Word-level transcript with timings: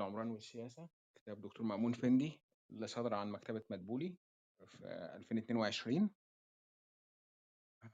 العمران 0.00 0.28
والسياسة 0.30 0.88
كتاب 1.14 1.40
دكتور 1.40 1.66
مأمون 1.66 1.92
فندي 1.92 2.42
اللي 2.70 2.86
صدر 2.86 3.14
عن 3.14 3.30
مكتبة 3.30 3.62
مدبولي 3.70 4.16
في 4.66 4.84
2022 5.16 6.10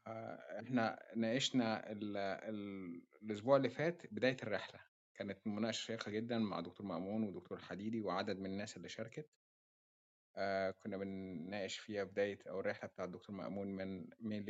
آه، 0.06 0.60
إحنا 0.60 0.98
ناقشنا 1.16 1.92
ال- 1.92 2.16
ال- 2.16 3.06
الأسبوع 3.22 3.56
اللي 3.56 3.70
فات 3.70 4.02
بداية 4.14 4.36
الرحلة. 4.42 4.80
كانت 5.14 5.46
مناقشة 5.46 5.84
شيقة 5.86 6.10
جدا 6.10 6.38
مع 6.38 6.60
دكتور 6.60 6.86
مأمون 6.86 7.22
ودكتور 7.24 7.58
حديدي 7.58 8.00
وعدد 8.00 8.38
من 8.38 8.46
الناس 8.46 8.76
اللي 8.76 8.88
شاركت. 8.88 9.30
آه، 10.36 10.70
كنا 10.70 10.96
بنناقش 10.96 11.78
فيها 11.78 12.04
بداية 12.04 12.38
أو 12.48 12.60
الرحلة 12.60 12.88
بتاع 12.88 13.04
الدكتور 13.04 13.36
مأمون 13.36 13.66
من 13.66 14.10
من 14.20 14.44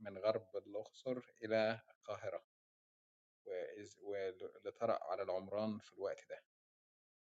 من 0.00 0.18
غرب 0.18 0.56
الأقصر 0.56 1.22
إلى 1.44 1.80
القاهرة. 1.90 2.44
وإز- 3.48 4.00
واللي 4.02 4.70
طرأ 4.76 4.98
على 5.04 5.22
العمران 5.22 5.78
في 5.78 5.92
الوقت 5.92 6.28
ده. 6.30 6.44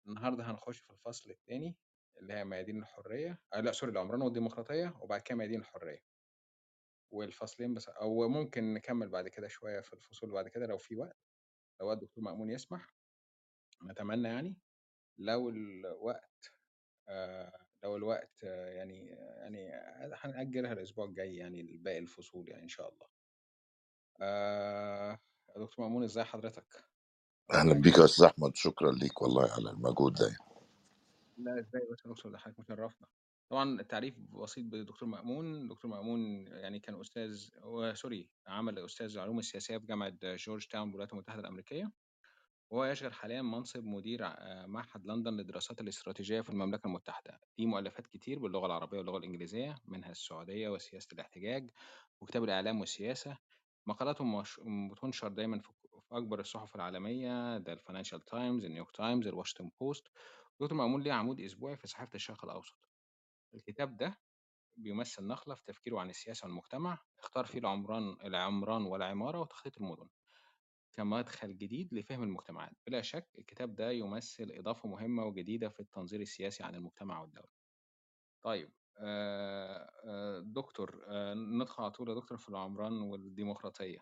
النهارده 0.08 0.44
هنخش 0.52 0.80
في 0.80 0.90
الفصل 0.90 1.32
الثاني 1.32 1.78
اللي 2.18 2.34
هي 2.34 2.46
ميادين 2.46 2.80
الحرية 2.80 3.44
آه 3.54 3.60
لأ 3.62 3.72
سوري 3.72 3.92
العمران 3.92 4.22
والديمقراطية 4.22 4.98
وبعد 5.02 5.22
كده 5.22 5.38
ميادين 5.38 5.60
الحرية. 5.60 6.00
والفصلين 7.12 7.74
بس 7.74 7.90
أو 7.90 8.28
ممكن 8.28 8.74
نكمل 8.74 9.10
بعد 9.10 9.28
كده 9.28 9.48
شوية 9.48 9.80
في 9.82 9.94
الفصول 9.94 10.32
بعد 10.32 10.48
كده 10.48 10.66
لو 10.68 10.78
في 10.78 10.96
وقت. 10.96 11.18
لو 11.82 11.94
الدكتور 11.94 12.24
مأمون 12.24 12.50
يسمح. 12.50 12.88
نتمنى 13.84 14.28
يعني 14.28 14.62
لو 15.20 15.50
الوقت 15.50 16.54
آه 17.10 17.68
لو 17.84 17.96
الوقت 17.98 18.44
آه 18.44 18.70
يعني 18.70 19.08
يعني 19.08 19.72
هنأجلها 20.16 20.74
الأسبوع 20.74 21.06
الجاي 21.06 21.36
يعني 21.36 21.78
باقي 21.78 21.98
الفصول 22.00 22.50
يعني 22.50 22.64
إن 22.64 22.68
شاء 22.70 22.90
الله. 22.94 23.08
آه 24.22 25.20
دكتور 25.60 25.86
مأمون 25.86 26.04
إزاي 26.04 26.24
حضرتك؟ 26.24 26.84
أهلا 27.54 27.74
بيك 27.74 27.98
يا 27.98 28.06
أستاذ 28.06 28.26
أحمد 28.26 28.56
شكرا 28.56 28.92
ليك 28.92 29.22
والله 29.22 29.52
على 29.52 29.70
المجهود 29.72 30.14
ده. 30.14 30.38
لا 31.38 31.60
إزاي 31.60 31.82
يا 31.82 31.96
دكتور؟ 32.10 32.32
ده 32.32 32.38
حضرتك 32.38 32.60
مشرفنا. 32.60 33.08
طبعا 33.50 33.82
التعريف 33.82 34.20
بسيط 34.20 34.66
بدكتور 34.66 35.10
مأمون. 35.10 35.68
دكتور 35.68 35.92
مأمون 35.92 36.48
يعني 36.48 36.80
كان 36.80 37.00
أستاذ 37.00 37.50
هو 37.60 37.94
سوري 37.96 38.30
عمل 38.48 38.80
أستاذ 38.80 39.14
العلوم 39.14 39.40
السياسية 39.40 39.78
في 39.78 39.86
جامعة 39.86 40.14
جورج 40.24 40.68
تاون 40.68 40.88
بالولايات 40.88 41.14
المتحدة 41.14 41.42
الأمريكية. 41.42 41.92
وهو 42.70 42.86
يشغل 42.86 43.14
حاليا 43.14 43.42
منصب 43.42 43.84
مدير 43.84 44.22
معهد 44.68 45.06
لندن 45.06 45.34
للدراسات 45.34 45.82
الاستراتيجية 45.82 46.42
في 46.42 46.50
المملكة 46.50 46.88
المتحدة. 46.88 47.40
ليه 47.58 47.66
مؤلفات 47.66 48.08
كتير 48.08 48.40
باللغة 48.40 48.66
العربية 48.66 48.98
واللغة 48.98 49.18
الإنجليزية 49.18 49.76
منها 49.86 50.12
السعودية 50.12 50.70
وسياسة 50.70 51.08
الاحتجاج 51.14 51.70
وكتاب 52.22 52.44
الإعلام 52.44 52.80
والسياسة. 52.80 53.38
مقالاته 53.88 54.24
مش... 54.24 54.60
بتنشر 54.92 55.28
دايما 55.28 55.60
في 55.60 55.70
في 56.02 56.18
أكبر 56.18 56.40
الصحف 56.40 56.76
العالمية 56.76 57.58
ده 57.58 57.74
الفاينانشال 57.74 58.22
تايمز 58.26 58.66
النيويورك 58.66 58.92
تايمز 58.96 59.28
الواشنطن 59.28 59.72
بوست 59.82 60.08
دكتور 60.62 60.78
مأمون 60.78 61.02
ليه 61.02 61.14
عمود 61.14 61.42
أسبوعي 61.42 61.78
في 61.78 61.88
صحيفة 61.88 62.16
الشرق 62.16 62.46
الأوسط. 62.46 62.90
الكتاب 63.56 63.98
ده 63.98 64.22
بيمثل 64.78 65.28
نقلة 65.28 65.56
في 65.56 65.64
تفكيره 65.66 66.00
عن 66.00 66.10
السياسة 66.10 66.48
والمجتمع 66.48 67.00
اختار 67.20 67.46
فيه 67.46 67.60
العمران 67.60 68.04
العمران 68.26 68.82
والعمارة 68.84 69.40
وتخطيط 69.42 69.78
المدن 69.78 70.10
كمدخل 70.94 71.58
جديد 71.58 71.94
لفهم 71.94 72.24
المجتمعات. 72.24 72.74
بلا 72.88 73.02
شك 73.02 73.30
الكتاب 73.40 73.76
ده 73.76 73.92
يمثل 73.92 74.48
إضافة 74.52 74.90
مهمة 74.90 75.26
وجديدة 75.26 75.70
في 75.70 75.80
التنظير 75.80 76.22
السياسي 76.22 76.64
عن 76.64 76.76
المجتمع 76.76 77.22
والدولة. 77.22 77.50
طيب 78.44 78.74
آه، 79.00 79.90
آه، 80.06 80.40
دكتور 80.40 81.06
آه، 81.08 81.34
ندخل 81.34 81.84
على 81.84 81.92
طول 81.92 82.10
يا 82.10 82.14
دكتور 82.16 82.38
في 82.38 82.50
العمران 82.50 83.02
والديمقراطية. 83.02 84.00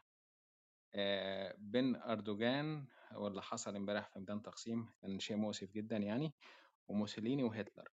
بين 1.57 1.95
أردوغان 1.95 2.87
واللي 3.15 3.41
حصل 3.41 3.75
امبارح 3.75 4.07
في 4.07 4.19
ميدان 4.19 4.41
تقسيم 4.41 4.89
كان 5.01 5.19
شيء 5.19 5.37
مؤسف 5.37 5.71
جدا 5.71 5.97
يعني 5.97 6.33
وموسوليني 6.87 7.43
وهتلر. 7.43 7.89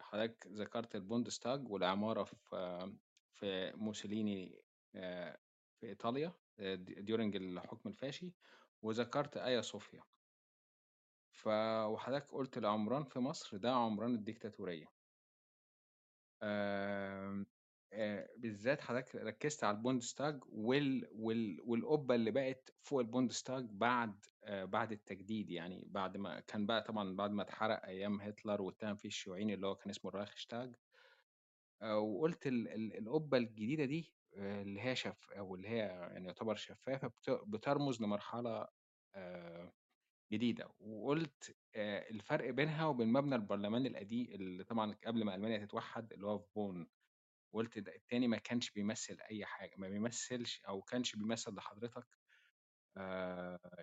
حضرتك 0.00 0.46
ذكرت 0.46 0.94
البوندستاغ 0.96 1.68
والعمارة 1.70 2.24
في 2.24 3.72
موسوليني 3.76 4.62
في 4.92 5.84
إيطاليا 5.86 6.32
during 6.76 7.36
الحكم 7.36 7.88
الفاشي 7.88 8.34
وذكرت 8.82 9.36
آيا 9.36 9.60
صوفيا. 9.60 10.02
ف 11.30 11.46
وحضرتك 11.86 12.32
قلت 12.32 12.58
العمران 12.58 13.04
في 13.04 13.18
مصر 13.18 13.56
ده 13.56 13.72
عمران 13.72 14.14
الديكتاتورية. 14.14 14.93
آم، 16.44 17.46
آه، 17.92 18.28
بالذات 18.38 18.80
حضرتك 18.80 19.14
ركزت 19.16 19.64
على 19.64 19.76
البوندستاغ 19.76 20.40
وال 20.48 21.08
وال 21.12 21.60
والقبة 21.64 22.14
اللي 22.14 22.30
بقت 22.30 22.74
فوق 22.82 23.00
البوندستاغ 23.00 23.64
بعد 23.70 24.24
بعد 24.48 24.92
التجديد 24.92 25.50
يعني 25.50 25.84
بعد 25.90 26.16
ما 26.16 26.40
كان 26.40 26.66
بقى 26.66 26.82
طبعا 26.82 27.16
بعد 27.16 27.30
ما 27.30 27.42
اتحرق 27.42 27.84
أيام 27.86 28.20
هتلر 28.20 28.62
واتهم 28.62 28.96
فيه 28.96 29.08
الشيوعيين 29.08 29.50
اللي 29.50 29.66
هو 29.66 29.74
كان 29.74 29.90
اسمه 29.90 30.10
الرايخستاغ 30.10 30.74
وقلت 31.82 32.46
ال- 32.46 32.68
ال- 32.68 32.98
القبة 32.98 33.38
الجديدة 33.38 33.84
دي 33.84 34.14
اللي 34.36 34.80
هي 34.82 34.96
شف 34.96 35.32
أو 35.32 35.54
اللي 35.54 35.68
هي 35.68 35.76
يعني 35.78 36.26
يعتبر 36.26 36.54
شفافة 36.54 37.08
بت- 37.08 37.42
بترمز 37.46 38.02
لمرحلة 38.02 38.68
جديدة 40.34 40.68
وقلت 40.80 41.56
الفرق 41.76 42.50
بينها 42.50 42.86
وبين 42.86 43.08
مبنى 43.12 43.34
البرلمان 43.34 43.86
القديم 43.86 44.26
اللي 44.26 44.64
طبعا 44.64 44.96
قبل 45.06 45.24
ما 45.24 45.34
ألمانيا 45.34 45.58
تتوحد 45.66 46.12
اللي 46.12 46.26
هو 46.26 46.38
في 46.38 46.46
بون 46.56 46.90
وقلت 47.52 47.78
ده 47.78 47.94
التاني 47.94 48.28
ما 48.28 48.38
كانش 48.38 48.70
بيمثل 48.70 49.18
أي 49.30 49.44
حاجة 49.44 49.74
ما 49.76 49.88
بيمثلش 49.88 50.60
أو 50.68 50.82
كانش 50.82 51.16
بيمثل 51.16 51.54
لحضرتك 51.54 52.06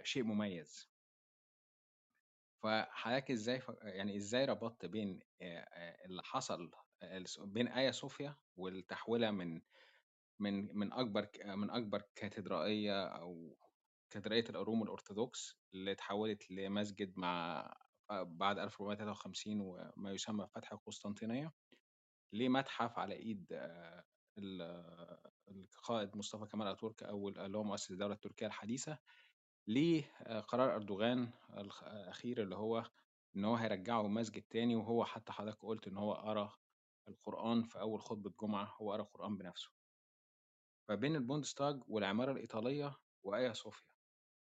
شيء 0.04 0.24
مميز. 0.24 0.90
فحضرتك 2.64 3.32
إزاي 3.32 3.60
ف... 3.62 3.72
يعني 3.82 4.18
إزاي 4.18 4.46
ربطت 4.46 4.86
بين 4.86 5.20
اللي 6.06 6.24
حصل 6.24 6.72
بين 7.40 7.68
آيا 7.68 7.92
صوفيا 7.92 8.36
والتحويلة 8.56 9.32
من 9.32 9.62
من 10.40 10.78
من 10.78 10.94
أكبر 10.94 11.30
من 11.46 11.70
أكبر 11.70 12.04
كاتدرائية 12.16 13.04
أو 13.06 13.58
كاتدرائية 14.12 14.44
الأروم 14.50 14.84
الأرثوذكس 14.84 15.56
اللي 15.74 15.92
اتحولت 15.92 16.52
لمسجد 16.52 17.18
مع 17.18 17.68
بعد 18.12 18.60
1453 18.60 19.62
وما 19.62 20.12
يسمى 20.12 20.48
فتح 20.48 20.72
القسطنطينية 20.74 21.54
لمتحف 22.34 23.00
على 23.00 23.16
إيد 23.16 23.46
آه، 23.52 24.04
ال- 24.38 25.18
القائد 25.48 26.18
مصطفى 26.18 26.46
كمال 26.46 26.68
أتاتورك 26.68 27.04
أول 27.04 27.40
اللي 27.40 27.58
هو 27.58 27.64
مؤسس 27.64 27.92
الدولة 27.92 28.14
التركية 28.14 28.46
الحديثة 28.48 28.98
لقرار 29.68 30.76
أردوغان 30.76 31.32
الخ- 31.58 31.84
الأخير 31.84 32.42
اللي 32.44 32.56
هو 32.56 32.84
إن 33.36 33.46
هو 33.46 33.56
هيرجعه 33.56 34.08
مسجد 34.08 34.42
تاني 34.42 34.76
وهو 34.76 35.06
حتى 35.06 35.32
حضرتك 35.32 35.66
قلت 35.66 35.88
إن 35.88 35.98
هو 35.98 36.14
قرأ 36.14 36.54
القرآن 37.08 37.64
في 37.64 37.80
أول 37.80 38.02
خطبة 38.02 38.34
جمعة 38.42 38.76
هو 38.82 38.92
قرأ 38.92 39.02
القرآن 39.02 39.38
بنفسه. 39.38 39.70
فبين 40.88 41.16
البوندستاج 41.16 41.82
والعمارة 41.88 42.32
الإيطالية 42.32 42.96
وآيا 43.24 43.54
صوفيا. 43.54 43.91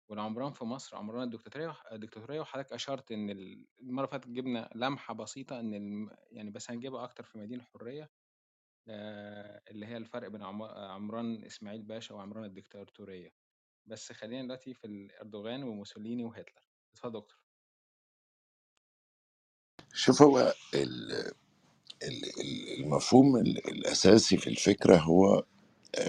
والعمران 0.09 0.51
في 0.53 0.65
مصر 0.65 0.97
عمران 0.97 1.23
الدكتاتورية 1.23 1.75
الدكتاتورية 1.91 2.39
وحضرتك 2.39 2.73
أشرت 2.73 3.11
إن 3.11 3.29
ال- 3.29 3.67
المرة 3.81 4.05
اللي 4.05 4.07
فاتت 4.07 4.27
جبنا 4.27 4.69
لمحة 4.75 5.13
بسيطة 5.13 5.59
إن 5.59 5.73
الم... 5.73 6.09
يعني 6.31 6.49
بس 6.51 6.71
هنجيبها 6.71 7.03
أكتر 7.03 7.23
في 7.23 7.37
مدينة 7.37 7.63
الحرية 7.63 8.09
اللي 9.71 9.85
هي 9.85 9.97
الفرق 9.97 10.27
بين 10.27 10.43
عم- 10.43 10.63
عمران 10.63 11.45
إسماعيل 11.45 11.81
باشا 11.83 12.15
وعمران 12.15 12.45
الدكتاتورية. 12.45 13.33
بس 13.85 14.11
خلينا 14.11 14.43
دلوقتي 14.43 14.73
في 14.73 14.87
الأردوغان 14.87 15.63
وموسوليني 15.63 16.23
وهتلر. 16.23 16.63
اتفضل 16.93 17.19
دكتور. 17.19 17.39
شوف 19.93 20.21
هو 20.21 20.39
ال- 20.73 21.11
ال- 22.03 22.25
ال- 22.41 22.79
المفهوم 22.79 23.37
ال- 23.37 23.67
الأساسي 23.67 24.37
في 24.37 24.47
الفكرة 24.49 24.97
هو 24.97 25.45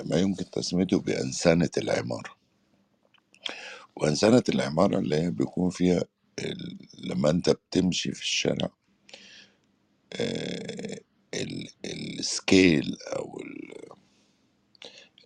ما 0.04 0.16
يمكن 0.20 0.50
تسميته 0.50 1.00
بأنسنة 1.00 1.70
العمارة. 1.78 2.38
وأنسنة 3.98 4.44
العمارة 4.50 4.98
اللي 5.00 5.16
هي 5.16 5.30
بيكون 5.30 5.70
فيها 5.70 6.04
لما 6.98 7.30
انت 7.30 7.50
بتمشي 7.50 8.12
في 8.12 8.22
الشارع 8.22 8.70
آه، 10.14 11.00
ال- 11.34 11.70
scale 11.86 12.98
أو 13.16 13.40
ال- 13.40 13.74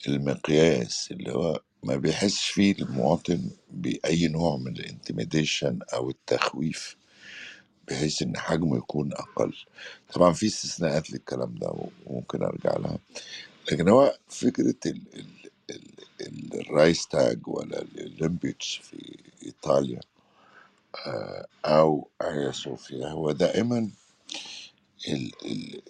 المقياس 0.08 1.12
اللي 1.12 1.32
هو 1.32 1.60
ما 1.84 1.96
بيحسش 1.96 2.50
فيه 2.50 2.72
المواطن 2.72 3.50
بأي 3.70 4.28
نوع 4.28 4.56
من 4.56 4.76
ال 4.76 4.84
intimidation 4.84 5.78
أو 5.94 6.10
التخويف 6.10 6.96
بحيث 7.88 8.22
إن 8.22 8.38
حجمه 8.38 8.76
يكون 8.78 9.12
أقل. 9.14 9.54
طبعا 10.14 10.32
في 10.32 10.46
استثناءات 10.46 11.10
للكلام 11.10 11.54
ده 11.54 11.74
وممكن 12.06 12.44
أرجع 12.44 12.76
لها. 12.78 12.98
لكن 13.72 13.88
هو 13.88 14.18
فكرة 14.28 14.74
ال 14.86 15.02
ال 15.14 15.20
ال 15.41 15.41
الرايستاج 16.54 17.48
ولا 17.48 17.82
الأولمبيتش 17.82 18.76
في 18.84 19.18
إيطاليا 19.46 20.00
آه، 21.06 21.46
أو 21.64 22.08
آيا 22.22 22.52
صوفيا 22.52 23.08
هو 23.08 23.32
دائما 23.32 23.90
ال- 25.08 25.32
ال- 25.46 25.82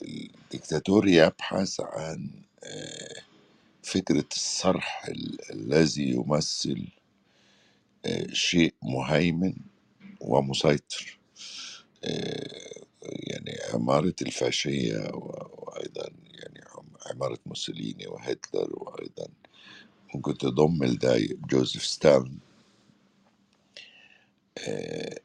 الدكتاتور 0.53 1.09
يبحث 1.09 1.81
عن 1.81 2.31
آه، 2.65 3.23
فكرة 3.83 4.27
الصرح 4.37 5.07
ال- 5.09 5.53
الذي 5.53 6.11
يمثل 6.11 6.89
آه، 8.07 8.27
شيء 8.33 8.75
مهيمن 8.83 9.55
ومسيطر 10.21 11.19
يعني 13.03 13.59
عمارة 13.75 14.15
الفاشية 14.23 14.99
وأيضا 15.15 16.11
يعني 16.35 16.61
عم- 16.77 16.97
عمارة 17.13 17.39
موسوليني 17.47 18.07
وهتلر 18.07 18.71
وأيضا 18.83 19.29
ممكن 20.15 20.39
تضم 20.39 20.85
لده 20.85 21.19
جوزيف 21.51 21.87
ستالين 21.87 22.41
آه، 24.69 25.21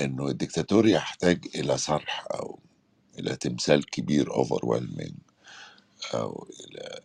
إنه 0.00 0.28
الدكتاتور 0.28 0.88
يحتاج 0.88 1.46
إلى 1.56 1.78
صرح 1.78 2.26
أو 2.34 2.60
إلى 3.18 3.36
تمثال 3.36 3.86
كبير 3.90 4.30
overwhelming 4.32 5.14
أو 6.14 6.48
إلى 6.60 7.00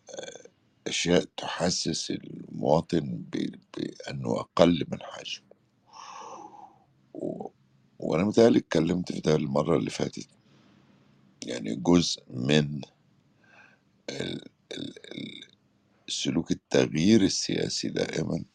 أشياء 0.87 1.25
تحسس 1.37 2.11
المواطن 2.11 3.01
ب- 3.33 3.55
بأنه 3.77 4.41
أقل 4.41 4.85
من 4.91 4.99
حجمه 5.03 5.47
و... 7.13 7.49
وأنا 7.99 8.25
متهيألي 8.25 8.59
اتكلمت 8.59 9.11
في 9.11 9.21
ده 9.21 9.35
المرة 9.35 9.77
اللي 9.77 9.89
فاتت. 9.89 10.27
يعني 11.45 11.75
جزء 11.75 12.23
من 12.29 12.81
ال... 14.11 14.45
ال... 14.73 14.95
ال- 15.13 15.48
سلوك 16.09 16.51
التغيير 16.51 17.21
السياسي 17.21 17.89
دائما 17.89 18.45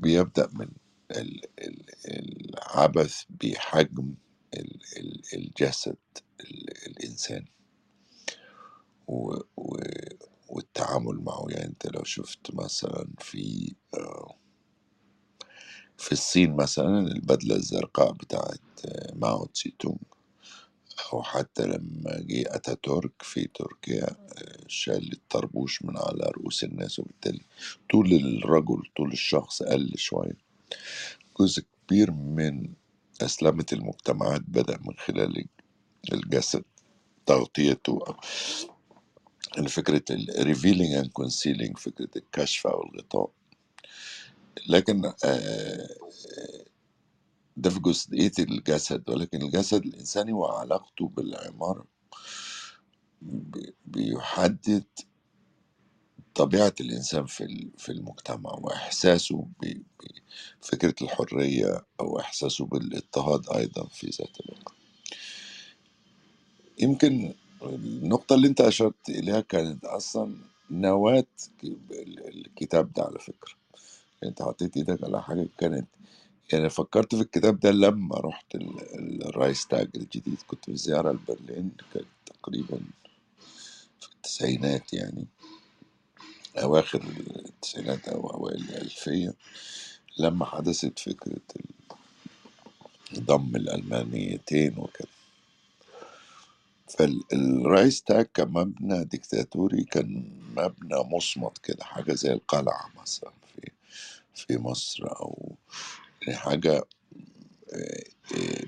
بيبدأ 0.00 0.48
من 0.52 0.68
ال... 1.10 1.40
ال... 1.58 1.84
العبث 2.06 3.22
بحجم 3.30 4.14
ال... 4.54 4.80
ال... 4.96 5.22
الجسد 5.34 5.96
ال... 6.40 6.86
الإنساني. 6.86 7.52
والتعامل 10.48 11.14
معه 11.24 11.46
يعني 11.48 11.66
أنت 11.66 11.86
لو 11.86 12.04
شفت 12.04 12.54
مثلا 12.54 13.08
في 13.18 13.74
في 15.98 16.12
الصين 16.12 16.56
مثلا 16.56 16.98
البدلة 16.98 17.56
الزرقاء 17.56 18.12
بتاعت 18.12 18.60
ماو 19.14 19.46
تسي 19.46 19.74
تونج 19.78 19.98
أو 21.12 21.22
حتى 21.22 21.62
لما 21.66 22.20
جه 22.20 22.44
أتاتورك 22.56 23.22
في 23.22 23.48
تركيا 23.54 24.08
شال 24.66 25.12
الطربوش 25.12 25.82
من 25.84 25.96
على 25.98 26.32
رؤوس 26.38 26.64
الناس 26.64 26.98
وبالتالي 26.98 27.40
طول 27.90 28.12
الرجل 28.14 28.82
طول 28.96 29.12
الشخص 29.12 29.62
قل 29.62 29.92
شوية. 29.98 30.36
جزء 31.40 31.64
كبير 31.88 32.10
من 32.10 32.74
أسلمة 33.22 33.66
المجتمعات 33.72 34.42
بدأ 34.48 34.78
من 34.78 34.94
خلال 34.98 35.46
الجسد 36.12 36.64
تغطيته 37.26 37.98
فكرة 39.68 40.04
ال 40.10 40.56
revealing 40.56 41.04
and 41.04 41.10
concealing 41.24 41.80
فكرة 41.80 42.10
الكشف 42.16 42.66
أو 42.66 42.82
الغطاء. 42.82 43.30
لكن 44.68 45.12
آه، 45.24 45.88
ده 47.58 47.70
في 47.70 47.80
جزئية 47.80 48.32
الجسد 48.40 49.10
ولكن 49.10 49.42
الجسد 49.42 49.86
الإنساني 49.86 50.34
وعلاقته 50.34 51.08
بالعمارة 51.08 51.86
بي- 53.22 53.74
بيحدد 53.86 54.84
طبيعة 56.36 56.74
الإنسان 56.82 57.26
في 57.26 57.68
في 57.78 57.92
المجتمع 57.92 58.52
وإحساسه 58.52 59.48
بفكرة 60.62 60.94
الحرية 61.02 61.86
أو 62.00 62.20
إحساسه 62.20 62.66
بالاضطهاد 62.66 63.50
أيضا 63.50 63.86
في 63.88 64.06
ذات 64.06 64.40
الوقت. 64.40 64.74
يمكن 66.80 67.34
النقطة 67.62 68.34
اللي 68.34 68.48
أنت 68.48 68.60
أشرت 68.62 69.10
إليها 69.10 69.40
كانت 69.40 69.84
أصلا 69.84 70.36
نواة 70.70 71.26
ال- 71.64 72.28
الكتاب 72.28 72.92
ده 72.92 73.02
على 73.04 73.18
فكرة. 73.20 73.54
أنت 74.24 74.42
حطيت 74.42 74.78
إيدك 74.78 75.04
على 75.04 75.22
حاجة 75.22 75.48
كانت 75.58 75.88
يعني 76.52 76.70
فكرت 76.70 77.14
في 77.14 77.22
الكتاب 77.22 77.60
ده 77.60 77.70
لما 77.70 78.16
رحت 78.20 78.54
ال- 78.54 79.28
الرايستاج 79.28 79.90
الجديد 79.96 80.42
كنت 80.46 80.66
في 80.66 80.76
زيارة 80.76 81.12
لبرلين 81.12 81.72
كانت 81.94 82.08
تقريبا 82.26 82.80
في 84.00 84.08
التسعينات 84.16 84.94
يعني. 84.94 85.26
أواخر 86.58 87.02
التسعينات 87.46 88.08
أو 88.08 88.30
أوائل 88.30 88.56
الألفية 88.62 89.34
لما 90.18 90.46
حدثت 90.46 90.98
فكرة 90.98 91.40
ضم 93.20 93.56
الألمانيتين 93.56 94.78
وكده. 94.78 95.08
فالرايستاج 96.98 98.26
كمبنى 98.34 99.04
ديكتاتوري 99.04 99.84
كان 99.84 100.24
مبنى 100.56 100.96
مصمت 101.16 101.58
كده 101.58 101.84
حاجة 101.84 102.14
زي 102.14 102.32
القلعة 102.32 102.90
مثلا 103.02 103.32
في 103.56 103.70
في 104.34 104.58
مصر 104.58 105.04
أو 105.08 105.56
حاجة 106.34 106.84
آه، 107.74 108.04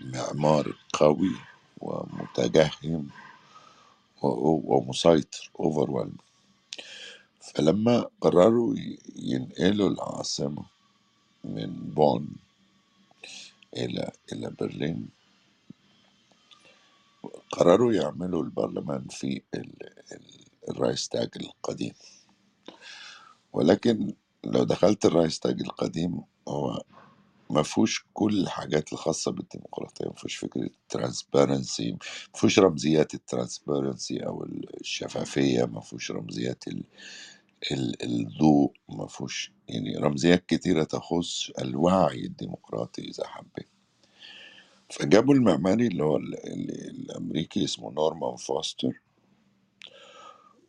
معمار 0.05 0.77
قوي 0.95 1.37
ومتجهم 1.83 3.11
ومسيطر 4.23 5.51
over 5.61 5.91
فلما 7.41 8.11
قرروا 8.23 8.77
ينقلوا 9.17 9.91
العاصمة 9.91 10.67
من 11.45 11.95
بون 11.95 12.37
إلى 13.77 14.13
إلى 14.33 14.51
برلين 14.61 15.11
قرروا 17.53 17.93
يعملوا 17.95 18.45
البرلمان 18.45 19.09
في 19.09 19.43
ال- 19.55 19.83
ال- 20.13 20.47
الرايستاج 20.71 21.31
القديم. 21.37 21.95
ولكن 23.53 24.15
لو 24.45 24.65
دخلت 24.65 25.07
الرايستاج 25.07 25.61
القديم 25.63 26.23
هو 26.49 26.83
ما 27.51 27.63
فيهوش 27.63 28.07
كل 28.15 28.41
الحاجات 28.41 28.93
الخاصة 28.93 29.33
بالديمقراطية 29.33 30.07
ما 30.07 30.13
فيهوش 30.15 30.37
فكرة 30.37 30.63
ال 30.63 30.73
transparency 30.73 31.93
ما 31.93 31.99
فيهوش 32.35 32.59
رمزيات 32.59 33.15
ال 33.15 33.24
transparency 33.24 34.27
أو 34.27 34.45
الشفافية 34.81 35.65
ما 35.65 35.81
فيهوش 35.81 36.11
رمزيات 36.11 36.69
ال- 36.69 36.85
ال- 37.73 38.03
الضوء 38.05 38.73
ما 38.89 39.07
فيهوش 39.07 39.53
يعني 39.69 39.97
رمزيات 39.97 40.47
كتيرة 40.47 40.85
تخص 40.85 41.51
الوعي 41.59 42.25
الديمقراطي 42.25 43.03
إذا 43.03 43.27
حبيت. 43.27 43.69
فجابوا 44.91 45.35
المعماري 45.35 45.87
اللي 45.87 46.05
هو 46.05 46.17
ال- 46.17 46.47
ال- 46.47 46.91
الأمريكي 46.91 47.65
اسمه 47.65 47.91
نورمان 47.93 48.37
فوستر 48.37 49.01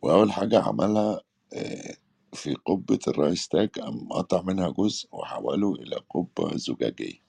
وأول 0.02 0.32
حاجة 0.32 0.60
عملها 0.62 1.22
آه، 1.54 1.96
في 2.34 2.56
قبة 2.56 3.00
الرايستاج 3.08 3.70
قام 3.70 4.14
قطع 4.14 4.42
منها 4.42 4.70
جزء 4.70 5.10
وحوله 5.12 5.76
إلى 5.76 5.98
قبة 6.10 6.58
زجاجية. 6.58 7.22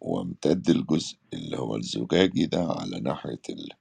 وامتد 0.00 0.70
الجزء 0.70 1.16
اللي 1.34 1.58
هو 1.58 1.76
الزجاجي 1.76 2.46
ده 2.46 2.64
على 2.64 3.00
ناحية 3.00 3.40
ال- 3.50 3.72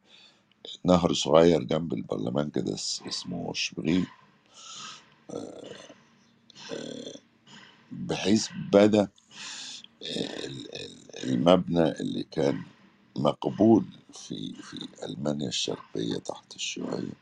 نهر 0.85 1.13
صغير 1.13 1.63
جنب 1.63 1.93
البرلمان 1.93 2.49
كده 2.51 2.73
اس- 2.75 3.03
اسمه 3.07 3.53
شبغي 3.53 4.05
بحيث 7.91 8.49
بدأ 8.73 9.09
ال- 10.03 10.75
ال- 10.75 11.23
المبنى 11.23 11.91
اللي 11.91 12.23
كان 12.23 12.63
مقبول 13.17 13.85
في 14.13 14.53
في 14.63 14.87
ألمانيا 15.05 15.47
الشرقية 15.47 16.17
تحت 16.19 16.55
الشيوعية. 16.55 17.13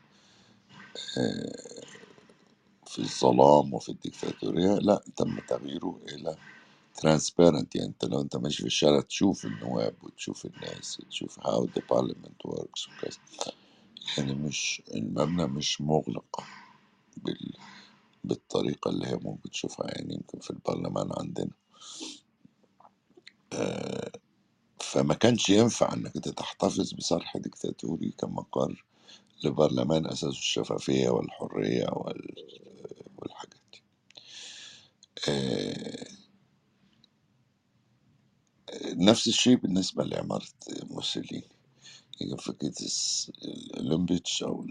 في 2.92 3.00
الظلام 3.00 3.74
وفي 3.74 3.90
الديكتاتورية. 3.90 4.74
لا 4.74 5.02
تم 5.16 5.40
تغييره 5.40 6.00
إلى 6.08 6.38
ترانسبيرنت 6.94 7.76
يعني 7.76 7.88
أنت 7.88 8.06
لو 8.06 8.22
أنت 8.22 8.36
ماشي 8.36 8.58
في 8.62 8.66
الشارع 8.66 9.00
تشوف 9.00 9.46
النواب 9.46 9.96
وتشوف 10.04 10.46
الناس 10.46 11.02
تشوف 11.10 11.40
how 11.40 11.66
the 11.66 11.82
parliament 11.94 12.52
works 12.52 12.88
وكذا. 12.92 13.18
يعني 14.18 14.34
مش 14.34 14.82
المبنى 14.94 15.46
مش 15.46 15.80
مغلق 15.80 16.44
بال... 17.16 17.54
بالطريقة 18.24 18.90
اللي 18.90 19.06
هي 19.06 19.16
ممكن 19.24 19.50
تشوفها. 19.50 19.86
يعني 19.90 20.14
يمكن 20.14 20.40
في 20.40 20.50
البرلمان 20.50 21.10
عندنا 21.18 21.52
آه، 23.54 24.12
فما 24.80 25.14
كانش 25.14 25.50
ينفع 25.50 25.94
إنك 25.94 26.16
أنت 26.16 26.28
تحتفظ 26.28 26.92
بصرح 26.94 27.36
ديكتاتوري 27.36 28.12
كمقر 28.18 28.84
لبرلمان 29.44 30.06
أساسه 30.06 30.28
الشفافية 30.30 31.10
والحرية 31.10 31.86
وال... 31.92 32.34
والحاجات 33.22 33.60
دي. 33.72 33.82
آه، 35.28 36.06
نفس 38.94 39.28
الشيء 39.28 39.56
بالنسبة 39.56 40.04
لعمارة 40.04 40.46
موسوليني 40.90 41.44
هي 42.20 42.36
فكرة 42.38 42.74
الأولمبيتش 43.44 44.42
أو 44.42 44.66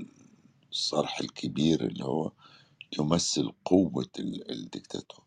الصرح 0.71 1.21
الكبير 1.21 1.85
اللي 1.85 2.05
هو 2.05 2.31
يمثل 2.99 3.53
قوة 3.65 4.09
ال- 4.19 4.51
الدكتاتور 4.51 5.25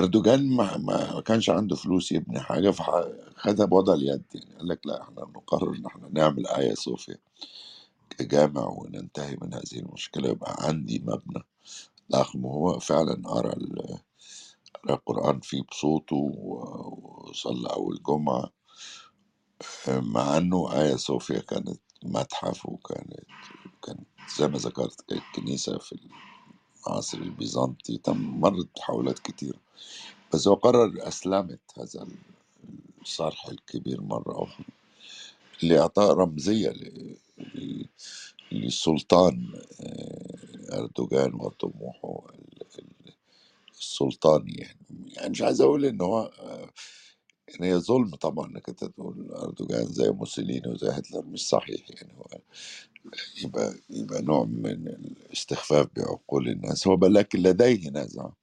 أردوغان 0.00 0.48
ما, 0.56 0.78
ما 0.78 1.20
كانش 1.20 1.50
عنده 1.50 1.76
فلوس 1.76 2.12
يبني 2.12 2.40
حاجة 2.40 2.70
فخدها 2.70 3.66
بوضع 3.66 3.94
اليد 3.94 4.24
يعني. 4.34 4.56
قال 4.56 4.68
لك 4.68 4.86
لا 4.86 5.02
إحنا 5.02 5.22
نقرر 5.22 5.74
إن 5.76 5.86
إحنا 5.86 6.08
نعمل 6.12 6.46
آيا 6.48 6.74
صوفيا 6.74 7.18
كجامع 8.10 8.66
وننتهي 8.68 9.38
من 9.42 9.54
هذه 9.54 9.76
المشكلة 9.80 10.28
يبقى 10.30 10.56
عندي 10.60 10.98
مبنى 10.98 11.44
ضخم 12.12 12.44
وهو 12.44 12.78
فعلا 12.80 13.22
قرأ 13.28 13.54
القرآن 14.90 15.40
فيه 15.40 15.62
بصوته 15.62 16.16
وصلى 16.16 17.68
أول 17.70 18.02
جمعة 18.08 18.50
مع 19.88 20.36
إنه 20.38 20.72
آيا 20.72 20.96
صوفيا 20.96 21.40
كانت 21.40 21.80
متحف 22.04 22.66
وكانت 22.66 23.20
كانت 23.84 24.06
زي 24.38 24.48
ما 24.48 24.58
ذكرت 24.58 25.02
كانت 25.08 25.22
كنيسة 25.36 25.78
في 25.78 25.98
العصر 26.88 27.18
البيزنطي 27.18 27.98
تم 27.98 28.40
مرت 28.40 28.66
بتحولات 28.66 29.18
كتير. 29.18 29.60
بس 30.34 30.48
هو 30.48 30.54
قرر 30.54 31.08
أسلمت 31.08 31.60
هذا 31.78 32.08
الصرح 33.02 33.46
الكبير 33.48 34.02
مرة 34.02 34.44
أخرى 34.44 34.66
لإعطاء 35.62 36.14
رمزية 36.14 36.74
للسلطان 38.54 39.52
آه، 39.80 40.78
أردوغان 40.80 41.34
وطموحه 41.34 42.24
ال- 42.34 42.62
ال- 42.78 43.14
السلطاني 43.80 44.52
يعني. 44.54 44.78
يعني 45.16 45.30
مش 45.30 45.42
عايز 45.42 45.60
أقول 45.60 45.84
إن 45.84 46.00
هو 46.00 46.20
آه، 46.20 46.70
إن 47.60 47.64
هي 47.64 47.76
ظلم 47.78 48.10
طبعا 48.14 48.46
إنك 48.48 48.68
أنت 48.68 48.84
تقول 48.84 49.32
أردوغان 49.32 49.86
زي 49.86 50.10
موسوليني 50.10 50.68
وزي 50.68 50.88
هتلر 50.88 51.22
مش 51.26 51.48
صحيح 51.48 51.86
يعني. 51.90 52.14
هو 52.18 52.26
يبقى 53.44 53.74
يبقى 53.90 54.22
نوع 54.22 54.44
من 54.44 54.88
الاستخفاف 54.88 55.86
بعقول 55.96 56.48
الناس. 56.48 56.86
هو 56.86 56.94
لكن 57.06 57.38
لديه 57.38 57.90
نزعة 57.90 58.36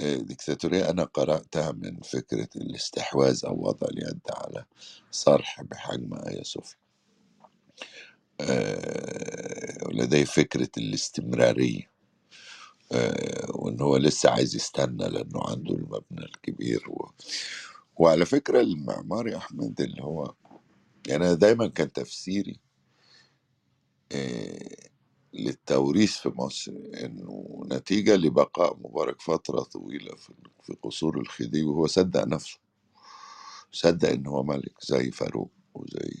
آه، 0.00 0.16
ديكتاتورية 0.16 0.90
أنا 0.90 1.04
قرأتها 1.04 1.72
من 1.72 2.00
فكرة 2.00 2.48
الاستحواذ 2.56 3.44
أو 3.46 3.66
وضع 3.68 3.86
اليد 3.88 4.20
على 4.30 4.64
صرح 5.10 5.62
بحجم 5.62 6.14
آيا 6.14 6.42
صوفيا 6.44 6.78
آه، 8.40 9.86
ولديه 9.88 10.24
فكرة 10.24 10.70
الاستمرارية 10.78 11.90
آه، 12.92 13.46
وإن 13.56 13.80
هو 13.82 13.96
لسه 13.96 14.30
عايز 14.30 14.56
يستنى 14.56 15.08
لأنه 15.08 15.40
عنده 15.48 15.74
المبنى 15.74 16.24
الكبير 16.26 16.90
و... 16.90 17.10
وعلى 17.96 18.26
فكرة 18.26 18.60
المعمار 18.60 19.28
يا 19.28 19.36
أحمد 19.36 19.80
اللي 19.80 20.02
هو 20.04 20.34
يعني 21.08 21.26
أنا 21.26 21.34
دايما 21.34 21.68
كان 21.68 21.92
تفسيري 21.92 22.60
آه، 24.12 24.88
للتوريث 25.34 26.18
في 26.18 26.28
مصر 26.28 26.72
إنه 27.04 27.62
نتيجة 27.72 28.16
لبقاء 28.16 28.76
مبارك 28.76 29.22
فترة 29.22 29.60
طويلة 29.62 30.16
في 30.16 30.32
في 30.62 30.74
قصور 30.82 31.20
الخديوي 31.20 31.70
وهو 31.70 31.86
صدق 31.86 32.24
نفسه 32.26 32.58
صدق 33.72 34.10
إن 34.10 34.26
هو 34.26 34.42
ملك 34.42 34.74
زي 34.84 35.10
فاروق 35.10 35.52
وزي 35.74 36.12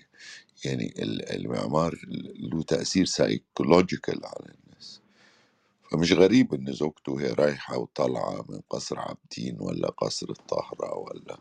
يعني 0.64 0.94
ال- 0.98 1.30
المعمار 1.36 2.00
له 2.52 2.62
تأثير 2.62 3.04
سايكولوجيكال 3.06 4.26
على 4.26 4.46
الناس. 4.54 5.00
فمش 5.92 6.12
غريب 6.12 6.54
إن 6.54 6.72
زوجته 6.72 7.12
وهي 7.12 7.32
رايحة 7.32 7.78
وطالعة 7.78 8.46
من 8.48 8.60
قصر 8.70 9.00
عابدين 9.00 9.56
ولا 9.60 9.90
قصر 9.90 10.30
الطاهرة 10.30 10.94
ولا 10.98 11.38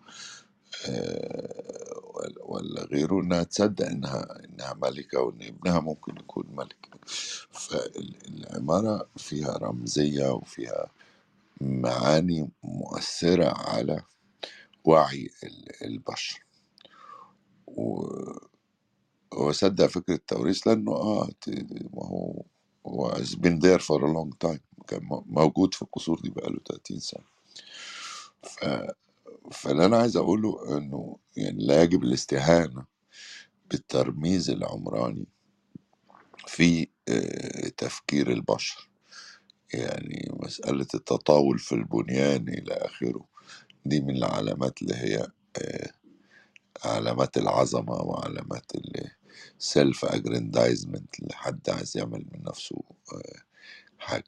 آه، 0.89 2.01
ولا 2.15 2.43
ولا 2.45 2.83
غيره 2.85 3.21
إنها 3.21 3.43
تصدق 3.43 3.87
إنها 3.87 4.45
إنها 4.45 4.73
ملكة 4.73 5.21
وإن 5.21 5.43
ابنها 5.43 5.79
ممكن 5.81 6.17
يكون 6.17 6.45
ملك. 6.55 6.89
فالعمارة 7.51 9.09
فيها 9.17 9.57
رمزية 9.57 10.29
وفيها 10.33 10.91
معاني 11.61 12.49
مؤثرة 12.63 13.53
على 13.57 14.03
وعي 14.85 15.29
ال- 15.43 15.85
البشر. 15.85 16.45
هو 19.33 19.51
صدق 19.51 19.85
فكرة 19.85 20.13
التوريث 20.15 20.67
لأنه 20.67 20.91
آه 20.91 21.29
ما 21.93 22.05
هو 22.05 22.43
هو 22.87 23.11
has 23.11 23.35
been 23.35 23.59
there 23.59 23.79
for 23.79 24.01
a 24.01 24.07
long 24.07 24.47
time 24.47 24.59
كان 24.87 25.01
موجود 25.25 25.73
في 25.73 25.81
القصور 25.81 26.19
دي 26.21 26.29
بقاله 26.29 26.59
30 26.69 26.99
سنة. 26.99 27.23
ف... 28.43 28.65
فاللي 29.51 29.85
أنا 29.85 29.97
عايز 29.97 30.17
أقوله 30.17 30.77
إنه 30.77 31.17
يعني 31.37 31.65
لا 31.65 31.83
يجب 31.83 32.03
الاستهانة 32.03 32.85
بالترميز 33.71 34.49
العمراني 34.49 35.27
في 36.47 36.87
آه، 37.09 37.67
تفكير 37.69 38.31
البشر. 38.31 38.89
يعني 39.73 40.29
مسألة 40.33 40.87
التطاول 40.95 41.59
في 41.59 41.75
البنيان 41.75 42.49
إلى 42.49 42.73
آخره 42.73 43.25
دي 43.85 44.01
من 44.01 44.15
العلامات 44.17 44.81
اللي 44.81 44.95
هي 44.95 45.27
آه، 45.57 45.91
علامات 46.85 47.37
العظمة 47.37 47.93
وعلامات 47.93 48.71
ال 49.59 50.05
self-aggrandizement 50.05 51.19
اللي 51.19 51.33
حد 51.33 51.69
عايز 51.69 51.97
يعمل 51.97 52.25
من 52.31 52.43
نفسه 52.43 52.83
آه، 53.13 53.41
حاجة. 53.99 54.23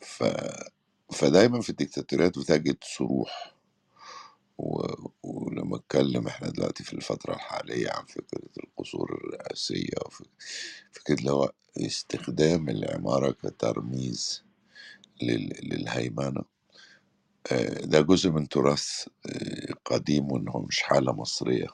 ف... 0.00 0.24
فدايما 1.12 1.60
في 1.60 1.70
الديكتاتوريات 1.70 2.38
بتجد 2.38 2.76
صروح. 2.84 3.54
و... 4.58 4.86
ولما 5.22 5.76
اتكلم 5.76 6.26
إحنا 6.26 6.48
دلوقتي 6.50 6.84
في 6.84 6.92
الفترة 6.92 7.34
الحالية 7.34 7.90
عن 7.90 8.04
فكرة 8.06 8.48
القصور 8.64 9.12
الرئاسية 9.14 9.94
وفكرة 10.06 11.14
اللي 11.20 11.32
هو 11.32 11.52
استخدام 11.78 12.68
العمارة 12.68 13.30
كترميز 13.32 14.44
لل... 15.22 15.52
للهيمنة. 15.62 16.44
آه، 17.50 17.84
ده 17.86 18.00
جزء 18.00 18.30
من 18.30 18.48
تراث 18.48 19.08
آه، 19.26 19.74
قديم 19.84 20.32
وإن 20.32 20.48
هو 20.48 20.62
مش 20.62 20.82
حالة 20.82 21.12
مصرية 21.12 21.68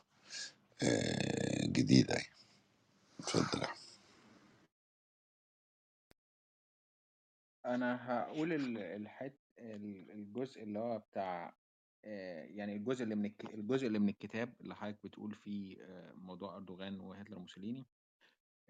آه، 0.83 1.67
جديدة 1.67 2.15
يعني. 2.15 2.29
هاقول 7.65 8.53
ال 8.53 8.79
الحت 8.79 9.35
ال 9.59 10.11
الجزء 10.11 10.63
اللي 10.63 10.79
هو 10.79 10.99
بتاع 10.99 11.55
يعني 12.05 12.77
الجزء 12.77 13.05
اللي 13.05 13.15
من 13.15 13.33
الجزء 13.55 13.87
اللي 13.87 13.99
من 13.99 14.09
الكتاب 14.09 14.55
اللي 14.61 14.75
حضرتك 14.77 14.99
بتقول 15.05 15.35
فيه 15.35 15.77
موضوع 16.15 16.57
أردوغان 16.57 17.01
وهتلر 17.01 17.37
وموسوليني، 17.37 17.87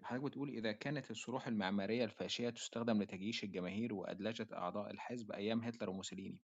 حضرتك 0.03 0.23
بتقول 0.25 0.49
إذا 0.49 0.71
كانت 0.71 1.11
الصروح 1.11 1.47
المعمارية 1.47 2.03
الفاشية 2.03 2.49
تستخدم 2.49 3.01
لتجييش 3.01 3.43
الجماهير 3.43 3.93
وأدلجة 3.93 4.47
أعضاء 4.53 4.91
الحزب 4.91 5.31
أيام 5.31 5.63
هتلر 5.63 5.89
وموسوليني، 5.89 6.39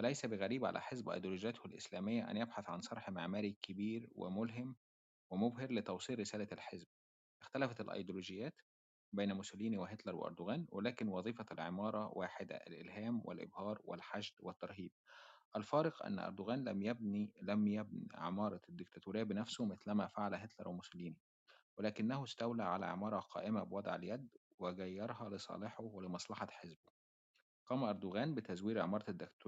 فليس 0.00 0.26
بغريب 0.26 0.64
على 0.64 0.80
حزب 0.80 1.08
أيديولوجيته 1.08 1.66
الإسلامية 1.66 2.30
أن 2.30 2.36
يبحث 2.36 2.70
عن 2.70 2.80
صرح 2.80 3.10
معماري 3.10 3.56
كبير 3.62 4.08
وملهم 4.12 4.76
ومبهر 5.30 5.72
لتوصيل 5.72 6.18
رسالة 6.18 6.48
الحزب. 6.52 6.86
اختلفت 7.42 7.80
الأيديولوجيات 7.80 8.60
بين 9.12 9.32
موسوليني 9.32 9.78
وهتلر 9.78 10.16
وأردوغان 10.16 10.66
ولكن 10.72 11.08
وظيفة 11.08 11.46
العمارة 11.52 12.18
واحدة 12.18 12.56
الإلهام 12.56 13.22
والإبهار 13.24 13.80
والحشد 13.84 14.34
والترهيب 14.40 14.92
الفارق 15.56 16.06
أن 16.06 16.18
أردوغان 16.18 16.64
لم 16.64 16.82
يبني 16.82 17.32
لم 17.42 17.68
يبني 17.68 18.08
عمارة 18.14 18.60
الدكتاتورية 18.68 19.22
بنفسه 19.22 19.64
مثلما 19.64 20.06
فعل 20.06 20.34
هتلر 20.34 20.68
وموسوليني 20.68 21.18
ولكنه 21.78 22.24
استولى 22.24 22.62
على 22.62 22.86
عمارة 22.86 23.18
قائمة 23.20 23.62
بوضع 23.62 23.94
اليد 23.94 24.28
وجيرها 24.58 25.28
لصالحه 25.28 25.84
ولمصلحة 25.84 26.46
حزبه 26.50 26.99
قام 27.70 27.84
أردوغان 27.84 28.34
بتزوير 28.34 28.80
عمارة 28.80 29.04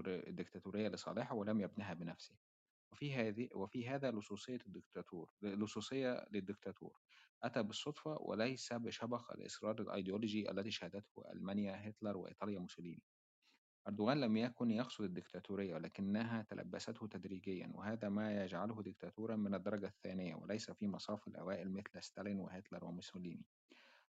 الدكتاتورية 0.06 0.88
لصالحه 0.88 1.34
ولم 1.34 1.60
يبنها 1.60 1.94
بنفسه. 1.94 2.34
وفي 2.92 3.14
هذه 3.14 3.48
وفي 3.54 3.88
هذا 3.88 4.10
لصوصية 4.10 4.58
الدكتاتور 4.66 5.30
لصوصية 5.42 6.26
للدكتاتور. 6.30 7.00
أتى 7.42 7.62
بالصدفة 7.62 8.16
وليس 8.20 8.72
بشبق 8.72 9.32
الإصرار 9.32 9.80
الأيديولوجي 9.80 10.50
الذي 10.50 10.70
شهدته 10.70 11.22
ألمانيا 11.32 11.88
هتلر 11.88 12.16
وإيطاليا 12.16 12.58
موسوليني. 12.58 13.02
أردوغان 13.88 14.20
لم 14.20 14.36
يكن 14.36 14.70
يقصد 14.70 15.04
الدكتاتورية 15.04 15.74
ولكنها 15.74 16.42
تلبسته 16.42 17.06
تدريجيا 17.06 17.72
وهذا 17.74 18.08
ما 18.08 18.44
يجعله 18.44 18.82
دكتاتورا 18.82 19.36
من 19.36 19.54
الدرجة 19.54 19.86
الثانية 19.86 20.34
وليس 20.34 20.70
في 20.70 20.88
مصاف 20.88 21.28
الأوائل 21.28 21.72
مثل 21.72 22.02
ستالين 22.02 22.38
وهتلر 22.38 22.84
وموسوليني. 22.84 23.46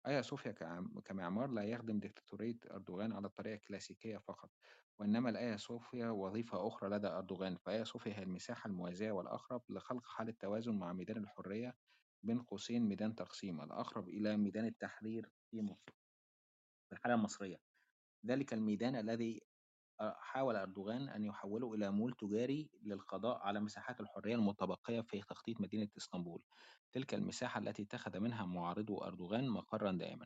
آيا 0.08 0.22
صوفيا 0.22 0.52
كعم- 0.52 1.00
كمعمار 1.00 1.50
لا 1.52 1.64
يخدم 1.64 2.00
دكتاتورية 2.00 2.60
أردوغان 2.72 3.14
على 3.14 3.28
الطريقة 3.28 3.56
الكلاسيكية 3.56 4.18
فقط 4.18 4.52
وإنما 5.00 5.30
الآيا 5.30 5.58
صوفيا 5.58 6.10
وظيفة 6.10 6.68
أخرى 6.68 6.90
لدى 6.90 7.08
أردوغان 7.08 7.56
فآيا 7.56 7.84
صوفيا 7.84 8.14
هي 8.20 8.24
المساحة 8.24 8.68
الموازية 8.68 9.12
والأقرب 9.12 9.64
لخلق 9.70 10.06
حالة 10.08 10.34
توازن 10.40 10.80
مع 10.80 10.94
ميدان 10.94 11.18
الحرية 11.18 11.78
بين 12.24 12.42
قوسين 12.42 12.84
ميدان 12.84 13.16
تقسيم 13.16 13.62
الأقرب 13.62 14.10
إلى 14.10 14.38
ميدان 14.38 14.66
التحرير 14.66 15.30
في 15.52 15.62
مصر 15.62 15.92
في 16.90 16.96
الحالة 16.96 17.16
المصرية. 17.16 17.58
ذلك 18.26 18.54
الميدان 18.54 18.96
الذي 18.96 19.47
حاول 20.02 20.56
أردوغان 20.56 21.10
أن 21.10 21.24
يحوله 21.24 21.74
إلى 21.74 21.92
مول 21.92 22.14
تجاري 22.14 22.70
للقضاء 22.82 23.38
على 23.38 23.60
مساحات 23.60 24.02
الحرية 24.02 24.36
المتبقية 24.36 25.02
في 25.02 25.22
تخطيط 25.22 25.62
مدينة 25.62 25.88
إسطنبول. 25.98 26.44
تلك 26.92 27.14
المساحة 27.14 27.60
التي 27.60 27.84
اتخذ 27.84 28.20
منها 28.20 28.46
معارضو 28.46 28.98
أردوغان 29.04 29.50
مقرا 29.50 29.92
دائما. 29.92 30.26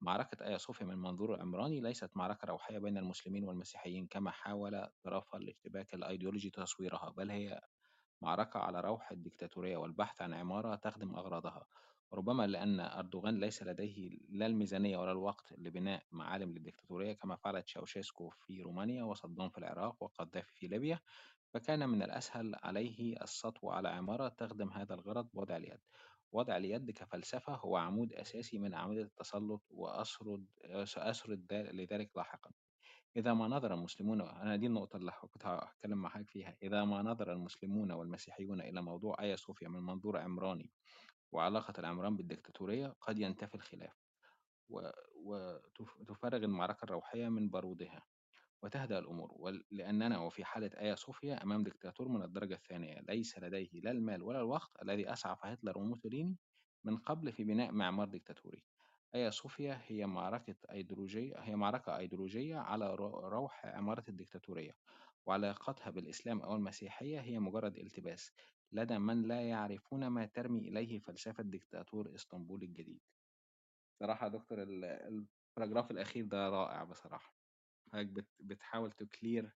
معركة 0.00 0.44
آيا 0.46 0.58
صوفيا 0.58 0.86
من 0.86 0.98
منظور 0.98 1.34
العمراني 1.34 1.80
ليست 1.80 2.10
معركة 2.16 2.46
روحية 2.46 2.78
بين 2.78 2.98
المسلمين 2.98 3.44
والمسيحيين 3.44 4.06
كما 4.06 4.30
حاول 4.30 4.86
طرف 5.02 5.34
الاشتباك 5.34 5.94
الأيديولوجي 5.94 6.50
تصويرها 6.50 7.10
بل 7.10 7.30
هي 7.30 7.60
معركة 8.22 8.60
على 8.60 8.80
روح 8.80 9.10
الديكتاتورية 9.10 9.76
والبحث 9.76 10.22
عن 10.22 10.34
عمارة 10.34 10.74
تخدم 10.74 11.14
أغراضها. 11.16 11.66
ربما 12.12 12.46
لأن 12.46 12.80
أردوغان 12.80 13.40
ليس 13.40 13.62
لديه 13.62 14.18
لا 14.28 14.46
الميزانية 14.46 14.98
ولا 14.98 15.12
الوقت 15.12 15.52
لبناء 15.58 16.02
معالم 16.12 16.52
للديكتاتورية 16.52 17.12
كما 17.12 17.36
فعلت 17.36 17.68
شاوشيسكو 17.68 18.30
في 18.30 18.62
رومانيا 18.62 19.04
وصدام 19.04 19.48
في 19.48 19.58
العراق 19.58 20.02
وقذافي 20.02 20.52
في 20.54 20.66
ليبيا 20.66 21.00
فكان 21.50 21.88
من 21.88 22.02
الأسهل 22.02 22.54
عليه 22.62 23.22
السطو 23.22 23.70
على 23.70 23.88
عمارة 23.88 24.28
تخدم 24.28 24.68
هذا 24.72 24.94
الغرض 24.94 25.28
بوضع 25.34 25.56
اليد. 25.56 25.80
وضع 26.32 26.56
اليد 26.56 26.90
كفلسفة 26.90 27.54
هو 27.54 27.76
عمود 27.76 28.12
أساسي 28.12 28.58
من 28.58 28.74
أعمدة 28.74 29.02
التسلط 29.02 29.62
وأسرد 29.70 30.46
سأسرد 30.84 31.52
لذلك 31.52 32.16
لاحقا. 32.16 32.50
إذا 33.16 33.34
ما 33.34 33.48
نظر 33.48 33.74
المسلمون 33.74 34.20
أنا 34.20 34.56
دي 34.56 34.66
النقطة 34.66 34.96
اللي 34.96 35.12
كنت 35.12 35.46
هتكلم 35.46 35.98
مع 35.98 36.08
حضرتك 36.08 36.30
فيها 36.30 36.56
إذا 36.62 36.84
ما 36.84 37.02
نظر 37.02 37.32
المسلمون 37.32 37.92
والمسيحيون 37.92 38.60
إلى 38.60 38.82
موضوع 38.82 39.16
آيا 39.20 39.36
صوفيا 39.36 39.68
من 39.68 39.80
منظور 39.80 40.18
عمراني 40.18 40.70
وعلاقة 41.32 41.72
العمران 41.78 42.16
بالديكتاتورية 42.16 42.94
قد 43.00 43.18
ينتفي 43.18 43.54
الخلاف 43.54 43.94
وتفرغ 46.00 46.36
المعركة 46.44 46.84
الروحية 46.84 47.28
من 47.28 47.48
بارودها 47.50 48.02
وتهدأ 48.62 48.98
الأمور 48.98 49.52
لأننا 49.70 50.18
وفي 50.18 50.44
حالة 50.44 50.70
آيا 50.80 50.94
صوفيا 50.94 51.42
أمام 51.42 51.62
دكتاتور 51.62 52.08
من 52.08 52.22
الدرجة 52.22 52.54
الثانية 52.54 53.00
ليس 53.08 53.38
لديه 53.38 53.80
لا 53.80 53.90
المال 53.90 54.22
ولا 54.22 54.38
الوقت 54.38 54.70
الذي 54.82 55.12
أسعف 55.12 55.46
هتلر 55.46 55.78
وموسوليني 55.78 56.36
من 56.84 56.96
قبل 56.96 57.32
في 57.32 57.44
بناء 57.44 57.72
معمار 57.72 58.08
ديكتاتوري 58.08 58.64
آيا 59.14 59.30
صوفيا 59.30 59.80
هي 59.86 60.06
معركة 60.06 60.56
أيديولوجية 60.70 61.36
هي 61.38 61.56
معركة 61.56 61.96
أيديولوجية 61.98 62.56
على 62.56 62.94
رو- 62.94 63.28
روح 63.28 63.66
عمارة 63.66 64.04
الديكتاتورية 64.08 64.76
وعلاقتها 65.26 65.90
بالإسلام 65.90 66.40
أو 66.40 66.54
المسيحية 66.54 67.20
هي 67.20 67.38
مجرد 67.38 67.76
التباس. 67.76 68.32
لدى 68.72 68.98
من 68.98 69.22
لا 69.22 69.48
يعرفون 69.48 70.06
ما 70.06 70.26
ترمي 70.26 70.68
إليه 70.68 70.98
فلسفة 70.98 71.42
دكتاتور 71.42 72.14
إسطنبول 72.14 72.62
الجديد. 72.62 73.00
صراحة 74.02 74.24
يا 74.26 74.30
دكتور 74.32 74.62
ال- 74.62 74.84
الباراجراف 74.84 75.90
الأخير 75.90 76.24
ده 76.24 76.48
رائع 76.48 76.84
بصراحة. 76.84 77.36
حضرتك 77.92 78.08
بت- 78.08 78.42
بتحاول 78.42 78.92
تكلير 78.92 79.52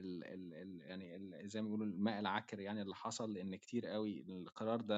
ال 0.00 0.24
ال 0.24 0.54
ال 0.54 0.80
يعني 0.82 1.16
ال 1.16 1.48
زي 1.48 1.62
ما 1.62 1.66
بيقولوا 1.68 1.86
الماء 1.86 2.20
العكر 2.20 2.60
يعني 2.60 2.82
اللي 2.82 2.94
حصل 2.94 3.32
لأن 3.32 3.56
كتير 3.56 3.86
قوي 3.86 4.22
القرار 4.22 4.80
ده 4.80 4.96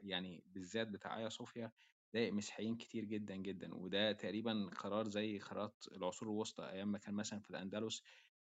يعني 0.00 0.44
بالذات 0.46 0.88
بتاع 0.88 1.18
آيا 1.18 1.28
صوفيا 1.28 1.72
ضايق 2.14 2.32
مسيحيين 2.32 2.76
كتير 2.76 3.04
جدا 3.04 3.36
جدا. 3.36 3.74
وده 3.74 4.12
تقريبا 4.12 4.70
قرار 4.76 5.08
زي 5.08 5.38
قرارات 5.38 5.84
العصور 5.92 6.28
الوسطى 6.28 6.70
أيام 6.70 6.92
ما 6.92 6.98
كان 6.98 7.14
مثلا 7.14 7.40
في 7.40 7.50
الأندلس 7.50 8.02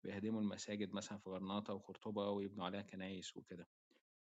بيهدموا 0.03 0.41
المساجد 0.41 0.93
مثلا 0.95 1.17
في 1.17 1.29
غرناطة 1.29 1.73
وقرطبة 1.73 2.29
ويبنوا 2.29 2.65
عليها 2.65 2.81
كنايس 2.81 3.38
وكده. 3.38 3.69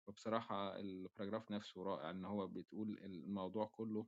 وبصراحة 0.07 0.79
الباراجراف 0.79 1.51
نفسه 1.51 1.83
رائع 1.83 2.09
إن 2.09 2.25
هو 2.25 2.47
بتقول 2.47 2.99
الموضوع 3.03 3.65
كله 3.65 4.05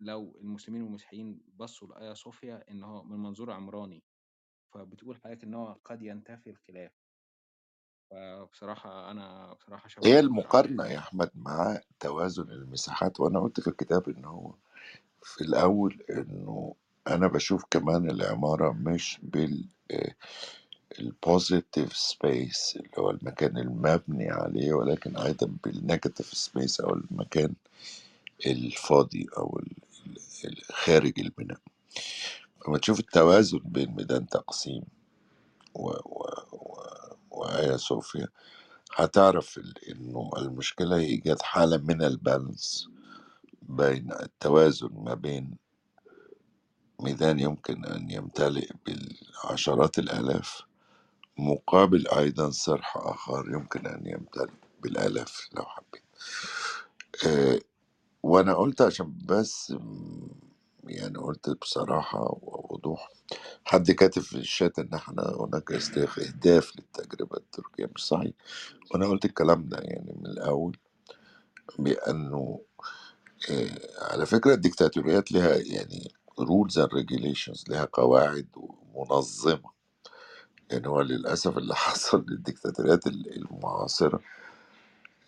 لو 0.00 0.36
المسلمين 0.40 0.82
والمسيحيين 0.82 1.40
بصوا 1.54 1.88
لآيا 1.88 2.14
صوفيا 2.14 2.64
إن 2.70 2.82
هو 2.84 3.02
من 3.02 3.18
منظور 3.18 3.50
عمراني 3.52 4.02
فبتقول 4.74 5.16
حضرتك 5.16 5.44
إن 5.44 5.54
هو 5.54 5.76
قد 5.84 6.02
ينتفي 6.02 6.50
الخلاف. 6.50 6.92
فبصراحة 8.10 9.10
أنا 9.10 9.52
بصراحة 9.52 9.88
هي 10.04 10.20
المقارنة 10.20 10.86
يا 10.86 10.98
أحمد 10.98 11.30
مع 11.34 11.80
توازن 12.00 12.50
المساحات 12.50 13.20
وأنا 13.20 13.40
قلت 13.40 13.60
في 13.60 13.68
الكتاب 13.68 14.08
إن 14.08 14.24
هو 14.24 14.54
في 15.22 15.40
الأول 15.44 16.02
إنه 16.10 16.74
أنا 17.08 17.26
بشوف 17.26 17.64
كمان 17.70 18.10
العمارة 18.10 18.72
مش 18.72 19.18
بال 19.22 19.68
ال 20.98 21.09
positive 21.09 21.96
space 21.96 22.76
اللي 22.76 22.90
هو 22.98 23.10
المكان 23.10 23.58
المبني 23.58 24.30
عليه 24.30 24.72
ولكن 24.72 25.16
أيضا 25.16 25.52
بال 25.64 25.78
negative 25.78 26.34
space 26.34 26.80
أو 26.80 26.94
المكان 26.94 27.54
الفاضي 28.46 29.26
أو 29.38 29.60
خارج 30.72 31.20
البناء. 31.20 31.58
لما 32.68 32.78
تشوف 32.78 33.00
التوازن 33.00 33.60
بين 33.64 33.90
ميدان 33.96 34.26
تقسيم 34.26 34.82
و... 35.74 35.88
و... 35.88 36.26
و... 36.52 36.78
وآيا 37.30 37.76
صوفيا 37.76 38.28
هتعرف 38.94 39.60
إنه 39.88 40.30
المشكلة 40.38 40.96
هي 40.96 41.04
إيجاد 41.06 41.42
حالة 41.42 41.76
من 41.76 42.02
ال 42.02 42.13
balance 42.13 42.88
بين 43.62 44.12
التوازن 44.12 44.90
ما 44.92 45.14
بين 45.14 45.56
ميدان 47.00 47.40
يمكن 47.40 47.84
أن 47.84 48.10
يمتلئ 48.10 48.70
بالعشرات 48.86 49.98
الآلاف 49.98 50.62
مقابل 51.38 52.08
أيضا 52.08 52.50
صرح 52.50 52.96
آخر 52.96 53.50
يمكن 53.52 53.86
أن 53.86 54.06
يمتلئ 54.06 54.50
بالآلاف 54.82 55.48
لو 55.56 55.62
حبيت 55.64 56.02
أه 57.26 57.60
وأنا 58.22 58.54
قلت 58.54 58.82
عشان 58.82 59.14
بس 59.26 59.74
يعني 60.84 61.18
قلت 61.18 61.50
بصراحة 61.50 62.20
ووضوح 62.42 63.12
حد 63.64 63.90
كاتب 63.90 64.22
في 64.22 64.36
الشات 64.38 64.78
إن 64.78 64.94
إحنا 64.94 65.36
هناك 65.40 65.72
استهداف 65.72 66.72
للتجربة 66.76 67.36
التركية 67.36 67.90
مش 67.96 68.06
صحيح. 68.06 68.32
وأنا 68.92 69.06
قلت 69.06 69.24
الكلام 69.24 69.68
ده 69.68 69.78
يعني 69.78 70.14
من 70.20 70.26
الأول 70.26 70.76
بأنه 71.78 72.60
آه، 73.50 73.78
على 74.12 74.26
فكرة 74.26 74.54
الديكتاتوريات 74.54 75.32
لها 75.32 75.56
يعني 75.56 76.12
rules 76.40 76.74
and 76.74 76.88
regulations 77.00 77.64
لها 77.70 77.84
قواعد 77.92 78.48
منظمة. 78.96 79.70
يعني 80.72 80.88
هو 80.88 81.00
للأسف 81.00 81.58
اللي 81.58 81.74
حصل 81.86 82.26
للديكتاتوريات 82.28 83.06
المعاصرة 83.06 84.20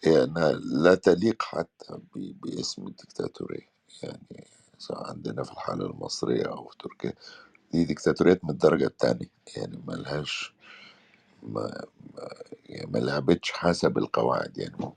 هي 0.05 0.25
أنها 0.25 0.53
لا 0.53 0.95
تليق 0.95 1.43
حتى 1.43 1.99
باسم 2.17 2.87
الديكتاتورية 2.87 3.69
يعني 4.03 4.47
سواء 4.79 5.09
عندنا 5.11 5.43
في 5.45 5.53
الحالة 5.53 5.87
المصرية 5.87 6.45
أو 6.45 6.69
في 6.69 6.77
تركيا 6.79 7.13
دي 7.73 7.85
ديكتاتوريات 7.85 8.45
من 8.45 8.51
الدرجة 8.51 8.87
التانية. 8.87 9.31
يعني 9.57 9.83
ملهاش 9.89 10.55
ما 11.43 11.85
يعني 12.67 12.91
ما 12.91 12.99
لعبتش 12.99 13.53
حسب 13.53 13.99
القواعد. 13.99 14.59
يعني 14.59 14.93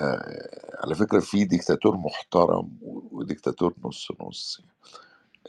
آه 0.00 0.76
على 0.84 0.94
فكرة 0.94 1.20
في 1.20 1.44
ديكتاتور 1.44 1.96
محترم 1.96 2.78
وديكتاتور 3.12 3.74
نص 3.84 4.08
نص. 4.20 4.62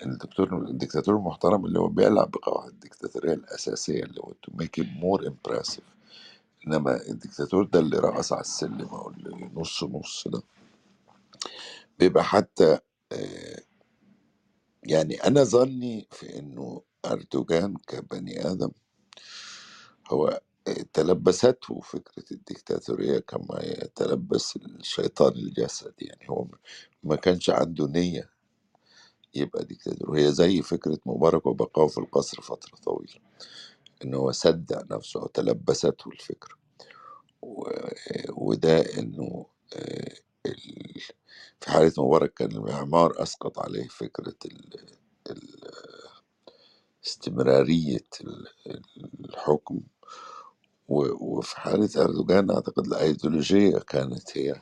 الدكتور 0.05 0.57
الدكتاتور 0.69 1.15
المحترم 1.17 1.65
اللي 1.65 1.79
هو 1.79 1.87
بيلعب 1.87 2.31
بقواعد 2.31 2.69
الدكتاتورية 2.69 3.33
الأساسية 3.33 4.03
اللي 4.03 4.21
هو 4.21 4.33
to 4.33 4.53
make 4.63 4.83
it 4.83 4.87
more 5.03 5.29
impressive. 5.29 5.83
إنما 6.67 7.01
الدكتاتور 7.09 7.65
ده 7.65 7.79
اللي 7.79 7.99
رقص 7.99 8.33
على 8.33 8.41
السلم 8.41 8.81
أو 8.89 9.11
اللي 9.11 9.51
نص 9.55 9.83
نص 9.83 10.27
ده. 10.27 10.43
بيبقى 11.99 12.23
حتى 12.23 12.79
آه، 13.11 13.61
يعني 14.83 15.15
أنا 15.15 15.43
ظني 15.43 16.07
في 16.11 16.39
إنه 16.39 16.81
أردوغان 17.05 17.77
كبني 17.87 18.51
آدم 18.51 18.71
هو 20.11 20.41
آه، 20.69 20.85
تلبسته 20.93 21.81
فكرة 21.81 22.25
الدكتاتورية 22.33 23.19
كما 23.19 23.59
يتلبس 23.63 24.57
الشيطان 24.57 25.33
الجسد. 25.33 25.93
يعني 26.01 26.29
هو 26.29 26.47
ما 27.03 27.17
كانش 27.17 27.51
عنده 27.51 27.87
نية 27.87 28.32
يبقى 29.35 29.65
ديكتاتور 29.65 30.17
هي 30.19 30.31
زي 30.33 30.61
فكرة 30.61 30.99
مبارك 31.05 31.45
وبقائه 31.45 31.87
في 31.87 31.97
القصر 31.99 32.41
فترة 32.41 32.77
طويلة 32.77 33.15
إن 34.05 34.13
هو 34.15 34.31
صدق 34.33 34.93
نفسه 34.95 35.21
أو 35.21 35.27
تلبسته 35.27 36.09
الفكرة 36.11 36.55
و... 37.43 37.69
وده 38.31 38.79
إنه. 38.99 39.47
في 41.61 41.71
حالة 41.71 41.93
مبارك 41.97 42.33
كان 42.35 42.51
المعمار 42.51 43.23
أسقط 43.23 43.59
عليه 43.59 43.87
فكرة 43.87 44.35
ال... 44.45 44.87
ال... 45.31 45.71
استمرارية 47.07 48.05
ال- 48.21 48.47
الحكم. 49.25 49.81
وفي 50.89 51.61
حالة 51.61 51.89
أردوغان 51.97 52.51
أعتقد 52.51 52.87
الأيديولوجية 52.87 53.79
كانت 53.79 54.37
هي 54.37 54.61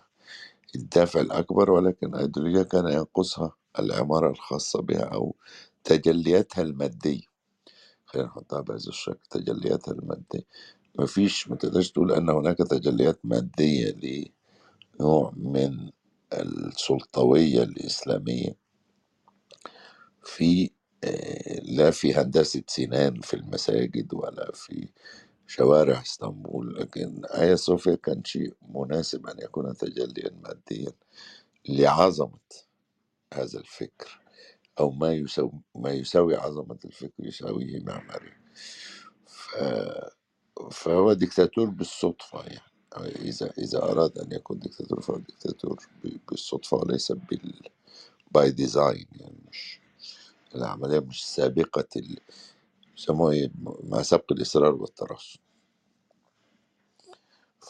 الدافع 0.76 1.22
الأكبر 1.22 1.72
ولكن 1.72 2.08
الأيديولوجية 2.16 2.64
كان 2.64 2.88
ينقصها 2.88 3.58
العمارة 3.80 4.32
الخاصة 4.32 4.82
بها 4.82 5.04
أو 5.04 5.36
تجلياتها 5.84 6.62
المادية. 6.62 7.22
خلينا 8.06 8.28
نحطها 8.30 8.62
بهذا 8.62 8.90
الشكل 8.90 9.20
تجلياتها 9.32 9.94
المادية. 9.94 10.46
مفيش 11.00 11.50
ما 11.50 11.56
تقدرش 11.56 11.92
تقول 11.92 12.12
أن 12.12 12.30
هناك 12.30 12.58
تجليات 12.58 13.20
مادية 13.24 13.98
لنوع 15.00 15.34
من 15.38 15.92
السلطوية 16.34 17.64
الإسلامية. 17.64 18.58
في 20.24 20.72
آه، 21.04 21.60
لا 21.64 21.92
في 21.92 22.14
هندسة 22.16 22.64
سنان 22.68 23.22
في 23.22 23.34
المساجد 23.36 24.14
ولا 24.14 24.52
في 24.54 24.90
شوارع 25.48 26.02
إسطنبول 26.02 26.76
لكن 26.76 27.26
آيا 27.26 27.56
صوفيا 27.56 27.96
كان 27.96 28.24
شيء 28.26 28.54
مناسب 28.76 29.28
أن 29.28 29.38
يكون 29.44 29.78
تجليا 29.78 30.32
ماديا 30.44 30.92
لعظمة 31.70 32.40
هذا 33.34 33.60
الفكر 33.60 34.22
أو 34.80 34.92
ما 34.92 35.14
يساوي 35.14 35.52
ما 35.76 35.90
يساوي 35.92 36.36
عظمة 36.36 36.80
الفكر 36.86 37.26
يساويه 37.28 37.84
معماري. 37.84 38.34
ف... 39.28 39.56
فهو 40.72 41.14
ديكتاتور 41.14 41.70
بالصدفة 41.70 42.44
يعني. 42.44 42.62
إذا 43.30 43.52
إذا 43.58 43.84
أراد 43.84 44.18
أن 44.20 44.32
يكون 44.32 44.60
دكتاتور 44.60 45.02
فهو 45.02 45.18
دكتاتور 45.18 45.88
ب- 46.04 46.18
بالصدفة 46.30 46.78
وليس 46.78 47.12
بال 47.12 47.62
by 48.32 48.52
design 48.52 49.08
يعني 49.16 49.38
مش 49.52 49.80
العملية 50.56 51.00
مش 51.00 51.26
سابقة 51.26 51.88
ال... 51.98 52.20
إيه؟ 53.32 53.52
مع 53.84 54.04
سبق 54.04 54.32
الإصرار 54.32 54.74
والترصد. 54.76 55.40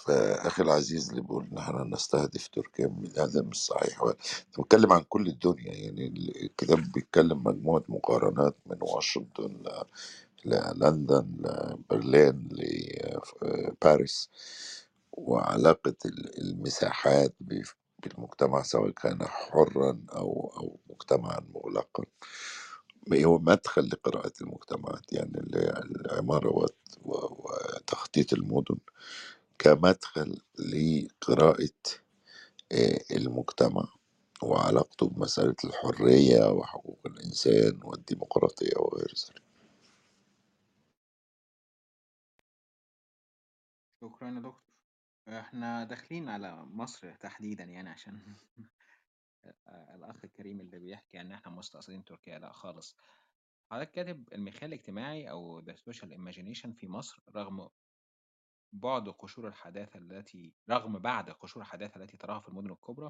فأخي 0.07 0.63
العزيز 0.63 1.09
اللي 1.09 1.21
بيقول 1.21 1.47
إن 1.53 1.59
إحنا 1.59 1.83
نستهدف 1.83 2.47
تركيا 2.47 2.87
من 2.87 3.11
هذا 3.19 3.41
مش 3.43 3.65
صحيح. 3.65 4.03
بتكلم 4.59 4.93
عن 4.93 5.03
كل 5.09 5.27
الدنيا 5.27 5.73
يعني 5.73 6.07
الكتاب 6.43 6.93
بيتكلم 6.93 7.43
مجموعة 7.45 7.83
مقارنات 7.89 8.55
من 8.65 8.77
واشنطن 8.81 9.53
ل- 10.45 10.49
للندن 10.49 11.27
لبرلين 11.39 12.49
لباريس 13.61 14.29
وعلاقة 15.13 15.95
ال- 16.05 16.41
المساحات 16.51 17.35
بالمجتمع 18.03 18.63
سواء 18.63 18.91
كان 18.91 19.25
حرا 19.27 19.99
أو 20.15 20.53
أو 20.57 20.79
مجتمعا 20.89 21.41
مغلقا. 21.55 22.03
هو 23.13 23.39
مدخل 23.39 23.89
لقراءة 23.89 24.33
المجتمعات 24.41 25.13
يعني 25.13 25.39
ال- 25.39 26.07
العمارة 26.07 26.67
وتخطيط 27.05 28.33
المدن. 28.33 28.77
كمدخل 29.61 30.41
لقراءة 30.59 31.69
آه، 32.71 32.99
المجتمع 33.11 33.93
وعلاقته 34.43 35.09
بمسألة 35.09 35.55
الحرية 35.63 36.51
وحقوق 36.51 36.99
الإنسان 37.05 37.79
والديمقراطية 37.83 38.77
وغير 38.77 39.13
ذلك. 39.29 39.41
شكرا 44.01 44.29
يا 44.29 44.39
دكتور. 44.39 44.61
إحنا 45.27 45.83
داخلين 45.83 46.29
على 46.29 46.65
مصر 46.65 47.13
تحديدا 47.13 47.63
يعني 47.63 47.89
عشان 47.89 48.35
الأخ 49.95 50.25
الكريم 50.25 50.61
اللي 50.61 50.79
بيحكي 50.79 51.21
إن 51.21 51.31
إحنا 51.31 51.51
مستقصدين 51.51 52.05
تركيا 52.05 52.39
لأ 52.39 52.51
خالص. 52.51 52.95
حضرتك 53.71 53.91
كاتب 53.91 54.29
المخيال 54.33 54.73
الاجتماعي 54.73 55.29
أو 55.29 55.61
the 55.61 55.73
social 55.73 56.07
imagination 56.07 56.69
في 56.75 56.87
مصر 56.87 57.23
رغم 57.35 57.69
بعد 58.71 59.09
قشور 59.09 59.47
الحداثة 59.47 59.99
التي 59.99 60.53
رغم 60.69 60.99
بعد 60.99 61.29
قشور 61.29 61.63
الحداثة 61.63 62.01
التي 62.03 62.17
تراها 62.17 62.39
في 62.39 62.49
المدن 62.49 62.71
الكبرى 62.71 63.09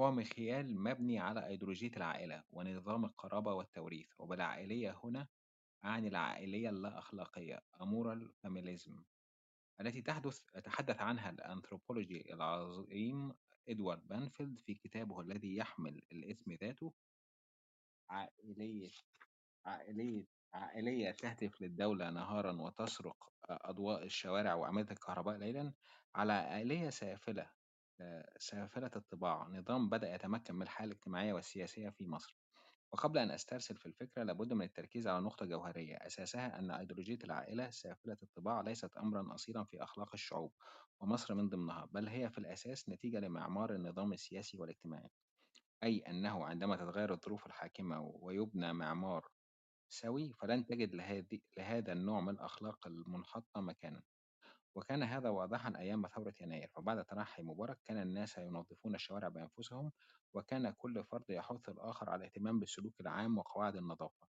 هو 0.00 0.12
مخيال 0.12 0.80
مبني 0.82 1.18
على 1.18 1.46
أيديولوجية 1.46 1.90
العائلة 1.96 2.44
ونظام 2.52 3.04
القرابة 3.04 3.52
والتوريث 3.54 4.08
وبالعائلية 4.18 5.00
هنا 5.04 5.28
أعني 5.84 6.08
العائلية 6.08 6.70
اللا 6.70 6.98
أخلاقية 6.98 7.62
amoral 7.82 8.46
familism 8.46 8.92
التي 9.80 10.02
تحدث 10.02 10.42
تحدث 10.64 11.00
عنها 11.00 11.30
الأنثروبولوجي 11.30 12.34
العظيم 12.34 13.32
إدوارد 13.68 14.08
بانفيلد 14.08 14.58
في 14.58 14.74
كتابه 14.74 15.20
الذي 15.20 15.56
يحمل 15.56 16.02
الاسم 16.12 16.52
ذاته. 16.52 16.92
عائلية 18.10 18.90
عائلية 19.64 20.26
عائلية 20.54 21.10
تهتف 21.10 21.60
للدولة 21.62 22.10
نهارا 22.10 22.52
وتسرق 22.52 23.32
أضواء 23.50 24.04
الشوارع 24.04 24.54
وأعمدة 24.54 24.92
الكهرباء 24.92 25.36
ليلا 25.36 25.72
على 26.14 26.32
عائلية 26.32 26.90
سافلة 26.90 27.50
سافلة 28.38 28.90
الطباع 28.96 29.48
نظام 29.48 29.88
بدأ 29.88 30.14
يتمكن 30.14 30.54
من 30.54 30.62
الحالة 30.62 30.92
الاجتماعية 30.92 31.32
والسياسية 31.32 31.88
في 31.88 32.06
مصر. 32.06 32.36
وقبل 32.92 33.18
أن 33.18 33.30
أسترسل 33.30 33.76
في 33.76 33.86
الفكرة 33.86 34.22
لابد 34.22 34.52
من 34.52 34.64
التركيز 34.64 35.08
على 35.08 35.24
نقطة 35.24 35.46
جوهرية. 35.46 35.96
أساسها 35.96 36.58
أن 36.58 36.70
أيديولوجية 36.70 37.18
العائلة 37.24 37.70
سافلة 37.70 38.16
الطباع 38.22 38.60
ليست 38.60 38.96
أمرا 38.96 39.34
أصيلا 39.34 39.64
في 39.64 39.82
أخلاق 39.82 40.10
الشعوب 40.14 40.52
ومصر 41.00 41.34
من 41.34 41.48
ضمنها 41.48 41.84
بل 41.90 42.08
هي 42.08 42.30
في 42.30 42.38
الأساس 42.38 42.88
نتيجة 42.88 43.20
لمعمار 43.20 43.74
النظام 43.74 44.12
السياسي 44.12 44.58
والاجتماعي. 44.58 45.10
أي 45.82 45.98
أنه 45.98 46.44
عندما 46.44 46.76
تتغير 46.76 47.12
الظروف 47.12 47.46
الحاكمة 47.46 48.00
ويبنى 48.00 48.72
معمار 48.72 49.28
سوي 49.92 50.32
فلن 50.32 50.66
تجد 50.66 50.94
لهذه 50.94 51.40
لهذا 51.56 51.92
النوع 51.92 52.20
من 52.20 52.28
الأخلاق 52.28 52.86
المنحطة 52.86 53.60
مكانا. 53.60 54.02
وكان 54.74 55.02
هذا 55.02 55.28
واضحا 55.28 55.72
أيام 55.76 56.08
ثورة 56.08 56.34
يناير 56.40 56.68
فبعد 56.68 57.04
تنحي 57.04 57.42
مبارك 57.42 57.78
كان 57.84 58.02
الناس 58.02 58.38
ينظفون 58.38 58.94
الشوارع 58.94 59.28
بأنفسهم 59.28 59.92
وكان 60.34 60.70
كل 60.70 61.04
فرد 61.04 61.30
يحث 61.30 61.68
الآخر 61.68 62.10
على 62.10 62.18
الاهتمام 62.18 62.60
بالسلوك 62.60 63.00
العام 63.00 63.38
وقواعد 63.38 63.76
النظافة. 63.76 64.26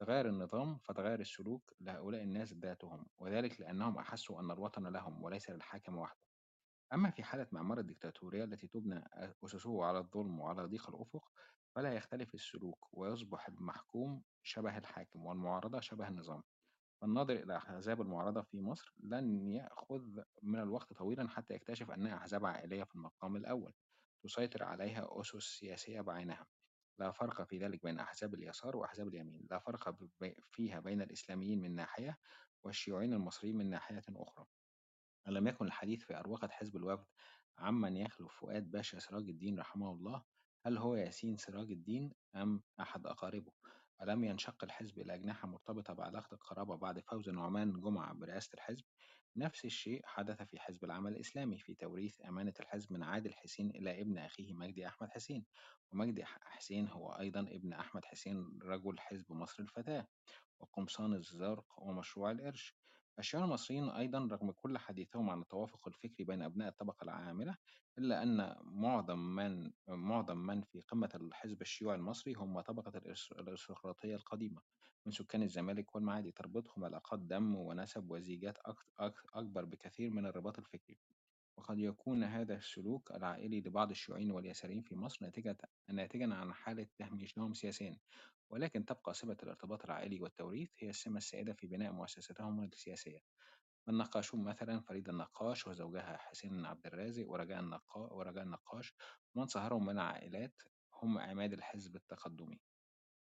تغير 0.00 0.28
النظام 0.28 0.78
فتغير 0.78 1.20
السلوك 1.20 1.72
لهؤلاء 1.80 2.22
الناس 2.22 2.52
ذاتهم 2.52 3.06
وذلك 3.18 3.60
لأنهم 3.60 3.98
أحسوا 3.98 4.40
أن 4.40 4.50
الوطن 4.50 4.86
لهم 4.86 5.22
وليس 5.22 5.50
للحاكم 5.50 5.98
وحده. 5.98 6.20
أما 6.92 7.10
في 7.10 7.22
حالة 7.24 7.46
معمار 7.52 7.78
الدكتاتورية 7.78 8.44
التي 8.44 8.66
تبنى 8.66 9.04
أسسه 9.44 9.84
على 9.84 9.98
الظلم 9.98 10.40
وعلى 10.40 10.62
ضيق 10.62 10.88
الأفق 10.94 11.32
فلا 11.76 11.92
يختلف 11.92 12.34
السلوك 12.34 12.88
ويصبح 12.92 13.48
المحكوم 13.48 14.22
شبه 14.42 14.78
الحاكم 14.78 15.26
والمعارضة 15.26 15.80
شبه 15.80 16.08
النظام. 16.08 16.42
فالناظر 17.00 17.34
إلى 17.34 17.56
أحزاب 17.56 18.00
المعارضة 18.00 18.42
في 18.42 18.60
مصر 18.60 18.94
لن 19.00 19.48
يأخذ 19.48 20.22
من 20.42 20.58
الوقت 20.60 20.92
طويلا 20.92 21.28
حتى 21.28 21.54
يكتشف 21.54 21.90
أنها 21.90 22.16
أحزاب 22.16 22.46
عائلية 22.46 22.84
في 22.84 22.94
المقام 22.94 23.36
الأول 23.36 23.72
تسيطر 24.22 24.64
عليها 24.64 25.20
أسس 25.20 25.58
سياسية 25.58 26.00
بعينها. 26.00 26.46
لا 26.98 27.10
فرق 27.10 27.42
في 27.42 27.58
ذلك 27.58 27.82
بين 27.82 27.98
أحزاب 27.98 28.34
اليسار 28.34 28.76
وأحزاب 28.76 29.08
اليمين 29.08 29.46
لا 29.50 29.58
فرق 29.58 29.96
فيها 30.50 30.80
بين 30.80 31.02
الإسلاميين 31.02 31.60
من 31.60 31.74
ناحية 31.74 32.18
والشيوعيين 32.62 33.12
المصريين 33.12 33.56
من 33.56 33.70
ناحية 33.70 34.04
أخرى. 34.10 34.46
ألم 35.28 35.48
يكن 35.48 35.66
الحديث 35.66 36.04
في 36.04 36.18
أروقة 36.18 36.48
حزب 36.48 36.76
الوفد 36.76 37.06
عمن 37.58 37.96
يخلف 37.96 38.32
فؤاد 38.32 38.70
باشا 38.70 38.98
سراج 38.98 39.28
الدين 39.28 39.58
رحمه 39.58 39.90
الله 39.92 40.22
هل 40.66 40.78
هو 40.78 40.94
ياسين 40.94 41.36
سراج 41.36 41.70
الدين 41.70 42.12
أم 42.36 42.62
أحد 42.80 43.06
أقاربه؟ 43.06 43.52
ألم 44.02 44.24
ينشق 44.24 44.64
الحزب 44.64 44.98
إلى 44.98 45.14
أجنحة 45.14 45.48
مرتبطة 45.48 45.94
بعلاقة 45.94 46.34
القرابة 46.34 46.76
بعد 46.76 47.00
فوز 47.00 47.28
نعمان 47.28 47.80
جمعة 47.80 48.14
برئاسة 48.14 48.50
الحزب؟ 48.54 48.84
نفس 49.36 49.64
الشيء 49.64 50.00
حدث 50.04 50.42
في 50.42 50.58
حزب 50.60 50.84
العمل 50.84 51.12
الإسلامي 51.12 51.58
في 51.58 51.74
توريث 51.74 52.20
أمانة 52.24 52.54
الحزب 52.60 52.92
من 52.92 53.02
عادل 53.02 53.34
حسين 53.34 53.70
إلى 53.70 54.00
ابن 54.00 54.18
أخيه 54.18 54.54
مجدي 54.54 54.86
أحمد 54.86 55.08
حسين. 55.10 55.46
ومجدي 55.92 56.24
حسين 56.24 56.88
هو 56.88 57.10
أيضا 57.12 57.40
ابن 57.40 57.72
أحمد 57.72 58.04
حسين 58.04 58.58
رجل 58.62 58.98
حزب 58.98 59.32
مصر 59.32 59.62
الفتاة 59.62 60.06
وقمصان 60.60 61.14
الزرق 61.14 61.66
ومشروع 61.78 62.30
القرش. 62.30 62.76
الشيوعيين 63.18 63.48
المصريين 63.50 63.88
أيضا 63.88 64.18
رغم 64.18 64.50
كل 64.50 64.78
حديثهم 64.78 65.30
عن 65.30 65.40
التوافق 65.40 65.88
الفكري 65.88 66.24
بين 66.24 66.42
أبناء 66.42 66.68
الطبقة 66.68 67.04
العاملة 67.04 67.56
إلا 67.98 68.22
أن 68.22 68.56
معظم 68.62 69.18
من 69.18 69.72
معظم 69.88 70.36
من 70.38 70.62
في 70.62 70.80
قمة 70.80 71.10
الحزب 71.14 71.62
الشيوعي 71.62 71.96
المصري 71.96 72.34
هم 72.34 72.60
طبقة 72.60 72.90
الأرس- 73.00 73.32
الأرستقراطية 73.38 74.16
القديمة 74.16 74.62
من 75.06 75.12
سكان 75.12 75.42
الزمالك 75.42 75.94
والمعادي 75.94 76.32
تربطهم 76.32 76.84
علاقات 76.84 77.18
دم 77.20 77.56
ونسب 77.56 78.10
وزيجات 78.10 78.58
أك- 78.58 79.02
أك- 79.02 79.24
أكبر 79.34 79.64
بكثير 79.64 80.10
من 80.10 80.26
الرباط 80.26 80.58
الفكري. 80.58 80.98
وقد 81.58 81.78
يكون 81.78 82.24
هذا 82.24 82.56
السلوك 82.56 83.10
العائلي 83.10 83.60
لبعض 83.60 83.90
الشيوعيين 83.90 84.30
واليساريين 84.30 84.82
في 84.82 84.94
مصر 84.96 85.30
ناتجا 85.88 86.34
عن 86.34 86.52
حالة 86.54 86.86
تهميشهم 86.96 87.54
سياسيا. 87.54 87.98
ولكن 88.50 88.84
تبقى 88.84 89.14
صلة 89.14 89.36
الارتباط 89.42 89.84
العائلي 89.84 90.20
والتوريث 90.20 90.70
هي 90.78 90.90
السمة 90.90 91.16
السائدة 91.16 91.52
في 91.52 91.66
بناء 91.66 91.92
مؤسساتهم 91.92 92.64
السياسية 92.64 93.18
النقاشون 93.88 94.44
مثلا 94.44 94.80
فريدة 94.80 95.12
النقاش 95.12 95.66
وزوجها 95.66 96.16
حسين 96.16 96.66
عبد 96.66 96.86
الرازق 96.86 97.30
ورجاء 97.30 97.60
النقا 97.60 98.00
ورجاء 98.00 98.44
النقاش 98.44 98.94
ومن 99.34 99.46
سهرهم 99.46 99.86
من 99.86 99.92
العائلات 99.92 100.62
هم 101.02 101.18
عماد 101.18 101.52
الحزب 101.52 101.96
التقدمي. 101.96 102.60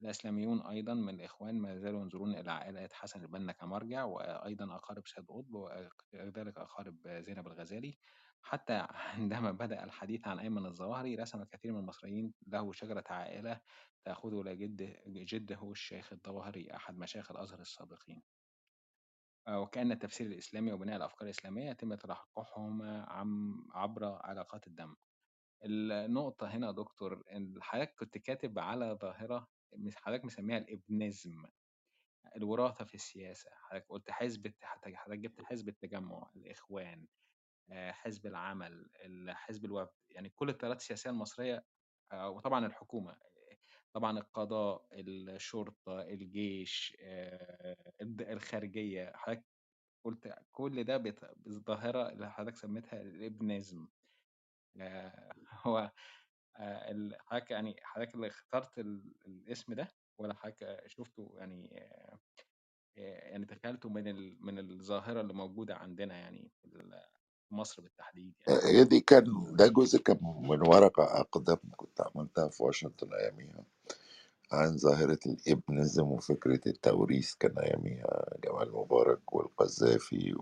الإسلاميون 0.01 0.61
أيضا 0.61 0.93
من 0.93 1.09
الإخوان 1.09 1.59
ما 1.59 1.77
زالوا 1.77 2.01
ينظرون 2.01 2.35
إلى 2.35 2.51
عائلة 2.51 2.89
حسن 2.91 3.21
البنا 3.21 3.51
كمرجع 3.51 4.03
وأيضا 4.03 4.75
أقارب 4.75 5.07
سيد 5.07 5.25
قطب 5.25 5.53
وكذلك 5.53 6.57
أقارب 6.57 7.07
زينب 7.07 7.47
الغزالي. 7.47 7.97
حتى 8.43 8.87
عندما 8.89 9.51
بدأ 9.51 9.83
الحديث 9.83 10.27
عن 10.27 10.39
أيمن 10.39 10.65
الظواهري 10.65 11.15
رسم 11.15 11.43
كثير 11.43 11.71
من 11.71 11.79
المصريين 11.79 12.33
له 12.47 12.71
شجرة 12.71 13.03
عائلة 13.09 13.61
تأخذه 14.05 14.41
إلى 14.41 14.55
جدة 14.55 15.01
جده 15.07 15.71
الشيخ 15.71 16.13
الظواهري 16.13 16.75
أحد 16.75 16.97
مشايخ 16.97 17.31
الأزهر 17.31 17.59
السابقين. 17.59 18.23
آه، 19.47 19.59
وكأن 19.59 19.91
التفسير 19.91 20.27
الإسلامي 20.27 20.73
وبناء 20.73 20.95
الأفكار 20.97 21.23
الإسلامية 21.23 21.69
يتم 21.69 21.95
تلقحهما 21.95 23.05
عم 23.09 23.55
عبر 23.71 24.05
علاقات 24.05 24.67
الدم. 24.67 24.95
النقطة 25.63 26.47
هنا 26.47 26.67
يا 26.67 26.71
دكتور 26.71 27.23
حضرتك 27.61 27.95
كنت 27.99 28.17
كاتب 28.17 28.59
على 28.59 28.97
ظاهرة 29.01 29.47
حضرتك 29.95 30.25
مسميها 30.25 30.57
الإبنزم 30.57 31.45
الوراثة 32.35 32.85
في 32.85 32.95
السياسة. 32.95 33.49
حضرتك 33.53 33.85
قلت 33.89 34.11
حزب 34.11 34.53
حضرتك 34.63 35.19
جبت 35.19 35.41
حزب 35.43 35.69
التجمع 35.69 36.31
الإخوان 36.35 37.07
آه، 37.71 37.91
حزب 37.91 38.25
العمل 38.27 38.89
ال- 38.95 39.35
حزب 39.35 39.65
الوفد. 39.65 39.95
يعني 40.09 40.29
كل 40.29 40.49
التيارات 40.49 40.77
السياسية 40.77 41.09
المصرية 41.09 41.65
آه، 42.11 42.29
وطبعا 42.29 42.65
الحكومة. 42.65 43.17
طبعا 43.93 44.19
القضاء 44.19 44.87
الشرطة 44.93 46.01
الجيش 46.01 46.97
آه، 47.01 47.75
الخارجية 48.01 49.11
حضرتك 49.15 49.45
قُلت 50.05 50.35
كل 50.51 50.83
ده 50.83 50.97
بالظاهرة 50.97 52.09
اللي 52.09 52.31
حضرتك 52.31 52.55
سميتها 52.55 53.01
الإبنزم 53.01 53.87
آآ 54.81 55.33
هو 55.67 55.91
ال 56.59 57.15
حضرتك 57.21 57.51
يعني 57.51 57.75
حضرتك 57.83 58.15
اللي 58.15 58.27
اخترت 58.27 58.79
ال 58.79 59.15
الاسم 59.27 59.73
ده 59.73 59.87
والّا 60.19 60.33
حضرتك 60.35 60.83
شُفته 60.87 61.33
يعني 61.37 61.69
يعني 62.95 63.45
تخيلته 63.45 63.89
من 63.89 64.37
من 64.45 64.59
الظاهرة 64.59 65.21
اللي 65.21 65.33
موجودة 65.33 65.75
عندنا 65.75 66.17
يعني 66.17 66.51
في 66.61 66.65
في 67.51 67.55
مصر 67.55 67.83
بالتحديد 67.83 68.33
يعني؟ 68.47 68.61
هي 68.63 68.83
دي 68.85 68.99
كان 68.99 69.25
ده 69.57 69.67
جزء 69.67 69.99
كان 69.99 70.19
من 70.23 70.61
ورقة 70.69 71.03
أقدم 71.21 71.57
كنت 71.77 72.01
عملتها 72.01 72.49
في 72.49 72.63
واشنطن 72.63 73.13
أياميها 73.13 73.63
عن 74.51 74.77
ظاهرة 74.77 75.19
الإبنزم 75.25 76.03
وفكرة 76.07 76.61
التوريث 76.67 77.35
كان 77.35 77.59
أياميها 77.59 78.25
جمال 78.45 78.73
مبارك 78.73 79.33
والقذافي 79.35 80.35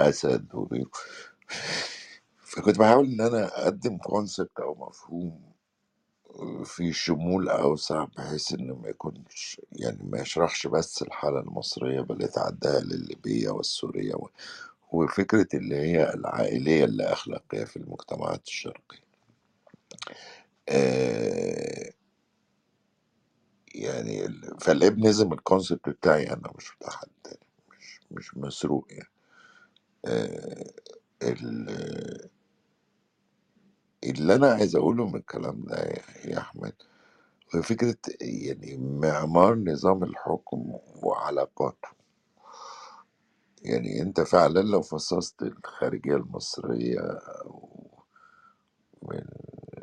وأسد 0.00 0.54
وغيره 0.54 0.90
فكنت 2.40 2.78
بحاول 2.78 3.06
إن 3.06 3.20
أنا 3.20 3.62
أقدم 3.64 3.98
كونسبت 3.98 4.60
أو 4.60 4.74
مفهوم 4.74 5.42
في 6.64 6.92
شمول 6.92 7.48
أوسع 7.50 8.04
بحيث 8.04 8.52
إنه 8.54 8.74
ما 8.76 8.88
يكونش 8.88 9.60
يعني 9.72 9.98
ما 10.02 10.20
يشرحش 10.20 10.66
بس 10.66 11.02
الحالة 11.02 11.40
المصرية 11.40 12.00
بل 12.00 12.22
يتعداها 12.24 12.80
للليبية 12.80 13.50
والسورية 13.50 14.14
وفكرة 14.94 15.48
اللي 15.54 15.76
هي 15.76 16.14
العائلية 16.14 16.84
اللي 16.84 17.04
أخلاقية 17.04 17.64
في 17.64 17.76
المجتمعات 17.76 18.46
الشرقية 18.46 19.04
آه 20.68 21.92
يعني 23.74 24.26
ال- 24.26 24.60
فالابنزم 24.60 25.32
الكونسبت 25.32 25.88
بتاعي 25.88 26.32
أنا 26.32 26.52
مش 26.58 26.72
بتاع 26.76 26.90
حد 26.90 27.08
تاني 27.24 27.46
مش 27.78 28.00
مش 28.10 28.36
مسروق 28.36 28.86
يعني. 28.90 29.08
آه 30.06 30.72
ال- 31.22 32.30
اللي 34.04 34.34
أنا 34.34 34.52
عايز 34.52 34.76
أقوله 34.76 35.06
من 35.08 35.16
الكلام 35.16 35.64
ده 35.64 35.76
يا 36.24 36.38
أحمد 36.38 36.74
فكرة 37.64 37.96
يعني 38.20 38.76
معمار 38.78 39.54
نظام 39.56 40.04
الحكم 40.04 40.72
وعلاقاته. 41.02 41.88
يعني 43.64 44.02
أنت 44.02 44.20
فعلا 44.22 44.60
لو 44.60 44.82
فصصت 44.82 45.42
الخارجية 45.42 46.16
المصرية 46.16 47.20
من 49.02 49.24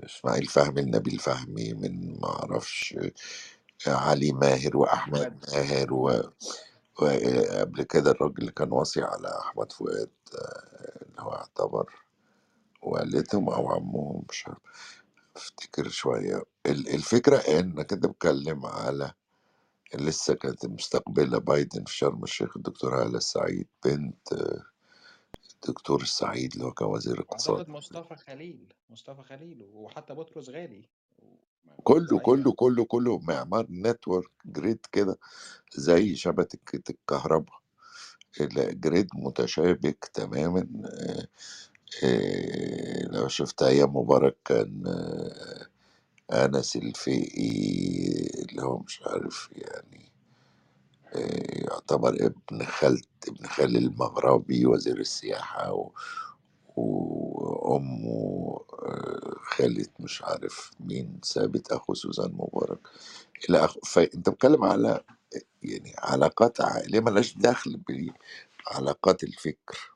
إسماعيل 0.06 0.46
فهمي 0.48 0.82
لنبيل 0.82 1.20
فهمي 1.20 1.74
من 1.74 2.20
ما 2.22 2.30
أعرفش 2.30 2.98
علي 3.88 4.34
ماهر 4.34 4.78
وأحمد 4.78 5.22
أحمد. 5.22 5.46
ماهر 5.54 5.94
و... 5.94 6.24
وقبل 7.02 7.84
كده 7.84 8.12
الراجل 8.12 8.40
اللي 8.40 8.52
كان 8.52 8.72
واصي 8.74 9.02
على 9.04 9.40
أحمد 9.40 9.72
فؤاد 9.72 10.12
آه، 10.36 11.06
اللي 11.06 11.22
هو 11.22 11.34
يعتبر 11.34 11.94
والدهم 12.84 13.50
أو 13.50 13.70
عمهم 13.72 14.26
مش 14.30 14.48
عارف 14.48 14.60
أفتكر 15.38 15.90
شوية. 15.90 16.44
ال- 16.66 16.90
الفكرة 16.96 17.38
إنك 17.38 17.94
أنت 17.94 18.08
بتتكلم 18.08 18.66
على 18.66 19.14
لسه 19.96 20.34
كانت 20.34 20.66
مستقبلة 20.66 21.38
بايدن 21.38 21.84
في 21.84 21.98
شرم 21.98 22.24
الشيخ 22.24 22.58
الدكتورة 22.58 23.04
هالة 23.04 23.18
السعيد 23.18 23.68
بنت 23.86 24.34
الدكتور 25.54 26.02
السعيد 26.02 26.54
اللي 26.54 26.66
هو 26.66 26.72
كان 26.72 26.88
وزير 26.88 27.14
الاقتصاد. 27.14 27.70
مصطفى 27.70 28.16
خليل، 28.16 28.74
مصطفى 28.90 29.24
خليل 29.24 29.66
وحتى 29.74 30.14
بطرس 30.14 30.50
غالي. 30.50 30.90
كله 31.84 32.20
كله 32.20 32.52
كله 32.52 32.86
كله 32.86 33.20
معمار 33.20 33.68
network 33.70 34.32
grid 34.46 34.86
كده 34.92 35.18
زي 35.76 36.16
شبكة 36.16 36.82
الكهرباء. 36.90 37.62
ال 38.42 38.55
grid 38.55 39.08
متشابك 39.14 40.10
تماما. 40.14 40.68
آه، 40.86 41.28
آه، 42.04 43.06
لو 43.06 43.28
شفت 43.28 43.64
أيام 43.64 43.98
مبارك 43.98 44.38
كان 44.46 44.84
آه، 44.88 45.71
أنس 46.32 46.76
الفقي 46.76 47.50
اللي 48.50 48.62
هو 48.64 48.78
مش 48.78 49.02
عارف 49.08 49.50
يعني 49.56 50.12
آه، 51.16 51.68
يعتبر 51.72 52.10
ابن 52.26 52.66
خالة 52.66 53.02
ابن 53.28 53.48
خال 53.48 53.78
المغربي 53.78 54.66
وزير 54.66 55.00
السياحة 55.00 55.74
و... 55.74 55.92
وأمه 56.78 58.60
آه، 58.74 59.34
خالة 59.44 59.88
مش 60.00 60.22
عارف 60.24 60.72
مين 60.80 61.20
ثابت 61.26 61.72
أخو 61.72 61.94
سوزان 61.94 62.32
مبارك. 62.34 62.80
إلى 63.50 63.66
آخره 63.66 63.82
فأنت 63.86 64.30
بتتكلم 64.30 64.64
على 64.64 65.02
يعني 65.64 65.94
علاقات 65.98 66.62
عائلية 66.62 67.00
ملهاش 67.00 67.38
دخل 67.38 67.82
بعلاقات 68.72 69.24
الفكر. 69.24 69.92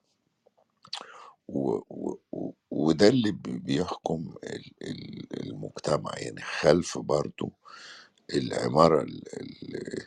وده 2.72 3.08
اللي 3.08 3.32
بي- 3.32 3.60
بيحكم 3.60 4.36
ال- 4.44 4.74
ال- 4.84 5.48
المجتمع 5.48 6.12
يعني 6.18 6.42
خلف 6.42 6.98
برضو 6.98 7.52
العمارة 8.36 9.02
ال- 9.04 9.42
ال- 9.42 10.04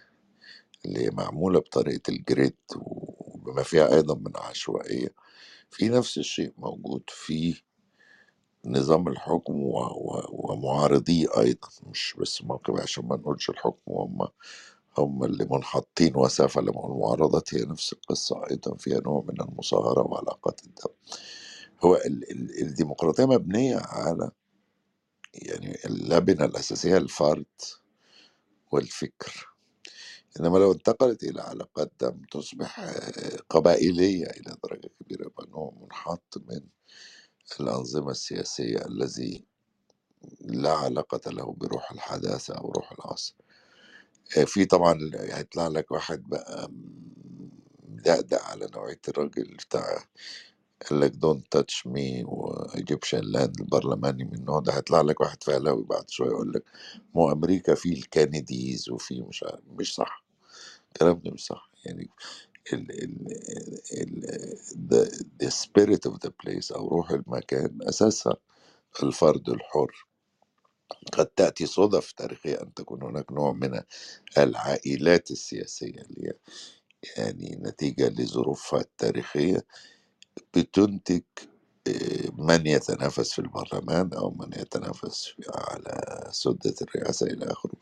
اللي 0.87 1.11
معمولة 1.11 1.61
بطريقة 1.61 2.11
ال 2.11 2.20
grid 2.20 2.57
وبما 2.77 3.65
فيها 3.65 3.95
أيضا 3.95 4.15
من 4.15 4.33
عشوائية 4.37 5.15
في 5.71 5.89
نفس 5.89 6.19
الشيء 6.19 6.53
موجود 6.59 7.03
في 7.09 7.63
نظام 8.67 9.09
الحكم. 9.09 9.55
ومعارضيه 10.31 11.29
أيضا 11.39 11.69
مش 11.87 12.17
بس 12.21 12.43
موقف 12.45 12.81
عشان 12.83 13.07
ما 13.07 13.17
نقولش 13.17 13.51
الحكم 13.51 13.93
هم 13.93 14.29
هم 14.99 15.25
اللي 15.25 15.49
منحطين 15.51 16.17
وسافة 16.17 16.61
للمعارضة 16.61 17.45
هي 17.53 17.65
نفس 17.65 17.93
القصة 17.93 18.43
أيضا 18.51 18.77
فيها 18.77 19.01
نوع 19.01 19.25
من 19.29 19.41
المصاهرة 19.41 20.03
وعلاقات 20.09 20.61
الدم 20.65 20.95
هو 21.85 21.97
ال... 21.97 22.33
ال... 22.33 22.63
الديمقراطية 22.63 23.25
مبنية 23.27 23.77
على 23.77 24.31
يعني 25.35 25.79
اللبنة 25.87 26.45
الأساسية 26.45 26.97
الفرد 26.97 27.47
والفكر. 28.73 29.49
إنما 30.41 30.59
لو 30.59 30.73
انتقلت 30.73 31.25
إلى 31.25 31.43
علاقات 31.43 31.93
دم 32.01 32.23
تصبح 32.31 32.81
قبائلية 33.51 34.27
إلى 34.27 34.57
درجة 34.65 34.91
كبيرة 35.01 35.27
يبقى 35.27 35.47
نوع 35.51 35.75
منحط 35.83 36.39
من 36.49 36.61
الأنظمة 37.61 38.11
السياسية 38.11 38.87
الذي 38.87 39.47
لا 40.41 40.73
علاقة 40.73 41.31
له 41.31 41.53
بروح 41.53 41.93
الحداثة 41.93 42.55
أو 42.55 42.73
روح 42.73 42.93
العصر. 42.93 43.35
في 44.47 44.65
طبعا 44.65 45.11
هيطلع 45.17 45.69
لك 45.69 45.93
واحد 45.93 46.23
بقى 46.29 46.71
مدقدق 47.89 48.43
على 48.45 48.69
نوعية 48.77 49.01
الراجل 49.09 49.55
بتاع 49.55 50.05
قال 50.91 51.01
لك 51.01 51.11
don't 51.13 51.53
touch 51.53 51.89
me 51.89 52.25
و 52.25 52.35
Egyptian 52.35 53.21
land 53.21 53.61
البرلماني 53.61 54.25
من 54.25 54.35
النوع 54.35 54.61
ده 54.61 54.73
هيطلع 54.77 55.01
لك 55.03 55.21
واحد 55.21 55.45
فهلاوي 55.45 55.85
بعد 55.85 56.11
شوية 56.11 56.29
يقول 56.31 56.53
لك 56.53 56.65
ما 57.15 57.33
أمريكا 57.33 57.75
في 57.75 57.95
ال 57.95 58.05
Kennedys 58.05 58.91
وفي 58.91 59.23
مش 59.23 59.43
عارف 59.45 59.61
مش 59.79 59.95
صح 59.95 60.25
الكلام 60.93 61.21
ده 61.25 61.31
مش 61.31 61.47
صح 61.47 61.71
يعني 61.87 62.11
ال 62.75 63.05
ال 63.05 63.29
ال 63.93 64.59
the, 64.91 65.25
the 65.45 65.51
spirit 65.51 66.11
of 66.13 66.15
the 66.27 66.31
place 66.31 66.73
أو 66.77 66.89
روح 66.89 67.13
المكان 67.13 67.79
أساسها 67.83 68.37
الفرد 69.05 69.51
الحر. 69.51 70.08
قد 71.13 71.27
تأتي 71.27 71.67
صدف 71.67 72.13
تاريخية 72.13 72.63
أن 72.63 72.75
تكون 72.75 73.03
هناك 73.05 73.33
نوع 73.33 73.53
من 73.53 73.81
العائلات 74.39 75.31
السياسية 75.31 76.03
اللي 76.03 76.29
هي 76.29 76.35
يعني 77.19 77.57
نتيجة 77.63 78.09
لظروفها 78.09 78.81
التاريخية 78.81 79.67
بتنتج 80.57 81.23
آه، 81.89 82.31
من 82.39 82.69
يتنافس 82.69 83.33
في 83.33 83.39
البرلمان 83.39 84.15
أو 84.15 84.31
من 84.31 84.51
يتنافس 84.61 85.35
على 85.55 86.29
سدة 86.33 86.75
الرئاسة 86.83 87.27
إلى 87.27 87.47
آخره. 87.53 87.75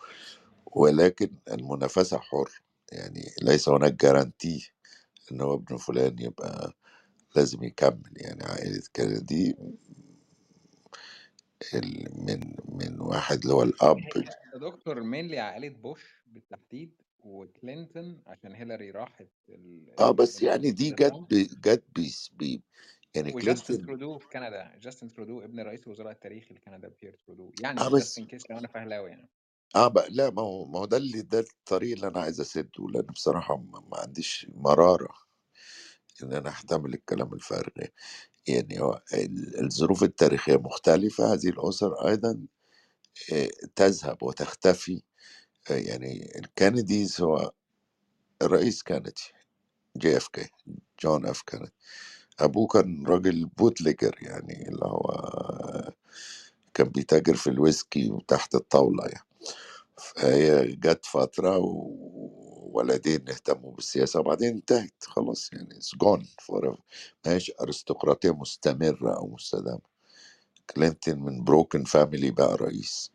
ولكن 0.67 1.31
المنافسة 1.53 2.19
حر. 2.19 2.63
يعني 2.93 3.33
ليس 3.43 3.69
هناك 3.69 3.95
جارانتي 4.03 4.73
إن 5.33 5.41
هو 5.43 5.55
ابن 5.55 5.77
فلان 5.77 6.17
يبقى 6.21 6.73
لازم 7.37 7.65
يكمل. 7.65 8.13
يعني 8.17 8.45
عائلة 8.45 8.83
كندي 8.97 9.57
ال- 11.75 12.27
من 12.27 12.55
من 12.69 13.01
واحد 13.01 13.43
اللي 13.43 13.55
هو 13.55 13.63
الأب 13.63 13.99
هي 13.99 14.23
يا 14.55 14.59
دكتور 14.59 15.03
mainly 15.03 15.35
عائلة 15.39 15.69
بوش 15.69 16.25
بالتحديد 16.27 17.03
وكلينتون 17.21 18.23
عشان 18.27 18.55
هيلاري 18.55 18.91
راحت 18.91 19.29
ال 19.49 19.91
آه 19.99 20.11
ال 20.11 20.17
بس 20.17 20.43
يعني 20.43 20.71
دي 20.71 20.91
جت 20.91 21.13
ب- 21.31 21.61
جت 21.63 21.85
بيس 21.95 22.31
بي 22.35 22.63
يعني 23.15 23.33
وجاستن 23.33 23.65
كلينتون 23.65 23.87
ترودو 23.87 24.19
في 24.19 24.29
كندا 24.29 24.77
جاستن 24.83 25.09
ترودو 25.09 25.41
ابن 25.41 25.61
رئيس 25.61 25.87
الوزراء 25.87 26.13
التاريخي 26.13 26.55
لكندا 26.55 26.89
بيير 27.03 27.17
ترودو 27.27 27.53
يعني 27.63 27.77
جاست 27.77 27.93
بس 27.93 28.19
ان 28.19 28.27
كيس 28.27 28.51
لو 28.51 28.59
أنا 28.59 28.69
فهلاوي 28.69 29.11
يعني. 29.11 29.29
آه 29.77 29.89
بقى 29.89 30.11
لا 30.11 30.31
ما 30.31 30.43
هو 30.43 30.67
ما 30.67 30.79
هو 30.79 30.85
ده 30.85 30.97
اللي 30.97 31.23
ده 31.23 31.39
الطريق 31.41 31.93
اللي 31.93 32.07
أنا 32.09 32.21
عايز 32.21 32.41
أسده 32.41 32.89
لأن 32.89 33.03
بصراحة 33.07 33.57
ما, 33.57 33.81
ما 33.81 33.99
عنديش 33.99 34.47
مرارة 34.55 35.15
إن 36.23 36.33
أنا 36.33 36.49
أحتمل 36.49 36.95
الكلام 36.95 37.35
الفارغ. 37.35 37.71
يعني 37.77 37.93
ال- 39.15 39.65
الظروف 39.67 40.03
التاريخية 40.05 40.57
مختلفة 40.57 41.35
هذه 41.35 41.49
الأسر 41.49 42.09
أيضا 42.09 42.47
آه، 43.33 43.51
تذهب 43.77 44.23
وتختفي. 44.25 45.03
يعني 45.71 46.39
ال 46.41 46.50
Kennedys 46.50 47.23
هو 47.23 47.53
الرئيس 48.43 48.83
كندي 48.85 49.15
JFK 49.99 50.51
جون 51.03 51.27
إف 51.27 51.43
كينيدي 51.43 51.73
أبوه 52.41 52.67
كان 52.69 53.07
راجل 53.07 53.47
bootlegger 53.47 54.17
يعني 54.23 54.69
اللي 54.69 54.87
هو 54.87 55.11
كان 56.75 56.89
بيتاجر 56.89 57.37
في 57.37 57.51
الويسكي 57.51 58.11
وتحت 58.11 58.55
الطاولة 58.55 59.07
يعني. 59.07 59.27
فهي 59.99 60.67
جت 60.77 61.07
فترة 61.07 61.59
وولدين 62.77 63.31
اهتموا 63.31 63.73
بالسياسة 63.75 64.21
وبعدين 64.21 64.49
انتهت 64.55 65.05
خلاص 65.05 65.51
يعني 65.55 65.69
it's 65.81 65.99
gone 66.07 66.27
forever. 66.43 66.81
ما 67.27 67.33
هيش 67.35 67.53
أرستقراطية 67.63 68.33
مستمرة 68.35 69.17
أو 69.19 69.29
مستدامة. 69.29 69.81
كلينتون 70.77 71.21
من 71.21 71.45
broken 71.45 71.85
family 71.85 72.33
بقى 72.33 72.57
رئيس. 72.57 73.13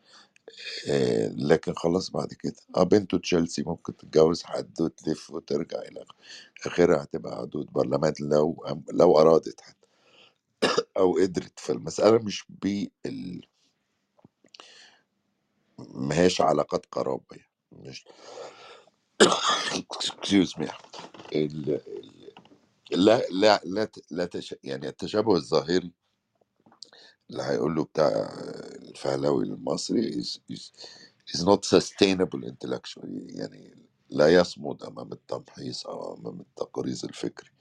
آه، 0.89 1.27
لكن 1.29 1.73
خلاص 1.75 2.11
بعد 2.11 2.33
كده. 2.33 2.55
آه 2.77 2.83
بنته 2.83 3.17
تشيلسي 3.17 3.63
ممكن 3.63 3.97
تتجوز 3.97 4.43
حد 4.43 4.81
وتلف 4.81 5.31
وترجع 5.31 5.79
إلى 5.79 6.05
آخرها 6.67 7.03
هتبقى 7.03 7.37
عضوة 7.39 7.65
برلمان 7.65 8.13
لو 8.21 8.65
لو 8.93 9.19
أرادت 9.19 9.61
حتى. 9.61 9.87
أو 10.97 11.13
قدرت 11.17 11.59
فالمسألة 11.59 12.17
مش 12.19 12.45
بال 12.49 13.41
ما 15.79 16.19
هيش 16.19 16.41
علاقات 16.41 16.85
قرابة 16.91 17.25
يعني. 17.31 17.49
مش 17.73 18.05
excuse 19.21 20.57
me. 20.59 20.69
ال- 21.33 21.81
لا 22.91 23.23
لا 23.31 23.61
لا 23.65 23.91
لا 24.11 24.25
تش... 24.25 24.55
يعني 24.63 24.89
التشابه 24.89 25.35
الظاهري 25.35 25.93
اللي 27.31 27.43
هيقول 27.43 27.75
له 27.75 27.85
بتاع 27.85 28.09
الفهلاوي 28.83 29.45
المصري 29.45 30.23
is, 30.23 30.39
is, 30.53 30.71
is 31.35 31.41
not 31.45 31.65
sustainable 31.65 32.43
intellectually. 32.45 33.37
يعني 33.39 33.77
لا 34.09 34.29
يصمد 34.35 34.83
أمام 34.83 35.13
التمحيص 35.13 35.87
أو 35.87 36.15
أمام 36.17 36.39
التقريظ 36.41 37.05
الفكري. 37.05 37.51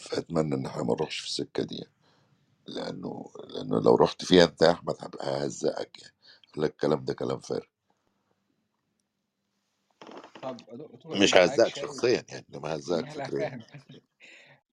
فأتمنى 0.00 0.54
إن 0.54 0.66
إحنا 0.66 0.82
ما 0.82 0.94
نروحش 0.94 1.18
في 1.20 1.26
السكة 1.28 1.62
دي 1.62 1.86
لأنه 2.68 3.30
لأنه 3.48 3.80
لو 3.80 3.96
رحت 3.96 4.24
فيها 4.26 4.44
أنت 4.44 4.62
يا 4.62 4.72
أحمد 4.72 4.96
هبقى 5.00 5.44
ههزقك 5.44 6.02
يعني. 6.02 6.14
لك 6.58 6.70
الكلام 6.72 7.04
ده 7.06 7.14
كلام 7.14 7.40
فارغ. 7.40 7.66
طب 10.42 10.56
دكتور 10.56 11.16
مش 11.16 11.34
حضرتك 11.34 11.56
شايف 11.56 11.68
شخصيا 11.68 12.24
يعني 12.28 12.46
ههزقك 12.64 13.04
لا 13.04 13.14
لا 13.14 13.26
فكريا. 13.26 13.48
فاهم. 13.48 13.62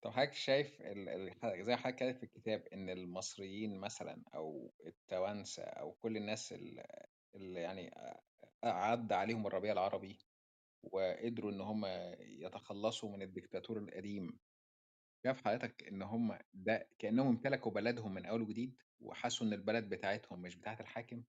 طب 0.01 0.12
حضرتك 0.12 0.34
شايف 0.34 0.82
ال... 0.82 1.10
ال... 1.10 1.63
زي 1.65 1.75
حضرتك 1.75 1.95
كاتب 1.95 2.17
في 2.17 2.23
الكتاب 2.23 2.67
إن 2.73 2.89
المصريين 2.89 3.80
مثلا 3.80 4.23
أو 4.36 4.73
التوانسة 4.86 5.63
أو 5.63 5.91
كل 5.91 6.17
الناس 6.17 6.54
اللي, 6.54 7.08
اللي 7.36 7.62
يعني 7.62 7.91
عدى 8.63 9.13
عليهم 9.13 9.47
الربيع 9.47 9.71
العربي 9.73 10.19
وقدروا 10.84 11.51
إن 11.51 11.62
هم 11.62 11.86
يتخلصوا 12.19 13.10
من 13.10 13.21
الدكتاتور 13.21 13.78
القديم 13.78 14.39
شايف 15.25 15.41
حضرتك 15.47 15.84
إن 15.84 16.01
هم 16.01 16.38
ده 16.54 16.89
كأنهم 16.99 17.28
امتلكوا 17.28 17.71
بلدهم 17.71 18.13
من 18.13 18.25
أول 18.25 18.41
وجديد 18.41 18.82
وحسوا 18.99 19.47
إن 19.47 19.54
البلد 19.54 19.89
بتاعتهم 19.89 20.41
مش 20.41 20.56
بتاعت 20.56 20.82
الحاكم؟ 20.82 21.23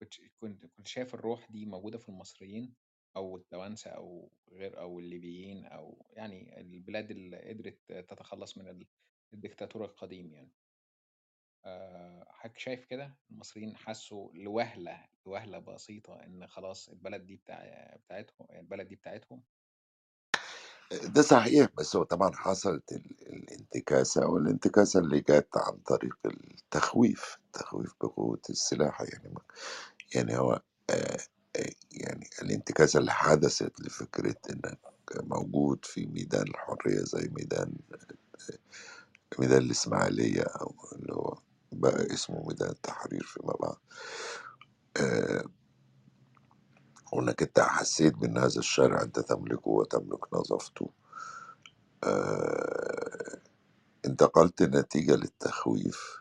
كنت 0.00 0.14
كنت 0.40 0.66
كنت 0.66 0.88
شايف 0.88 1.14
الروح 1.14 1.50
دي 1.50 1.66
موجودة 1.66 1.98
في 1.98 2.08
المصريين؟ 2.08 2.74
أو 3.16 3.36
التوانسة 3.36 3.90
أو 3.90 4.30
غير 4.52 4.80
أو 4.80 4.98
الليبيين 4.98 5.66
أو 5.66 6.06
يعني 6.10 6.60
البلاد 6.60 7.10
اللي 7.10 7.48
قدرت 7.48 7.92
تتخلص 7.92 8.58
من 8.58 8.68
ال- 8.68 8.86
الدكتاتور 9.34 9.84
القديم 9.84 10.32
يعني. 10.32 10.52
آه، 11.64 12.26
حضرتك 12.30 12.58
شايف 12.58 12.84
كده؟ 12.84 13.16
المصريين 13.30 13.76
حسوا 13.76 14.32
لوهلة 14.34 15.04
لوهلة 15.26 15.58
بسيطة 15.58 16.14
إن 16.24 16.46
خلاص 16.46 16.88
البلد 16.88 17.26
دي 17.26 17.36
بتاع 17.36 17.96
بتاعتهم 18.06 18.46
البلد 18.50 18.88
دي 18.88 18.96
بتاعتهم؟ 18.96 19.42
ده 20.92 21.22
صحيح 21.22 21.68
بس 21.78 21.96
هو 21.96 22.02
طبعا 22.02 22.30
حصلت 22.34 22.92
ال- 22.92 23.28
الانتكاسة 23.28 24.26
والانتكاسة 24.26 25.00
اللي 25.00 25.20
جت 25.20 25.48
عن 25.56 25.76
طريق 25.78 26.18
التخويف 26.26 27.38
التخويف 27.46 27.94
بقوة 28.00 28.40
السلاح 28.50 29.00
يعني 29.00 29.34
يعني 30.14 30.38
هو 30.38 30.62
آه، 30.90 31.18
يعني 31.92 32.30
الانتكاسة 32.42 33.00
اللي 33.00 33.12
حدثت 33.12 33.80
لفكرة 33.80 34.36
إنك 34.50 34.80
موجود 35.22 35.84
في 35.84 36.06
ميدان 36.06 36.42
الحرية 36.48 37.00
زي 37.00 37.28
ميدان 37.32 37.74
ميدان 39.38 39.62
الإسماعيلية 39.62 40.42
أو 40.42 40.74
اللي 40.92 41.14
هو 41.14 41.38
بقى 41.72 42.14
اسمه 42.14 42.46
ميدان 42.48 42.70
التحرير 42.70 43.24
فيما 43.24 43.54
بعد. 43.60 43.76
آه، 44.96 45.44
وانك 47.12 47.42
انت 47.42 47.60
حسيت 47.60 48.14
بان 48.14 48.38
هذا 48.38 48.58
الشارع 48.60 49.02
أنت 49.02 49.20
تملكه 49.20 49.68
وتملك 49.70 50.34
نظافته. 50.34 50.90
آه، 52.04 53.42
انتقلت 54.06 54.62
نتيجة 54.62 55.16
للتخويف. 55.16 56.18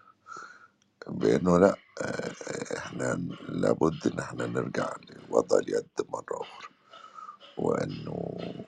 بأنه 1.08 1.60
لأ 1.60 1.80
آه، 2.02 2.34
إحنا 2.78 3.22
لابد 3.50 4.08
إن 4.08 4.20
إحنا 4.20 4.48
نرجع 4.48 4.96
لوضع 5.30 5.58
اليد 5.60 5.88
مرة 6.10 6.42
أخرى 6.42 6.70
وأنه 7.58 8.66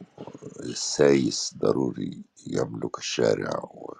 السايس 0.59 1.55
ضروري 1.57 2.23
يملك 2.47 2.99
الشارع 2.99 3.59
و- 3.59 3.95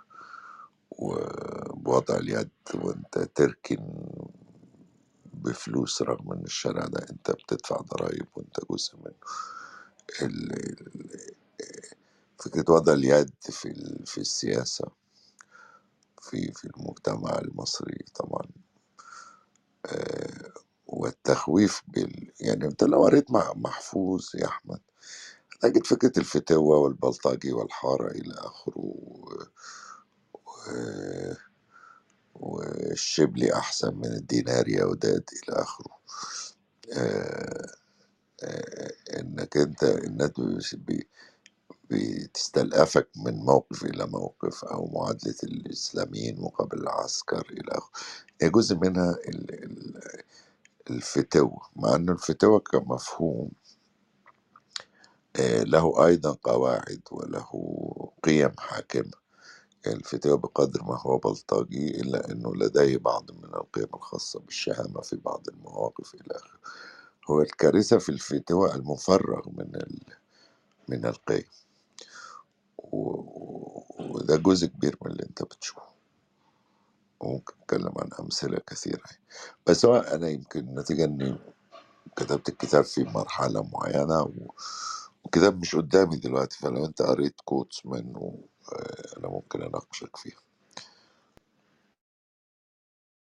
وبوضع 0.91 2.15
اليد 2.17 2.50
وأنت 2.76 3.19
تركن 3.19 3.93
بفلوس 5.34 6.02
رغم 6.02 6.34
إن 6.34 6.43
الشارع 6.45 6.86
ده 6.88 7.08
أنت 7.12 7.32
بتدفع 7.32 7.78
ضرائب 7.78 8.28
وأنت 8.36 8.58
جزء 8.71 8.97
منه. 8.97 9.15
ال- 10.23 10.54
ال- 10.54 11.21
فكرة 12.39 12.73
وضع 12.76 12.93
اليد 12.93 13.34
في 13.41 13.65
ال- 13.69 14.08
في 14.08 14.17
السياسة 14.21 14.91
في 16.32 16.54
في 16.54 16.66
المجتمع 16.66 17.40
المصري 17.40 18.06
طبعا. 18.16 18.48
آه، 19.86 20.54
والتخويف 20.88 21.84
بال 21.88 22.32
يعني 22.42 22.66
انت 22.66 22.84
لو 22.86 23.04
قريت 23.06 23.32
مع 23.32 23.54
محفوظ 23.56 24.28
يا 24.36 24.48
أحمد 24.48 24.82
تجد 25.62 25.86
فكرة 25.88 26.20
الفتوة 26.20 26.78
والبلطجي 26.78 27.54
والحارة 27.54 28.12
إلى 28.12 28.34
آخره 28.34 28.80
و- 28.80 29.44
و- 30.34 31.34
والشبلي 32.36 33.54
أحسن 33.56 33.96
من 33.96 34.06
الدينار 34.06 34.70
يا 34.70 34.86
وداد 34.86 35.26
إلى 35.34 35.58
آخره. 35.63 36.00
آه، 36.94 37.68
آه، 38.44 38.92
إنك 39.22 39.58
أنت 39.58 39.84
الناس 39.84 40.32
بتستلقفك 41.91 43.10
من 43.17 43.36
موقف 43.38 43.86
إلى 43.86 44.08
موقف 44.08 44.65
أو 44.65 44.88
معادلة 44.88 45.36
الإسلاميين 45.43 46.41
مقابل 46.41 46.80
العسكر 46.80 47.47
إلى 47.52 47.71
آخره 47.71 47.91
جزء 48.50 48.76
منها 48.78 49.12
ال- 49.12 49.63
ال- 49.65 50.02
الفتوة 50.91 51.62
مع 51.76 51.95
أن 51.95 52.10
الفتوة 52.10 52.60
كمفهوم 52.60 53.52
آه، 55.39 55.63
له 55.63 56.08
أيضا 56.08 56.38
قواعد 56.43 57.02
وله 57.12 57.47
قيم 58.23 58.52
حاكمة. 58.60 59.12
الفتوى 59.88 60.38
بقدر 60.38 60.84
ما 60.84 61.00
هو 61.02 61.17
بلطجي 61.17 62.02
إلا 62.02 62.32
أنه 62.32 62.56
لديه 62.56 62.97
بعض 62.97 63.32
من 63.32 63.45
القيم 63.56 63.88
الخاصة 63.95 64.39
بالشهامة 64.39 65.02
في 65.02 65.17
بعض 65.17 65.50
المواقف 65.50 66.15
إلى 66.15 66.36
آخره 66.38 66.60
هو 67.32 67.41
الكارثة 67.41 67.97
في 68.00 68.10
الفتوى 68.10 68.76
المفرغ 68.76 69.50
من 69.50 69.76
ال... 69.76 70.02
من 70.89 71.06
القيم. 71.06 71.45
وده 72.93 74.38
جزء 74.38 74.67
كبير 74.67 74.98
من 75.02 75.12
اللي 75.12 75.23
أنت 75.23 75.44
بتشوفه. 75.44 75.81
وممكن 77.19 77.54
نتكلم 77.62 77.94
عن 77.98 78.10
أمثلة 78.19 78.60
كثيرة 78.67 79.04
بس 79.67 79.85
هو 79.85 79.96
أنا 79.98 80.29
يمكن 80.29 80.75
نتيجة 80.75 81.06
إني 81.06 81.38
كتبت 82.15 82.50
الكتاب 82.50 82.83
في 82.83 83.04
مرحلة 83.04 83.63
معينة 83.73 84.21
و... 84.21 84.52
وكتاب 85.25 85.60
مش 85.62 85.75
قدامي 85.75 86.17
دلوقتي 86.17 86.58
فلو 86.60 86.85
أنت 86.85 87.02
قريت 87.02 87.42
quotes 87.46 87.85
منه 87.85 88.40
آه، 88.73 89.17
أنا 89.19 89.27
ممكن 89.27 89.62
أناقشك 89.62 90.17
فيه 90.17 90.31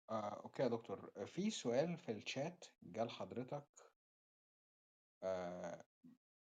آه، 0.09 0.41
okay 0.43 0.63
يا 0.63 0.67
دكتور. 0.67 1.11
في 1.25 1.51
سؤال 1.51 1.97
في 1.97 2.11
الشات 2.11 2.65
جال 2.83 3.09
حضرتك 3.09 3.65
آه، 5.23 5.83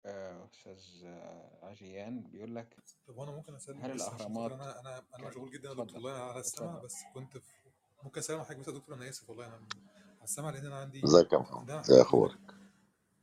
آه، 0.07 0.49
أستاذ 0.55 1.05
آه، 1.05 1.59
عجيان 1.63 2.23
بيقول 2.23 2.55
لك 2.57 2.77
طب 3.07 3.17
وأنا 3.17 3.31
ممكن 3.31 3.55
اسلم 3.55 3.81
هل 3.81 3.95
بس 3.95 4.03
عشان 4.03 4.19
خاطر 4.19 4.27
الأهرامات 4.31 4.53
أنا 4.77 4.81
أنا 4.81 4.99
أنا 4.99 5.05
كان 5.19 5.29
مشغول 5.29 5.51
جدا 5.51 5.69
يا 5.69 5.75
دكتور 5.75 5.85
اتفضل 5.87 5.97
والله 6.07 6.21
على 6.21 6.41
السمع 6.41 6.67
اتفضل. 6.71 6.85
بس 6.87 6.95
كنت 7.15 7.39
في 7.39 7.53
ممكن 8.05 8.19
أسلم 8.21 8.43
حضرتك 8.43 8.59
بس 8.61 8.69
يا 8.69 8.73
دكتور 8.73 8.95
أنا 8.95 9.09
آسف 9.09 9.31
والله 9.31 9.47
أنا 9.47 9.55
على 9.55 10.25
السمع 10.25 10.51
لأن 10.51 10.67
أنا 10.67 10.77
عندي 10.77 11.05
ازيك 11.05 11.33
يا 11.33 11.39
محمد؟ 11.39 11.67
ده 11.67 11.81
ازي 11.81 12.05
حضرتك 12.05 12.09
أخبارك؟ 12.09 12.55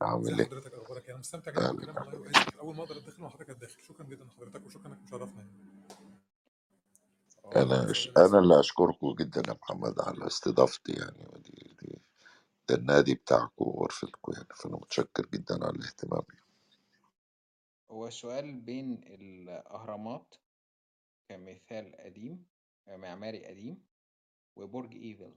عامل 0.02 0.38
إيه؟ 0.40 0.46
حضرتك؟ 0.46 0.74
أخبارك 0.74 1.04
إيه؟ 1.04 1.10
أنا 1.10 1.18
مستمتع 1.20 1.50
جدا 1.52 1.60
أهلا 1.68 1.72
بالكلام 1.72 1.96
والله 2.14 2.32
أول 2.60 2.76
ما 2.76 2.82
أقدر 2.82 2.96
أتدخل 2.96 3.22
مع 3.22 3.28
حضرتك 3.28 3.50
أتدخل. 3.50 3.82
شكرا 3.82 4.06
جدا 4.06 4.24
لحضرتك 4.24 4.66
وشكرا 4.66 4.86
إنك 4.86 4.98
مشرفنا 5.02 5.40
يعني 5.42 5.52
هو 7.46 7.52
أنا 7.52 7.92
أنا 8.16 8.38
اللي 8.38 8.60
أشكركم 8.60 9.14
جدا 9.14 9.42
يا 9.48 9.52
محمد 9.62 10.00
على 10.00 10.26
استضافتي 10.26 10.92
يعني 10.92 11.26
ودي 11.32 11.76
دي 11.82 12.02
ده 12.68 12.74
النادي 12.74 13.14
بتاعكم 13.14 13.52
وغرفتكم 13.58 14.32
يعني 14.32 14.48
فأنا 14.56 14.76
متشكر 14.76 15.26
جدا 15.26 15.54
على 15.64 15.76
الاهتمام 15.76 16.22
هو 17.90 18.06
السؤال 18.06 18.60
بين 18.60 19.00
الأهرامات 19.04 20.34
كمثال 21.28 21.96
قديم 21.96 22.46
معماري 22.88 23.46
قديم 23.46 23.86
وبرج 24.56 24.96
إيفل 24.96 25.34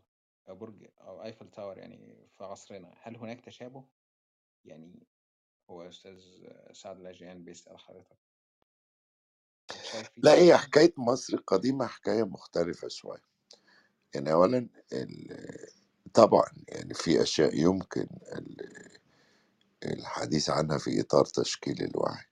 برج 0.47 0.87
أو 1.01 1.23
Eiffel 1.23 1.51
Tower 1.51 1.77
يعني 1.77 2.27
في 2.37 2.43
عصرنا. 2.43 2.93
هل 3.01 3.17
هناك 3.17 3.41
تشابه؟ 3.45 3.85
يعني 4.65 5.07
هو 5.69 5.81
أستاذ 5.81 6.19
سعد 6.73 6.99
لاجيان 6.99 7.43
بيسأل 7.43 7.79
حضرتك. 7.79 8.17
لا 10.17 10.33
هي 10.33 10.57
حكاية 10.57 10.93
مصر 10.97 11.33
القديمة 11.33 11.87
حكاية 11.87 12.23
مختلفة 12.23 12.87
شوية. 12.87 13.23
يعني 14.15 14.31
أولا 14.31 14.69
ال- 14.93 15.69
طبعا 16.13 16.51
يعني 16.67 16.93
في 16.93 17.21
أشياء 17.21 17.55
يمكن 17.59 18.07
ال- 18.35 18.97
الحديث 19.85 20.49
عنها 20.49 20.77
في 20.77 21.01
إطار 21.01 21.25
تشكيل 21.25 21.83
الوعي. 21.83 22.30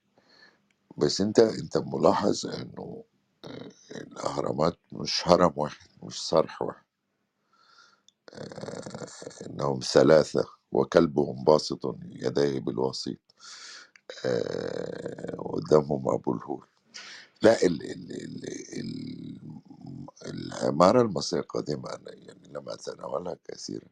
بس 0.98 1.20
أنت 1.20 1.38
أنت 1.38 1.78
ملاحظ 1.78 2.46
إنه 2.46 3.04
آه، 3.44 3.70
الأهرامات 3.90 4.78
مش 4.92 5.28
هرم 5.28 5.52
واحد 5.56 5.88
مش 6.02 6.22
صرح 6.28 6.62
واحد. 6.62 6.84
آه، 8.34 9.06
إنهم 9.46 9.80
ثلاثة 9.80 10.44
وكلبهم 10.72 11.44
باسط 11.44 11.96
يديه 12.10 12.60
بالوسيط. 12.60 13.18
آه، 14.26 15.36
قدامهم 15.36 16.08
أبو 16.08 16.34
الهول. 16.34 16.66
لا 17.42 17.66
ال 17.66 17.82
ال 17.92 18.12
ال 18.12 18.46
ال 18.80 19.40
العمارة 20.26 21.02
المصرية 21.02 21.40
القديمة 21.42 21.90
أنا 21.90 22.14
يعني 22.14 22.48
لم 22.54 22.68
أتناولها 22.70 23.36
كثيرا 23.48 23.86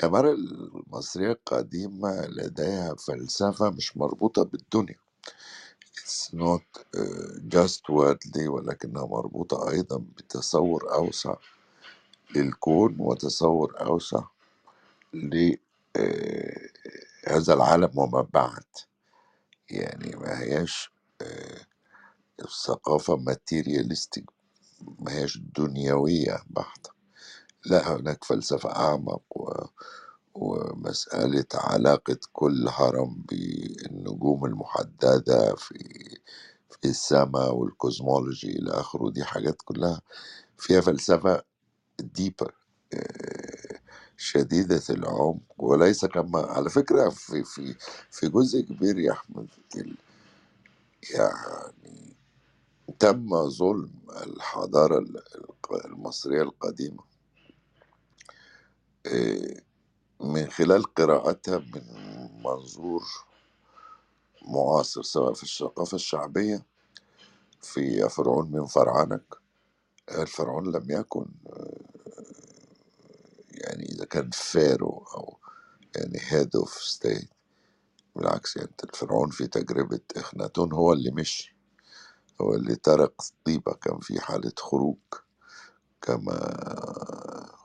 العمارة 0.00 0.32
المصرية 0.32 1.32
القديمة 1.32 2.26
لديها 2.26 2.94
فلسفة 2.96 3.70
مش 3.70 3.96
مربوطة 3.96 4.44
بالدنيا. 4.44 4.96
It's 5.98 6.32
not 6.34 6.62
uh, 6.98 7.40
just 7.48 7.88
worldly 7.90 8.48
ولكنها 8.48 9.06
مربوطة 9.06 9.70
أيضا 9.70 9.98
بتصور 9.98 10.94
أوسع 10.94 11.36
للكون 12.36 12.96
وتصور 13.00 13.80
أوسع 13.80 14.24
لهذا 15.14 15.54
العالم 17.54 17.98
وما 17.98 18.22
بعد. 18.34 18.64
يعني 19.70 20.16
ما 20.16 20.40
هياش 20.40 20.92
آه، 21.22 21.66
الثقافة 22.44 23.16
ماتيرياليستيك 23.16 24.26
ما 25.00 25.12
هياش 25.12 25.38
دنيوية 25.38 26.44
بحتة. 26.50 26.90
لا 27.66 27.96
هناك 27.96 28.24
فلسفة 28.24 28.70
أعمق 28.76 29.22
و... 29.30 29.64
ومسألة 30.36 31.46
علاقة 31.54 32.18
كل 32.34 32.68
هرم 32.70 33.22
بالنجوم 33.28 34.46
المحددة 34.46 35.56
في 35.56 35.78
في 36.82 36.88
السماء 36.88 37.56
وال 37.56 37.73
cosmology 37.73 38.50
إلى 38.58 38.72
آخره 38.72 39.10
دي 39.10 39.24
حاجات 39.24 39.56
كلها 39.66 40.02
فيها 40.58 40.82
فلسفة 40.82 41.44
deeper 42.00 42.54
شديدة 44.18 44.82
العمق. 44.90 45.40
وليس 45.58 46.04
كما 46.06 46.40
على 46.40 46.70
فكرة 46.70 47.10
في 47.10 47.44
في 47.44 47.74
في 48.10 48.28
جزء 48.30 48.60
كبير 48.62 48.98
يا 49.00 49.12
أحمد 49.12 49.48
يعني 51.14 52.16
تم 53.00 53.50
ظلم 53.50 53.92
الحضارة 54.26 55.06
المصرية 55.86 56.42
القديمة. 56.42 57.04
آه، 59.06 59.62
من 60.20 60.50
خلال 60.50 60.82
قراءتها 60.94 61.58
من 61.58 61.82
منظور 62.44 63.02
معاصر 64.42 65.02
سواء 65.02 65.32
في 65.34 65.42
الثقافة 65.42 65.94
الشعبية 65.94 66.66
في 67.62 68.08
فرعون 68.08 68.52
من 68.52 68.66
فرعنك 68.66 69.24
الفرعون 70.10 70.72
لم 70.76 70.90
يكن 70.90 71.26
يعني 73.50 73.84
إذا 73.84 74.04
كان 74.04 74.30
pharaoh 74.30 75.04
أو 75.16 75.38
يعني 75.96 76.18
head 76.22 76.56
of 76.56 76.74
state 76.74 77.30
بالعكس 78.16 78.56
يعني 78.56 78.70
الفرعون 78.84 79.30
في 79.30 79.46
تجربة 79.46 80.00
إخناتون 80.16 80.72
هو 80.72 80.92
اللي 80.92 81.10
مشي 81.10 81.56
هو 82.42 82.54
اللي 82.54 82.76
ترك 82.76 83.14
طيبة. 83.46 83.74
كان 83.74 84.00
في 84.00 84.20
حالة 84.20 84.52
خروج 84.58 84.98
كما 86.02 86.36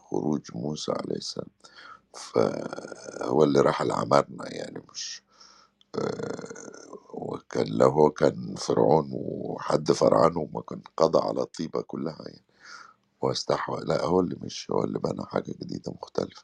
خروج 0.09 0.41
موسى 0.55 0.91
عليه 0.91 1.15
السلام. 1.17 1.49
فهو 2.15 3.43
اللي 3.43 3.61
راح 3.61 3.81
لعمرنا 3.81 4.53
يعني 4.55 4.83
مش 4.93 5.23
آه، 5.95 6.97
وكان 7.13 7.67
لو 7.67 7.89
هو 7.89 8.09
كان 8.09 8.55
فرعون 8.55 9.09
وحد 9.13 9.91
فرعنه 9.91 10.49
ما 10.53 10.61
كان 10.61 10.81
قضى 10.97 11.19
على 11.27 11.41
الطيبة 11.41 11.81
كلها 11.81 12.17
يعني. 12.27 12.43
واستحوى 13.21 13.81
لا 13.85 14.05
هو 14.05 14.19
اللي 14.19 14.37
مش 14.41 14.71
هو 14.71 14.83
اللي 14.83 14.99
بنى 14.99 15.25
حاجة 15.25 15.53
جديدة 15.61 15.91
مختلفة 16.01 16.43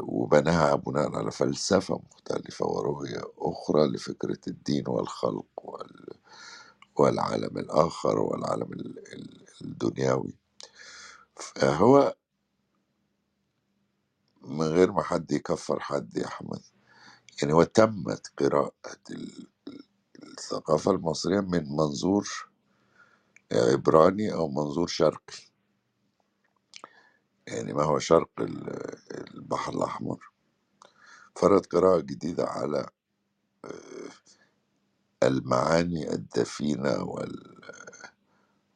وبناها 0.00 0.74
بناء 0.74 1.16
على 1.16 1.30
فلسفة 1.30 2.00
مختلفة 2.10 2.66
ورؤية 2.66 3.22
أخرى 3.38 3.86
لفكرة 3.86 4.38
الدين 4.48 4.84
والخلق 4.88 5.46
وال... 5.56 6.06
والعالم 6.96 7.58
الآخر 7.58 8.18
والعالم 8.18 8.72
ال- 8.72 9.12
ال- 9.14 9.46
الدنيوي 9.64 10.34
فهو 11.36 12.14
من 14.44 14.66
غير 14.66 14.92
ما 14.92 15.02
حد 15.02 15.32
يكفر 15.32 15.80
حد 15.80 16.16
يا 16.16 16.26
أحمد. 16.26 16.62
يعني 17.42 17.54
هو 17.54 17.62
تمت 17.64 18.32
قراءة 18.38 18.74
ال- 19.10 19.48
الثقافة 20.22 20.90
المصرية 20.90 21.40
من 21.40 21.68
منظور 21.76 22.50
عبراني 23.52 24.32
أو 24.34 24.48
منظور 24.48 24.86
شرقي. 24.86 25.38
يعني 27.46 27.72
ما 27.72 27.82
هو 27.84 27.98
شرق 27.98 28.30
ال- 28.40 28.98
البحر 29.34 29.72
الأحمر. 29.72 30.30
فرض 31.36 31.66
قراءة 31.66 32.00
جديدة 32.00 32.44
على 32.44 32.88
المعاني 35.22 36.12
الدفينة 36.14 37.04
وال- 37.04 37.60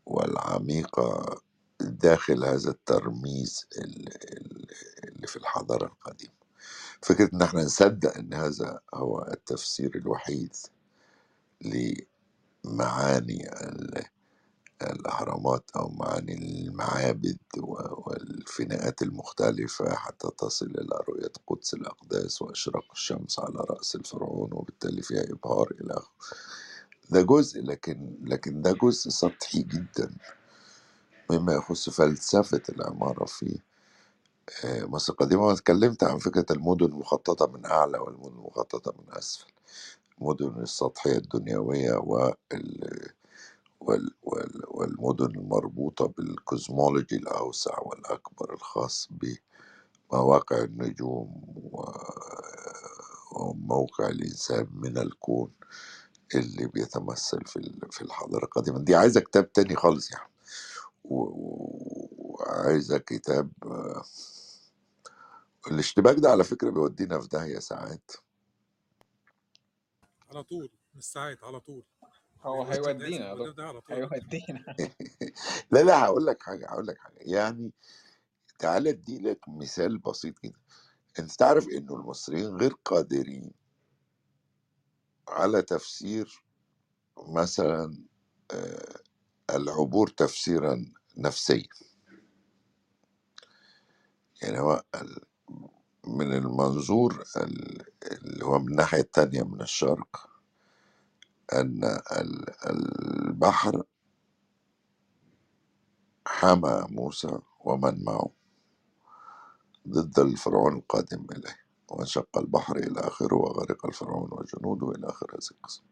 والعميقة 0.06 1.40
داخل 1.88 2.44
هذا 2.44 2.70
الترميز 2.70 3.66
ال- 3.78 4.08
ال- 4.32 4.68
اللي 5.08 5.28
في 5.28 5.36
الحضارة 5.36 5.86
القديمة. 5.86 6.32
فكرة 7.02 7.30
إن 7.34 7.42
إحنا 7.42 7.62
نصدق 7.64 8.16
إن 8.18 8.34
هذا 8.34 8.80
هو 8.94 9.28
التفسير 9.32 9.92
الوحيد 9.96 10.56
لمعاني 12.64 13.48
ال- 13.52 14.04
الأهرامات 14.82 15.70
أو 15.76 15.88
معاني 15.88 16.34
المعابد 16.34 17.38
والفناءات 17.58 19.02
المختلفة 19.02 19.94
حتى 19.96 20.28
تصل 20.38 20.66
إلى 20.66 21.00
رؤية 21.08 21.32
قدس 21.46 21.74
الأقداس 21.74 22.42
وإشراق 22.42 22.84
الشمس 22.92 23.40
على 23.40 23.66
رأس 23.70 23.96
الفرعون 23.96 24.50
وبالتالي 24.52 25.02
فيها 25.02 25.24
إبهار 25.32 25.72
إلى 25.80 25.94
آخره 25.94 26.12
ده 27.10 27.22
جزء 27.22 27.62
لكن 27.62 28.16
لكن 28.24 28.62
ده 28.62 28.72
جزء 28.82 29.10
سطحي 29.10 29.62
جدا. 29.62 30.16
مما 31.30 31.54
يخص 31.54 31.90
فلسفة 31.90 32.62
العمارة 32.68 33.24
في 33.24 33.60
آه، 34.64 34.84
مصر 34.86 35.12
القديمة. 35.12 35.42
وأنا 35.42 35.54
اتكلمت 35.54 36.04
عن 36.04 36.18
فكرة 36.18 36.46
المدن 36.50 36.86
المخططة 36.86 37.46
من 37.46 37.66
أعلى 37.66 37.98
والمدن 37.98 38.28
المخططة 38.38 38.94
من 38.98 39.16
أسفل. 39.18 39.52
المدن 40.22 40.62
السطحية 40.62 41.16
الدنيوية 41.18 41.92
وال 41.92 42.36
وال 43.80 44.10
وال 44.22 44.62
والمدن 44.68 45.26
المربوطة 45.40 46.06
بالكوزمولوجي 46.08 47.16
الأوسع 47.16 47.80
والأكبر 47.80 48.54
الخاص 48.54 49.08
بمواقع 50.12 50.58
النجوم 50.64 51.42
و- 51.72 51.92
وموقع 53.32 54.08
الإنسان 54.08 54.68
من 54.72 54.98
الكون 54.98 55.52
اللي 56.34 56.66
بيتمثل 56.68 57.40
في 57.92 58.02
الحضارة 58.02 58.44
القديمة. 58.44 58.78
دي 58.80 58.96
عايزة 58.96 59.20
كتاب 59.20 59.52
تاني 59.52 59.76
خالص 59.76 60.12
يعني. 60.12 60.30
و- 61.08 61.24
و- 61.24 62.08
وعايزة 62.18 62.98
كتاب 62.98 63.50
آه، 63.62 64.04
الاشتباك 65.70 66.16
ده 66.18 66.30
على 66.30 66.44
فكرة 66.44 66.70
بيودينا 66.70 67.20
في 67.20 67.28
داهية 67.28 67.58
ساعات. 67.58 68.10
على 70.30 70.42
طول 70.42 70.70
مش 70.94 71.04
ساعات 71.04 71.44
على 71.44 71.60
طول. 71.60 71.82
هو 72.42 72.64
بيودي 72.64 72.76
هيودينا 72.88 73.26
يا 73.28 73.32
المدير 73.32 73.50
دكتور 73.50 73.64
ده 73.64 73.68
على 73.68 73.80
طول. 73.88 73.96
هيودينا. 73.96 74.64
لا 75.72 75.82
لا 75.82 76.04
هقول 76.04 76.26
لك 76.26 76.42
حاجة 76.42 76.68
هقول 76.68 76.86
لك 76.86 76.98
حاجة. 76.98 77.18
يعني 77.20 77.72
تعالى 78.58 78.90
أدي 78.90 79.18
لك 79.18 79.48
مثال 79.48 79.98
بسيط 79.98 80.38
كده. 80.38 80.60
أنت 81.18 81.32
تعرف 81.32 81.68
إنه 81.68 81.94
المصريين 81.94 82.56
غير 82.56 82.72
قادرين 82.84 83.50
على 85.28 85.62
تفسير 85.62 86.44
مثلا 87.18 88.04
آه، 88.52 89.00
العبور 89.50 90.08
تفسيرا 90.08 90.92
نفسيا 91.18 91.68
يعني 94.42 94.60
هو 94.60 94.84
من 96.06 96.32
المنظور 96.34 97.24
ال- 97.36 97.86
اللي 98.12 98.44
هو 98.44 98.58
من 98.58 98.68
الناحية 98.68 99.00
التانية 99.00 99.42
من 99.42 99.60
الشرق 99.62 100.30
أن 101.52 101.84
ال- 102.12 102.66
البحر 102.70 103.84
حمى 106.26 106.86
موسى 106.90 107.38
ومن 107.60 108.04
معه 108.04 108.30
ضد 109.88 110.18
الفرعون 110.18 110.76
القادم 110.76 111.26
إليه 111.32 111.56
وانشق 111.88 112.38
البحر 112.38 112.76
إلى 112.76 113.00
آخره 113.00 113.36
وغرق 113.36 113.86
الفرعون 113.86 114.30
وجنوده 114.32 114.90
إلى 114.92 115.08
آخر 115.08 115.26
هذه 115.32 115.50
القصة. 115.52 115.82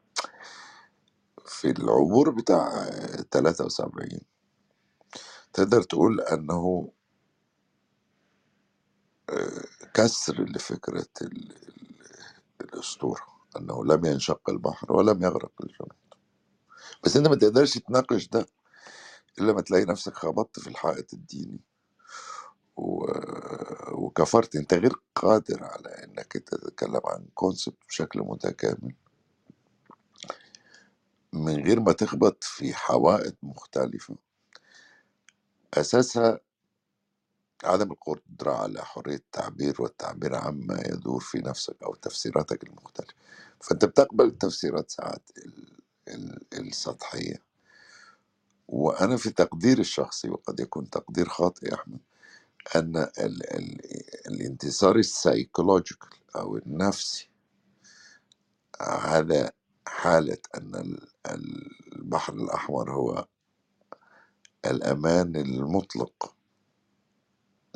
في 1.46 1.70
العبور 1.70 2.30
بتاع 2.30 2.84
73 3.32 4.20
تقدر 5.56 5.82
تقول 5.82 6.22
أنه 6.22 6.92
كسر 9.94 10.44
لفكرة 10.44 11.06
ال- 11.22 11.56
الأسطورة 12.62 13.22
أنه 13.56 13.84
لم 13.86 14.06
ينشق 14.06 14.50
البحر 14.50 14.92
ولم 14.92 15.22
يغرق 15.24 15.52
الجنوب 15.64 15.92
بس 17.04 17.16
أنت 17.18 17.28
ما 17.28 17.36
تقدرش 17.36 17.78
تناقش 17.78 18.28
ده 18.28 18.46
إلا 19.40 19.52
ما 19.52 19.62
تلاقي 19.62 19.84
نفسك 19.84 20.14
خبطت 20.14 20.60
في 20.60 20.68
الحائط 20.68 21.14
الديني. 21.14 21.60
وكفرت. 23.92 24.56
أنت 24.56 24.74
غير 24.74 24.92
قادر 25.16 25.64
على 25.64 25.88
إنك 26.04 26.36
انت 26.36 26.50
تتكلم 26.56 27.00
عن 27.06 27.26
كونسبت 27.34 27.78
بشكل 27.88 28.20
متكامل. 28.20 28.94
من 31.34 31.64
غير 31.66 31.80
ما 31.80 31.92
تخبط 31.92 32.44
في 32.44 32.74
حوائط 32.74 33.36
مختلفة. 33.42 34.16
أساسها 35.74 36.40
عدم 37.64 37.92
القدرة 37.92 38.52
على 38.52 38.84
حرية 38.84 39.16
التعبير 39.16 39.82
والتعبير 39.82 40.34
عما 40.36 40.82
يدور 40.86 41.20
في 41.20 41.38
نفسك 41.38 41.82
أو 41.82 41.94
تفسيراتك 41.94 42.64
المختلفة. 42.64 43.14
فأنت 43.62 43.84
بتقبل 43.84 44.24
التفسيرات 44.26 44.90
ساعات 44.90 45.30
ال... 45.38 45.78
ال... 46.08 46.40
السطحية. 46.68 47.42
وأنا 48.68 49.16
في 49.16 49.30
تقديري 49.30 49.80
الشخصي 49.80 50.30
وقد 50.30 50.60
يكون 50.60 50.90
تقدير 50.90 51.28
خاطئ 51.28 51.68
يا 51.68 51.74
أحمد 51.74 52.00
أن 52.76 52.96
ال... 52.96 53.54
ال... 53.56 53.80
الانتصار 54.28 54.96
السايكولوجيكال 54.96 56.18
أو 56.36 56.56
النفسي 56.56 57.30
على 58.80 59.52
حالة 59.88 60.38
أن 60.54 60.74
ال- 60.76 61.08
البحر 61.96 62.34
الأحمر 62.34 62.92
هو 62.94 63.28
الأمان 64.70 65.36
المطلق 65.36 66.34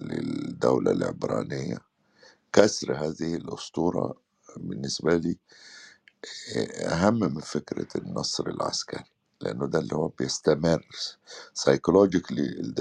للدولة 0.01 0.93
العبرانية. 0.93 1.79
كسر 2.53 2.95
هذه 2.97 3.37
الأسطورة 3.37 4.23
بالنسبة 4.57 5.17
لي 5.17 5.39
أهم 6.87 7.21
من 7.21 7.41
فكرة 7.41 7.89
النصر 8.03 8.49
العسكري 8.49 9.05
لأنه 9.41 9.67
ده 9.67 9.79
اللي 9.79 9.97
هو 9.97 10.09
بيستمر. 10.09 10.87
سايكولوجيكلي 11.55 12.75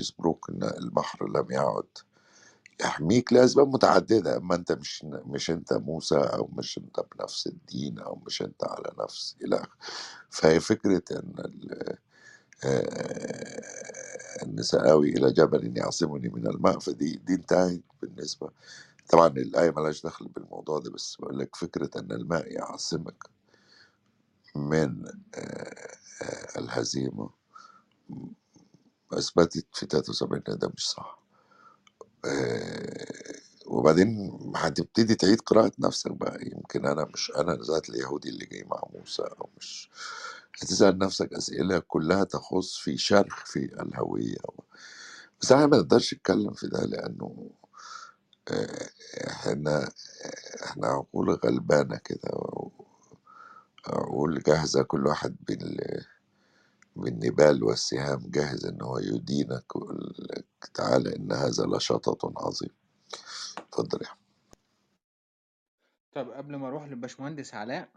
is 0.00 0.10
broken 0.22 0.50
إن 0.50 0.64
البحر 0.64 1.28
لم 1.28 1.52
يعد. 1.52 1.84
يحميك 2.80 3.32
لأسباب 3.32 3.68
متعددة 3.68 4.36
أما 4.36 4.54
أنت 4.54 4.72
مش 4.72 5.04
مش 5.04 5.50
أنت 5.50 5.72
موسى 5.72 6.16
أو 6.16 6.50
مش 6.52 6.78
أنت 6.78 7.00
بنفس 7.16 7.46
الدين 7.46 7.98
أو 7.98 8.16
مش 8.26 8.42
أنت 8.42 8.64
على 8.64 8.92
نفس 9.04 9.36
إلى 9.44 9.56
آخره 9.56 9.78
فهي 10.30 10.60
فكرة 10.60 11.02
أن 11.12 11.34
ال- 11.38 11.98
آه، 12.64 13.66
سآوي 14.60 15.10
إلى 15.10 15.32
جبل 15.32 15.78
يعصمني 15.78 16.28
من 16.28 16.46
الماء 16.46 16.78
فدي 16.78 17.16
دي 17.16 17.34
انتهت 17.34 17.80
بالنسبة. 18.02 18.50
طبعا 19.10 19.28
الآية 19.28 19.70
ملهاش 19.70 20.02
دخل 20.02 20.28
بالموضوع 20.28 20.78
ده 20.78 20.90
بس 20.90 21.16
بقول 21.20 21.38
لك 21.38 21.56
فكرة 21.56 21.90
أن 22.00 22.12
الماء 22.12 22.52
يعصمك 22.52 23.24
من 24.56 25.04
آه، 25.34 26.58
الهزيمة 26.58 27.30
أثبتت 29.12 29.66
في 29.72 29.86
73 29.86 30.42
إن 30.48 30.58
ده 30.58 30.68
مش 30.76 30.90
صح. 30.90 31.18
آه، 32.24 33.06
وبعدين 33.66 34.38
هتبتدي 34.56 35.14
تعيد 35.14 35.40
قراءة 35.40 35.72
نفسك 35.78 36.10
بقى. 36.12 36.38
يمكن 36.46 36.86
أنا 36.86 37.04
مش 37.14 37.32
أنا 37.36 37.54
ذات 37.54 37.88
اليهودي 37.90 38.28
اللي 38.28 38.46
جاي 38.46 38.64
مع 38.64 38.82
موسى 38.94 39.22
أو 39.22 39.50
مش 39.58 39.90
هتسأل 40.62 40.98
نفسك 40.98 41.32
أسئلة 41.34 41.78
كلها 41.78 42.24
تخص 42.24 42.76
في 42.78 42.96
شرخ 42.98 43.46
في 43.46 43.58
الهوية 43.82 44.36
بس 45.40 45.52
إحنا 45.52 45.66
ما 45.66 45.76
نقدرش 45.76 46.14
نتكلم 46.14 46.52
في 46.52 46.66
ده 46.68 46.84
لأنه 46.86 47.50
آه، 48.52 48.88
إحنا 49.28 49.90
إحنا 50.64 50.86
عقول 50.86 51.30
غلبانة 51.30 51.96
كده 52.04 52.30
عقول 53.88 54.42
جاهزة 54.42 54.82
كل 54.82 55.06
واحد 55.06 55.36
بال 55.48 56.04
بالنبال 56.96 57.64
والسهام 57.64 58.30
جاهز 58.30 58.66
إن 58.66 58.82
هو 58.82 58.98
يدينك 58.98 59.76
ويقول 59.76 60.14
لك 60.18 60.46
تعالى 60.74 61.16
إن 61.16 61.32
هذا 61.32 61.66
لشطط 61.66 62.38
عظيم 62.38 62.70
اتفضل 63.58 64.02
يا. 64.02 64.10
طب 66.14 66.30
قبل 66.30 66.56
ما 66.56 66.68
أروح 66.68 66.84
للباشمهندس 66.84 67.54
علاء 67.54 67.88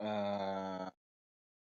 آه 0.00 0.92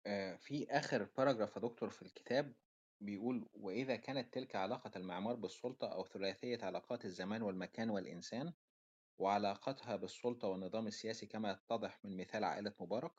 آه 0.05 0.35
في 0.35 0.67
آخر 0.71 1.03
باراجراف 1.03 1.55
يا 1.55 1.61
دكتور 1.61 1.89
في 1.89 2.01
الكتاب 2.01 2.55
بيقول 3.01 3.49
وإذا 3.53 3.95
كانت 3.95 4.33
تلك 4.33 4.55
علاقة 4.55 4.91
المعمار 4.95 5.35
بالسلطة 5.35 5.87
أو 5.93 6.05
ثلاثية 6.05 6.57
علاقات 6.65 7.05
الزمان 7.05 7.41
والمكان 7.41 7.89
والإنسان 7.89 8.53
وعلاقتها 9.19 9.95
بالسلطة 9.95 10.47
والنظام 10.47 10.87
السياسي 10.87 11.25
كما 11.25 11.51
يتضح 11.51 12.05
من 12.05 12.17
مثال 12.17 12.43
عائلة 12.43 12.73
مبارك 12.79 13.11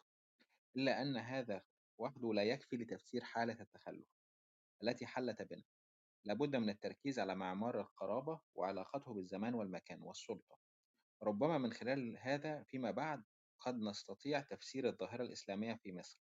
إلا 0.76 1.02
أن 1.02 1.16
هذا 1.16 1.62
وحده 1.98 2.32
لا 2.34 2.42
يكفي 2.42 2.76
لتفسير 2.76 3.24
حالة 3.24 3.60
التخلف 3.60 4.08
التي 4.82 5.06
حلت 5.06 5.42
بنا. 5.42 5.64
لابد 6.24 6.56
من 6.56 6.70
التركيز 6.70 7.18
على 7.18 7.34
معمار 7.34 7.80
القرابة 7.80 8.40
وعلاقته 8.54 9.14
بالزمان 9.14 9.54
والمكان 9.54 10.02
والسلطة. 10.02 10.58
ربما 11.22 11.58
من 11.58 11.72
خلال 11.72 12.18
هذا 12.18 12.62
فيما 12.62 12.90
بعد 12.90 13.24
قد 13.60 13.74
نستطيع 13.78 14.40
تفسير 14.40 14.88
الظاهرة 14.88 15.22
الإسلامية 15.22 15.74
في 15.74 15.92
مصر. 15.92 16.20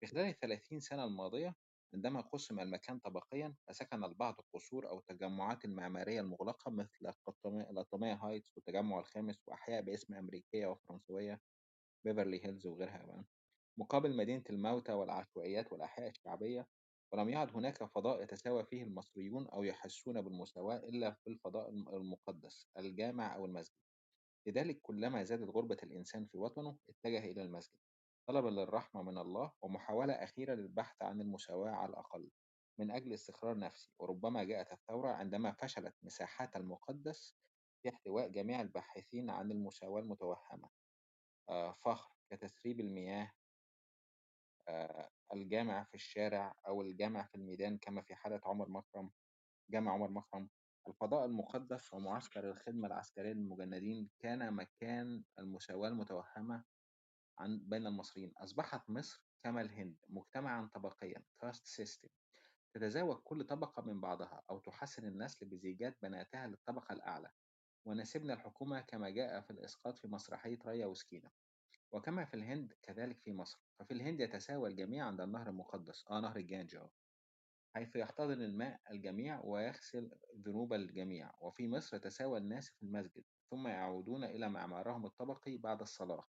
في 0.00 0.06
خلال 0.06 0.24
الثلاثين 0.28 0.80
سنة 0.80 1.04
الماضية 1.04 1.54
عندما 1.94 2.20
قسم 2.20 2.60
المكان 2.60 2.98
طبقيا 2.98 3.54
فسكن 3.68 4.04
البعض 4.04 4.34
القصور 4.40 4.88
أو 4.88 4.98
التجمعات 4.98 5.64
المعمارية 5.64 6.20
المغلقة 6.20 6.70
مثل 6.70 7.12
القطامية 7.70 8.14
هايتس 8.14 8.56
والتجمع 8.56 8.98
الخامس 8.98 9.42
وأحياء 9.46 9.82
باسم 9.82 10.14
أمريكية 10.14 10.66
وفرنسوية 10.66 11.40
بيفرلي 12.04 12.44
هيلز 12.44 12.66
وغيرها 12.66 12.98
كمان. 12.98 13.24
مقابل 13.78 14.16
مدينة 14.16 14.44
الموتى 14.50 14.92
والعشوائيات 14.92 15.72
والأحياء 15.72 16.08
الشعبية 16.10 16.66
ولم 17.12 17.28
يعد 17.28 17.56
هناك 17.56 17.84
فضاء 17.84 18.22
يتساوى 18.22 18.64
فيه 18.66 18.82
المصريون 18.82 19.46
أو 19.48 19.62
يحسون 19.62 20.22
بالمساواة 20.22 20.76
إلا 20.76 21.10
في 21.12 21.30
الفضاء 21.30 21.68
الم- 21.70 21.88
المقدس 21.88 22.68
الجامع 22.78 23.34
أو 23.34 23.46
المسجد. 23.46 23.78
لذلك 24.48 24.80
كلما 24.82 25.24
زادت 25.24 25.48
غربة 25.50 25.76
الإنسان 25.82 26.26
في 26.26 26.38
وطنه 26.38 26.78
اتجه 26.88 27.18
إلى 27.18 27.42
المسجد. 27.42 27.78
طلبا 28.28 28.48
للرحمة 28.48 29.02
من 29.02 29.18
الله 29.18 29.52
ومحاولة 29.62 30.12
أخيرة 30.12 30.54
للبحث 30.54 31.02
عن 31.02 31.20
المساواة 31.20 31.70
على 31.70 31.90
الأقل. 31.90 32.30
من 32.78 32.90
أجل 32.90 33.12
استقرار 33.12 33.58
نفسي 33.58 33.92
وربما 33.98 34.44
جاءت 34.44 34.72
الثورة 34.72 35.08
عندما 35.08 35.52
فشلت 35.52 35.94
مساحات 36.02 36.56
المقدس 36.56 37.36
في 37.82 37.88
احتواء 37.88 38.28
جميع 38.28 38.60
الباحثين 38.60 39.30
عن 39.30 39.50
المساواة 39.52 40.00
المتوهمة. 40.00 40.70
آه، 41.48 41.72
فخر 41.84 42.14
كتسريب 42.30 42.80
المياه 42.80 43.32
آه، 44.68 45.10
الجامع 45.32 45.84
في 45.84 45.94
الشارع 45.94 46.54
أو 46.66 46.82
الجامع 46.82 47.26
في 47.26 47.34
الميدان 47.34 47.78
كما 47.78 48.02
في 48.02 48.14
حالة 48.14 48.40
عمر 48.44 48.68
مكرم 48.68 49.10
جامع 49.70 49.92
عمر 49.92 50.10
مكرم. 50.10 50.50
الفضاء 50.88 51.24
المقدس 51.26 51.94
ومعسكر 51.94 52.50
الخدمة 52.50 52.86
العسكرية 52.86 53.32
للمجندين 53.32 54.10
كان 54.18 54.52
مكان 54.52 55.24
المساواة 55.38 55.88
المتوهمة 55.88 56.64
عن 57.38 57.58
بين 57.58 57.86
المصريين. 57.86 58.32
أصبحت 58.36 58.90
مصر 58.90 59.22
كما 59.42 59.60
الهند 59.60 59.96
مجتمعا 60.08 60.70
طبقيا 60.74 61.24
caste 61.44 61.82
system 61.82 62.08
تتزاوج 62.74 63.16
كل 63.16 63.44
طبقة 63.44 63.82
من 63.82 64.00
بعضها 64.00 64.42
أو 64.50 64.58
تحسن 64.58 65.04
النسل 65.06 65.46
بزيجات 65.46 65.96
بناتها 66.02 66.46
للطبقة 66.46 66.92
الأعلى. 66.92 67.30
ونسبنا 67.84 68.34
الحكومة 68.34 68.80
كما 68.80 69.10
جاء 69.10 69.40
في 69.40 69.50
الإسقاط 69.50 69.98
في 69.98 70.08
مسرحية 70.08 70.58
ريا 70.66 70.86
وسكينة. 70.86 71.30
وكما 71.92 72.24
في 72.24 72.34
الهند 72.34 72.72
كذلك 72.82 73.20
في 73.20 73.32
مصر. 73.32 73.58
ففي 73.78 73.90
الهند 73.94 74.20
يتساوى 74.20 74.70
الجميع 74.70 75.06
عند 75.06 75.20
النهر 75.20 75.48
المقدس 75.48 76.04
آه 76.10 76.20
نهر 76.20 76.36
الجانج 76.36 76.76
أهو 76.76 76.90
حيث 77.74 77.96
يحتضن 77.96 78.42
الماء 78.42 78.80
الجميع 78.90 79.40
ويغسل 79.44 80.10
ذنوب 80.36 80.72
الجميع 80.72 81.32
وفي 81.40 81.68
مصر 81.68 81.96
يتساوى 81.96 82.38
الناس 82.38 82.70
في 82.70 82.82
المسجد 82.82 83.24
ثم 83.50 83.66
يعودون 83.66 84.24
إلى 84.24 84.48
معمارهم 84.48 85.06
الطبقي 85.06 85.56
بعد 85.56 85.80
الصلاة 85.80 86.26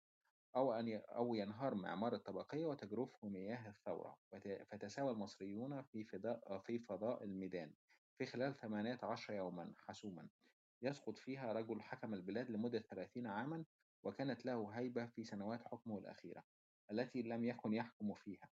أو 0.55 0.73
أن. 0.73 1.01
أو 1.09 1.35
ينهار 1.35 1.75
معمار 1.75 2.13
الطبقية 2.15 2.65
وتجرفه 2.65 3.27
مياه 3.27 3.69
الثورة 3.69 4.17
فت... 4.31 4.47
فتساوى 4.71 5.11
المصريون 5.11 5.81
في 5.81 6.03
فضاء 6.03 6.59
في 6.59 6.79
فضاء 6.79 7.23
الميدان 7.23 7.73
في 8.17 8.25
خلال 8.25 8.55
18 8.55 9.33
يوما 9.33 9.73
حسوما 9.77 10.27
يسقط 10.81 11.17
فيها 11.17 11.53
رجل 11.53 11.81
حكم 11.81 12.13
البلاد 12.13 12.51
لمدة 12.51 12.79
30 12.79 13.27
عاما 13.27 13.65
وكانت 14.03 14.45
له 14.45 14.69
هيبة 14.69 15.05
في 15.05 15.23
سنوات 15.23 15.63
حكمه 15.63 15.97
الأخيرة 15.97 16.43
التي 16.91 17.21
لم 17.21 17.45
يكن 17.45 17.73
يحكم 17.73 18.13
فيها 18.13 18.49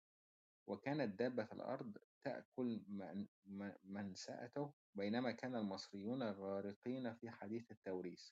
وكانت 0.67 1.19
دابة 1.19 1.49
الأرض 1.53 1.99
تأكل 2.25 2.85
من- 2.89 3.29
من- 3.45 3.77
منسأته 3.85 4.75
بينما 4.95 5.33
كان 5.33 5.57
المصريون 5.57 6.23
غارقين 6.23 7.15
في 7.15 7.31
حديث 7.31 7.71
التوريث. 7.71 8.31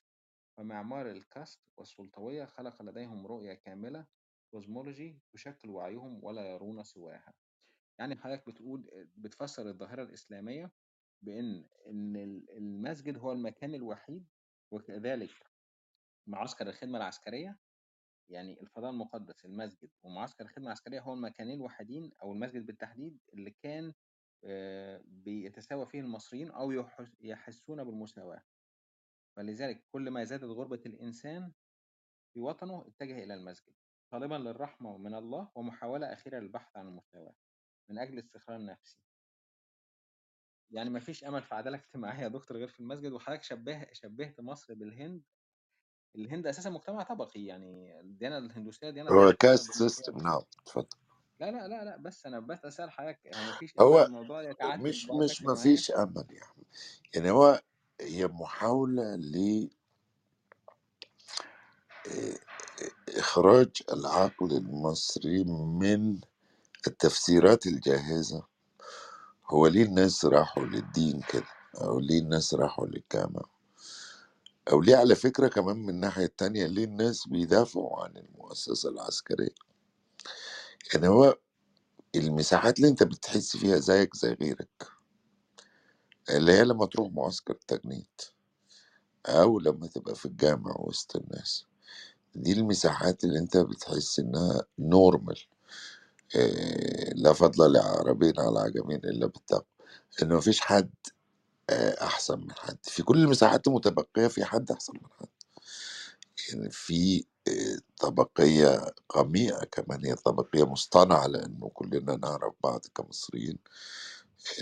فمعمار 0.57 1.11
ال 1.11 1.19
caste 1.19 1.61
والسلطوية 1.77 2.45
خلق 2.45 2.81
لديهم 2.81 3.27
رؤية 3.27 3.53
كاملة 3.53 4.07
cosmology 4.51 5.21
تشكل 5.33 5.69
وعيهم 5.69 6.23
ولا 6.23 6.41
يرون 6.51 6.83
سواها. 6.83 7.33
يعني 7.99 8.15
حضرتك 8.15 8.49
بتقول 8.49 9.09
بتفسر 9.15 9.69
الظاهرة 9.69 10.03
الإسلامية 10.03 10.71
بأن 11.21 11.69
إن 11.87 12.15
ال- 12.15 12.51
المسجد 12.57 13.17
هو 13.17 13.31
المكان 13.31 13.75
الوحيد 13.75 14.29
وكذلك 14.71 15.31
معسكر 16.27 16.67
الخدمة 16.67 16.97
العسكرية؟ 16.97 17.59
يعني 18.31 18.61
الفضاء 18.61 18.89
المقدس 18.91 19.45
المسجد 19.45 19.89
ومعسكر 20.03 20.43
الخدمة 20.43 20.65
العسكرية 20.67 20.99
هو 21.01 21.13
المكانين 21.13 21.57
الوحيدين 21.59 22.11
أو 22.23 22.33
المسجد 22.33 22.65
بالتحديد 22.65 23.19
اللي 23.33 23.51
كان 23.51 23.93
آه، 24.43 25.01
بيتساوى 25.05 25.85
فيه 25.85 25.99
المصريين 25.99 26.51
أو 26.51 26.71
يحس- 26.71 27.15
يحسون 27.21 27.83
بالمساواة. 27.83 28.43
فلذلك 29.37 29.83
كل 29.91 30.09
ما 30.09 30.23
زادت 30.23 30.43
غربة 30.43 30.81
الإنسان 30.85 31.53
في 32.33 32.39
وطنه 32.39 32.87
اتجه 32.87 33.23
إلى 33.23 33.33
المسجد. 33.33 33.73
طالبا 34.11 34.35
للرحمة 34.35 34.97
من 34.97 35.15
الله 35.15 35.51
ومحاولة 35.55 36.13
أخيرة 36.13 36.39
للبحث 36.39 36.77
عن 36.77 36.87
المساواة 36.87 37.35
من 37.89 37.99
أجل 37.99 38.19
استقرار 38.19 38.65
نفسي. 38.65 38.99
يعني 40.71 40.89
ما 40.89 40.99
فيش 40.99 41.23
أمل 41.23 41.43
في 41.43 41.55
عدالة 41.55 41.77
اجتماعية 41.77 42.23
يا 42.23 42.27
دكتور 42.27 42.57
غير 42.57 42.67
في 42.67 42.79
المسجد 42.79 43.11
وحضرتك 43.11 43.43
شبه 43.43 43.87
شبهت 43.93 44.39
مصر 44.41 44.73
بالهند 44.73 45.23
الهند 46.15 46.47
أساسا 46.47 46.69
مجتمع 46.69 47.03
طبقي 47.03 47.45
يعني 47.45 47.99
الديانة 47.99 48.37
الهندوسية 48.37 48.89
ديانة 48.89 49.11
هو 49.11 49.33
كاست 49.33 49.71
سيستم 49.71 50.17
نعم 50.17 50.41
اتفضل. 50.61 50.97
لا 51.39 51.51
لا 51.51 51.67
لا 51.67 51.83
لا 51.83 51.97
بس 51.97 52.25
أنا 52.25 52.39
بس 52.39 52.65
أسأل 52.65 52.91
حضرتك 52.91 53.19
هو 53.27 53.43
ما 53.43 53.51
فيش 53.59 53.73
هو 53.79 53.99
أمل 53.99 54.05
الموضوع 54.05 54.43
يتعدل 54.43 54.83
مش 54.83 55.09
مش 55.09 55.43
ما 55.43 55.55
فيش 55.55 55.91
أمل 55.91 56.25
يعني. 56.29 56.65
يعني 57.15 57.31
هو 57.31 57.61
هي 58.01 58.27
محاولة 58.27 59.15
لإخراج 63.07 63.69
العقل 63.93 64.57
المصري 64.57 65.43
من 65.43 66.19
التفسيرات 66.87 67.67
الجاهزة. 67.67 68.43
هو 69.45 69.67
ليه 69.67 69.83
الناس 69.83 70.25
راحوا 70.25 70.65
للدين 70.65 71.21
كده 71.29 71.47
أو 71.81 71.99
ليه 71.99 72.19
الناس 72.19 72.53
راحوا 72.53 72.87
للجامع 72.87 73.41
أو 74.71 74.81
ليه 74.81 74.95
على 74.95 75.15
فكرة 75.15 75.47
كمان 75.47 75.77
من 75.77 75.89
الناحية 75.89 76.25
التانية 76.25 76.65
ليه 76.65 76.83
الناس 76.83 77.27
بيدافعوا 77.27 78.03
عن 78.03 78.17
المؤسسة 78.17 78.89
العسكرية؟ 78.89 79.55
يعني 80.93 81.07
هو 81.07 81.37
المساحات 82.15 82.77
اللي 82.77 82.87
أنت 82.89 83.03
بتحس 83.03 83.57
فيها 83.57 83.77
زيك 83.77 84.15
زي 84.15 84.33
غيرك 84.33 84.87
اللي 86.29 86.51
هي 86.53 86.63
لما 86.63 86.85
تروح 86.85 87.11
معسكر 87.13 87.53
تجنيد 87.67 88.07
أو 89.25 89.59
لما 89.59 89.87
تبقى 89.87 90.15
في 90.15 90.25
الجامع 90.25 90.75
وسط 90.79 91.15
الناس 91.15 91.65
دي 92.35 92.53
المساحات 92.53 93.23
اللي 93.23 93.39
أنت 93.39 93.57
بتحس 93.57 94.19
إنها 94.19 94.63
نورمال 94.79 95.39
إيه 96.35 97.13
لا 97.13 97.33
فضل 97.33 97.73
لعربين 97.73 98.33
على 98.39 98.59
عجمين 98.59 98.97
إلا 98.97 99.25
بالتقوى 99.27 99.65
انه 100.21 100.35
مفيش 100.37 100.61
حد 100.61 100.89
آه، 101.71 102.05
أحسن 102.05 102.39
من 102.39 102.51
حد. 102.53 102.77
في 102.83 103.03
كل 103.03 103.17
المساحات 103.23 103.67
المتبقية 103.67 104.27
في 104.27 104.45
حد 104.45 104.71
أحسن 104.71 104.93
من 104.93 105.09
حد. 105.19 105.27
يعني 106.49 106.69
في 106.71 107.25
آه، 107.49 107.79
طبقية 108.01 108.85
قميئه 109.09 109.65
كمان. 109.65 110.05
هي 110.05 110.15
طبقية 110.15 110.65
مصطنعة 110.65 111.27
لأنه 111.27 111.71
كلنا 111.73 112.17
نعرف 112.17 112.53
بعض 112.63 112.81
كمصريين 112.95 113.59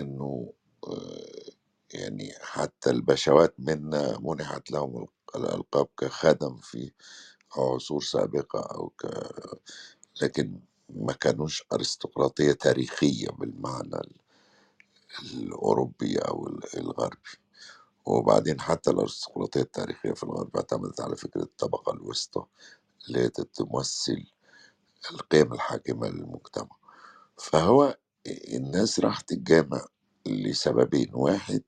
إنه 0.02 0.54
آه، 0.88 1.52
يعني 1.94 2.34
حتى 2.42 2.90
البشوات 2.90 3.56
منا 3.60 4.20
منحت 4.22 4.72
لهم 4.72 5.08
الألقاب 5.36 5.88
كخدم 5.98 6.58
في 6.58 6.92
عصور 7.58 8.04
سابقة 8.04 8.60
أو 8.62 8.90
ك 8.90 9.06
لكن 10.22 10.60
ما 10.90 11.14
كانوش 11.14 11.64
أرستقراطية 11.74 12.52
تاريخية 12.54 13.28
بالمعنى 13.30 13.96
ال- 13.96 14.18
الأوروبي 15.34 16.18
أو 16.20 16.48
ال- 16.48 16.78
الغربي. 16.80 17.30
وبعدين 18.06 18.62
حتى 18.62 18.92
الأرستقراطية 18.92 19.62
التاريخية 19.62 20.14
في 20.14 20.24
الغرب 20.24 20.56
اعتمدت 20.58 21.02
على 21.02 21.16
فكرة 21.16 21.44
الطبقة 21.44 21.94
الوسطى 21.94 22.46
اللي 23.08 23.20
هي 23.20 23.30
تمثل 23.30 24.26
القيم 25.12 25.54
الحاكمة 25.54 26.08
للمجتمع. 26.10 26.78
فهو 27.38 27.98
الناس 28.28 29.00
راحت 29.00 29.32
الجامع 29.32 29.86
لسببين. 30.28 31.10
واحد 31.14 31.64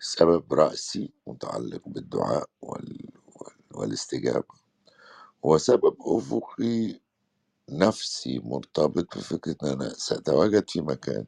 سبب 0.00 0.54
رأسي 0.54 1.12
متعلق 1.26 1.82
بالدعاء 1.88 2.50
وال... 2.62 3.10
وال... 3.36 3.54
والاستجابة. 3.74 4.54
وسبب 5.42 5.96
أفقي 6.02 7.00
نفسي 7.70 8.38
مرتبط 8.38 9.18
بفكرة 9.18 9.56
إن 9.64 9.68
أنا 9.68 9.88
سأتواجد 9.94 10.70
في 10.70 10.80
مكان 10.80 11.26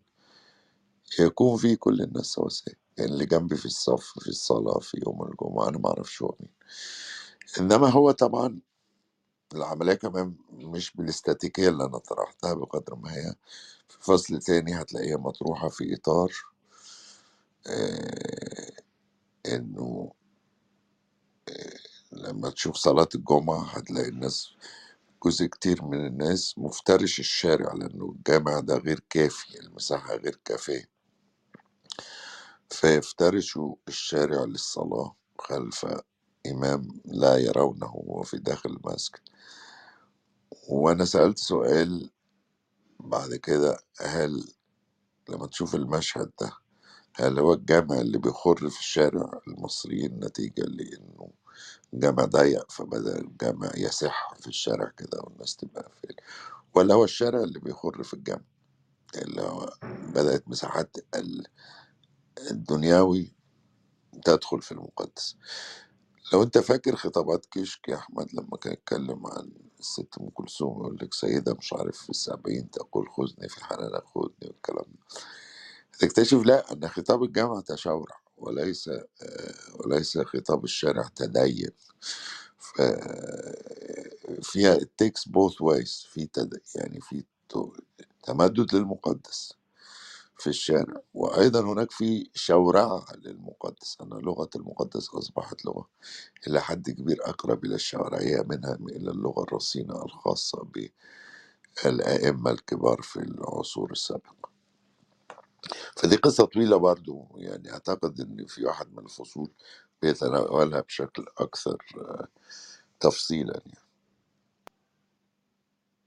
يكون 1.21 1.57
فيه 1.59 1.77
كل 1.77 2.01
الناس 2.03 2.27
سواسية 2.27 2.73
يعني 2.99 3.13
اللي 3.13 3.27
جنبي 3.27 3.57
في 3.57 3.67
الصف 3.67 4.19
في 4.21 4.29
الصلاة 4.29 4.79
في 4.79 5.01
يوم 5.07 5.23
الجمعة 5.23 5.69
أنا 5.69 5.79
معرفش 5.79 6.23
هو 6.23 6.35
مين. 6.41 6.51
إنما 7.61 7.89
هو 7.89 8.11
طبعا 8.11 8.61
العملية 9.55 9.95
كمان 9.95 10.35
مش 10.53 10.93
بالاستاتيكية 10.97 11.69
اللي 11.69 11.85
أنا 11.85 11.99
طرحتها 11.99 12.55
بقدر 12.55 12.95
ما 12.95 13.13
هي 13.15 13.35
في 13.89 13.99
فصل 14.01 14.39
تاني 14.39 14.81
هتلاقيها 14.81 15.17
مطروحة 15.17 15.69
في 15.69 15.95
إطار 15.95 16.33
آه 17.67 18.73
إنه 19.47 20.13
لما 22.13 22.51
تشوف 22.51 22.77
صلاة 22.77 23.09
الجمعة 23.15 23.65
هتلاقي 23.65 24.09
الناس 24.09 24.51
جزء 25.25 25.47
كتير 25.47 25.85
من 25.85 26.07
الناس 26.07 26.59
مفترش 26.59 27.21
الشارع 27.21 27.73
لأنه 27.75 28.05
الجامع 28.17 28.61
ده 28.61 28.77
غير 28.77 29.01
كافي 29.11 29.61
المساحة 29.61 30.15
غير 30.17 30.41
كافية. 30.45 30.96
فيفترشوا 32.71 33.77
الشارع 33.89 34.45
للصلاة 34.45 35.17
خلف 35.41 35.87
إمام 36.47 36.89
لا 37.05 37.37
يرونه 37.39 37.93
وهو 37.95 38.23
في 38.23 38.39
داخل 38.39 38.71
المسجد. 38.71 39.21
وأنا 40.69 41.05
سألت 41.05 41.39
سؤال 41.39 42.11
بعد 43.01 43.35
كده 43.35 43.79
هل 44.01 44.45
لما 45.31 45.47
تشوف 45.47 45.75
المشهد 45.75 46.33
ده 46.41 46.53
هل 47.17 47.39
هو 47.39 47.53
الجامع 47.53 48.01
اللي 48.01 48.19
بيخر 48.19 48.71
في 48.71 48.81
الشارع 48.81 49.41
المصريين 49.49 50.21
نتيجة 50.25 50.63
لأنه 50.63 51.31
جامع 51.95 52.25
ضيق 52.25 52.73
فبدأ 52.73 53.19
الجامع 53.21 53.71
يسح 53.77 54.35
في 54.41 54.49
الشارع 54.49 54.89
كده 54.99 55.21
والناس 55.25 55.57
تبقى 55.57 55.91
في 56.03 56.17
ولا 56.75 56.95
هو 56.95 57.05
الشارع 57.05 57.41
اللي 57.45 57.61
بيخر 57.61 58.03
في 58.03 58.15
الجامع 58.15 58.45
اللي 59.17 59.43
هو 59.43 59.75
بدأت 60.15 60.49
مساحات 60.49 60.97
ال- 61.17 61.47
الدنيوي 62.51 63.33
تدخل 64.25 64.63
في 64.63 64.73
المقدس. 64.73 65.37
لو 66.33 66.43
أنت 66.43 66.59
فاكر 66.59 66.97
خطابات 66.97 67.47
كشك 67.47 67.89
يا 67.89 67.97
أحمد 67.97 68.29
لما 68.35 68.57
كان 68.57 68.73
يتكلم 68.73 69.27
عن 69.27 69.53
الست 69.81 70.19
أم 70.21 70.31
كلثوم 70.31 70.81
يقول 70.81 70.99
لك 71.03 71.15
سيدة 71.15 71.55
مش 71.55 71.73
عارف 71.73 71.99
في 71.99 72.11
السبعين 72.11 72.71
تقول 72.71 73.09
خذني 73.11 73.49
في 73.49 73.65
حنانك 73.65 74.05
خذني 74.15 74.35
والكلام 74.49 74.85
ده. 74.93 75.07
تكتشف 75.99 76.43
لا 76.47 76.73
أن 76.73 76.89
خطاب 76.89 77.23
الجامعة 77.25 77.61
تشاورع 77.61 78.21
وليس 78.39 78.89
آه، 78.89 79.05
وليس 79.75 80.19
خطاب 80.19 80.65
الشارع 80.65 81.09
تدين. 81.17 81.71
فيها 84.43 84.79
it 84.79 84.89
takes 85.05 85.23
both 85.33 85.63
في. 86.13 86.77
يعني 86.77 87.01
في 87.01 87.25
تمدد 88.25 88.75
للمقدس. 88.77 89.55
في 90.39 90.47
الشارع. 90.47 91.01
وأيضا 91.15 91.61
هناك 91.61 91.91
في 91.91 92.31
شورعة 92.35 93.05
للمقدس. 93.17 93.97
أن 94.01 94.09
لغة 94.09 94.51
المقدس 94.57 95.09
أصبحت 95.15 95.65
لغة 95.65 95.89
إلى 96.47 96.61
حد 96.61 96.91
كبير 96.91 97.17
أقرب 97.25 97.65
إلى 97.65 97.75
الشوارعية 97.75 98.43
منها 98.43 98.75
إلى 98.75 99.11
اللغة 99.11 99.43
الرصينة 99.43 100.05
الخاصة 100.05 100.67
بالأئمة 101.85 102.51
الكبار 102.51 103.03
في 103.03 103.17
العصور 103.21 103.91
السابقة. 103.93 104.51
فدي 105.97 106.17
قصة 106.17 106.45
طويلة 106.45 106.77
برضو. 106.77 107.27
يعني 107.37 107.73
أعتقد 107.73 108.21
إن 108.21 108.47
في 108.47 108.65
واحد 108.65 108.93
من 108.93 109.05
الفصول 109.05 109.51
بيتناولها 110.03 110.81
بشكل 110.81 111.27
أكثر 111.39 111.77
آه، 111.99 112.29
تفصيلا 113.01 113.61
يعني. 113.67 113.79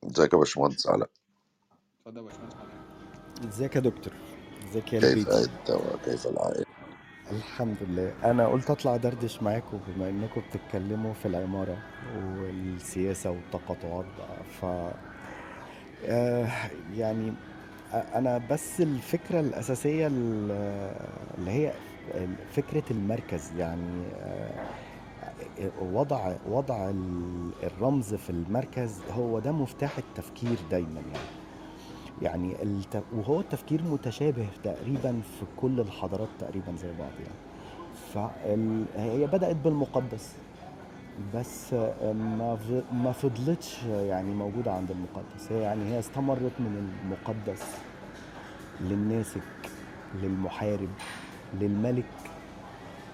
إزيك 0.03 0.33
يا 0.33 0.37
باشمهندس 0.37 0.87
علاء؟ 0.87 1.09
اتفضل 1.99 2.17
يا 2.17 2.21
باشمهندس 2.21 2.55
علاء. 2.55 2.88
ازيك 3.47 3.75
يا 3.75 3.81
دكتور؟ 3.81 4.13
ازيك 4.69 4.93
يا 4.93 4.99
كيف 4.99 5.09
البيتي 5.09 5.43
أنت 5.43 5.69
وكيف 5.69 6.27
العائلة؟ 6.27 6.65
الحمد 7.31 7.75
لله. 7.81 8.13
أنا 8.23 8.47
قلت 8.47 8.69
اطلع 8.69 8.97
دردش 8.97 9.43
معاكم 9.43 9.79
بما 9.87 10.09
انكم 10.09 10.41
بتتكلموا 10.49 11.13
في 11.13 11.25
العمارة 11.27 11.77
والسياسة 12.37 13.29
والتقاطعات 13.29 14.05
بقى. 14.17 14.37
ف 14.61 14.65
آه، 16.05 16.47
يعني 16.95 17.33
أنا 17.93 18.41
بس 18.51 18.81
الفكرة 18.81 19.39
الأساسية 19.39 20.07
ال- 20.07 20.91
اللي 21.37 21.51
هي 21.51 21.73
فكرة 22.55 22.83
المركز 22.91 23.51
يعني 23.57 24.03
آه، 24.21 24.49
وضع 25.81 26.35
وضع 26.49 26.89
ال- 26.89 27.51
الرمز 27.63 28.13
في 28.13 28.29
المركز 28.29 28.99
هو 29.11 29.39
ده 29.39 29.51
مفتاح 29.51 29.97
التفكير 29.97 30.57
دايما 30.71 31.01
يعني. 31.13 31.38
يعني 32.21 32.63
الت... 32.63 33.03
وهو 33.15 33.39
التفكير 33.39 33.83
متشابه 33.83 34.47
تقريبا 34.63 35.11
في 35.11 35.45
كل 35.57 35.79
الحضارات 35.79 36.27
تقريبا 36.39 36.75
زي 36.75 36.87
بعض 36.99 37.11
يعني. 37.19 37.39
فهي 38.13 39.27
بدأت 39.27 39.55
بالمقدس 39.55 40.35
بس 41.35 41.73
ما 41.73 42.57
ما 42.93 43.11
فضلتش 43.11 43.83
يعني 43.83 44.33
موجودة 44.33 44.71
عند 44.73 44.91
المقدس. 44.91 45.51
هي 45.51 45.61
يعني 45.61 45.83
هي 45.91 45.99
استمرت 45.99 46.51
من 46.59 46.91
المقدس 47.03 47.63
للناسك 48.81 49.41
للمحارب 50.15 50.89
للملك 51.61 52.05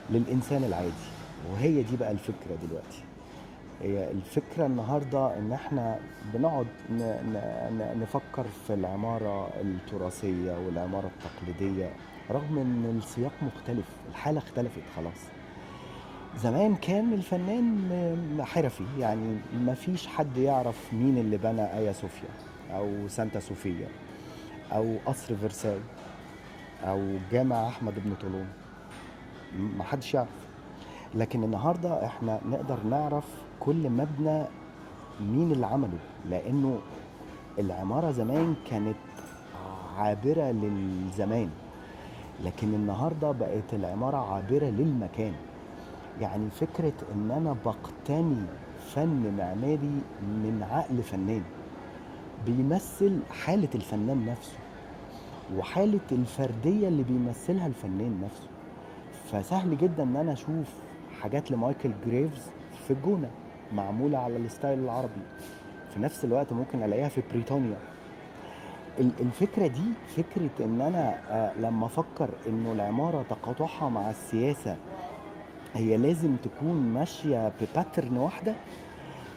للإنسان 0.10 0.64
العادي. 0.64 1.06
وهي 1.52 1.84
دي 1.84 1.98
بقى 1.98 2.12
الفكرة 2.12 2.58
دلوقتي. 2.68 3.04
هي 3.82 4.12
الفكرة 4.12 4.66
النهاردة 4.66 5.38
إن 5.38 5.52
إحنا 5.52 6.00
بنقعد 6.34 6.68
نفكر 8.02 8.44
في 8.68 8.74
العمارة 8.74 9.50
التراثية 9.62 10.52
والعمارة 10.66 11.08
التقليدية 11.18 11.90
رغم 12.32 12.58
إن 12.58 12.98
السياق 12.98 13.32
مختلف 13.42 13.86
الحالة 14.10 14.38
اختلفت 14.38 14.82
خلاص. 14.96 15.22
زمان 16.38 16.76
كان 16.76 17.14
الفنان 17.14 18.42
حرفي 18.46 18.84
يعني 19.00 19.38
ما 19.66 19.74
فيش 19.74 20.08
حد 20.08 20.38
يعرف 20.38 20.94
مين 20.94 21.18
اللي 21.18 21.38
بنى 21.38 21.74
آيا 21.78 21.92
صوفيا 21.94 22.30
أو 22.72 23.08
سانتا 23.08 23.40
صوفيا 23.40 23.88
أو 24.72 24.96
قصر 25.06 25.36
فرساي 25.36 25.80
أو 26.84 27.02
جامع 27.32 27.68
أحمد 27.68 27.94
بن 28.06 28.14
طولون. 28.22 28.48
ما 29.78 29.84
حدش 29.84 30.14
يعرف. 30.14 30.30
لكن 31.16 31.44
النهارده 31.44 32.06
إحنا 32.06 32.40
نقدر 32.46 32.84
نعرف 32.84 33.26
كل 33.60 33.90
مبنى 33.90 34.44
مين 35.22 35.52
اللي 35.52 35.66
عمله؟ 35.68 35.98
لأنه 36.30 36.80
العمارة 37.60 38.12
زمان 38.12 38.56
كانت 38.70 38.96
عابرة 39.98 40.52
للزمان 40.52 41.50
لكن 42.44 42.74
النهارده 42.74 43.32
بقت 43.32 43.74
العمارة 43.74 44.18
عابرة 44.18 44.66
للمكان. 44.66 45.34
يعني 46.22 46.50
فكرة 46.50 46.94
إن 47.16 47.32
أنا 47.32 47.56
بقتني 47.66 48.46
فن 48.94 49.34
معماري 49.38 50.02
من 50.22 50.66
عقل 50.72 51.04
فنان 51.04 51.44
بيمثل 52.46 53.20
حالة 53.46 53.70
الفنان 53.76 54.26
نفسه 54.26 54.58
وحالة 55.58 56.00
الفردية 56.12 56.88
اللي 56.88 57.04
بيمثلها 57.04 57.68
الفنان 57.68 58.22
نفسه. 58.24 58.48
فسهل 59.32 59.78
جدا 59.78 60.04
إن 60.04 60.16
أنا 60.16 60.34
أشوف 60.34 60.74
حاجات 61.22 61.52
لمايكل 61.52 61.92
جريفز 62.06 62.42
في 62.88 62.94
الجونة. 62.94 63.30
معمولة 63.76 64.18
على 64.18 64.38
ال 64.38 64.45
style 64.45 64.80
العربي. 64.80 65.22
في 65.94 66.00
نفس 66.00 66.26
الوقت 66.26 66.54
ممكن 66.54 66.84
ألاقيها 66.84 67.10
في 67.10 67.22
بريطانيا. 67.32 67.78
ال- 69.00 69.12
الفكرة 69.20 69.68
دي 69.68 69.84
فكرة 70.18 70.66
إن 70.66 70.82
أنا 70.82 71.16
آه، 71.30 71.52
لما 71.60 71.86
أفكر 71.86 72.30
إنه 72.48 72.72
العمارة 72.72 73.26
تقاطعها 73.30 73.90
مع 73.90 74.10
السياسة 74.10 74.78
هي 75.74 75.98
لازم 75.98 76.36
تكون 76.36 76.76
ماشية 76.94 77.52
ب 77.62 77.69
pattern 77.69 78.18
واحدة 78.18 78.56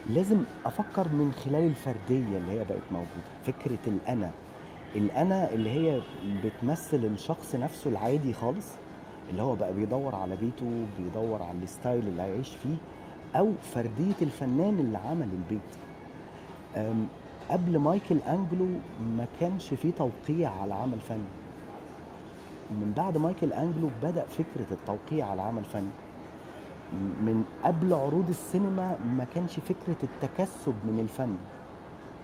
لازم 0.09 0.43
أفكر 0.65 1.07
من 1.09 1.31
خلال 1.33 1.63
الفردية 1.67 2.37
اللي 2.37 2.51
هي 2.51 2.63
بقت 2.65 2.81
موجودة. 2.91 3.29
فكرة 3.45 3.77
الأنا. 3.87 4.31
الأنا 4.95 5.49
اللي 5.51 5.69
هي 5.69 6.01
بتمثل 6.43 6.97
الشخص 7.05 7.55
نفسه 7.55 7.89
العادي 7.89 8.33
خالص 8.33 8.67
اللي 9.29 9.41
هو 9.41 9.55
بقى 9.55 9.73
بيدور 9.73 10.15
على 10.15 10.35
بيته 10.35 10.85
بيدور 10.99 11.43
على 11.43 11.57
ال 11.63 11.70
style 11.70 12.07
اللي 12.07 12.21
هيعيش 12.21 12.49
فيه. 12.55 12.75
أو 13.35 13.51
فردية 13.73 14.15
الفنان 14.21 14.79
اللي 14.79 14.97
عمل 14.97 15.27
البيت. 15.33 15.69
قبل 17.49 17.77
مايكل 17.79 18.17
أنجلو 18.27 18.65
ما 19.17 19.25
كانش 19.39 19.73
فيه 19.73 19.91
توقيع 19.91 20.51
على 20.61 20.73
عمل 20.73 20.99
فني 20.99 21.29
من 22.71 22.93
بعد 22.97 23.17
مايكل 23.17 23.53
أنجلو 23.53 23.89
بدأ 24.03 24.25
فكرة 24.25 24.65
التوقيع 24.71 25.27
على 25.27 25.41
عمل 25.41 25.63
فني 25.63 25.89
من 27.21 27.43
قبل 27.63 27.93
عروض 27.93 28.29
السينما 28.29 28.97
ما 29.17 29.25
كانش 29.35 29.59
فكرة 29.59 29.95
التكسب 30.03 30.73
من 30.85 30.99
الفن. 30.99 31.35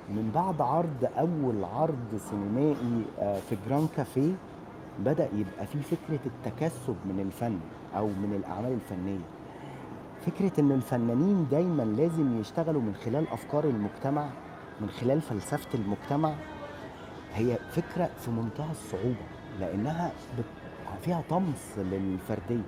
من 0.10 0.32
بعد 0.36 0.62
عرض 0.62 1.10
أول 1.18 1.64
عرض 1.64 2.20
سينمائي 2.30 3.04
آه، 3.20 3.40
في 3.50 3.58
جران 3.70 3.88
كافيه 3.98 4.32
بدأ 5.00 5.30
يبقى 5.34 5.66
في 5.66 5.80
فكرة 5.82 6.20
التكسب 6.26 6.96
من 7.06 7.20
الفن 7.20 7.60
أو 7.98 8.08
من 8.08 8.34
الأعمال 8.40 8.72
الفنية. 8.74 9.20
فكرة 10.26 10.60
إن 10.60 10.72
الفنانين 10.72 11.48
دايما 11.52 11.84
لازم 11.84 12.40
يشتغلوا 12.40 12.82
من 12.82 12.96
خلال 12.96 13.28
أفكار 13.30 13.64
المجتمع 13.64 14.30
من 14.82 14.90
خلال 14.90 15.22
فلسفة 15.22 15.68
المجتمع 15.80 16.34
هي 17.36 17.58
فكرة 17.72 18.10
في 18.20 18.32
منتهى 18.32 18.72
الصعوبة 18.72 19.26
لأنها 19.60 20.12
بت- 20.38 21.02
فيها 21.02 21.24
طمس 21.30 21.74
للفردية. 21.78 22.64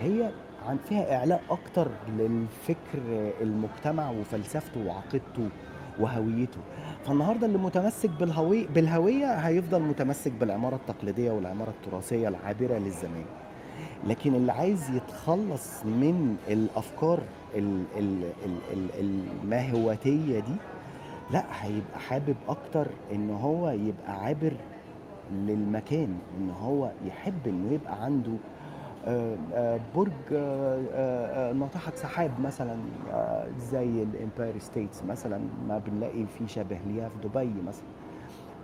هي 0.00 0.30
عن 0.68 0.76
فيها 0.88 1.16
إعلاء 1.16 1.42
أكتر 1.50 1.88
للفكر 2.08 3.30
المجتمع 3.40 4.10
وفلسفته 4.10 4.86
وعقيدته 4.86 5.48
وهويته. 6.00 6.58
فالنهاردة 7.06 7.46
اللي 7.46 7.58
متمسك 7.58 8.10
بالهوية 8.10 8.66
بالهوية 8.68 9.26
هيفضل 9.34 9.82
متمسك 9.82 10.32
بالعمارة 10.32 10.74
التقليدية 10.76 11.30
والعمارة 11.30 11.70
التراثية 11.70 12.28
العابرة 12.28 12.78
للزمان. 12.78 13.24
لكن 14.06 14.34
اللي 14.34 14.52
عايز 14.52 14.90
يتخلص 14.90 15.84
من 15.84 16.36
الأفكار 16.48 17.20
ال- 17.54 17.84
ال- 17.98 18.30
ال- 18.46 18.72
ال- 19.00 19.24
الماهواتيه 19.42 20.40
دي 20.40 20.54
لا 21.30 21.44
هيبقى 21.60 21.98
حابب 22.08 22.36
أكتر 22.48 22.86
إن 23.12 23.30
هو 23.30 23.70
يبقى 23.70 24.24
عابر 24.24 24.52
للمكان 25.32 26.18
إن 26.38 26.50
هو 26.50 26.90
يحب 27.06 27.46
إنه 27.48 27.72
يبقى 27.72 28.04
عنده 28.04 28.32
آه، 29.06 29.36
آه، 29.54 29.80
برج 29.96 30.10
آه، 30.32 31.52
ناطحة 31.52 31.92
سحاب 31.94 32.30
مثلا 32.40 32.76
زي 33.58 34.02
الإمباير 34.02 34.58
ستيتس 34.58 35.02
مثلا 35.04 35.40
ما 35.68 35.78
بنلاقي 35.78 36.26
فيه 36.38 36.46
شبه 36.46 36.78
ليها 36.86 37.08
في 37.08 37.28
دبي 37.28 37.62
مثلا. 37.66 37.84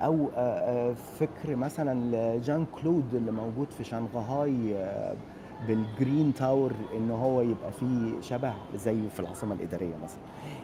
أو 0.00 0.28
آه، 0.36 0.90
آه، 0.90 0.94
فكر 1.18 1.56
مثلا 1.56 2.00
لجان 2.36 2.66
كلود 2.82 3.14
اللي 3.14 3.30
موجود 3.32 3.70
في 3.78 3.84
شنغهاي 3.84 4.76
آه، 4.76 5.14
بالجرين 5.68 6.34
تاور 6.34 6.72
ان 6.96 7.10
هو 7.10 7.40
يبقى 7.40 7.72
فيه 7.72 8.20
شبه 8.20 8.52
زيه 8.74 9.08
في 9.08 9.20
العاصمة 9.20 9.54
الإدارية 9.54 9.94
مثلا. 10.02 10.18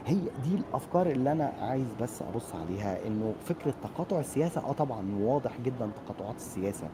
هي 0.06 0.16
دي 0.44 0.54
الأفكار 0.54 1.06
اللي 1.06 1.32
أنا 1.32 1.52
عايز 1.60 1.86
بس 2.02 2.22
ابص 2.22 2.54
عليها 2.54 3.06
إنه 3.06 3.34
فكره 3.44 3.74
تقاطع 3.82 4.20
السياسة 4.20 4.60
آه 4.60 4.72
طبعا 4.72 5.04
واضح 5.20 5.60
جدا 5.64 5.90
تقاطعات 6.04 6.36
السياسة. 6.36 6.88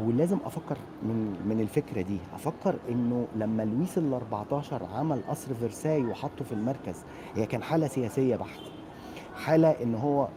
ولازم 0.00 0.38
أفكر 0.44 0.76
من 1.02 1.36
من 1.48 1.60
الفكرة 1.60 2.02
دي. 2.02 2.18
أفكر 2.34 2.74
إنه 2.88 3.26
لما 3.36 3.62
لويس 3.62 3.98
ال 3.98 4.14
14 4.14 4.84
عمل 4.84 5.20
قصر 5.28 5.54
فرساي 5.54 6.04
وحطه 6.04 6.44
في 6.44 6.52
المركز 6.52 7.04
هي 7.34 7.46
كان 7.46 7.62
حالة 7.62 7.86
سياسية 7.86 8.36
بحت. 8.36 8.60
حالة 9.36 9.68
إن 9.82 9.94
هو 9.94 10.28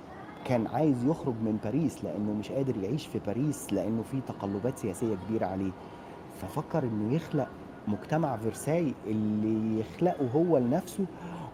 كان 0.48 0.68
عايز 0.68 1.04
يخرج 1.06 1.34
من 1.34 1.60
باريس 1.64 2.04
لأنه 2.04 2.34
مش 2.34 2.52
قادر 2.52 2.78
يعيش 2.84 3.08
في 3.08 3.20
باريس 3.28 3.74
لأنه 3.74 4.04
في 4.12 4.22
تقلبات 4.28 4.78
سياسية 4.78 5.16
كبيرة 5.28 5.46
عليه. 5.46 5.72
ففكر 6.42 6.84
إنه 6.84 7.14
يخلق 7.16 7.48
مجتمع 7.88 8.38
فرساي 8.38 8.94
اللي 9.08 9.80
يخلقه 9.80 10.28
هو 10.36 10.58
لنفسه 10.58 11.06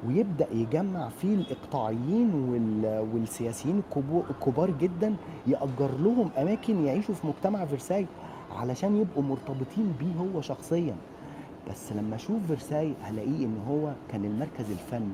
ويبدأ 0.07 0.47
يجمع 0.53 1.09
فيه 1.09 1.35
الإقطاعيين 1.35 2.33
وال- 2.33 3.07
والسياسيين 3.13 3.81
الكبار 4.29 4.71
جدا 4.71 5.15
يأجر 5.47 5.91
لهم 5.99 6.29
أماكن 6.37 6.85
يعيشوا 6.85 7.15
في 7.15 7.27
مجتمع 7.27 7.65
فرساي 7.65 8.05
علشان 8.55 8.95
يبقوا 8.95 9.23
مرتبطين 9.23 9.93
بيه 9.99 10.15
هو 10.35 10.41
شخصيا. 10.41 10.95
بس 11.69 11.91
لما 11.91 12.15
أشوف 12.15 12.37
فرساي 12.49 12.93
هلاقيه 13.01 13.45
إن 13.45 13.57
هو 13.69 13.93
كان 14.09 14.25
المركز 14.25 14.71
الفن 14.71 15.09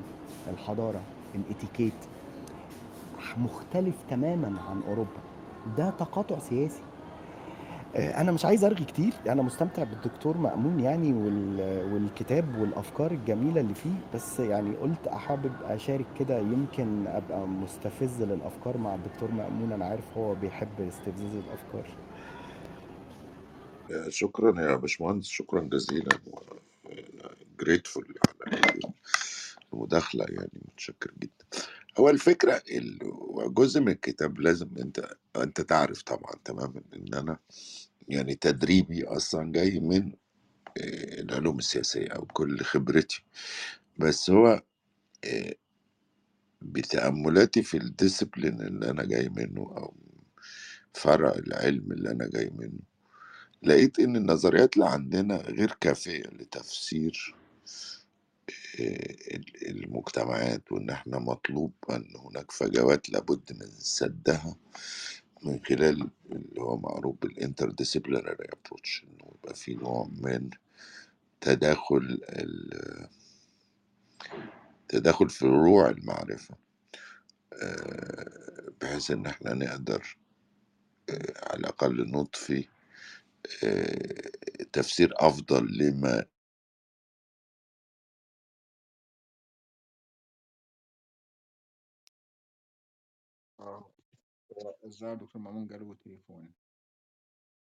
الحضارة 0.52 1.00
الإتيكيت. 1.34 1.92
مختلف 3.38 3.94
تماما 4.10 4.60
عن 4.60 4.82
أوروبا. 4.82 5.20
ده 5.78 5.90
تقاطع 5.90 6.38
سياسي. 6.38 6.82
آه، 7.96 8.20
أنا 8.20 8.32
مش 8.32 8.44
عايز 8.44 8.64
أرغي 8.64 8.84
كتير. 8.84 9.12
أنا 9.28 9.42
مستمتع 9.42 9.84
بالدكتور 9.84 10.36
مأمون 10.36 10.80
يعني 10.80 11.12
وال- 11.12 11.92
والكتاب 11.92 12.58
والأفكار 12.58 13.10
الجميلة 13.10 13.60
اللي 13.60 13.74
فيه. 13.74 13.94
بس 14.14 14.40
يعني 14.40 14.76
قلت 14.76 15.08
حابب 15.08 15.52
أشارك 15.62 16.06
كده. 16.18 16.38
يمكن 16.38 17.06
أبقى 17.06 17.46
مستفز 17.46 18.22
للأفكار 18.22 18.76
مع 18.78 18.94
الدكتور 18.94 19.30
مأمون. 19.30 19.72
أنا 19.72 19.84
عارف 19.84 20.16
هو 20.18 20.34
بيحب 20.34 20.80
استفزاز 20.80 21.34
الأفكار. 21.34 21.86
شكرا 24.08 24.60
يا 24.60 24.76
باشمهندس. 24.76 25.26
شكرا 25.26 25.60
جزيلا. 25.60 26.18
جريتفول 27.60 28.14
على 28.28 28.56
هذه 28.56 28.92
المداخلة 29.72 30.24
يعني. 30.28 30.50
متشكر 30.72 31.10
جدا. 31.18 31.44
هو 31.98 32.10
الفكرة 32.10 32.62
ال 32.70 32.98
وجزء 33.04 33.80
من 33.80 33.88
الكتاب 33.88 34.40
لازم 34.40 34.68
أنت 34.78 35.10
أنت 35.36 35.60
تعرف 35.60 36.02
طبعًا 36.02 36.32
تمامًا 36.44 36.82
إن 36.96 37.14
أنا 37.14 37.38
يعني 38.08 38.34
تدريبي 38.34 39.04
أصلًا 39.04 39.52
جاي 39.52 39.80
من 39.80 40.12
آآ 40.78 41.20
العلوم 41.22 41.58
السياسية 41.58 42.08
أو 42.08 42.26
كل 42.26 42.60
خبرتي، 42.64 43.24
بس 43.98 44.30
هو 44.30 44.62
آآ 45.24 45.54
بتأمُّلاتي 46.62 47.62
في 47.62 47.80
الdiscipline 47.80 48.60
اللي 48.62 48.90
أنا 48.90 49.04
جاي 49.04 49.28
منه 49.28 49.60
أو 49.76 49.94
فرع 50.94 51.32
العلم 51.32 51.92
اللي 51.92 52.10
أنا 52.12 52.28
جاي 52.34 52.50
منه، 52.58 52.80
لقيت 53.62 54.00
إن 54.00 54.16
النظريات 54.16 54.74
اللي 54.76 54.88
عندنا 54.88 55.36
غير 55.36 55.72
كافية 55.80 56.22
لتفسير 56.24 57.34
المجتمعات، 59.62 60.72
وإن 60.72 60.90
إحنا 60.90 61.18
مطلوب 61.18 61.72
أن 61.90 62.04
هناك 62.16 62.50
فجوات 62.50 63.10
لابد 63.10 63.52
من 63.52 63.66
سدّها 63.78 64.56
من 65.42 65.60
خلال 65.64 66.10
اللي 66.32 66.60
هو 66.60 66.76
معروف 66.76 67.16
بالinterdisciplinary 67.26 68.46
approach 68.54 69.04
إنه 69.04 69.32
يبقى 69.34 69.54
في 69.54 69.74
نوع 69.74 70.08
من 70.12 70.50
تداخل 71.40 72.20
تداخل 74.88 75.30
فروع 75.30 75.88
المعرفة 75.90 76.54
آآ 77.52 78.70
بحيث 78.80 79.10
إن 79.10 79.26
إحنا 79.26 79.54
نقدر 79.54 80.16
آآ 81.10 81.32
على 81.50 81.60
الأقل 81.60 82.10
نضفي 82.10 82.68
آآ 83.64 84.30
تفسير 84.72 85.12
أفضل 85.16 85.78
لما 85.78 86.24
الظاهر 94.90 95.14
دكتور 95.16 95.42
مأمون 95.42 95.66
جاله 95.66 95.94
تليفون. 95.94 96.52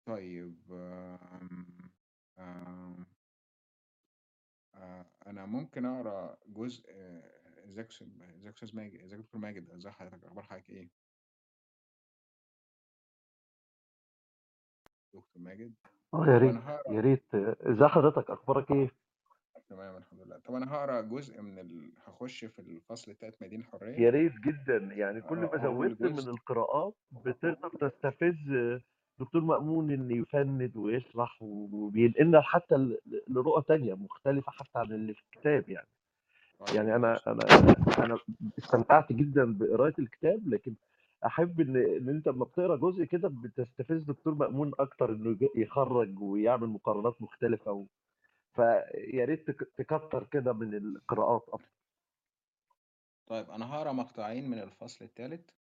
طيب 0.05 0.57
آمم، 0.71 1.91
آمم 2.39 3.05
آآ 4.73 5.05
أنا 5.27 5.45
ممكن 5.45 5.85
أقرأ 5.85 6.37
جزء 6.47 6.83
ازيك 7.65 7.89
أستاذ 7.89 8.07
ازيك 8.21 8.53
أستاذ 8.53 8.75
ماجد 8.75 8.99
ازيك 9.01 9.19
يا 9.19 9.23
دكتور 9.23 9.41
ماجد، 9.41 9.69
إزي 9.69 9.91
حضرتك، 9.91 10.23
أخبار 10.25 10.43
حضرتك 10.43 10.69
إيه؟ 10.69 10.89
دكتور 15.13 15.41
ماجد؟ 15.43 15.73
آه 16.13 16.25
يا 16.27 16.37
ريت، 16.37 16.55
أنا 16.55 16.81
يا 16.89 17.01
ريت. 17.01 17.35
إزي 17.61 17.87
حضرتك، 17.87 18.29
أخبارك 18.31 18.71
إيه؟ 18.71 18.91
تمام 19.69 19.95
الحمد 19.97 20.19
لله. 20.25 20.37
طب 20.47 20.55
أنا 20.55 20.73
هاقرا 20.73 21.01
جزء 21.01 21.41
من 21.41 21.59
ال 21.59 21.91
هاخش 22.07 22.45
في 22.45 22.59
الفصل 22.59 23.11
التالت 23.11 23.35
ميادين 23.41 23.59
الحرية. 23.59 23.99
يا 23.99 24.09
ريت 24.09 24.33
جدًا، 24.45 24.77
يعني 24.77 25.21
كل 25.21 25.37
آه، 25.37 25.51
ما 25.51 25.63
زوّدت 25.63 26.01
من 26.01 26.09
جزء 26.09 26.31
القراءات 26.31 26.93
بتقدر 27.25 27.89
تستفز 27.89 28.35
دكتور 29.19 29.41
مأمون 29.41 29.91
إنه 29.91 30.15
يفند 30.17 30.77
ويشرح 30.77 31.37
وبينقلنا 31.41 32.41
حتى 32.41 32.75
ل 32.75 32.97
لرؤى 33.27 33.63
تانية 33.67 33.93
مختلفة 33.93 34.51
حتى 34.51 34.79
عن 34.79 34.91
اللي 34.91 35.13
في 35.13 35.21
الكتاب 35.33 35.69
يعني. 35.69 35.87
طيب 36.59 36.75
يعني 36.75 36.95
أنا. 36.95 37.19
أنا 37.27 37.39
أنا 37.99 38.19
استمتعت 38.57 39.11
جدًا 39.13 39.57
بقراءة 39.57 39.93
الكتاب، 39.99 40.47
لكن 40.47 40.73
أحب 41.25 41.61
إن 41.61 41.77
إن 41.77 42.09
أنت 42.09 42.27
أمّا 42.27 42.45
بتقرأ 42.45 42.75
جزء 42.75 43.03
كده 43.03 43.27
بتستفز 43.43 44.03
دكتور 44.03 44.33
مأمون 44.33 44.71
أكتر 44.79 45.09
إنه 45.11 45.29
يج 45.29 45.47
يخرّج 45.55 46.19
ويعمل 46.21 46.67
مقارنات 46.67 47.21
مختلفة 47.21 47.71
و 47.71 47.85
فيا 48.55 49.25
ريت 49.25 49.51
تك 49.51 49.71
تكتر 49.77 50.27
كده 50.27 50.53
من 50.53 50.73
القراءات 50.73 51.49
أكتر. 51.49 51.69
طيب 53.27 53.49
أنا 53.49 53.65
هاقرا 53.65 53.91
مقطعين 53.91 54.49
من 54.49 54.59
الفصل 54.59 55.05
التالت. 55.05 55.55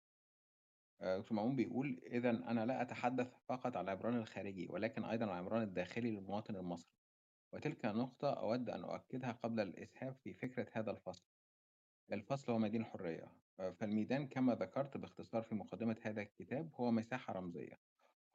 آآ 1.01 1.18
دكتور 1.18 1.37
مأمون 1.37 1.57
بيقول: 1.57 2.01
"إذًا 2.07 2.30
أنا 2.30 2.66
لا 2.66 2.82
أتحدث 2.82 3.35
فقط 3.49 3.76
عن 3.76 3.85
العمران 3.85 4.16
الخارجي، 4.16 4.66
ولكن 4.70 5.05
أيضًا 5.05 5.24
العمران 5.24 5.62
الداخلي 5.62 6.11
للمواطن 6.11 6.57
المصري، 6.57 6.95
وتلك 7.53 7.85
نقطة 7.85 8.30
أود 8.35 8.70
أن 8.70 8.85
أؤكدها 8.85 9.32
قبل 9.32 9.61
الإسهاب 9.61 10.14
في 10.24 10.35
فكرة 10.35 10.66
هذا 10.72 10.91
الفصل." 10.91 11.24
الفصل 12.12 12.53
هو 12.53 12.59
ميادين 12.59 12.80
الحرية. 12.80 13.32
آآ 13.61 13.70
فالميدان 13.70 14.28
كما 14.28 14.55
ذكرت 14.55 14.97
باختصار 14.97 15.43
في 15.43 15.55
مقدمة 15.55 15.97
هذا 16.03 16.22
الكتاب 16.22 16.72
هو 16.74 16.91
مساحة 16.91 17.32
رمزية، 17.32 17.80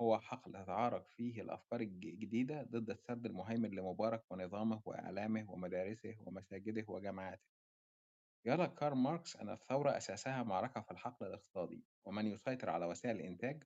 هو 0.01 0.19
حقل 0.19 0.51
تتعارك 0.53 1.07
فيه 1.07 1.41
الأفكار 1.41 1.81
الج 1.81 2.05
الجديدة 2.05 2.63
ضد 2.63 2.89
السرد 2.89 3.25
المهيمن 3.25 3.69
لمبارك 3.69 4.31
ونظامه 4.31 4.81
وإعلامه 4.85 5.51
ومدارسه 5.51 6.15
ومساجده 6.19 6.85
وجامعاته. 6.87 7.47
يرى 8.45 8.67
كارل 8.67 8.97
ماركس 8.97 9.35
أن 9.35 9.49
الثورة 9.49 9.97
أساسها 9.97 10.43
معركة 10.43 10.81
في 10.81 10.91
الحقل 10.91 11.27
الاقتصادي، 11.27 11.85
ومن 12.05 12.27
يسيطر 12.27 12.69
على 12.69 12.85
وسائل 12.85 13.15
الإنتاج 13.15 13.63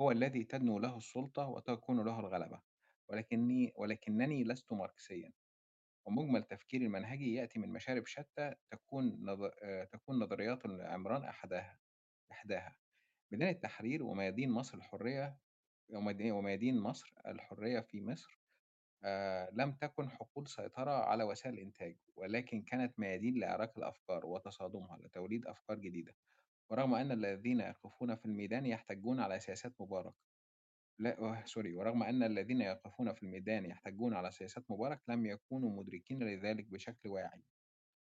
هو 0.00 0.10
الذي 0.10 0.44
تدنو 0.44 0.78
له 0.78 0.96
السلطة 0.96 1.48
وتكون 1.48 2.04
له 2.04 2.20
الغلبة، 2.20 2.62
ولكني 3.08 3.72
ولكنني 3.76 4.44
لست 4.44 4.72
ماركسيًا، 4.72 5.32
ومجمل 6.06 6.42
تفكيري 6.42 6.86
المنهجي 6.86 7.34
يأتي 7.34 7.58
من 7.58 7.68
مشارب 7.68 8.06
شتى 8.06 8.54
تكون 8.70 9.24
نظ 9.24 9.42
آآ 9.62 9.84
تكون 9.84 10.18
نظريات 10.18 10.64
العمران 10.64 11.24
أحداها 11.24 11.80
إحداها. 12.32 12.76
ميدان 13.32 13.48
التحرير 13.48 14.02
وميادين 14.02 14.50
مصر 14.50 14.78
الحرية 14.78 15.38
وميادين 15.90 16.80
مصر 16.80 17.14
الحرية 17.26 17.80
في 17.80 18.00
مصر 18.00 18.38
لم 19.52 19.72
تكن 19.80 20.10
حقول 20.10 20.48
سيطرة 20.48 20.90
على 20.90 21.24
وسائل 21.24 21.54
الإنتاج، 21.54 21.96
ولكن 22.16 22.62
كانت 22.62 22.98
ميادين 22.98 23.34
لإعراك 23.34 23.78
الأفكار 23.78 24.26
وتصادمها 24.26 24.98
لتوليد 24.98 25.46
أفكار 25.46 25.78
جديدة، 25.78 26.16
ورغم 26.70 26.94
أن 26.94 27.12
الذين 27.12 27.60
يقفون 27.60 28.16
في 28.16 28.24
الميدان 28.24 28.66
يحتجون 28.66 29.20
على 29.20 29.40
سياسات 29.40 29.80
مبارك 29.80 30.14
لأ 30.98 31.42
سوري، 31.44 31.74
ورغم 31.74 32.02
أن 32.02 32.22
الذين 32.22 32.60
يقفون 32.60 33.12
في 33.12 33.22
الميدان 33.22 33.64
يحتجون 33.64 34.14
على 34.14 34.30
سياسات 34.30 34.70
مبارك 34.70 35.00
لم 35.08 35.26
يكونوا 35.26 35.70
مدركين 35.70 36.22
لذلك 36.22 36.64
بشكل 36.64 37.08
واعي، 37.08 37.44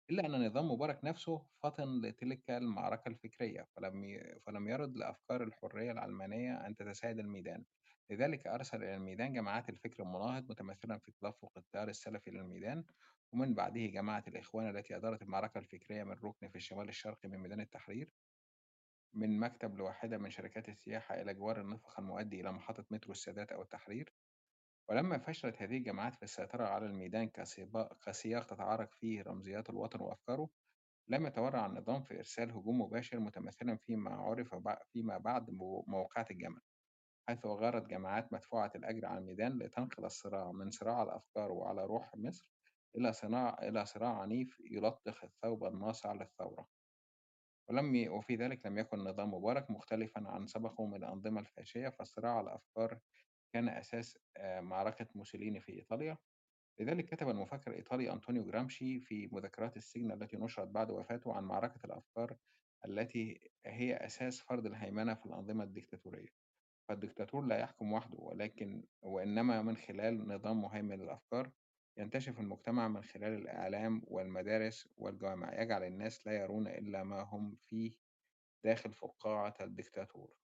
إلا 0.10 0.26
أن 0.26 0.46
نظام 0.48 0.72
مبارك 0.72 1.06
نفسه 1.06 1.48
فطن 1.64 2.02
لتلك 2.02 2.52
المعركة 2.52 3.10
الفكرية، 3.10 3.68
فلم 3.76 4.20
فلم 4.48 4.68
يرد 4.68 4.98
لأفكار 4.98 5.44
الحرية 5.44 5.92
العلمانية 5.92 6.68
أن 6.68 6.76
تتسيد 6.76 7.20
الميدان، 7.20 7.66
لذلك 8.10 8.48
أرسل 8.48 8.78
إلى 8.84 8.96
الميدان 8.96 9.34
جماعات 9.34 9.70
الفكر 9.70 10.04
المناهض 10.04 10.50
متمثلًا 10.52 10.98
في 11.00 11.12
تدفق 11.12 11.58
التيار 11.58 11.90
السلفي 11.90 12.32
للميدان، 12.32 12.86
ومن 13.34 13.54
بعده 13.56 13.86
جماعة 13.86 14.24
الإخوان 14.28 14.70
التي 14.78 14.96
أدارت 14.96 15.22
المعركة 15.22 15.58
الفكرية 15.58 16.04
من 16.04 16.12
ركن 16.24 16.50
في 16.50 16.56
الشمال 16.56 16.90
الشرقي 16.90 17.30
من 17.30 17.38
ميدان 17.38 17.62
التحرير. 17.62 18.12
من 19.14 19.40
مكتب 19.40 19.76
لواحدة 19.76 20.18
من 20.18 20.30
شركات 20.30 20.70
السياحة 20.70 21.22
إلى 21.22 21.34
جوار 21.34 21.62
النفق 21.62 22.00
المؤدي 22.00 22.42
إلى 22.42 22.52
محطة 22.52 22.86
مترو 22.92 23.12
السادات 23.12 23.52
أو 23.52 23.62
التحرير. 23.62 24.14
ولما 24.90 25.18
فشلت 25.18 25.62
هذه 25.62 25.78
الجماعات 25.78 26.16
في 26.16 26.24
السيطرة 26.24 26.66
على 26.68 26.86
الميدان 26.86 27.30
كسياق 28.06 28.46
تتعارك 28.46 28.94
فيه 28.94 29.22
رمزيات 29.22 29.70
الوطن 29.70 30.02
وأفكاره، 30.02 30.50
لم 31.10 31.26
يتورع 31.28 31.66
النظام 31.66 32.04
في 32.04 32.18
إرسال 32.18 32.52
هجوم 32.52 32.82
مباشر 32.82 33.20
متمثلًا 33.20 33.78
فيما 33.78 34.12
عُرف 34.16 34.56
فيما 34.94 35.18
بعد 35.18 35.46
بمو 35.46 35.86
موقعة 35.88 36.26
الجمل، 36.32 36.62
حيث 37.30 37.46
غارت 37.46 37.88
جماعات 37.88 38.34
مدفوعة 38.34 38.72
الأجر 38.76 39.06
على 39.06 39.18
الميدان 39.20 39.60
لتنقل 39.60 40.06
الصراع 40.06 40.52
من 40.52 40.72
صراع 40.72 41.04
الأفكار 41.04 41.52
وعلى 41.52 41.86
روح 41.86 42.12
مصر 42.16 42.52
إلى 42.98 43.14
صناع 43.14 43.58
إلى 43.64 43.86
صراع 43.86 44.22
عنيف 44.22 44.58
يلطخ 44.72 45.24
الثوب 45.24 45.66
الناصع 45.66 46.14
للثورة. 46.14 46.68
ولم 47.70 48.12
وفي 48.14 48.36
ذلك 48.36 48.66
لم 48.66 48.78
يكن 48.78 48.98
نظام 49.00 49.34
مبارك 49.34 49.72
مختلفًا 49.72 50.28
عن 50.28 50.48
سبقه 50.48 50.86
من 50.86 50.96
الأنظمة 50.96 51.42
الفاشية، 51.42 51.90
فالصراع 51.90 52.32
على 52.38 52.48
الأفكار 52.50 53.00
كان 53.54 53.70
أساس 53.70 54.18
معركة 54.60 55.08
موسوليني 55.16 55.60
في 55.62 55.74
إيطاليا، 55.74 56.18
لذلك 56.80 57.06
كتب 57.06 57.30
المفكر 57.30 57.72
الإيطالي 57.72 58.12
أنطونيو 58.14 58.46
جرامشي 58.46 59.00
في 59.00 59.28
مذكرات 59.28 59.78
السجن 59.78 60.12
التي 60.12 60.38
نُشرت 60.38 60.68
بعد 60.68 60.92
وفاته 60.92 61.34
عن 61.34 61.44
معركة 61.44 61.86
الأفكار 61.86 62.38
التي 62.86 63.52
هي 63.66 63.96
أساس 63.96 64.42
فرض 64.42 64.66
الهيمنة 64.66 65.14
في 65.14 65.26
الأنظمة 65.26 65.64
الديكتاتورية، 65.64 66.30
فالديكتاتور 66.90 67.46
لا 67.46 67.60
يحكم 67.60 67.94
وحده 67.94 68.18
ولكن 68.20 68.88
وإنما 69.02 69.62
من 69.62 69.78
خلال 69.78 70.28
نظام 70.28 70.62
مهيمن 70.62 70.98
للأفكار 71.02 71.52
ينتشر 71.98 72.34
في 72.34 72.40
المجتمع 72.40 72.88
من 72.88 73.04
خلال 73.04 73.34
الإعلام 73.42 74.02
والمدارس 74.08 74.90
والجوامع، 74.98 75.62
يجعل 75.62 75.84
الناس 75.84 76.28
لا 76.28 76.34
يرون 76.34 76.68
إلا 76.68 77.04
ما 77.04 77.22
هم 77.22 77.56
فيه 77.56 77.96
داخل 78.66 78.94
فقاعة 78.94 79.54
الديكتاتور. 79.62 80.41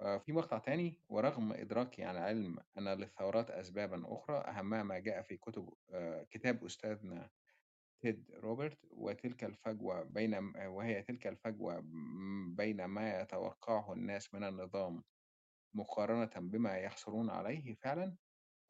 آآ 0.00 0.18
في 0.18 0.32
مقطع 0.32 0.58
تاني: 0.58 1.00
"ورغم 1.08 1.52
إدراكي 1.52 2.04
عن 2.04 2.16
علم 2.16 2.58
أن 2.78 2.88
للثورات 2.88 3.50
أسبابًا 3.50 4.02
أخرى 4.14 4.36
أهمها 4.38 4.82
ما 4.82 4.98
جاء 4.98 5.22
في 5.22 5.36
كتب 5.36 5.74
آآ 5.90 6.26
كتاب 6.30 6.64
أستاذنا 6.64 7.30
تيد 8.00 8.30
روبرت 8.34 8.78
وتلك 8.90 9.44
الفجوة 9.44 10.02
بين 10.04 10.34
وهي 10.66 11.02
تلك 11.02 11.26
الفجوة 11.26 11.80
بين 12.56 12.84
ما 12.84 13.20
يتوقعه 13.20 13.92
الناس 13.92 14.34
من 14.34 14.44
النظام 14.44 15.04
مقارنةً 15.74 16.30
بما 16.50 16.76
يحصلون 16.78 17.30
عليه 17.30 17.74
فعلًا، 17.74 18.16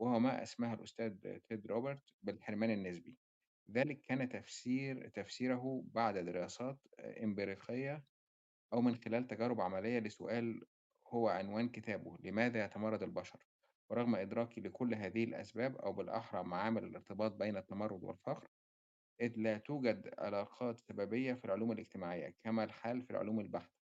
وهو 0.00 0.18
ما 0.18 0.42
أسماه 0.42 0.74
الأستاذ 0.74 1.38
تيد 1.48 1.66
روبرت 1.66 2.02
بالحرمان 2.22 2.70
النسبي." 2.70 3.18
ذلك 3.70 4.00
كان 4.00 4.28
تفسير 4.28 5.08
تفسيره 5.08 5.84
بعد 5.86 6.18
دراسات 6.18 6.78
إمبريقية 7.00 8.04
أو 8.72 8.80
من 8.80 8.96
خلال 8.96 9.26
تجارب 9.26 9.60
عملية 9.60 9.98
لسؤال 9.98 10.60
هو 11.12 11.28
عنوان 11.28 11.68
كتابه 11.68 12.16
لماذا 12.20 12.64
يتمرد 12.64 13.02
البشر؟ 13.02 13.46
ورغم 13.90 14.14
إدراكي 14.14 14.60
لكل 14.60 14.94
هذه 14.94 15.24
الأسباب 15.24 15.76
أو 15.76 15.92
بالأحرى 15.92 16.42
معامل 16.42 16.84
الارتباط 16.84 17.32
بين 17.32 17.56
التمرد 17.56 18.04
والفقر 18.04 18.48
إذ 19.20 19.32
لا 19.36 19.58
توجد 19.58 20.14
علاقات 20.18 20.78
سببية 20.78 21.34
في 21.34 21.44
العلوم 21.44 21.72
الاجتماعية 21.72 22.34
كما 22.44 22.64
الحال 22.64 23.02
في 23.02 23.10
العلوم 23.10 23.40
البحتة 23.40 23.82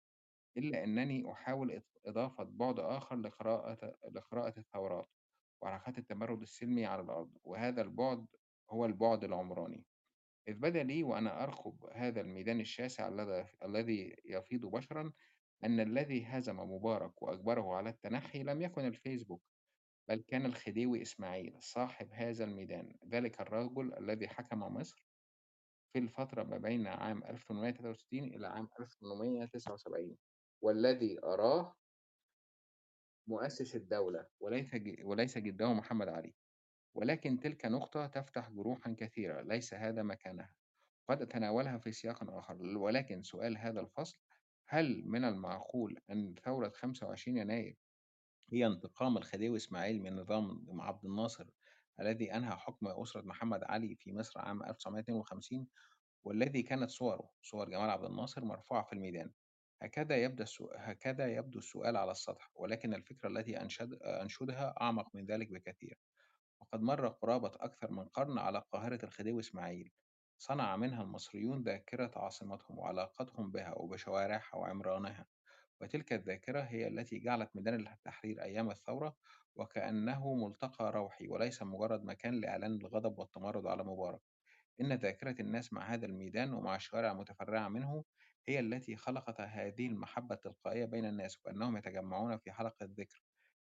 إلا 0.57 0.85
أنني 0.85 1.33
أحاول 1.33 1.83
إضافة 2.07 2.45
بعد 2.45 2.79
آخر 2.79 3.17
لقراءة 3.17 3.97
لقراءة 4.13 4.59
الثورات 4.59 5.09
وحركات 5.63 5.99
التمرد 5.99 6.43
السلمي 6.43 6.87
على 6.87 7.03
الأرض 7.03 7.31
وهذا 7.45 7.83
البعد 7.83 8.27
هو 8.71 8.87
البعد 8.87 9.25
العمراني 9.25 9.85
إذ 10.49 10.55
بدا 10.55 10.83
لي 10.83 11.03
وأنا 11.03 11.43
أرقب 11.43 11.85
هذا 11.93 12.21
الميدان 12.21 12.61
الشاسع 12.61 13.09
الذي 13.65 14.17
يفيض 14.25 14.67
بشرا 14.67 15.13
أن 15.65 15.81
الذي 15.81 16.25
هزم 16.25 16.61
مبارك 16.61 17.23
وأجبره 17.23 17.75
على 17.75 17.91
التنحي 17.91 18.43
لم 18.43 18.63
يكن 18.63 18.87
الفيسبوك 18.87 19.43
بل 20.09 20.21
كان 20.21 20.47
الخديوي 20.47 21.03
إسماعيل 21.03 21.63
صاحب 21.63 22.09
هذا 22.13 22.45
الميدان. 22.45 22.97
ذلك 23.09 23.41
الرجل 23.41 23.95
الذي 23.95 24.29
حكم 24.29 24.59
مصر 24.59 25.05
في 25.93 25.99
الفترة 25.99 26.43
ما 26.43 26.59
بين 26.59 26.87
عام 26.87 27.25
1863 27.25 28.25
إلى 28.25 28.47
عام 28.47 28.69
1879 28.81 30.17
والذي 30.63 31.19
أراه 31.25 31.75
مؤسس 33.27 33.77
الدولة 33.77 34.27
وليس 34.41 34.71
وليس 35.05 35.39
جده 35.39 35.73
محمد 35.73 36.09
علي. 36.09 36.35
ولكن 36.95 37.41
تلك 37.41 37.65
نقطة 37.65 38.07
تفتح 38.07 38.51
جروحا 38.51 38.97
كثيرة 38.99 39.43
ليس 39.43 39.75
هذا 39.75 40.03
مكانها. 40.03 40.55
قد 41.09 41.23
أتناولها 41.23 41.79
في 41.79 41.93
سياق 41.93 42.31
آخر 42.31 42.57
ولكن 42.63 43.23
سؤال 43.23 43.59
هذا 43.59 43.81
الفصل 43.81 44.19
هل 44.71 45.03
من 45.07 45.25
المعقول 45.25 45.99
أن 46.11 46.35
ثورة 46.45 46.69
25 46.69 47.37
يناير 47.37 47.77
هي 48.53 48.67
انتقام 48.67 49.17
الخديوي 49.17 49.57
إسماعيل 49.57 50.03
من 50.03 50.17
نظام 50.17 50.81
عبد 50.81 51.05
الناصر 51.05 51.47
الذي 52.01 52.35
أنهى 52.35 52.57
حكم 52.57 52.87
أسرة 52.87 53.23
محمد 53.23 53.65
علي 53.65 53.97
في 53.97 54.13
مصر 54.13 54.41
عام 54.41 54.63
1952 54.63 55.69
والذي 56.25 56.63
كانت 56.63 56.91
صوره 56.91 57.31
صور 57.43 57.71
جمال 57.71 57.91
عبد 57.91 58.05
الناصر 58.05 58.45
مرفوعة 58.45 58.85
في 58.85 58.93
الميدان؟ 58.93 59.33
هكذا 59.83 60.17
يبدأ 60.17 60.45
هكذا 60.77 61.35
يبدو 61.35 61.59
السؤال 61.59 61.97
على 61.97 62.11
السطح 62.11 62.51
ولكن 62.55 62.95
الفكرة 62.95 63.29
التي 63.29 63.61
أنشد 63.61 63.93
أنشدها 64.03 64.75
أعمق 64.81 65.15
من 65.15 65.27
ذلك 65.27 65.49
بكثير. 65.53 65.99
وقد 66.61 66.81
مر 66.81 67.09
قرابة 67.09 67.53
أكثر 67.55 67.91
من 67.91 68.05
قرن 68.05 68.39
على 68.39 68.63
قاهرة 68.73 69.05
الخديوي 69.05 69.41
إسماعيل. 69.41 69.93
صنع 70.39 70.77
منها 70.77 71.03
المصريون 71.03 71.63
ذاكرة 71.63 72.11
عاصمتهم 72.17 72.79
وعلاقتهم 72.79 73.51
بها 73.51 73.75
وبشوارعها 73.75 74.57
وعمرانها 74.57 75.27
وتلك 75.81 76.13
الذاكرة 76.13 76.61
هي 76.61 76.87
التي 76.89 77.19
جعلت 77.19 77.51
ميدان 77.57 77.87
التحرير 77.87 78.43
أيام 78.43 78.71
الثورة 78.71 79.17
وكأنه 79.57 80.35
ملتقى 80.35 80.93
روحي 80.93 81.29
وليس 81.29 81.63
مجرد 81.63 82.05
مكان 82.05 82.41
لإعلان 82.41 82.75
الغضب 82.75 83.19
والتمرد 83.19 83.67
على 83.67 83.85
مبارك. 83.85 84.21
إن 84.81 84.93
ذاكرة 84.93 85.41
الناس 85.41 85.73
مع 85.73 85.95
هذا 85.95 86.07
الميدان 86.07 86.53
ومع 86.53 86.77
الشوارع 86.77 87.13
المتفرعة 87.13 87.69
منه 87.69 88.05
هي 88.49 88.61
التي 88.61 88.97
خلقت 88.97 89.41
هذه 89.41 89.87
المحبة 89.87 90.35
التلقائية 90.35 90.85
بين 90.85 91.05
الناس 91.05 91.39
وأنهم 91.45 91.77
يتجمعون 91.77 92.39
في 92.39 92.53
حلقة 92.53 92.77
ذكر 92.83 93.23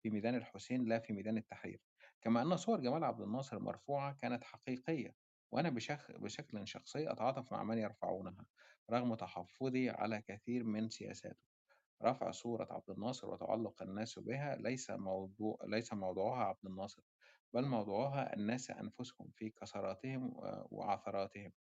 في 0.03 0.09
ميدان 0.09 0.35
الحسين 0.35 0.85
لا 0.85 0.99
في 0.99 1.13
ميدان 1.13 1.37
التحرير. 1.37 1.81
كما 2.21 2.41
أن 2.41 2.57
صور 2.57 2.79
جمال 2.79 3.03
عبد 3.03 3.21
الناصر 3.21 3.57
المرفوعة 3.57 4.13
كانت 4.13 4.43
حقيقية 4.43 5.26
وأنا 5.51 5.69
بشخ... 5.69 6.11
بشكل 6.11 6.67
شخصي 6.67 7.11
أتعاطف 7.11 7.51
مع 7.51 7.63
من 7.63 7.77
يرفعونها 7.77 8.45
رغم 8.91 9.15
تحفظي 9.15 9.89
على 9.89 10.21
كثير 10.21 10.63
من 10.63 10.89
سياساته. 10.89 11.47
رفع 12.03 12.31
صورة 12.31 12.67
عبد 12.71 12.89
الناصر 12.89 13.29
وتعلق 13.29 13.81
الناس 13.81 14.19
بها 14.19 14.55
ليس 14.55 14.89
موضوع 14.91 15.57
ليس 15.63 15.93
موضوعها 15.93 16.43
عبد 16.43 16.65
الناصر 16.65 17.01
بل 17.53 17.65
موضوعها 17.65 18.33
الناس 18.35 18.71
أنفسهم 18.71 19.31
في 19.35 19.49
كسراتهم 19.49 20.33
وعثراتهم. 20.71 21.51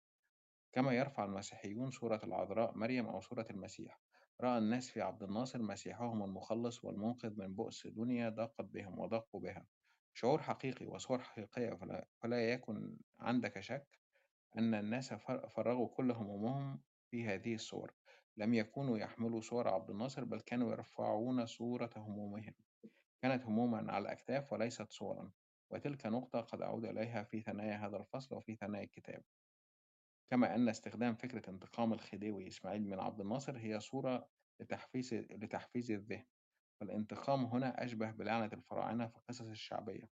كما 0.73 0.93
يرفع 0.93 1.25
المسيحيون 1.25 1.91
صورة 1.91 2.21
العذراء 2.25 2.79
مريم 2.79 3.07
أو 3.07 3.21
صورة 3.21 3.47
المسيح. 3.51 4.01
رأى 4.41 4.59
الناس 4.59 4.91
في 4.91 5.01
عبد 5.01 5.23
الناصر 5.23 5.63
مسيحهم 5.63 6.23
المخلص 6.23 6.85
والمنقذ 6.85 7.39
من 7.41 7.55
بؤس 7.55 7.87
دنيا 7.87 8.29
ضاقت 8.29 8.65
بهم 8.65 8.99
وضاقوا 8.99 9.41
بها. 9.41 9.67
شعور 10.17 10.43
حقيقي 10.43 10.87
وصور 10.87 11.19
حقيقية 11.23 11.75
فلا, 11.75 12.07
فلا 12.23 12.51
يكن 12.53 12.97
عندك 13.19 13.61
شك 13.61 13.99
أن 14.59 14.75
الناس 14.75 15.15
فرغوا 15.15 15.89
كل 15.89 16.11
همومهم 16.11 16.83
في 17.11 17.25
هذه 17.25 17.55
الصور. 17.55 17.95
لم 18.37 18.55
يكونوا 18.55 18.99
يحملوا 18.99 19.41
صور 19.41 19.69
عبد 19.69 19.91
الناصر 19.91 20.25
بل 20.25 20.41
كانوا 20.41 20.73
يرفعون 20.73 21.47
صورة 21.47 21.91
همومهم. 21.97 22.55
كانت 23.23 23.45
هموما 23.45 23.93
على 23.93 24.03
الأكتاف 24.03 24.53
وليست 24.53 24.93
صورا 24.93 25.33
وتلك 25.71 26.07
نقطة 26.07 26.41
قد 26.41 26.63
أعود 26.63 26.85
إليها 26.85 27.23
في 27.23 27.41
ثنايا 27.41 27.77
هذا 27.77 27.97
الفصل 27.97 28.37
وفي 28.37 28.57
ثنايا 28.57 28.85
الكتاب. 28.85 29.23
كما 30.31 30.55
أن 30.55 30.69
استخدام 30.69 31.15
فكرة 31.15 31.51
انتقام 31.51 31.93
الخديوي 31.93 32.49
إسماعيل 32.49 32.83
من 32.83 33.01
عبد 33.01 33.21
الناصر 33.21 33.59
هي 33.59 33.81
صورة 33.81 34.29
لتحفيز 34.61 35.15
لتحفيز 35.15 35.91
الذهن. 35.91 36.27
فالانتقام 36.81 37.45
هنا 37.45 37.85
أشبه 37.85 38.11
بلعنة 38.11 38.51
الفراعنة 38.53 39.07
في 39.07 39.17
القصص 39.17 39.41
الشعبية 39.41 40.11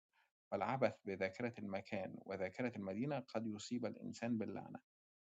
والعبث 0.53 1.01
بذاكرة 1.05 1.55
المكان 1.59 2.17
وذاكرة 2.27 2.77
المدينة 2.77 3.19
قد 3.19 3.47
يصيب 3.47 3.87
الإنسان 3.87 4.39
باللعنة 4.39 4.81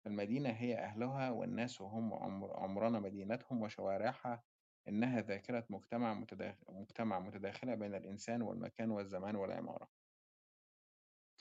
فالمدينة 0.05 0.49
هي 0.49 0.77
أهلها 0.77 1.31
والناس 1.31 1.81
هم 1.81 2.13
عمران 2.53 3.01
مدينتهم 3.01 3.61
وشوارعها 3.61 4.43
إنها 4.87 5.21
ذاكرة 5.21 5.65
مجتمع 5.69 6.13
متداخل 6.13 6.65
مجتمع 6.69 7.19
متداخلة 7.19 7.75
بين 7.75 7.95
الإنسان 7.95 8.41
والمكان 8.41 8.91
والزمان 8.91 9.35
والعمارة. 9.35 9.89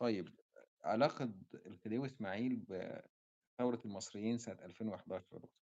طيب 0.01 0.29
علاقة 0.85 1.35
الخديوي 1.67 2.07
إسماعيل 2.07 2.57
بثورة 2.57 3.81
المصريين 3.85 4.39
سنة 4.39 4.65
2011 4.65 5.27
يا 5.33 5.39
دكتور. 5.39 5.62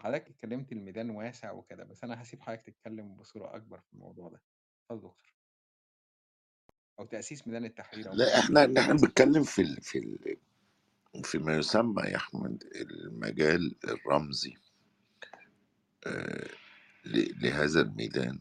حضرتك 0.00 0.28
اتكلمت 0.28 0.72
الميدان 0.72 1.10
واسع 1.10 1.52
وكده 1.52 1.84
بس 1.84 2.04
أنا 2.04 2.22
هسيب 2.22 2.40
حضرتك 2.42 2.62
تتكلم 2.66 3.14
بصورة 3.14 3.56
أكبر 3.56 3.80
في 3.80 3.92
الموضوع 3.92 4.28
ده. 4.28 4.40
اتفضل 4.82 5.08
دكتور. 5.08 5.34
أو 6.98 7.04
تأسيس 7.04 7.46
ميدان 7.46 7.64
التحرير 7.64 8.08
أو 8.08 8.14
لا 8.14 8.38
إحنا 8.38 8.64
إحنا 8.80 8.94
بنتكلم 8.94 9.42
في 9.42 9.62
ال... 9.62 9.82
في 9.82 9.98
ال... 9.98 10.36
فيما 11.24 11.56
يسمى 11.56 12.02
يا 12.02 12.16
أحمد 12.16 12.64
المجال 12.74 13.74
الرمزي 13.84 14.54
آه 16.06 16.48
لهذا 17.04 17.80
الميدان 17.80 18.40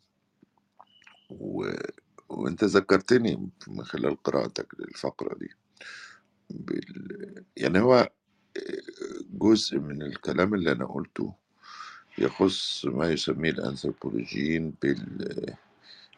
و... 1.29 1.71
وأنت 2.29 2.63
ذكرتني 2.63 3.49
من 3.67 3.83
خلال 3.83 4.23
قراءتك 4.23 4.67
للفقرة 4.79 5.37
دي 5.37 5.49
بال... 6.49 7.45
يعني 7.57 7.79
هو 7.79 8.09
جزء 9.29 9.79
من 9.79 10.01
الكلام 10.01 10.53
اللي 10.53 10.71
أنا 10.71 10.85
قلته 10.85 11.35
يخص 12.19 12.85
ما 12.85 13.09
يسميه 13.09 13.51
الأنثروبولوجيين 13.51 14.73
بال... 14.83 15.55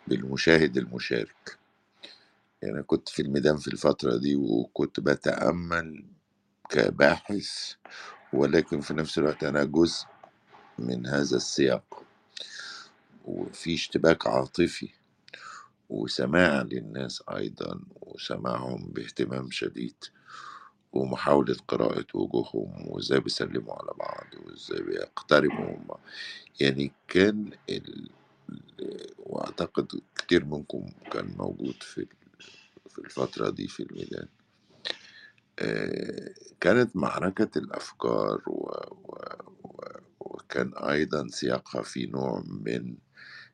بالمشاهد 0.07 0.77
المشارك. 0.77 1.59
يعني 2.63 2.83
كنت 2.83 3.09
في 3.09 3.21
الميدان 3.21 3.57
في 3.57 3.67
الفترة 3.67 4.17
دي 4.17 4.35
وكنت 4.35 4.99
بتأمل 4.99 6.05
كباحث 6.69 7.73
ولكن 8.33 8.81
في 8.81 8.93
نفس 8.93 9.17
الوقت 9.17 9.43
أنا 9.43 9.63
جزء 9.63 10.05
من 10.79 11.07
هذا 11.07 11.37
السياق. 11.37 12.03
وفي 13.25 13.73
اشتباك 13.73 14.27
عاطفي 14.27 14.89
وسماع 15.89 16.61
للناس 16.61 17.23
أيضا 17.35 17.81
وسماعهم 18.01 18.87
باهتمام 18.93 19.51
شديد. 19.51 19.95
ومحاولة 20.93 21.55
قراءة 21.67 22.05
وجوههم 22.13 22.87
وإزاي 22.87 23.19
بيسلموا 23.19 23.73
على 23.73 23.91
بعض 23.99 24.27
وإزاي 24.45 24.81
بيقتربوا 24.83 25.95
يعني 26.59 26.93
كان 27.07 27.51
ال... 27.69 28.09
وأعتقد 29.19 29.87
كتير 30.15 30.45
منكم 30.45 30.91
كان 31.11 31.35
موجود 31.37 31.83
في 31.83 32.07
في 32.89 32.99
الفترة 32.99 33.49
دي 33.49 33.67
في 33.67 33.83
الميدان 33.83 34.27
كانت 36.61 36.95
معركة 36.95 37.57
الأفكار 37.59 38.41
و... 38.47 38.71
و... 38.91 39.17
وكان 40.19 40.73
أيضا 40.77 41.27
سياقها 41.27 41.81
في 41.81 42.05
نوع 42.05 42.43
من 42.47 42.97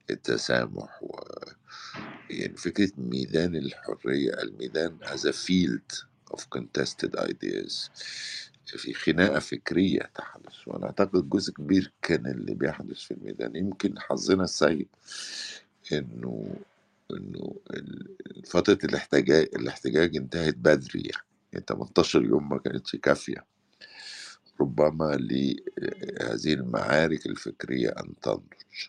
التسامح 0.09 1.03
و 1.03 1.19
يعني 2.29 2.57
فكرة 2.57 2.91
ميدان 2.97 3.55
الحرية 3.55 4.33
الميدان 4.43 4.99
as 5.03 5.19
a 5.25 5.33
field 5.33 6.06
of 6.33 6.41
contested 6.55 7.15
ideas. 7.19 7.89
في 8.65 8.93
خناقة 8.93 9.39
فكرية 9.39 10.11
تحدث 10.15 10.67
وأنا 10.67 10.85
أعتقد 10.85 11.29
جزء 11.29 11.53
كبير 11.53 11.91
كان 12.01 12.25
اللي 12.27 12.53
بيحدث 12.53 12.97
في 12.97 13.11
الميدان. 13.11 13.55
يمكن 13.55 13.99
حظنا 13.99 14.43
السيء 14.43 14.87
إنه 15.93 16.55
إنه 17.11 17.55
فترة 18.45 18.77
الاحتجاج 18.83 19.49
الاحتجاج 19.55 20.17
انتهت 20.17 20.55
بدري 20.55 21.01
يعني. 21.01 21.27
يعني 21.53 21.65
18 21.69 22.23
يوم 22.23 22.49
ما 22.49 22.57
كانتش 22.57 22.95
كافية. 22.95 23.45
ربما 24.61 25.15
لهذه 25.15 26.53
المعارك 26.53 27.25
الفكرية 27.25 27.89
أن 27.89 28.13
تنضج. 28.21 28.87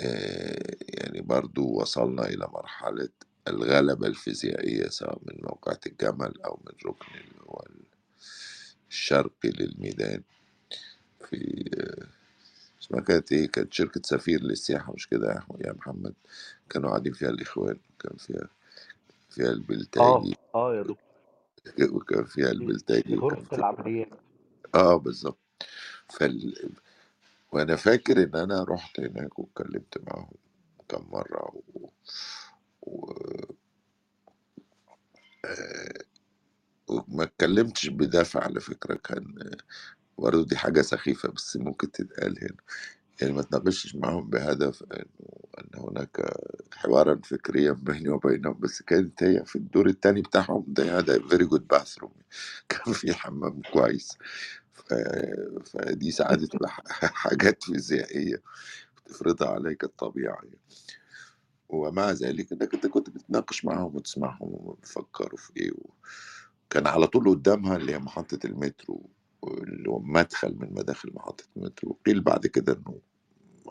آه، 0.00 0.76
يعني 0.88 1.20
برضو 1.20 1.80
وصلنا 1.80 2.26
إلى 2.26 2.48
مرحلة 2.52 3.08
الغلبة 3.48 4.06
الفيزيائية 4.06 4.88
سواء 4.88 5.18
من 5.22 5.36
موقعة 5.42 5.80
الجمل 5.86 6.42
أو 6.42 6.60
من 6.66 6.72
ركن 6.86 7.14
اللي 7.14 7.40
هو 7.48 7.64
الشرقي 8.90 9.50
للميدان. 9.50 10.22
في 11.30 11.70
آه، 11.78 12.08
اسمها 12.82 13.00
كانت 13.00 13.32
إيه؟ 13.32 13.48
كانت 13.48 13.74
شركة 13.74 14.00
سفير 14.04 14.42
للسياحة 14.42 14.92
مش 14.92 15.08
كده 15.08 15.44
يا 15.60 15.72
محمد. 15.72 16.14
كانوا 16.70 16.90
قاعدين 16.90 17.12
فيها 17.12 17.30
الإخوان 17.30 17.78
كان 18.00 18.16
فيها 18.18 18.48
فيها 19.30 19.50
آه 20.00 20.26
البلتاجي. 20.26 20.36
آه 20.54 20.74
يا 20.74 20.82
دكتور. 20.82 20.98
وكان 21.92 22.24
فيها 22.24 22.50
في 22.58 22.64
البلتاجي 22.64 23.16
وكان 23.16 23.20
غرفة 23.22 23.56
فيها 23.56 23.58
العمليات. 23.58 24.08
آه 24.74 24.96
بالظبط. 24.96 25.38
فال... 26.08 26.72
وأنا 27.52 27.76
فاكر 27.76 28.22
إن 28.22 28.36
أنا 28.36 28.64
رحت 28.64 29.00
هناك 29.00 29.38
واتكلمت 29.38 29.98
معاهم 30.08 30.34
كم 30.88 31.06
مرة 31.10 31.62
و... 31.74 31.88
و... 32.86 33.12
وما 36.88 37.24
اتكلمتش 37.24 37.88
بدافع 37.88 38.44
على 38.44 38.60
فكرة 38.60 38.94
كان 38.94 39.50
برضه 40.18 40.46
دي 40.46 40.56
حاجة 40.56 40.82
سخيفة 40.82 41.28
بس 41.30 41.56
ممكن 41.56 41.92
تتقال 41.92 42.38
هنا. 42.44 42.56
يعني 43.22 43.34
ما 43.34 43.42
تناقشتش 43.42 43.96
معاهم 43.96 44.30
بهدف 44.30 44.84
إن 45.58 45.70
هناك 45.80 46.34
حوارا 46.74 47.20
فكريا 47.24 47.72
بيني 47.72 48.08
وبينهم 48.10 48.60
بس 48.60 48.82
كانت 48.82 49.24
هي 49.24 49.44
في 49.46 49.56
الدور 49.56 49.88
الثاني 49.88 50.22
بتاعهم 50.22 50.64
ده 50.68 50.98
had 50.98 51.20
a 51.28 51.32
very 51.32 51.46
good 51.46 51.68
bathroom 51.68 52.12
كان 52.70 52.94
في 52.94 53.14
حمام 53.14 53.62
كويس. 53.74 54.18
ف... 54.74 54.94
فدي 55.66 56.10
ساعات 56.12 56.40
تبقى 56.40 56.70
ح- 56.72 56.84
حاجات 57.14 57.64
فيزيائية 57.64 58.42
بتفرضها 59.06 59.48
عليك 59.48 59.84
الطبيعة 59.84 60.34
يعني. 60.44 60.58
ومع 61.68 62.10
ذلك 62.10 62.52
إنك 62.52 62.74
أنت 62.74 62.86
كنت 62.86 63.10
بتناقش 63.10 63.64
معاهم 63.64 63.96
وتسمعهم 63.96 64.38
وبيفكروا 64.40 65.38
في 65.38 65.52
إيه. 65.56 65.72
كان 66.70 66.86
على 66.86 67.06
طول 67.06 67.28
قدامها 67.30 67.76
اللي 67.76 67.92
هي 67.92 67.98
محطة 67.98 68.38
المترو 68.46 69.10
اللي 69.44 69.90
هو 69.90 69.98
مدخل 69.98 70.56
من 70.60 70.74
مداخل 70.74 71.12
محطة 71.14 71.44
المترو 71.56 71.98
قيل 72.06 72.20
بعد 72.20 72.46
كده 72.46 72.72
إنه 72.72 73.00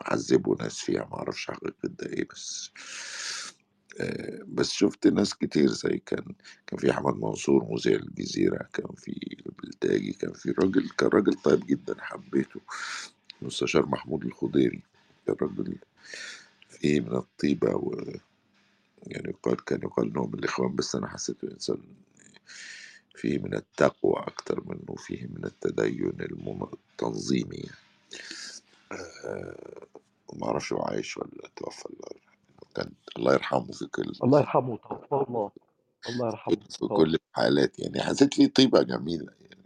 عذبوا 0.02 0.56
ناس 0.62 0.78
فيها 0.78 1.04
ما 1.10 1.14
أعرفش 1.16 1.46
حقيقة 1.46 1.74
ده 1.84 2.06
إيه 2.06 2.28
بس 2.32 2.70
آه، 4.00 4.40
بس 4.46 4.70
شفت 4.70 5.06
ناس 5.06 5.34
كتير 5.34 5.68
زي 5.68 6.02
كان 6.06 6.34
كان 6.66 6.78
في 6.78 6.90
أحمد 6.90 7.14
منصور 7.14 7.64
مذيع 7.70 7.96
الجزيرة 7.96 8.68
كان 8.72 8.86
في 8.96 9.36
البلتاجي 9.46 10.12
كان 10.12 10.32
في 10.32 10.50
راجل 10.50 10.88
كان 10.98 11.08
راجل 11.08 11.34
طيب 11.34 11.66
جدا 11.66 11.94
حبيته 11.98 12.60
مستشار 13.42 13.86
محمود 13.86 14.24
الخضيري 14.24 14.82
كان 15.26 15.36
راجل 15.42 15.78
فيه 16.80 17.00
من 17.00 17.16
الطيبة 17.16 17.76
و 17.76 18.02
يعني 19.06 19.30
يقال 19.30 19.64
كان 19.64 19.80
يقال 19.82 20.10
انه 20.10 20.26
من 20.26 20.34
الإخوان 20.38 20.76
بس 20.76 20.96
أنا 20.96 21.08
حسيته 21.08 21.52
انسان 21.52 21.82
فيه 23.14 23.38
من 23.38 23.54
التقوى 23.54 24.14
أكتر 24.16 24.64
منه 24.64 24.94
فيه 24.98 25.26
من 25.26 25.44
التدين 25.44 26.12
التنظيمي 26.74 27.64
آه، 29.24 29.86
ما 30.34 30.46
أعرفش 30.46 30.72
هو 30.72 30.82
عايش 30.82 31.16
ولا 31.18 31.50
توفى 31.56 31.86
الله 31.86 32.08
يرحمه. 32.14 32.36
كان 32.74 32.92
الله 33.18 33.32
يرحمه 33.32 33.72
في 33.72 33.86
كل 33.86 34.12
الله 34.24 34.38
يرحمه 34.40 34.76
توفى 34.76 35.26
الله. 35.28 35.50
الله 36.08 36.26
يرحمه 36.26 36.56
في 36.70 36.78
توفى 36.78 36.94
كل 36.94 37.14
الحالات 37.14 37.78
يعني. 37.78 38.02
حسيت 38.02 38.34
فيه 38.34 38.46
طيبة 38.46 38.82
جميلة 38.82 39.32
يعني 39.40 39.64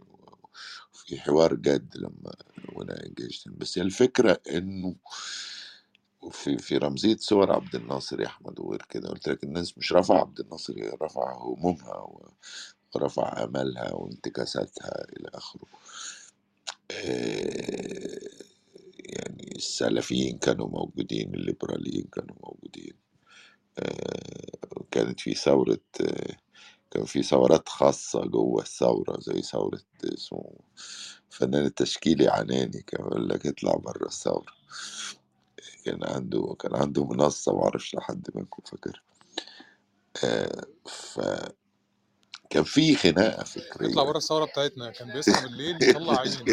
في 0.93 1.21
حوار 1.21 1.55
جد 1.55 1.97
لما 1.97 2.33
وأنا 2.73 3.05
انجزت 3.05 3.49
بس 3.49 3.77
هي 3.77 3.83
الفكرة 3.83 4.41
إنه 4.51 4.95
في 6.29 6.57
في 6.57 6.77
رمزية 6.77 7.15
صور 7.17 7.51
عبد 7.51 7.75
الناصر 7.75 8.21
يا 8.21 8.27
أحمد 8.27 8.59
وغير 8.59 8.85
كده 8.89 9.09
قلت 9.09 9.29
لك 9.29 9.43
الناس 9.43 9.77
مش 9.77 9.93
رفع 9.93 10.19
عبد 10.19 10.39
الناصر 10.39 10.73
هي 10.77 10.97
رفع 11.01 11.33
همومها 11.37 12.07
ورفع 12.95 13.43
أمالها 13.43 13.93
وانتكاساتها 13.93 15.05
إلى 15.17 15.29
آخره. 15.33 15.65
آه، 16.91 18.19
يعني 18.99 19.53
السلفيين 19.55 20.37
كانوا 20.37 20.67
موجودين 20.67 21.33
الليبراليين 21.33 22.03
كانوا 22.13 22.35
موجودين. 22.43 22.93
آه، 23.79 24.85
كانت 24.91 25.19
في 25.19 25.33
ثورة 25.33 25.79
كان 26.91 27.05
في 27.05 27.23
ثورات 27.23 27.69
خاصة 27.69 28.25
جوه 28.25 28.61
الثورة 28.61 29.19
زي 29.19 29.41
ثورة 29.41 29.79
اسمه 30.13 30.59
فنان 31.29 31.65
التشكيلي 31.65 32.27
عناني 32.27 32.81
كان 32.81 33.01
يقول 33.05 33.29
لك 33.29 33.47
اطلع 33.47 33.75
بره 33.75 34.05
الثورة. 34.07 34.53
كان 35.85 36.03
عنده 36.03 36.55
كان 36.59 36.75
عنده 36.75 37.05
منصة 37.05 37.55
معرفش 37.57 37.95
لحد 37.95 38.27
منكم 38.35 38.63
فاكر. 38.63 39.03
آه، 40.23 40.65
فكان 40.87 42.63
في 42.63 42.95
خناقة 42.95 43.43
يطلع 43.81 44.03
فكرية 44.03 44.03
بره 44.03 44.17
الثورة 44.17 44.45
بتاعتنا 44.45 44.91
كان 44.91 45.13
بيصحى 45.13 45.41
بالليل 45.41 45.83
يطلع 45.83 46.17
عينه. 46.19 46.49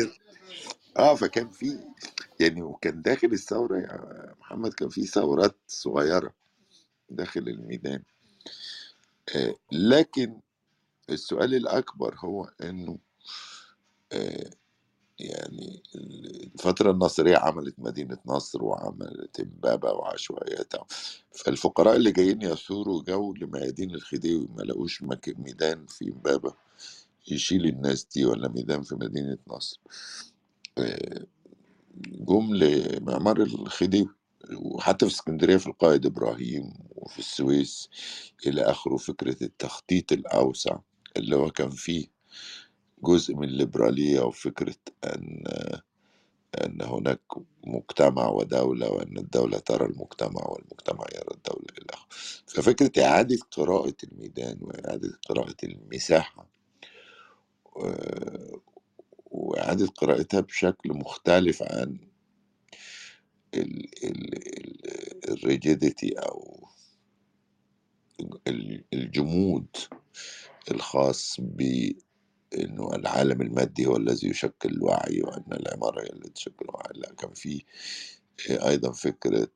آه 0.98 1.14
فكان 1.14 1.50
في 1.50 1.78
يعني 2.40 2.62
وكان 2.62 3.02
داخل 3.02 3.28
الثورة 3.32 3.78
يا 3.78 4.34
محمد 4.40 4.74
كان 4.74 4.88
في 4.88 5.06
ثورات 5.06 5.56
صغيرة 5.68 6.34
داخل 7.10 7.40
الميدان. 7.40 8.02
آه، 9.36 9.54
لكن 9.72 10.40
السؤال 11.10 11.54
الأكبر 11.54 12.16
هو 12.18 12.44
إنه 12.62 12.98
آه، 14.12 14.50
يعني 15.20 15.82
الفترة 16.54 16.90
الناصرية 16.90 17.36
عملت 17.38 17.74
مدينة 17.78 18.18
نصر 18.26 18.64
وعملت 18.64 19.40
إمبابة 19.40 19.92
وعشوائياتها. 19.92 20.86
فالفقراء 21.32 21.96
اللي 21.96 22.12
جايين 22.12 22.42
يثوروا 22.42 23.02
جو 23.02 23.34
لميادين 23.34 23.94
الخديوي 23.94 24.48
ما 24.56 24.62
لقوش 24.62 25.02
ميدان 25.28 25.86
في 25.86 26.04
إمبابة 26.12 26.54
يشيل 27.30 27.66
الناس 27.66 28.04
دي 28.14 28.24
ولا 28.26 28.48
ميدان 28.48 28.82
في 28.82 28.94
مدينة 28.94 29.38
نصر. 29.48 29.80
آه، 30.78 31.26
جم 32.06 32.54
لمعمار 32.54 33.42
الخديوي 33.42 34.08
وحتى 34.56 35.06
في 35.06 35.12
اسكندرية 35.12 35.56
في 35.56 35.66
القائد 35.66 36.06
إبراهيم 36.06 36.72
وفي 36.90 37.18
السويس 37.18 37.90
إلى 38.46 38.62
آخره 38.62 38.96
فكرة 38.96 39.44
التخطيط 39.44 40.12
الأوسع 40.12 40.78
اللي 41.16 41.36
هو 41.36 41.50
كان 41.50 41.70
فيه. 41.70 42.06
جزء 43.04 43.34
من 43.36 43.44
الليبرالية 43.48 44.20
وفكرة 44.20 44.76
أن 45.04 45.44
أن 46.64 46.82
هناك 46.82 47.20
مجتمع 47.66 48.28
ودولة 48.28 48.90
وأن 48.90 49.18
الدولة 49.18 49.58
ترى 49.58 49.86
المجتمع 49.86 50.42
والمجتمع 50.48 51.06
يرى 51.14 51.34
الدولة 51.34 51.66
إلى 51.78 51.86
آخره 51.94 52.08
ففكرة 52.46 53.04
إعادة 53.04 53.38
قراءة 53.52 53.94
الميدان 54.04 54.58
وإعادة 54.62 55.20
قراءة 55.28 55.56
المساحة 55.64 56.48
و- 57.76 58.58
وإعادة 59.26 59.86
قراءتها 59.86 60.40
بشكل 60.40 60.90
مختلف 60.94 61.62
عن 61.62 61.98
الريجيديتي 65.28 66.12
أو 66.18 66.68
ال- 68.48 68.84
الجمود 68.94 69.76
الخاص 70.70 71.40
بأنه 72.52 72.90
العالم 72.94 73.42
المادي 73.42 73.86
هو 73.86 73.96
الذي 73.96 74.28
يشكل 74.28 74.68
الوعي 74.68 75.22
وأن 75.22 75.44
العمارة 75.52 76.00
هي 76.02 76.06
التي 76.12 76.30
تشكل 76.30 76.64
الوعي. 76.64 76.92
لا 76.94 77.12
كان 77.14 77.34
في 77.34 77.64
أيضا 78.68 78.92
فكرة 78.92 79.48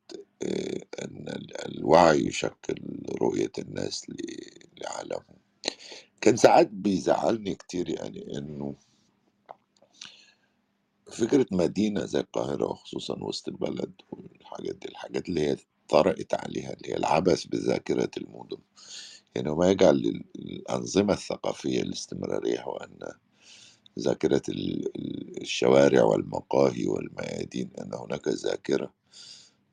آه، 0.42 0.80
أن 1.04 1.28
ال- 1.28 1.76
الوعي 1.76 2.26
يشكل 2.26 2.74
رؤية 3.22 3.52
الناس 3.58 4.06
لعالمهم. 4.80 5.36
كان 6.20 6.36
ساعات 6.36 6.68
بيزعلني 6.68 7.54
كتير 7.54 7.88
يعني 7.88 8.38
أنه 8.38 8.74
فكرة 11.12 11.46
مدينة 11.52 12.04
زي 12.04 12.20
القاهرة 12.20 12.64
وخصوصا 12.66 13.16
وسط 13.24 13.48
البلد 13.48 13.92
والحاجات 14.10 14.74
دي 14.76 14.88
الحاجات 14.88 15.28
اللي 15.28 15.40
هي 15.40 15.56
طرقت 15.88 16.34
عليها 16.34 16.72
اللي 16.72 16.88
هي 16.92 16.96
العبث 16.96 17.44
بذاكرة 17.46 18.10
المدن. 18.16 18.58
يعني 19.34 19.48
وما 19.50 19.70
يجعل 19.70 19.96
لل- 19.96 20.24
الأنظمة 20.36 21.12
الثقافية 21.12 21.82
الاستمرارية 21.82 22.62
هو 22.62 22.76
أن 22.76 22.98
ذاكرة 23.98 24.42
ال- 24.48 24.96
ال- 24.96 25.42
الشوارع 25.42 26.02
والمقاهي 26.04 26.86
والميادين 26.86 27.70
أن 27.80 27.94
هناك 27.94 28.28
ذاكرة 28.28 28.94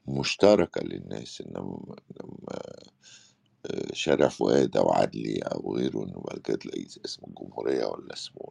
مشتركة 0.08 0.82
للناس 0.84 1.42
إنما 1.48 1.96
لما 2.22 2.60
شارع 3.94 4.28
فؤاد 4.28 4.78
أو 4.78 4.92
عدلي 4.92 5.40
أو 5.40 5.76
غيره 5.76 6.04
إنه 6.04 6.22
بعد 6.28 6.42
تلاقيه 6.42 6.88
اسمه 7.06 7.28
الجمهورية 7.30 7.86
ولا 7.86 8.14
اسمه 8.14 8.42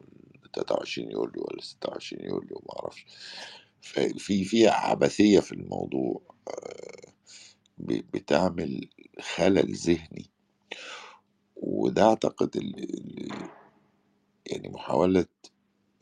23 0.55 1.11
يوليو 1.11 1.43
ولا 1.51 1.63
26 1.63 2.25
يوليو 2.25 2.63
معرفش 2.69 3.07
ففي 3.83 4.45
في 4.45 4.69
عبثية 4.69 5.41
في 5.41 5.53
الموضوع 5.53 6.23
آه، 6.49 7.13
بتعمل 7.79 8.89
خلل 9.21 9.75
ذهني. 9.75 10.31
وده 11.57 12.03
أعتقد 12.05 12.57
اللي 12.57 13.29
يعني 14.47 14.69
محاولة 14.69 15.27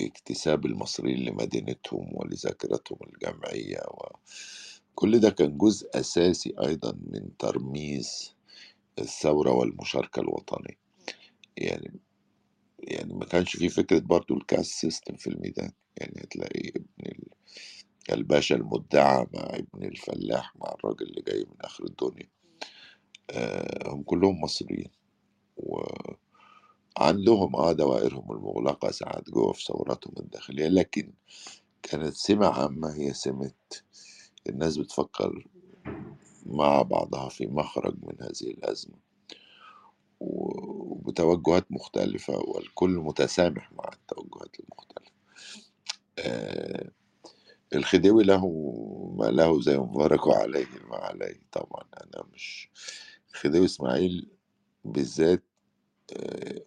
اكتساب 0.01 0.67
المصريين 0.67 1.19
لمدينتهم 1.25 2.11
ولذاكرتهم 2.13 2.99
الجمعية 3.15 3.83
وكل 4.95 5.21
ده 5.21 5.31
كان 5.31 5.59
جزء 5.59 5.91
أساسي 5.95 6.55
أيضا 6.63 6.93
من 6.93 7.37
ترميز 7.39 8.35
الثورة 9.01 9.53
والمشاركة 9.53 10.21
الوطنية. 10.21 10.79
يعني 11.59 12.01
يعني 12.81 13.15
ما 13.15 13.25
كانش 13.25 13.57
في 13.57 13.69
فكرة 13.69 14.01
برضو 14.01 14.35
ال 14.39 14.45
caste 14.45 14.73
system 14.73 15.17
في 15.17 15.27
الميدان. 15.31 15.73
يعني 15.99 16.15
هتلاقي 16.25 16.69
ابن 16.69 16.87
ال- 17.07 17.31
الباشا 18.13 18.57
المدعى 18.57 19.27
مع 19.35 19.43
ابن 19.57 19.85
الفلاح 19.85 20.57
مع 20.57 20.75
الراجل 20.79 21.07
اللي 21.07 21.23
جاي 21.29 21.41
من 21.45 21.57
آخر 21.63 21.85
الدنيا. 21.85 22.31
آه، 23.31 23.91
هم 23.93 24.03
كلهم 24.03 24.41
مصريين. 24.41 24.91
وعندهم 26.99 27.57
آه 27.57 27.73
دوائرهم 27.73 28.33
المغلقة 28.33 28.91
ساعات 28.91 29.31
جوه 29.31 29.53
في 29.53 29.65
ثوراتهم 29.65 30.15
الداخلية. 30.21 30.69
لكن 30.69 31.13
كانت 31.83 32.15
سمة 32.15 32.47
عامة 32.49 32.95
هي 32.95 33.13
سمة 33.15 33.53
الناس 34.49 34.77
بتفكر 34.77 35.47
مع 36.47 36.83
بعضها 36.83 37.29
في 37.29 37.47
مخرج 37.47 37.95
من 38.03 38.17
هذه 38.23 38.51
الأزمة. 38.51 38.97
وبتوجهات 40.21 41.73
مختلفة 41.73 42.39
والكل 42.39 42.91
متسامح 42.91 43.73
مع 43.73 43.91
التوجهات 43.93 44.57
المختلفة. 44.61 45.13
آه 46.19 46.91
الخديوي 47.75 48.25
له 48.25 48.49
ما 49.19 49.25
له 49.25 49.61
زي 49.61 49.79
مبارك 49.79 50.27
وعليه 50.27 50.67
ما 50.91 50.97
عليه. 50.97 51.41
طبعا 51.53 51.85
أنا 52.05 52.25
مش 52.35 52.71
الخديوي 53.37 53.65
إسماعيل 53.65 54.31
بالذات 54.85 55.45
آه 56.17 56.63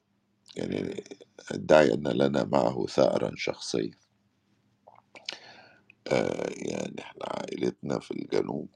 يعني 0.56 1.04
أدعي 1.52 1.94
أن 1.94 2.08
لنا 2.08 2.44
معه 2.44 2.86
ثأرا 2.86 3.32
شخصيا. 3.36 3.92
آه 6.08 6.50
يعني 6.58 7.02
إحنا 7.02 7.26
عائلتنا 7.26 8.00
في 8.00 8.12
الجنوب 8.12 8.70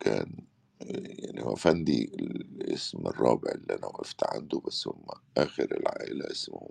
كان 0.00 0.46
يعني 0.80 1.42
هو 1.42 1.54
فندي 1.54 2.04
الاسم 2.04 3.06
الرابع 3.06 3.50
اللي 3.54 3.74
أنا 3.74 3.86
وقفت 3.86 4.24
عنده 4.34 4.60
بس 4.60 4.88
هم 4.88 5.04
آخر 5.36 5.64
العائلة 5.64 6.30
اسمه 6.30 6.68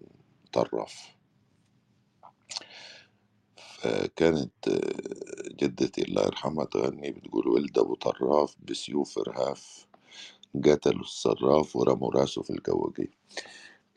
آه، 3.86 4.10
جدتي 5.62 6.04
الله 6.04 6.24
يرحمها 6.26 6.66
تغني 6.66 7.12
بتقول 7.12 7.48
ولد 7.50 7.80
أبو 7.80 7.96
طراف 7.96 8.56
بسيوف 8.70 9.20
إرهاف 9.20 9.88
قتلوا 10.66 11.02
الصراف 11.02 11.76
ورموا 11.76 12.12
راسه 12.12 12.42
في 12.42 12.50
الجواجي 12.50 13.12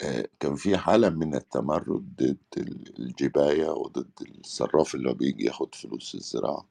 آه، 0.01 0.29
كان 0.41 0.57
في 0.57 0.79
حالة 0.79 1.11
من 1.11 1.35
التمرد 1.35 2.17
ضد 2.19 2.39
الجباية 2.99 3.71
وضد 3.71 4.11
الصراف 4.41 4.95
اللي 4.95 5.15
بيجي 5.15 5.45
ياخد 5.47 5.75
فلوس 5.75 6.15
الزراعة. 6.15 6.67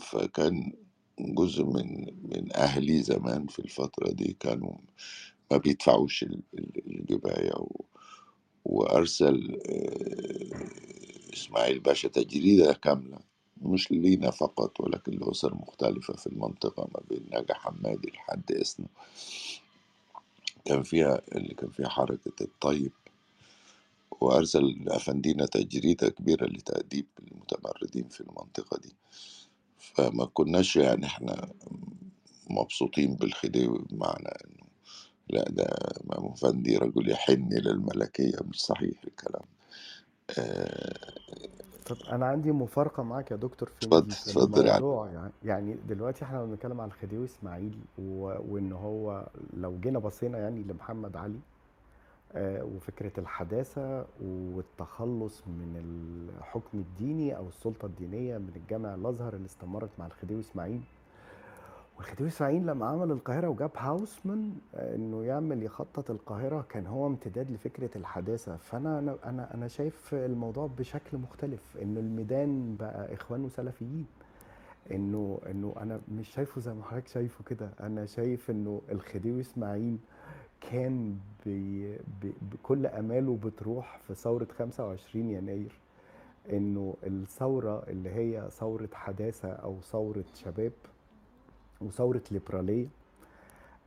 فكان 0.00 0.72
جزء 1.20 1.64
من 1.64 2.06
من 2.22 2.56
أهلي 2.56 3.02
زمان 3.02 3.46
في 3.46 3.58
الفترة 3.58 4.12
دي 4.12 4.36
كانوا 4.40 4.74
ما 5.50 5.56
بيدفعوش 5.56 6.22
ال- 6.22 6.42
ال- 6.58 6.86
الجباية 7.00 7.52
وأرسل 8.64 9.58
آه، 9.70 11.07
إسماعيل 11.38 11.80
باشا 11.80 12.08
تجريدة 12.08 12.72
كاملة 12.72 13.18
مش 13.62 13.90
لينا 13.92 14.30
فقط 14.30 14.80
ولكن 14.80 15.12
لأسر 15.12 15.54
مختلفة 15.54 16.14
في 16.14 16.26
المنطقة 16.26 16.88
ما 16.94 17.00
بين 17.10 17.26
نجا 17.32 17.54
حمادي 17.54 18.08
لحد 18.10 18.52
إسنا 18.52 18.86
كان 20.64 20.82
فيها 20.82 21.22
اللي 21.36 21.54
كان 21.54 21.70
فيها 21.70 21.88
حركة 21.88 22.32
الطيب 22.40 22.92
وأرسل 24.20 24.84
أفندينا 24.88 25.46
تجريدة 25.46 26.08
كبيرة 26.08 26.46
لتأديب 26.46 27.06
المتمردين 27.20 28.08
في 28.08 28.20
المنطقة 28.20 28.78
دي. 28.78 28.96
فما 29.78 30.24
كناش 30.26 30.76
يعني 30.76 31.06
إحنا 31.06 31.48
مبسوطين 32.50 33.14
بالخديوي 33.16 33.78
بمعنى 33.90 34.28
إنه 34.28 34.68
لا 35.30 35.44
ده 35.50 35.76
مأمون 36.04 36.34
فندي 36.34 36.76
رجل 36.76 37.10
يحن 37.10 37.48
للملكية 37.52 38.36
مش 38.44 38.60
صحيح 38.60 39.04
الكلام 39.04 39.44
طب 41.86 41.96
أنا 42.12 42.26
عندي 42.26 42.52
مفارقة 42.52 43.02
معاك 43.02 43.30
يا 43.30 43.36
دكتور 43.36 43.68
في 43.68 43.86
اتفضل 43.86 44.10
في 44.10 44.30
اتفضل 44.30 44.66
يعني 44.66 44.78
الموضوع 44.78 45.10
يعني 45.10 45.32
يعني 45.44 45.76
دلوقتي 45.88 46.24
إحنا 46.24 46.44
بنتكلم 46.44 46.80
على 46.80 46.88
الخديوي 46.88 47.24
إسماعيل 47.24 47.78
و... 47.98 48.34
وإن 48.48 48.72
هو 48.72 49.26
لو 49.56 49.78
جينا 49.80 49.98
بصينا 49.98 50.38
يعني 50.38 50.62
لمحمد 50.62 51.16
علي 51.16 51.38
آه، 52.34 52.64
وفكرة 52.64 53.20
الحداثة 53.20 54.06
والتخلص 54.22 55.42
من 55.46 55.76
الحكم 56.38 56.78
الديني 56.78 57.36
أو 57.36 57.48
السلطة 57.48 57.86
الدينية 57.86 58.38
من 58.38 58.52
الجامع 58.56 58.94
الأزهر 58.94 59.34
اللي 59.34 59.46
استمرت 59.46 59.90
مع 59.98 60.06
الخديوي 60.06 60.40
إسماعيل 60.40 60.80
والخديوي 61.98 62.28
إسماعيل 62.28 62.66
لما 62.66 62.86
عمل 62.86 63.10
القاهرة 63.10 63.48
وجاب 63.48 63.70
هاوسمان 63.76 64.52
آه، 64.74 64.94
إنه 64.94 65.24
يعمل 65.24 65.62
يخطط 65.62 66.10
القاهرة 66.10 66.66
كان 66.68 66.86
هو 66.86 67.06
امتداد 67.06 67.50
لفكرة 67.50 67.90
الحداثة. 67.96 68.56
فأنا 68.56 68.98
أنا 68.98 69.16
أنا 69.24 69.54
أنا 69.54 69.68
شايف 69.68 70.14
الموضوع 70.14 70.66
بشكل 70.78 71.18
مختلف 71.18 71.76
إنه 71.82 72.00
الميدان 72.00 72.76
بقى 72.76 73.14
إخوان 73.14 73.44
وسلفيين. 73.44 74.06
إنه 74.90 75.40
إنه 75.50 75.74
أنا 75.80 76.00
مش 76.08 76.28
شايفه 76.28 76.60
زي 76.60 76.74
ما 76.74 76.84
حضرتك 76.84 77.08
شايفه 77.08 77.44
كده. 77.44 77.70
أنا 77.80 78.06
شايف 78.06 78.50
إنه 78.50 78.82
الخديوي 78.90 79.40
إسماعيل 79.40 79.98
كان 80.60 81.16
بي 81.46 81.92
بي 82.22 82.32
بكل 82.52 82.86
أماله 82.86 83.36
بتروح 83.44 83.98
في 84.06 84.14
ثورة 84.14 84.46
25 84.58 85.30
يناير. 85.30 85.72
إنه 86.52 86.94
الثورة 87.06 87.82
اللي 87.88 88.10
هي 88.10 88.48
ثورة 88.50 88.88
حداثة 88.92 89.48
أو 89.48 89.80
ثورة 89.80 90.24
شباب 90.34 90.72
وثوره 91.80 92.22
ليبرالية 92.30 92.86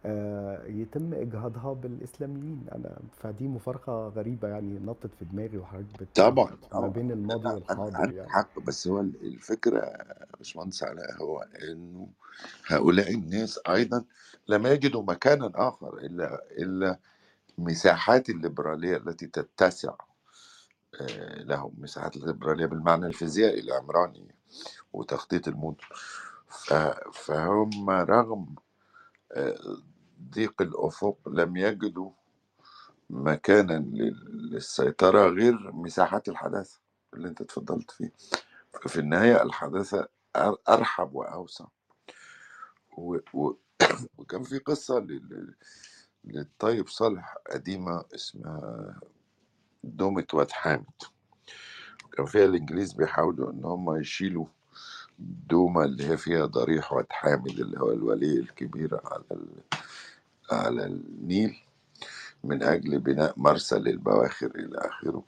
آه، 0.05 0.65
يتم 0.65 1.13
إجهاضها 1.13 1.73
بالإسلاميين. 1.73 2.65
أنا 2.75 2.97
فدي 3.23 3.47
مفارقة 3.47 4.07
غريبة 4.07 4.47
يعني 4.47 4.79
نطت 4.79 5.09
في 5.19 5.25
دماغي 5.25 5.57
وحضرتك 5.57 5.99
بت 6.01 6.15
طبعا 6.15 6.57
ما 6.73 6.87
بين 6.87 7.11
الماضي 7.11 7.47
والحاضر 7.49 8.11
يعني. 8.13 8.29
حق. 8.29 8.59
بس 8.59 8.87
هو 8.87 8.99
الفكرة 8.99 9.77
يا 9.85 10.25
باشمهندس 10.37 10.83
علاء 10.83 11.17
هو 11.21 11.45
إنه 11.63 12.07
هؤلاء 12.67 13.13
الناس 13.13 13.59
أيضا 13.69 14.03
لم 14.47 14.67
يجدوا 14.67 15.03
مكانا 15.03 15.51
آخر 15.55 15.97
الا 15.97 16.43
إلا 16.51 16.99
مساحات 17.57 18.29
الليبرالية 18.29 18.97
التي 18.97 19.27
تتسع 19.27 19.93
آه، 21.01 21.43
لهم. 21.43 21.73
مساحات 21.77 22.15
الليبرالية 22.15 22.65
بالمعنى 22.65 23.05
الفيزيائي 23.05 23.59
العمراني 23.59 24.35
وتخطيط 24.93 25.47
المدن. 25.47 25.77
فهم 27.13 27.89
رغم 27.89 28.55
آه، 29.31 29.77
ضيق 30.31 30.61
الأفق 30.61 31.29
لم 31.29 31.57
يجدوا 31.57 32.11
مكانا 33.09 33.73
لل- 33.79 34.49
للسيطرة 34.53 35.27
غير 35.27 35.71
مساحات 35.73 36.29
الحداثة 36.29 36.79
اللي 37.13 37.27
انت 37.27 37.41
اتفضلت 37.41 37.91
فيه 37.91 38.11
ففي 38.73 38.99
النهاية 38.99 39.43
الحداثة 39.43 40.09
أر- 40.37 40.57
أرحب 40.69 41.15
وأوسع. 41.15 41.65
وكان 44.17 44.43
في 44.43 44.57
قصة 44.59 44.99
لل... 44.99 45.55
للطيب 46.25 46.87
صالح 46.87 47.37
قديمة 47.51 48.05
اسمها 48.15 48.99
دومة 49.83 50.27
واد 50.33 50.51
حامد 50.51 50.85
كان 52.11 52.25
فيها 52.25 52.45
الإنجليز 52.45 52.93
بيحاولوا 52.93 53.51
إن 53.51 53.65
هم 53.65 53.97
يشيلوا 54.01 54.45
دومة 55.19 55.83
اللي 55.85 56.07
هي 56.09 56.17
فيها 56.17 56.45
ضريح 56.45 56.93
واد 56.93 57.05
حامد 57.09 57.59
اللي 57.59 57.79
هو 57.79 57.91
الولي 57.91 58.39
الكبير 58.39 59.01
على 59.05 59.23
ال... 59.31 59.47
على 60.51 60.85
النيل 60.85 61.55
من 62.43 62.63
أجل 62.63 62.99
بناء 62.99 63.33
مرسى 63.37 63.75
للبواخر 63.79 64.51
إلى 64.55 64.79
آخره. 64.79 65.23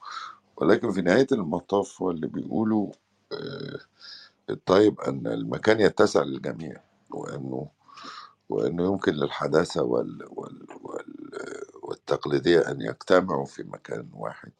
ولكن 0.57 0.91
في 0.91 1.01
نهاية 1.01 1.27
المطاف 1.31 2.01
هو 2.01 2.11
اللي 2.11 2.27
بيقولوا 2.27 2.91
آه، 3.33 3.79
الطيب 4.49 5.01
أن 5.01 5.27
المكان 5.27 5.79
يتسع 5.79 6.23
للجميع 6.23 6.81
وأنه 7.11 7.69
وأنه 8.49 8.85
يمكن 8.85 9.13
للحداثة 9.13 9.83
وال 9.83 10.25
وال 10.31 10.67
وال 10.83 11.29
والتقليدية 11.83 12.59
أن 12.71 12.81
يجتمعوا 12.81 13.45
في 13.45 13.63
مكان 13.63 14.09
واحد. 14.13 14.51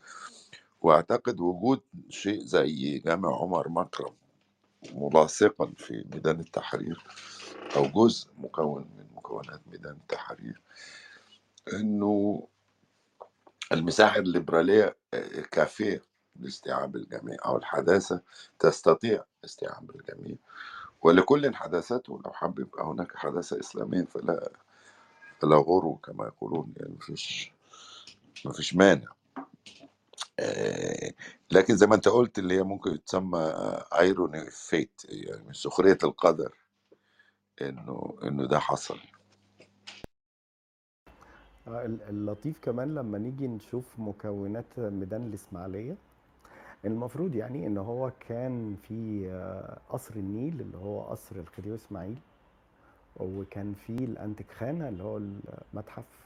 وأعتقد 0.81 1.41
وجود 1.41 1.81
شيء 2.09 2.41
زي 2.45 2.99
جامع 2.99 3.41
عمر 3.41 3.69
مكرم 3.69 4.13
ملاصقا 4.95 5.73
في 5.77 6.05
ميدان 6.13 6.39
التحرير 6.39 7.03
أو 7.75 7.85
جزء 7.87 8.27
مكون 8.37 8.81
من 8.97 9.05
مكونات 9.15 9.61
ميدان 9.71 9.91
التحرير 9.93 10.61
أنه 11.73 12.47
المساحة 13.71 14.19
الليبرالية 14.19 14.95
آه، 15.13 15.41
كافية 15.51 16.01
لاستيعاب 16.39 16.95
الجميع 16.95 17.37
أو 17.45 17.57
الحداثة 17.57 18.21
تستطيع 18.59 19.23
استيعاب 19.45 19.91
الجميع. 19.95 20.35
ولكل 21.01 21.55
حداثته 21.55 22.21
لو 22.25 22.33
حب 22.33 22.59
يبقى 22.59 22.85
هناك 22.85 23.17
حداثة 23.17 23.59
إسلامية 23.59 24.03
فلا 24.05 24.51
فلا 25.39 25.55
غرو 25.57 25.95
كما 25.95 26.25
يقولون 26.27 26.73
يعني 26.77 26.93
مفيش 26.93 27.51
مفيش 28.45 28.75
مانع. 28.75 29.07
آه، 30.39 31.13
لكن 31.51 31.75
زي 31.77 31.87
ما 31.87 31.95
انت 31.95 32.07
قلت 32.07 32.39
اللي 32.39 32.53
هي 32.57 32.63
ممكن 32.63 33.03
تسمى 33.03 33.39
ايروني 33.99 34.51
فيت 34.51 35.01
يعني 35.09 35.43
من 35.43 35.53
سخرية 35.53 35.97
القدر 36.03 36.53
انه 37.61 38.17
انه 38.23 38.47
ده 38.47 38.59
حصل. 38.59 38.99
آه، 41.67 41.85
ال- 41.85 42.01
اللطيف 42.09 42.59
كمان 42.61 42.95
لما 42.95 43.17
نيجي 43.17 43.47
نشوف 43.47 43.99
مكونات 43.99 44.79
ميدان 44.79 45.27
الإسماعيلية 45.27 45.95
المفروض 46.85 47.35
يعني 47.35 47.67
إن 47.67 47.77
هو 47.77 48.11
كان 48.29 48.75
في 48.87 49.27
آه، 49.31 49.77
قصر 49.89 50.15
النيل 50.15 50.61
اللي 50.61 50.77
هو 50.77 51.01
قصر 51.03 51.35
الخديوي 51.35 51.75
إسماعيل 51.75 52.17
وكان 53.17 53.73
في 53.87 53.89
الأنتيك 53.89 54.51
خانة 54.51 54.89
اللي 54.89 55.03
هو 55.03 55.17
المتحف. 55.73 56.22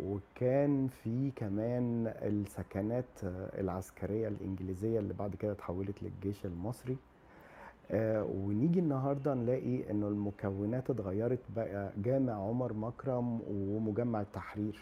وكان 0.00 0.88
في 0.88 1.30
كمان 1.36 2.06
السكنات 2.22 3.04
العسكرية 3.58 4.28
الإنجليزية 4.28 4.98
اللي 4.98 5.14
بعد 5.14 5.34
كده 5.36 5.52
اتحولت 5.52 6.02
للجيش 6.02 6.46
المصري. 6.46 6.96
آه، 7.90 8.24
ونيجي 8.24 8.78
النهارده 8.80 9.34
نلاقي 9.34 9.90
إنه 9.90 10.08
المكونات 10.08 10.90
اتغيرت 10.90 11.38
بقى 11.56 11.92
جامع 11.96 12.32
عمر 12.32 12.72
مكرم 12.72 13.40
ومجمع 13.50 14.20
التحرير. 14.20 14.78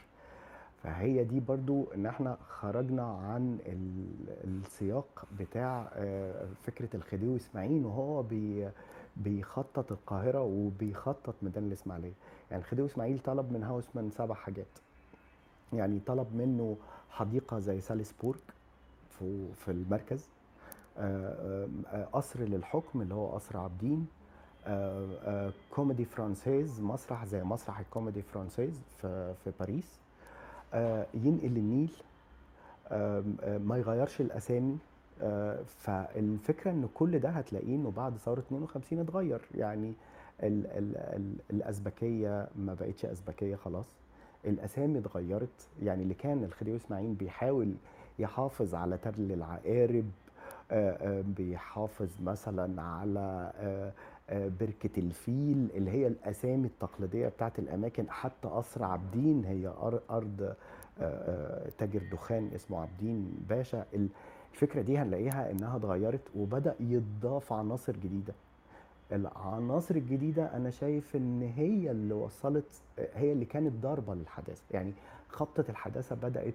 فهي 0.82 1.24
دي 1.24 1.40
برضو 1.40 1.84
إن 1.94 2.06
إحنا 2.06 2.36
خرجنا 2.48 3.02
عن 3.02 3.58
ال- 3.66 4.60
السياق 4.64 5.24
بتاع 5.40 5.88
آه، 5.94 6.46
فكرة 6.62 6.88
الخديوي 6.96 7.36
إسماعيل 7.36 7.86
وهو 7.86 8.22
بي 8.22 8.68
بيخطط 9.16 9.92
القاهرة 9.92 10.42
وبيخطط 10.42 11.34
ميدان 11.42 11.66
الإسماعيلية. 11.66 12.12
يعني 12.50 12.62
الخديوي 12.62 12.88
إسماعيل 12.88 13.18
طلب 13.18 13.52
من 13.52 13.62
هاوسمان 13.64 14.10
سبع 14.10 14.34
حاجات. 14.34 14.66
يعني 15.72 16.00
طلب 16.06 16.34
منه 16.34 16.76
حديقة 17.10 17.58
زي 17.58 17.80
سالسبورج 17.80 18.36
في 19.54 19.68
المركز. 19.68 20.28
آه، 20.98 21.68
آه، 21.92 22.04
قصر 22.04 22.40
للحكم 22.40 23.00
اللي 23.02 23.14
هو 23.14 23.26
قصر 23.28 23.56
عابدين. 23.56 24.06
آه، 24.66 25.08
آه، 25.24 25.52
كوميدي 25.74 26.04
فرانسيز 26.04 26.80
مسرح 26.80 27.24
زي 27.24 27.42
مسرح 27.44 27.78
الكوميدي 27.78 28.22
فرانسيز 28.22 28.80
في 29.00 29.52
باريس. 29.60 30.00
آه، 30.74 31.06
ينقل 31.14 31.56
النيل. 31.56 31.92
آه، 32.88 33.22
ما 33.58 33.76
يغيرش 33.78 34.20
الأسامي. 34.20 34.78
آه، 35.22 35.62
فالفكرة 35.78 36.70
إن 36.70 36.88
كل 36.94 37.18
ده 37.18 37.28
هتلاقيه 37.28 37.74
إنه 37.76 37.90
بعد 37.90 38.16
ثورة 38.16 38.38
52 38.40 38.98
اتغير. 39.00 39.40
يعني 39.54 39.92
ال 40.42 40.66
ال 40.66 40.96
ال 40.96 41.34
الازبكيه 41.50 42.48
ما 42.56 42.74
بقتش 42.74 43.04
ازبكيه 43.04 43.56
خلاص. 43.56 43.86
الأسامي 44.44 44.98
اتغيرت. 44.98 45.68
يعني 45.82 46.02
اللي 46.02 46.14
كان 46.14 46.44
الخديوي 46.44 46.76
إسماعيل 46.76 47.12
بيحاول 47.14 47.74
يحافظ 48.18 48.74
على 48.74 48.98
تل 48.98 49.32
العقارب 49.32 50.04
آه، 50.72 50.90
آه، 51.18 51.24
بيحافظ 51.36 52.08
مثلا 52.22 52.82
على 52.82 53.52
آه، 53.56 53.92
بركة 54.60 54.98
الفيل 55.00 55.68
اللي 55.74 55.90
هي 55.90 56.06
الأسامي 56.06 56.66
التقليدية 56.66 57.28
بتاعت 57.28 57.58
الأماكن. 57.58 58.10
حتى 58.10 58.48
قصر 58.48 58.84
عابدين 58.84 59.44
هي 59.44 59.72
أر- 59.72 60.12
أرض 60.12 60.54
تاجر 61.78 62.02
دخان 62.12 62.50
اسمه 62.54 62.80
عابدين 62.80 63.34
باشا. 63.48 63.84
ال- 63.94 64.08
الفكرة 64.52 64.82
دي 64.82 64.98
هنلاقيها 64.98 65.50
إنها 65.50 65.76
اتغيرت 65.76 66.20
وبدأ 66.36 66.74
يضاف 66.80 67.52
عناصر 67.52 67.92
جديدة. 67.96 68.34
العناصر 69.12 69.94
الجديدة 69.94 70.56
أنا 70.56 70.70
شايف 70.70 71.16
إن 71.16 71.42
هي 71.42 71.90
اللي 71.90 72.14
وصلت 72.14 72.82
هي 73.14 73.32
اللي 73.32 73.44
كانت 73.44 73.72
ضاربة 73.82 74.14
للحداثة. 74.14 74.62
يعني 74.70 74.92
خبطة 75.28 75.64
الحداثة 75.68 76.16
بدأت 76.16 76.54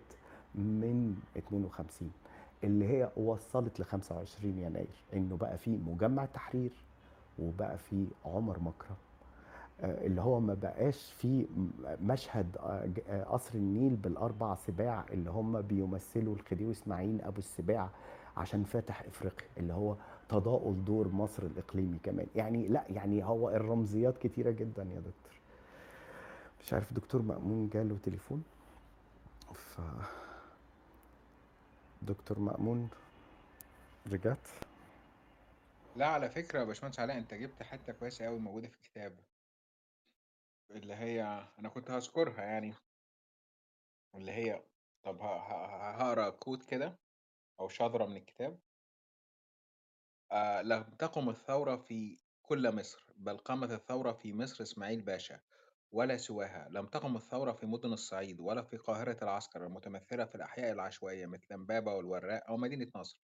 من 0.55 1.15
52 1.37 2.11
اللي 2.63 2.87
هي 2.87 3.09
وصلت 3.17 3.79
ل 3.79 3.85
25 3.85 4.59
يناير. 4.59 5.03
إنه 5.13 5.37
بقى 5.37 5.57
في 5.57 5.77
مجمع 5.77 6.25
تحرير 6.25 6.71
وبقى 7.39 7.77
في 7.77 8.07
عمر 8.25 8.59
مكرم 8.59 8.95
آه، 9.81 10.05
اللي 10.05 10.21
هو 10.21 10.39
ما 10.39 10.53
بقاش 10.53 11.11
في 11.11 11.45
مشهد 12.01 12.57
آه، 12.59 12.89
آه، 13.09 13.23
قصر 13.23 13.55
النيل 13.55 13.95
بالأربع 13.95 14.55
سباع 14.55 15.05
اللي 15.11 15.29
هم 15.29 15.61
بيمثلوا 15.61 16.35
الخديوي 16.35 16.71
إسماعيل 16.71 17.21
أبو 17.21 17.37
السباع 17.39 17.89
عشان 18.37 18.63
فاتح 18.63 19.01
إفريقيا 19.01 19.47
اللي 19.57 19.73
هو 19.73 19.95
تضاؤل 20.29 20.85
دور 20.85 21.07
مصر 21.07 21.43
الإقليمي 21.43 21.99
كمان. 22.03 22.27
يعني 22.35 22.67
لا 22.67 22.85
يعني 22.89 23.23
هو 23.23 23.49
الرمزيات 23.49 24.17
كتيرة 24.17 24.51
جدا 24.51 24.83
يا 24.83 24.99
دكتور. 24.99 25.33
مش 26.61 26.73
عارف 26.73 26.93
دكتور 26.93 27.21
مأمون 27.21 27.69
جاله 27.69 27.97
تليفون؟ 28.03 28.43
ف 29.53 29.81
دكتور 32.01 32.39
مأمون 32.39 32.89
رجعت؟ 34.07 34.47
لا 35.95 36.07
على 36.07 36.29
فكرة 36.29 36.59
يا 36.59 36.63
باشمهندس 36.63 36.99
علاء 36.99 37.17
أنت 37.17 37.33
جبت 37.33 37.63
حتة 37.63 37.93
كويسة 37.93 38.25
قوي 38.25 38.39
موجودة 38.39 38.67
في 38.67 38.75
الكتاب 38.75 39.19
اللي 40.71 40.93
هي 40.95 41.47
أنا 41.59 41.69
كنت 41.69 41.91
هذكرها 41.91 42.41
يعني. 42.43 42.73
اللي 44.15 44.31
هي 44.31 44.63
طب 45.03 45.21
هقرأ 45.21 46.29
كود 46.29 46.63
كده 46.63 46.99
أو 47.59 47.67
شذرة 47.69 48.05
من 48.05 48.17
الكتاب. 48.17 48.59
آه 50.31 50.61
لم 50.61 50.83
تقم 50.83 51.29
الثورة 51.29 51.75
في 51.75 52.19
كل 52.41 52.75
مصر 52.75 53.05
بل 53.15 53.37
قامت 53.37 53.71
الثورة 53.71 54.11
في 54.11 54.33
مصر 54.33 54.63
إسماعيل 54.63 55.01
باشا 55.01 55.39
ولا 55.91 56.17
سواها. 56.17 56.67
لم 56.71 56.85
تقم 56.85 57.15
الثورة 57.15 57.51
في 57.51 57.65
مدن 57.65 57.93
الصعيد 57.93 58.39
ولا 58.39 58.61
في 58.63 58.77
قاهرة 58.77 59.17
العسكر 59.21 59.65
المتمثلة 59.65 60.25
في 60.25 60.35
الأحياء 60.35 60.71
العشوائية 60.71 61.25
مثل 61.25 61.53
أمبابة 61.53 61.93
والوراق 61.93 62.43
أو 62.47 62.57
مدينة 62.57 62.91
نصر. 62.95 63.17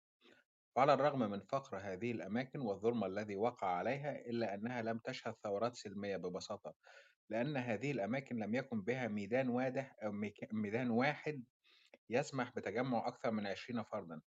وعلى 0.76 0.94
الرغم 0.94 1.20
من 1.20 1.40
فقر 1.42 1.78
هذه 1.78 2.12
الأماكن 2.12 2.60
والظلم 2.60 3.04
الذي 3.04 3.36
وقع 3.36 3.68
عليها 3.68 4.20
إلا 4.20 4.54
أنها 4.54 4.82
لم 4.82 4.98
تشهد 4.98 5.36
ثورات 5.44 5.76
سلمية 5.76 6.18
ببساطة 6.18 6.76
لأن 7.30 7.58
هذه 7.58 7.92
الأماكن 7.92 8.36
لم 8.36 8.56
يكن 8.56 8.82
بها 8.82 9.08
ميدان 9.08 9.50
واضح 9.50 9.96
أو 10.04 10.12
ميدان 10.54 10.90
واحد 10.90 11.46
يسمح 12.10 12.52
بتجمع 12.56 13.08
أكثر 13.08 13.32
من 13.32 13.48
20 13.48 13.84
فردا. 13.84 14.22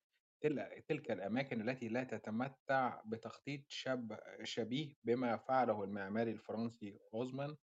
تل- 0.42 0.82
تلك 0.88 1.12
الأماكن 1.12 1.70
التي 1.70 1.88
لا 1.88 2.04
تتمتع 2.04 3.02
بتخطيط 3.06 3.62
شب 3.68 4.18
شبيه 4.44 4.96
بما 5.04 5.38
فعله 5.38 5.84
المعماري 5.84 6.32
الفرنسي 6.32 7.00
هوزمان 7.16 7.58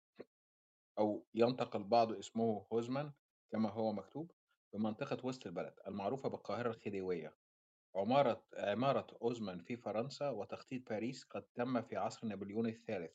أو 0.98 1.26
ينطق 1.34 1.76
البعض 1.76 2.12
اسمه 2.12 2.66
هوزمان 2.72 3.12
كما 3.52 3.70
هو 3.70 3.92
مكتوب 3.92 4.32
بمنطقة 4.74 5.26
وسط 5.26 5.46
البلد 5.46 5.74
المعروفة 5.86 6.28
بالقاهرة 6.28 6.70
الخديوية. 6.70 7.36
عمارة 7.96 8.44
عمارة 8.56 9.06
أوزمان 9.22 9.58
في 9.58 9.76
فرنسا 9.76 10.30
وتخطيط 10.30 10.88
باريس 10.90 11.24
قد 11.24 11.42
تم 11.54 11.82
في 11.82 11.96
عصر 11.96 12.26
نابليون 12.26 12.66
الثالث 12.66 13.12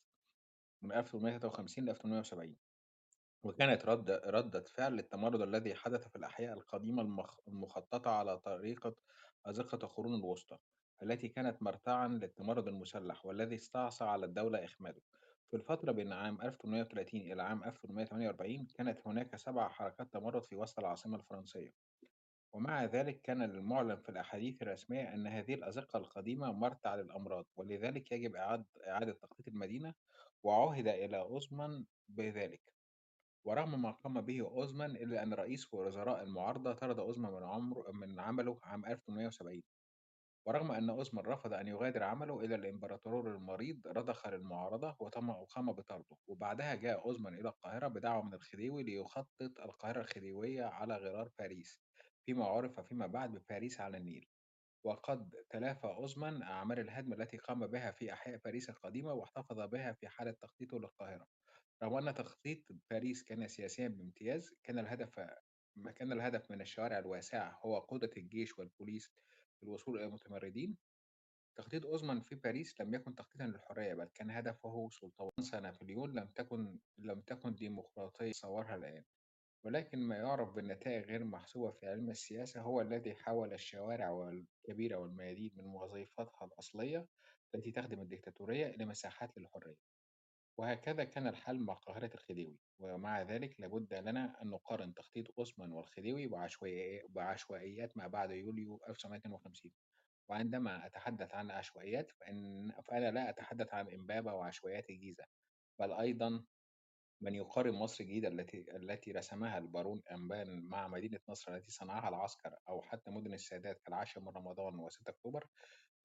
من 0.84 0.92
1853 0.92 1.86
ل 1.86 1.90
1870 1.90 2.58
وكانت 3.44 3.86
رد 3.86 4.10
ردة 4.12 4.64
فعل 4.64 4.94
للتمرد 4.94 5.42
الذي 5.42 5.76
حدث 5.76 6.08
في 6.08 6.16
الأحياء 6.16 6.54
القديمة 6.54 7.02
المخ- 7.02 7.40
المخططة 7.48 8.12
على 8.12 8.38
طريقة 8.40 8.96
أزقة 9.46 9.80
القرون 9.84 10.16
الوسطى 10.16 10.58
التي 11.04 11.28
كانت 11.28 11.64
مرتعا 11.64 12.08
للتمرد 12.08 12.68
المسلح 12.68 13.26
والذي 13.26 13.56
استعصى 13.56 14.04
على 14.04 14.26
الدولة 14.26 14.66
إخماده. 14.66 15.02
في 15.50 15.56
الفترة 15.56 15.92
بين 15.92 16.14
عام 16.14 16.42
1830 16.42 17.22
إلى 17.22 17.44
عام 17.44 17.64
1848 17.64 18.66
كانت 18.66 19.08
هناك 19.08 19.36
سبع 19.36 19.68
حركات 19.68 20.14
تمرد 20.14 20.44
في 20.44 20.56
وسط 20.56 20.80
العاصمة 20.80 21.18
الفرنسية. 21.18 21.74
ومع 22.54 22.86
ذلك 22.86 23.22
كان 23.22 23.42
المعلن 23.42 23.96
في 23.96 24.10
الأحاديث 24.10 24.62
الرسمية 24.62 25.14
أن 25.14 25.28
هذه 25.28 25.54
الأزقة 25.54 25.98
القديمة 25.98 26.52
مرتع 26.52 26.96
للأمراض 26.96 27.46
ولذلك 27.56 28.12
يجب 28.12 28.36
إعادة 28.36 29.14
تخطيط 29.14 29.48
المدينة 29.48 29.94
وعُهد 30.44 30.88
إلى 30.88 31.20
أوزمان 31.20 31.86
بذلك. 32.08 32.74
ورغم 33.46 33.82
ما 33.82 33.92
قام 33.92 34.22
به 34.22 34.42
أوزمان 34.42 34.92
إلا 34.92 35.24
أن 35.24 35.34
رئيس 35.34 35.74
وزراء 35.74 36.24
المعارضة 36.24 36.74
طرد 36.74 37.00
أوزمان 37.00 37.34
من 37.34 37.44
عمر 37.44 37.92
من 37.92 38.20
عمله 38.20 38.60
عام 38.64 38.86
1870 38.86 39.64
ورغم 40.46 40.72
أن 40.72 40.90
أوزمان 40.90 41.26
رفض 41.26 41.54
أن 41.54 41.68
يغادر 41.68 42.04
عمله 42.04 42.42
إلا 42.46 42.56
الإمبراطور 42.56 43.32
المريض 43.36 43.88
رضخ 43.88 44.28
للمعارضة 44.28 44.96
وتم 45.00 45.30
وقام 45.30 45.72
بطرده. 45.74 46.18
وبعدها 46.28 46.76
جاء 46.76 47.06
أوزمان 47.06 47.34
إلى 47.34 47.50
القاهرة 47.50 47.88
بدعوة 47.88 48.24
من 48.24 48.34
الخديوي 48.34 48.84
ليخطط 48.84 49.60
القاهرة 49.60 50.02
الخديوية 50.02 50.64
على 50.64 50.98
غرار 50.98 51.30
باريس 51.40 51.80
فيما 52.26 52.46
عرف 52.46 52.80
فيما 52.80 53.08
بعد 53.08 53.32
بباريس 53.32 53.82
على 53.82 53.98
النيل. 53.98 54.28
وقد 54.86 55.36
تلافى 55.50 55.88
أوزمان 55.88 56.42
أعمال 56.44 56.80
الهدم 56.80 57.14
التي 57.14 57.38
قام 57.38 57.68
بها 57.68 57.92
في 57.92 58.14
أحياء 58.14 58.38
باريس 58.38 58.70
القديمة 58.70 59.14
واحتفظ 59.14 59.60
بها 59.60 59.94
في 59.94 60.08
حالة 60.08 60.32
تخطيطه 60.32 60.80
للقاهرة. 60.80 61.28
رغم 61.84 62.08
أن 62.08 62.14
تخطيط 62.14 62.60
باريس 62.92 63.24
كان 63.24 63.48
سياسيا 63.48 63.88
بامتياز 63.88 64.52
كان 64.64 64.80
الهدف 64.80 65.20
ما 65.76 65.92
كان 65.92 66.12
الهدف 66.12 66.52
من 66.52 66.62
الشوارع 66.62 67.00
الواسعة 67.00 67.60
هو 67.66 67.80
قدرة 67.80 68.12
الجيش 68.18 68.60
والبوليس 68.60 69.12
في 69.58 69.64
الوصول 69.64 69.98
إلى 69.98 70.06
المتمردين. 70.06 70.78
تخطيط 71.56 71.86
أوزمان 71.86 72.22
في 72.22 72.36
باريس 72.36 72.82
لم 72.82 72.94
يكن 72.94 73.16
تخطيطا 73.16 73.44
للحرية 73.46 73.94
بل 73.94 74.06
كان 74.06 74.32
هدفه 74.32 74.90
سلطة 74.90 75.30
فرنسا 75.38 75.60
نابليون 75.60 76.14
لم 76.14 76.28
تكن 76.28 76.80
لم 76.98 77.22
تكن 77.22 77.56
ديمقراطية 77.56 78.32
صورها 78.32 78.76
الآن. 78.76 79.04
ولكن 79.64 80.00
ما 80.00 80.16
يعرف 80.16 80.54
بالنتائج 80.54 81.06
غير 81.06 81.24
محسوبة 81.24 81.72
في 81.72 81.88
علم 81.88 82.10
السياسة 82.10 82.62
هو 82.62 82.82
الذي 82.82 83.16
حول 83.16 83.54
الشوارع 83.54 84.30
الكبيرة 84.30 84.98
والميادين 84.98 85.52
من 85.58 85.66
وظيفتها 85.66 86.46
الأصلية 86.46 87.08
التي 87.56 87.72
تخدم 87.72 88.00
الديكتاتورية 88.02 88.68
إلى 88.68 88.86
مساحات 88.86 89.38
للحرية. 89.38 89.93
وهكذا 90.58 91.04
كان 91.04 91.28
الحال 91.28 91.66
مع 91.66 91.74
قاهرة 91.74 92.14
الخديوي 92.14 92.60
ومع 92.80 93.22
ذلك 93.22 93.60
لابد 93.60 93.94
لنا 93.94 94.42
أن 94.42 94.48
نقارن 94.50 94.94
تخطيط 94.94 95.40
أوسمان 95.40 95.72
والخديوي 95.72 96.28
بعشوائي- 96.28 97.06
بعشوائيات 97.10 97.98
ما 97.98 98.08
بعد 98.08 98.32
يوليو 98.32 98.82
1952 98.90 99.72
وعندما 100.30 100.86
أتحدث 100.86 101.34
عن 101.34 101.52
عشوائيات 101.52 102.12
فإن 102.12 102.72
فأنا 102.86 103.12
لا 103.12 103.30
أتحدث 103.30 103.74
عن 103.74 103.94
إمبابة 103.94 104.34
وعشوائيات 104.34 104.90
الجيزة 104.90 105.24
بل 105.80 105.92
أيضا 105.94 106.46
من 107.22 107.36
يقارن 107.36 107.74
مصر 107.74 108.04
الجديدة 108.04 108.28
التي 108.28 108.76
التي 108.76 109.12
رسمها 109.12 109.58
البارون 109.58 110.02
أنبان 110.12 110.64
مع 110.66 110.88
مدينة 110.88 111.20
نصر 111.30 111.56
التي 111.56 111.72
صنعها 111.72 112.10
العسكر 112.10 112.58
أو 112.70 112.82
حتى 112.82 113.12
مدن 113.12 113.34
السادات 113.34 113.82
كالعاشر 113.82 114.22
من 114.22 114.28
رمضان 114.30 114.90
و6 114.90 115.08
أكتوبر 115.08 115.48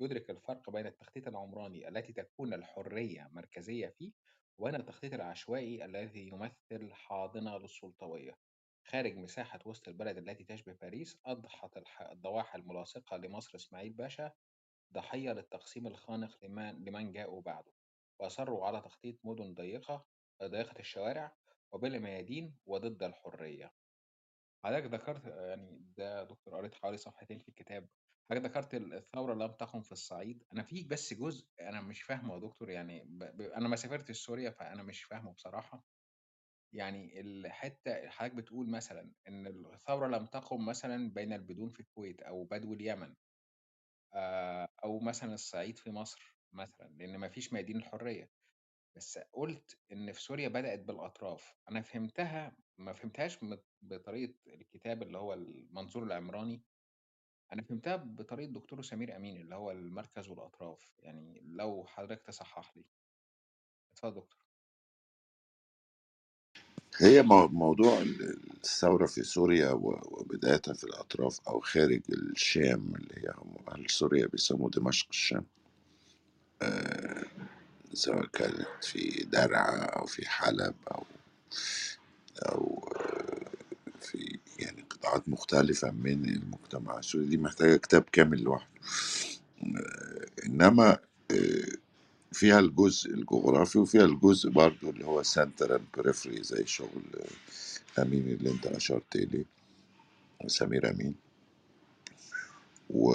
يدرك 0.01 0.31
الفرق 0.31 0.71
بين 0.71 0.87
التخطيط 0.87 1.29
العمراني 1.29 1.89
التي 1.89 2.13
تكون 2.13 2.55
الحرية 2.55 3.29
مركزية 3.33 3.89
فيه 3.89 4.13
وبين 4.59 4.75
التخطيط 4.75 5.15
العشوائي 5.15 5.85
الذي 5.85 6.29
يمثل 6.29 6.93
حاضنة 6.93 7.59
للسلطوية. 7.59 8.39
خارج 8.87 9.17
مساحة 9.17 9.59
وسط 9.65 9.89
البلد 9.89 10.19
التي 10.19 10.45
تشبه 10.45 10.73
باريس 10.73 11.19
أضحت 11.27 11.77
الضواحي 12.01 12.59
الملاصقة 12.59 13.17
لمصر 13.17 13.57
إسماعيل 13.57 13.93
باشا 13.93 14.33
ضحية 14.93 15.33
للتقسيم 15.33 15.87
الخانق 15.87 16.45
لمن, 16.45 16.85
لمن 16.85 17.13
جاءوا 17.13 17.43
بعده. 17.43 17.73
وأصروا 18.21 18.67
على 18.67 18.81
تخطيط 18.81 19.25
مدن 19.25 19.55
ضيقة 19.55 20.07
ضيقة 20.43 20.79
الشوارع 20.79 21.37
وبلا 21.73 21.99
ميادين 21.99 22.59
وضد 22.67 23.03
الحرية. 23.03 23.75
حضرتك 24.65 24.87
ذكرت 24.87 25.27
يعني 25.27 25.79
ده 25.97 26.25
دكتور 26.25 26.57
قريت 26.57 26.75
حوالي 26.75 26.97
صفحتين 26.97 27.39
في 27.39 27.49
الكتاب 27.49 27.89
حضرتك 28.31 28.45
ذكرت 28.47 28.75
الثورة 28.75 29.35
لم 29.35 29.53
تقم 29.53 29.83
في 29.83 29.93
الصعيد. 29.93 30.45
أنا 30.53 30.63
في 30.63 30.83
بس 30.85 31.15
جزء 31.15 31.49
أنا 31.61 31.81
مش 31.81 32.03
فاهمه 32.03 32.35
يا 32.35 32.41
دكتور 32.41 32.71
يعني 32.71 33.05
ب... 33.05 33.19
ب... 33.19 33.41
أنا 33.41 33.69
ما 33.69 33.77
سافرتش 33.77 34.17
سوريا 34.17 34.51
فأنا 34.51 34.83
مش 34.83 35.03
فاهمه 35.03 35.33
بصراحة. 35.33 35.85
يعني 36.73 37.21
الحتة 37.21 38.09
حضرتك 38.09 38.35
بتقول 38.35 38.71
مثلا 38.71 39.13
إن 39.29 39.47
الثورة 39.47 40.07
لم 40.07 40.27
تقم 40.27 40.67
مثلا 40.67 41.11
بين 41.11 41.33
البدون 41.33 41.69
في 41.69 41.81
الكويت 41.81 42.23
أو 42.23 42.45
بدو 42.45 42.73
اليمن 42.73 43.15
أو 44.85 45.01
مثلا 45.01 45.35
الصعيد 45.35 45.79
في 45.79 45.91
مصر 45.91 46.37
مثلا 46.53 46.89
لأن 46.89 47.17
ما 47.17 47.29
فيش 47.29 47.53
ميادين 47.53 47.77
الحرية. 47.77 48.31
بس 48.97 49.19
قلت 49.19 49.79
إن 49.93 50.13
في 50.13 50.23
سوريا 50.23 50.49
بدأت 50.49 50.81
بالأطراف. 50.81 51.55
أنا 51.71 51.83
فهمتها 51.83 52.57
ما 52.79 52.93
فهمتهاش 52.93 53.39
بطريقة 53.83 54.35
الكتاب 54.47 55.03
اللي 55.03 55.19
هو 55.19 55.35
المنظور 55.35 56.03
العمراني 56.03 56.63
أنا 57.53 57.63
فهمتها 57.63 57.97
بطريقة 57.97 58.51
دكتور 58.53 58.83
سمير 58.83 59.17
أمين 59.17 59.41
اللي 59.41 59.55
هو 59.55 59.71
المركز 59.71 60.29
والأطراف. 60.29 60.93
يعني 61.03 61.41
لو 61.45 61.85
حضرتك 61.87 62.23
تصحح 62.23 62.77
لي. 62.77 62.85
اتفضل 63.93 64.15
دكتور. 64.21 64.39
هي 67.01 67.23
مو- 67.23 67.49
موضوع 67.49 67.99
ال- 67.99 68.39
الثورة 68.65 69.07
في 69.07 69.23
سوريا 69.23 69.71
و- 69.71 70.01
وبدايتها 70.05 70.75
في 70.75 70.85
الأطراف 70.85 71.49
أو 71.49 71.61
خارج 71.61 72.01
الشام 72.09 72.95
اللي 72.95 73.15
هي 73.17 73.33
هم 73.37 73.57
أهل 73.69 73.91
سوريا 73.91 74.27
بيسموا 74.27 74.71
دمشق 74.71 75.07
الشام. 75.11 75.47
سواء 77.93 78.27
كانت 78.27 78.85
في 78.85 79.25
درعا 79.25 79.77
أو 79.85 80.07
في 80.07 80.29
حلب 80.29 80.75
أو 80.91 81.05
أو 82.49 82.89
قطاعات 85.01 85.29
مختلفة 85.29 85.91
من 85.91 86.25
المجتمع 86.29 86.99
السوري 86.99 87.27
دي 87.27 87.37
محتاجة 87.37 87.77
كتاب 87.77 88.03
كامل 88.13 88.43
لوحده. 88.43 88.69
إنما 90.47 90.99
آه، 91.33 91.69
فيها 92.33 92.61
الجزء 92.61 93.11
الجغرافي 93.15 93.79
وفيها 93.79 94.05
الجزء 94.05 94.51
برضو 94.51 94.91
اللي 94.91 95.07
هو 95.07 95.23
central 95.23 95.83
periphery 95.99 96.43
زي 96.43 96.67
شغل 96.67 97.03
أمين 97.99 98.29
اللي 98.29 98.51
أنت 98.51 98.67
أشرت 98.67 99.17
إليه 99.17 99.45
سمير 100.47 100.91
أمين. 100.91 101.15
و 102.91 103.15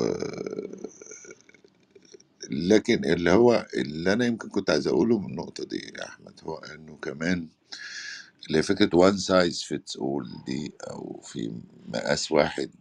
لكن 2.51 3.05
اللي 3.05 3.31
هو 3.31 3.67
اللي 3.77 4.13
أنا 4.13 4.25
يمكن 4.25 4.49
كنت 4.49 4.69
عايز 4.69 4.87
أقوله 4.87 5.19
من 5.19 5.31
النقطة 5.31 5.65
دي 5.65 5.93
يا 5.97 6.05
أحمد 6.07 6.41
هو 6.43 6.57
إنه 6.57 6.97
كمان 7.01 7.47
اللي 8.47 8.57
هي 8.57 8.63
فكرة 8.63 8.89
one 8.93 9.17
size 9.17 9.63
fits 9.63 9.97
all 9.97 10.29
دي 10.47 10.73
أو 10.91 11.21
في 11.25 11.53
مقاس 11.87 12.31
واحد 12.33 12.71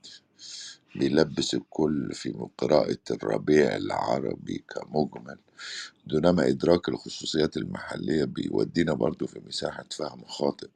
بيلبس 0.97 1.55
الكل 1.55 2.15
في 2.15 2.49
قراءة 2.59 2.99
الربيع 3.11 3.77
العربي 3.77 4.65
كمجمل. 4.71 5.39
دونما 6.07 6.49
إدراك 6.49 6.89
الخصوصيات 6.89 7.57
المحلية 7.57 8.25
بيودينا 8.25 8.95
برضو 8.95 9.27
في 9.27 9.41
مساحة 9.47 9.85
فهم 9.99 10.25
خاطئ 10.25 10.69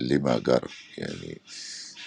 لما 0.00 0.38
جرى. 0.38 0.68
يعني 0.98 1.40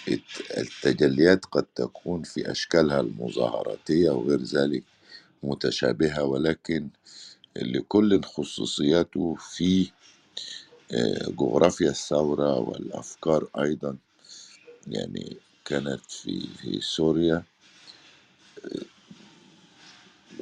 الت- 0.08 0.58
التجليات 0.58 1.44
قد 1.44 1.64
تكون 1.64 2.22
في 2.22 2.50
أشكالها 2.50 3.00
المظاهراتية 3.00 4.10
وغير 4.10 4.42
ذلك 4.42 4.84
متشابهة 5.42 6.24
ولكن 6.24 6.90
لكل 7.56 8.22
خصوصياته 8.24 9.36
في 9.40 9.90
جغرافيا 11.40 11.90
الثورة 11.90 12.58
والأفكار 12.60 13.48
أيضا 13.58 13.96
يعني 14.88 15.36
كانت 15.66 16.04
في 16.10 16.48
في 16.62 16.80
سوريا. 16.82 17.44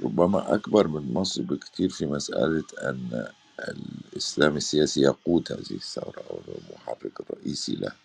ربما 0.02 0.55
أكبر 0.55 0.89
من 0.89 1.14
مصر 1.14 1.43
بكتير 1.43 1.89
في 1.90 2.06
مسألة 2.06 2.64
أن 2.82 3.28
الإسلام 3.60 4.56
السياسي 4.56 5.01
يقود 5.02 5.52
هذه 5.52 5.74
الثورة 5.77 6.20
أو 6.31 6.40
المحرك 6.48 7.20
الرئيسي 7.20 7.77
لها 7.77 7.97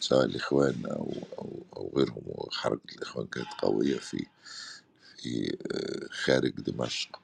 سواء 0.00 0.26
الإخوان 0.26 0.86
أو 0.86 1.12
أو 1.38 1.50
أو 1.76 1.92
غيرهم. 1.96 2.22
وحركة 2.26 2.94
الإخوان 2.96 3.26
كانت 3.26 3.48
قوية 3.58 3.98
في 3.98 4.26
في 5.18 5.58
خارج 6.10 6.52
دمشق. 6.60 7.20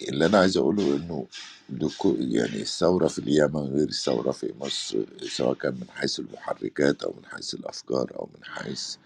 فاللي 0.00 0.26
أنا 0.26 0.38
عايز 0.38 0.56
أقوله 0.56 0.96
إنه 0.96 1.28
لكو- 1.70 2.16
يعني 2.20 2.62
الثورة 2.62 3.08
في 3.08 3.18
اليمن 3.18 3.60
غير 3.60 3.88
الثورة 3.88 4.32
في 4.32 4.54
مصر 4.60 5.06
سواء 5.28 5.54
كان 5.54 5.74
من 5.74 5.90
حيث 5.90 6.20
المحركات 6.20 7.02
أو 7.02 7.14
من 7.18 7.26
حيث 7.26 7.54
الأفكار 7.54 8.12
أو 8.20 8.30
من 8.34 8.44
حيث 8.44 8.96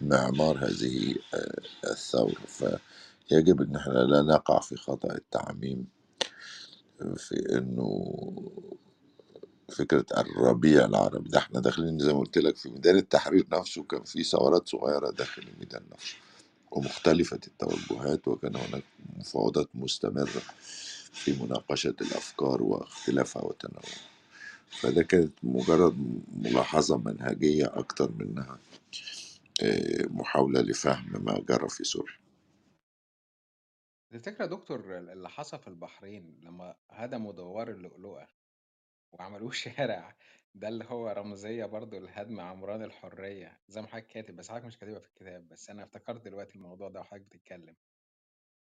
معمار 0.00 0.58
هذه 0.66 1.16
آه، 1.34 1.62
الثورة. 1.92 2.46
فيجب 2.48 3.62
أن 3.62 3.76
إحنا 3.76 3.92
لا 3.92 4.22
نقع 4.22 4.60
في 4.60 4.76
خطأ 4.76 5.14
التعميم 5.14 5.88
في 7.16 7.58
أنه 7.58 8.16
فكرة 9.72 10.06
الربيع 10.18 10.86
العربي 10.86 11.30
ده. 11.30 11.38
إحنا 11.38 11.60
داخلين 11.60 11.98
زي 11.98 12.14
ما 12.14 12.18
قلت 12.20 12.38
لك 12.38 12.56
في 12.56 12.70
ميدان 12.70 12.96
التحرير 12.96 13.46
نفسه 13.52 13.84
كان 13.84 14.04
في 14.04 14.24
ثورات 14.24 14.68
صغيرة 14.68 15.10
داخل 15.10 15.42
الميدان 15.42 15.82
نفسه. 15.92 16.18
ومختلفة 16.76 17.40
التوجهات 17.48 18.28
وكان 18.28 18.56
هناك 18.56 18.84
مفاوضات 19.18 19.68
مستمرة 19.74 20.42
في 21.12 21.32
مناقشة 21.32 21.96
الأفكار 22.02 22.62
واختلافها 22.64 23.44
وتنوعها. 23.44 24.10
فده 24.70 25.02
كانت 25.02 25.32
مجرد 25.42 25.96
ملاحظة 26.36 26.98
منهجية 26.98 27.66
أكتر 27.78 28.12
منها 28.12 28.58
آه، 29.62 30.06
محاولة 30.10 30.60
لفهم 30.62 31.24
ما 31.24 31.40
جرى 31.48 31.68
في 31.68 31.84
سوريا. 31.84 32.16
تفتكر 34.10 34.42
يا 34.44 34.46
دكتور 34.48 34.98
اللي 34.98 35.30
حصل 35.30 35.58
في 35.60 35.68
البحرين 35.68 36.40
لما 36.44 36.76
هدموا 36.90 37.32
دوار 37.32 37.70
اللؤلؤة 37.70 38.28
وعملوه 39.12 39.52
شارع 39.64 40.16
ده 40.56 40.68
اللي 40.68 40.84
هو 40.88 41.08
رمزية 41.08 41.64
برضو 41.64 41.98
لهدم 41.98 42.40
عمران 42.40 42.82
الحرية 42.82 43.58
زي 43.68 43.80
ما 43.82 43.86
حضرتك 43.88 44.06
كاتب 44.06 44.36
بس 44.36 44.48
حضرتك 44.50 44.64
مش 44.66 44.78
كاتبها 44.78 44.98
في 45.00 45.08
الكتاب 45.08 45.48
بس 45.48 45.70
أنا 45.70 45.84
افتكرت 45.84 46.24
دلوقتي 46.24 46.54
الموضوع 46.54 46.88
ده 46.88 47.00
وحضرتك 47.00 47.26
بتتكلم 47.26 47.76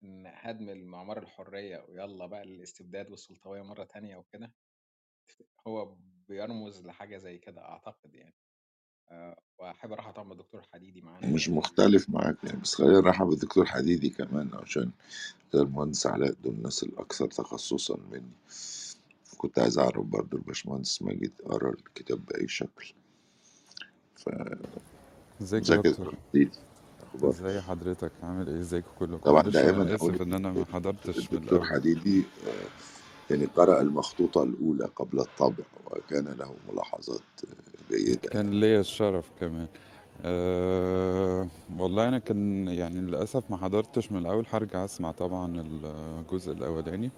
إن 0.05 0.23
هدم 0.27 0.69
المعمار 0.69 1.19
الحرية 1.19 1.85
ويلا 1.89 2.27
بقى 2.27 2.43
الاستبداد 2.43 3.11
والسلطوية 3.11 3.63
مرة 3.63 3.85
تانية 3.85 4.17
وكده 4.17 4.53
هو 5.67 5.97
بيرمز 6.29 6.87
لحاجة 6.87 7.17
زي 7.17 7.39
كده 7.39 7.61
أعتقد 7.63 8.15
يعني. 8.15 8.35
أه 9.11 9.37
وأحب 9.59 9.93
أروح 9.93 10.07
أطمن 10.09 10.33
الدكتور 10.33 10.63
حديدي 10.63 11.01
معانا. 11.01 11.27
مش 11.27 11.49
مختلف 11.49 12.11
معاك 12.11 12.37
يعني 12.45 12.61
بس 12.61 12.75
خلينا 12.75 13.01
نرحب 13.01 13.27
بالدكتور 13.27 13.67
حديدي 13.67 14.11
كمان 14.11 14.51
عشان 14.55 14.91
ده 15.53 15.63
المهندس 15.63 16.07
علاء 16.07 16.33
دول 16.33 16.55
الناس 16.55 16.83
الأكثر 16.83 17.27
تخصصا 17.27 17.97
مني. 17.97 18.33
كنت 19.37 19.59
عايز 19.59 19.79
أعرف 19.79 20.05
برضو 20.05 20.37
الباشمهندس 20.37 21.03
ماجد 21.03 21.33
قرأ 21.47 21.71
الكتاب 21.71 22.27
بأي 22.27 22.49
شكل. 22.49 22.95
ازيك 25.43 25.69
يا 25.71 25.77
دكتور 25.77 26.15
إزاي 27.25 27.61
حضرتك؟ 27.61 28.13
عامل 28.23 28.49
إيه؟ 28.49 28.61
ازيكم 28.61 28.89
كلكم 28.99 29.17
طبعا 29.17 29.43
دائما 29.43 29.83
أنا 29.83 29.95
آسف 29.95 30.23
إن 30.23 30.33
أنا 30.33 30.53
ما 30.53 30.65
حضرتش 30.65 31.33
من 31.33 31.39
الدكتور 31.39 31.65
حديدي 31.65 32.19
آه، 32.47 33.31
يعني 33.31 33.45
قرأ 33.45 33.81
المخطوطة 33.81 34.43
الأولى 34.43 34.85
قبل 34.97 35.21
الطبع 35.21 35.65
وكان 35.87 36.25
له 36.39 36.55
ملاحظات 36.73 37.21
جيدة 37.91 38.29
كان 38.29 38.61
ليا 38.61 38.81
الشرف 38.81 39.31
كمان. 39.41 39.67
أه 40.23 41.49
والله 41.79 42.09
أنا 42.09 42.19
كان 42.19 42.69
يعني 42.69 43.01
للأسف 43.01 43.51
ما 43.51 43.57
حضرتش 43.57 44.13
من 44.13 44.19
الأول 44.19 44.47
هرجع 44.51 44.85
أسمع 44.85 45.11
طبعا 45.13 45.61
الجزء 45.61 46.53
الأولاني. 46.53 47.11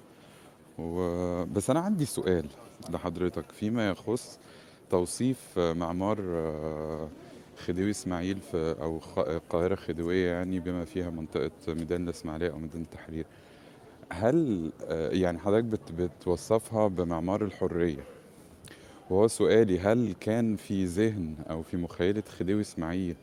بس 1.52 1.70
أنا 1.70 1.80
عندي 1.80 2.04
سؤال 2.04 2.46
لحضرتك 2.90 3.52
فيما 3.52 3.88
يخص 3.88 4.38
توصيف 4.90 5.58
معمار 5.58 6.18
آه، 6.20 7.08
خديوي 7.56 7.90
إسماعيل 7.90 8.38
في 8.40 8.76
أو 8.80 9.00
القاهرة 9.18 9.72
الخديوية 9.74 10.30
يعني 10.30 10.60
بما 10.60 10.84
فيها 10.84 11.10
منطقة 11.10 11.50
ميدان 11.68 12.04
الإسماعيلية 12.04 12.50
أو 12.50 12.58
ميدان 12.58 12.82
التحرير. 12.82 13.26
هل 14.12 14.70
آه، 14.88 15.10
يعني 15.10 15.38
حضرتك 15.38 15.64
بت... 15.64 15.92
بتوصفها 15.92 16.88
بمعمار 16.88 17.44
الحرية؟ 17.44 18.04
وهو 19.10 19.28
سؤالي 19.28 19.78
هل 19.80 20.14
كان 20.20 20.56
في 20.56 20.84
ذهن 20.84 21.34
أو 21.50 21.62
في 21.62 21.76
مخيلة 21.76 22.22
خديوي 22.38 22.60
إسماعيل 22.60 23.16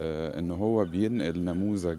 آه، 0.00 0.38
إن 0.38 0.50
هو 0.50 0.84
بينقل 0.84 1.44
نموذج 1.44 1.98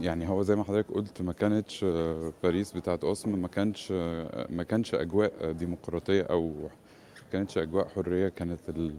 يعني 0.00 0.28
هو 0.28 0.42
زي 0.42 0.56
ما 0.56 0.64
حضرتك 0.64 0.90
قلت 0.92 1.22
ما 1.22 1.32
كانتش 1.32 1.84
آه، 1.84 2.32
باريس 2.42 2.72
بتاعت 2.72 3.04
أوسما 3.04 3.36
ما 3.36 3.48
كانش 3.48 3.88
آه، 3.92 4.46
ما 4.50 4.62
كانش 4.62 4.94
أجواء 4.94 5.52
ديمقراطية 5.52 6.22
أو 6.22 6.46
ما 6.50 6.68
كانتش 7.32 7.58
أجواء 7.58 7.88
حرية 7.88 8.28
كانت 8.28 8.58
ال- 8.68 8.94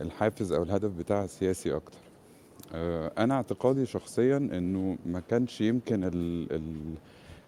الحافز 0.00 0.52
أو 0.52 0.62
الهدف 0.62 0.90
بتاعها 0.90 1.26
سياسي 1.26 1.76
أكتر. 1.76 1.98
آه، 2.74 3.12
أنا 3.18 3.34
اعتقادي 3.34 3.86
شخصيا 3.86 4.36
إنه 4.36 4.98
ما 5.06 5.20
كانش 5.30 5.60
يمكن 5.60 6.04
ال- 6.04 6.52
ال- 6.52 6.94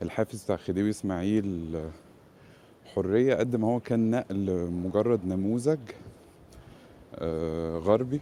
الحافز 0.03 0.44
بتاع 0.44 0.57
خديوي 0.57 0.90
إسماعيل 0.90 1.81
حرية 2.94 3.35
قد 3.35 3.57
ما 3.57 3.69
هو 3.69 3.81
كان 3.81 4.11
نقل 4.11 4.70
مجرد 4.70 5.27
نموذج 5.27 5.78
غربي. 7.78 8.20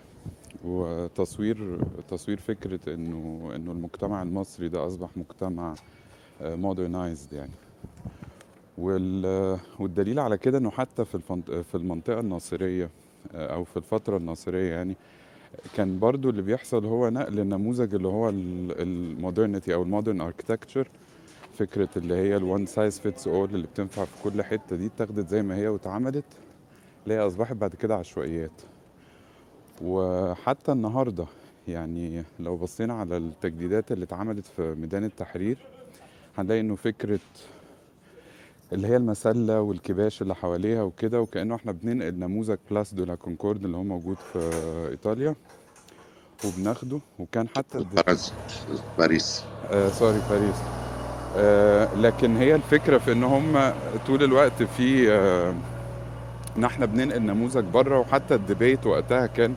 وتصوير 0.65 1.79
تصوير 2.09 2.41
فكرة 2.41 2.95
إنه 2.95 3.53
إنه 3.55 3.73
المجتمع 3.73 4.23
المصري 4.23 4.69
ده 4.69 4.87
أصبح 4.87 5.09
مجتمع 5.17 5.75
مودرنايزد 6.41 7.33
يعني. 7.33 7.53
وال 8.79 9.59
والدليل 9.79 10.19
على 10.21 10.39
كده 10.39 10.59
إنه 10.59 10.71
حتى 10.71 11.05
في 11.05 11.19
في 11.63 11.75
المنطقة 11.75 12.21
الناصرية 12.21 12.91
آه، 13.35 13.55
أو 13.55 13.65
في 13.65 13.77
الفترة 13.77 14.17
الناصرية 14.17 14.73
يعني 14.73 14.97
كان 15.77 15.99
برضو 15.99 16.31
اللي 16.31 16.43
بيحصل 16.43 16.85
هو 16.85 17.09
نقل 17.11 17.41
النموذج 17.41 17.95
اللي 17.95 18.09
هو 18.09 18.29
ال 18.29 18.43
modernity 18.43 19.75
أو 19.75 19.83
ال 19.83 19.88
modern 19.88 20.21
architecture 20.21 20.89
فكرة 21.59 21.89
اللي 21.97 22.15
هي 22.15 22.37
ال 22.37 22.44
one 22.44 22.67
size 22.67 22.99
fits 23.01 23.29
all 23.29 23.49
اللي 23.55 23.67
بتنفع 23.67 24.05
في 24.05 24.23
كل 24.25 24.43
حتة 24.43 24.77
دي 24.77 24.87
اتاخدت 24.87 25.29
زي 25.29 25.43
ما 25.43 25.57
هي 25.57 25.69
واتعملت 25.69 26.25
اللي 27.05 27.15
هي 27.15 27.19
أصبحت 27.27 27.57
بعد 27.57 27.75
كده 27.75 27.97
عشوائيات. 27.97 28.51
وحتى 29.85 30.73
النهارده 30.73 31.25
يعني 31.69 32.25
لو 32.41 32.57
بصينا 32.57 32.95
على 32.95 33.17
التجديدات 33.17 33.93
اللي 33.93 34.05
اتعملت 34.05 34.45
في 34.57 34.75
ميدان 34.81 35.05
التحرير 35.05 35.57
هنلاقي 36.39 36.61
إنه 36.61 36.77
فكرة 36.77 37.19
اللي 38.73 38.89
هي 38.89 38.97
المسلة 38.97 39.61
والكباش 39.61 40.23
اللي 40.23 40.35
حواليها 40.35 40.83
وكده 40.83 41.21
وكأنه 41.21 41.55
إحنا 41.55 41.73
بننقل 41.73 42.15
نموذج 42.19 42.57
Place 42.71 42.95
de 42.95 43.05
la 43.05 43.15
Concorde 43.15 43.65
اللي 43.65 43.77
هو 43.77 43.83
موجود 43.83 44.17
في 44.17 44.39
إيطاليا 44.91 45.35
وبناخده 46.45 46.99
وكان 47.19 47.49
حتى 47.57 47.85
باريس. 47.97 48.33
باريس. 48.99 49.45
آه 49.71 49.89
sorry 49.89 50.21
باريس. 50.31 50.57
آه 51.37 51.95
لكن 51.95 52.37
هي 52.37 52.55
الفكرة 52.55 52.99
في 52.99 53.13
إن 53.13 53.25
هم 53.25 53.73
طول 54.07 54.23
الوقت 54.25 54.63
في 54.63 55.13
آه 55.13 55.55
إن 56.57 56.65
إحنا 56.65 56.87
بننقل 56.87 57.23
نموذج 57.23 57.65
بره 57.65 57.99
وحتى 57.99 58.35
ال 58.35 58.42
debate 58.42 58.87
وقتها 58.87 59.27
كان 59.27 59.55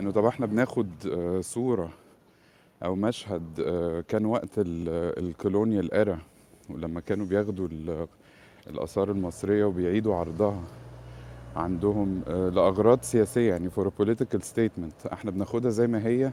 إنه 0.00 0.10
طب 0.10 0.24
إحنا 0.24 0.46
بناخد 0.46 0.88
آه 1.12 1.40
صورة 1.40 1.90
أو 2.84 2.94
مشهد 2.94 3.60
آه 3.60 4.00
كان 4.00 4.24
وقت 4.26 4.50
ال 4.58 4.73
colonial 4.73 5.94
era 5.94 6.18
ولما 6.70 7.00
كانوا 7.00 7.26
بياخدوا 7.26 7.68
ال- 7.72 8.06
الآثار 8.66 9.10
المصرية 9.10 9.64
وبيعيدوا 9.64 10.14
عرضها 10.16 10.62
عندهم 11.56 12.22
آه 12.28 12.48
لأغراض 12.48 13.02
سياسية 13.02 13.50
يعني 13.50 13.70
for 13.70 13.88
political 13.88 14.42
statement 14.42 15.06
إحنا 15.06 15.30
بناخدها 15.30 15.70
زي 15.70 15.86
ما 15.86 16.06
هي 16.06 16.30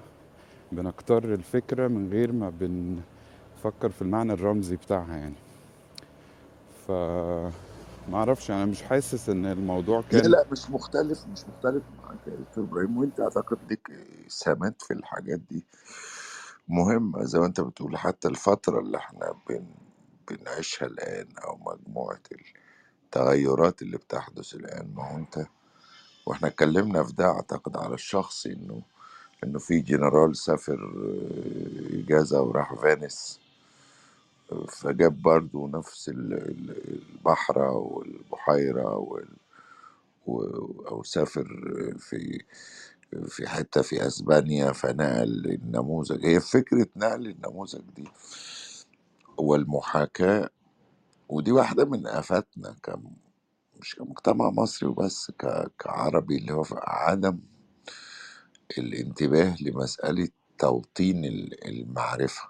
بنكتر 0.71 1.33
الفكرة 1.33 1.87
من 1.87 2.11
غير 2.11 2.31
ما 2.31 2.49
بنفكر 2.59 3.89
في 3.89 4.01
المعنى 4.01 4.33
الرمزي 4.33 4.75
بتاعها 4.75 5.15
يعني. 5.17 5.35
ف 6.87 6.91
ما 8.07 8.17
أعرفش 8.17 8.51
أنا 8.51 8.65
مش 8.65 8.83
حاسس 8.83 9.29
إن 9.29 9.45
الموضوع 9.45 10.01
لا 10.11 10.21
كان 10.21 10.27
لا 10.27 10.45
مش 10.51 10.69
مختلف 10.71 11.27
مش 11.27 11.49
مختلف 11.49 11.83
معاك 11.97 12.27
يا 12.27 12.35
دكتور 12.35 12.63
إبراهيم. 12.63 12.97
وأنت 12.97 13.19
أعتقد 13.19 13.59
ليك 13.69 13.87
سمات 14.27 14.81
في 14.81 14.93
الحاجات 14.93 15.39
دي 15.39 15.65
مهمة 16.69 17.23
زي 17.25 17.39
ما 17.39 17.45
أنت 17.45 17.61
بتقول. 17.61 17.97
حتى 17.97 18.27
الفترة 18.27 18.79
اللي 18.79 18.97
إحنا 18.97 19.35
بن 19.49 19.65
بنعيشها 20.31 20.85
الآن 20.87 21.27
أو 21.37 21.57
مجموعة 21.57 22.21
التغيرات 23.05 23.81
اللي 23.81 23.97
بتحدث 23.97 24.55
الآن 24.55 24.93
ما 24.95 25.11
هو 25.11 25.17
أنت 25.17 25.45
وإحنا 26.27 26.49
اتكلمنا 26.49 27.03
في 27.03 27.13
ده 27.13 27.25
أعتقد 27.25 27.77
على 27.77 27.93
الشخصي 27.95 28.53
إنه 28.53 28.83
إنه 29.43 29.59
في 29.59 29.81
جنرال 29.81 30.37
سافر 30.37 30.75
آه، 30.97 31.99
إجازة 31.99 32.41
وراح 32.41 32.75
فينيس. 32.75 33.41
فجاب 34.69 35.21
برضو 35.23 35.67
نفس 35.67 36.09
ال- 36.09 36.33
ال- 36.33 36.99
البحرة 37.01 37.71
والبحيرة 37.77 38.97
وال 38.97 39.29
و- 40.27 40.83
أو 40.89 41.03
سافر 41.03 41.47
في 41.99 42.45
في 43.27 43.47
حتة 43.49 43.83
في 43.83 44.07
أسبانيا 44.07 44.73
فنقل 44.73 45.45
النموذج. 45.51 46.25
هي 46.25 46.41
فكرة 46.41 46.87
نقل 46.97 47.27
النموذج 47.27 47.81
دي 47.97 48.09
والمحاكاة 49.37 50.49
ودي 51.29 51.51
واحدة 51.53 51.85
من 51.85 52.07
آفاتنا 52.07 52.75
كم 52.83 53.03
مش 53.81 53.95
كمجتمع 53.95 54.51
مصري 54.51 54.89
وبس 54.89 55.31
ك- 55.31 55.71
كعربي 55.79 56.37
اللي 56.37 56.53
هو 56.53 56.65
عدم 56.73 57.39
الانتباه 58.77 59.55
لمسألة 59.61 60.29
توطين 60.59 61.25
ال- 61.25 61.67
المعرفة. 61.67 62.49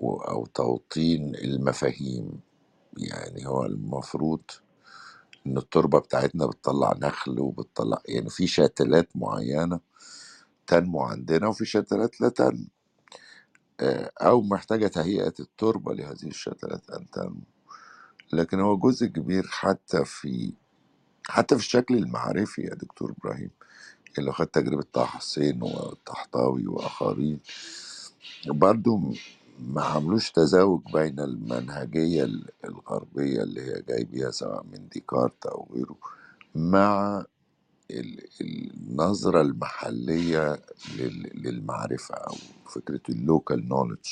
أو 0.00 0.46
توطين 0.46 1.34
المفاهيم. 1.36 2.40
يعني 2.98 3.46
هو 3.48 3.66
المفروض 3.66 4.42
إن 5.46 5.58
التربة 5.58 5.98
بتاعتنا 6.00 6.46
بتطلع 6.46 6.94
نخل 7.02 7.40
وبتطلع 7.40 8.02
يعني 8.08 8.30
في 8.30 8.46
شتلات 8.46 9.08
معينة 9.16 9.80
تنمو 10.66 11.02
عندنا 11.02 11.48
وفي 11.48 11.64
شتلات 11.66 12.20
لا 12.20 12.28
تنمو. 12.28 12.66
آه، 13.80 14.12
أو 14.20 14.42
محتاجة 14.42 14.86
تهيئة 14.86 15.34
التربة 15.40 15.94
لهذه 15.94 16.26
الشتلات 16.26 16.90
أن 16.90 17.10
تنمو. 17.10 17.42
لكن 18.32 18.60
هو 18.60 18.76
جزء 18.78 19.06
كبير 19.06 19.46
حتى 19.48 20.04
في 20.04 20.52
حتى 21.28 21.56
في 21.56 21.60
الشكل 21.60 21.96
المعرفي 21.96 22.62
يا 22.62 22.74
دكتور 22.74 23.12
إبراهيم 23.18 23.50
اللي 24.18 24.32
خد 24.32 24.46
تجربة 24.46 24.84
طه 24.92 25.04
حسين 25.04 25.62
والطحطاوي 25.62 26.66
وآخرين 26.66 27.40
برضو 28.46 29.00
ما 29.58 29.82
عملوش 29.82 30.32
تزاوج 30.32 30.82
بين 30.92 31.20
المنهجية 31.20 32.24
ال- 32.24 32.50
الغربية 32.64 33.42
اللي 33.42 33.62
هي 33.62 33.82
جاي 33.82 34.04
بيها 34.04 34.32
سواء 34.32 34.64
من 34.64 34.88
ديكارت 34.88 35.46
أو 35.46 35.68
غيره 35.74 35.96
مع 36.54 37.24
ال- 37.90 38.28
النظرة 38.42 39.42
المحلية 39.42 40.62
لل- 40.86 41.32
للمعرفة 41.34 42.14
أو 42.16 42.42
فكرة 42.66 43.02
ال 43.10 43.20
local 43.20 43.68
knowledge 43.68 44.08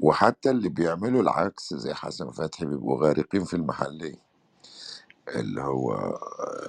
وحتى 0.00 0.50
اللي 0.50 0.70
بيعملوا 0.70 1.22
العكس 1.22 1.74
زي 1.74 1.94
حسن 1.94 2.30
فتحي 2.32 2.66
بيبقوا 2.66 3.06
غارقين 3.06 3.44
في 3.44 3.54
المحلية. 3.54 4.25
اللي 5.28 5.60
هو 5.62 6.18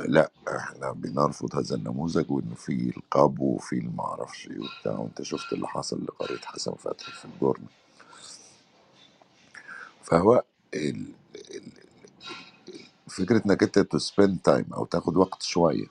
لأ 0.08 0.32
إحنا 0.58 0.92
بنرفض 0.92 1.56
هذا 1.56 1.76
النموذج 1.76 2.32
وإنه 2.32 2.56
في 2.56 2.94
القبو 2.98 3.56
وفي 3.56 3.78
المعرفش 3.80 4.48
إيه 4.48 4.60
وبتاع. 4.60 5.00
وأنت 5.00 5.22
شفت 5.22 5.54
اللي 5.54 5.68
حصل 5.68 6.04
لقرية 6.06 6.40
حسن 6.46 6.74
فتحي 6.76 7.12
في 7.12 7.26
الجورنة 7.26 7.68
فهو 10.04 10.44
ال... 10.76 11.14
ال... 11.56 11.72
فكرة 13.10 13.44
إنك 13.46 13.64
أنت 13.64 13.80
to 13.80 13.98
spend 14.00 14.40
time 14.44 14.74
أو 14.74 14.86
تاخد 14.86 15.18
وقت 15.18 15.44
شوية 15.44 15.88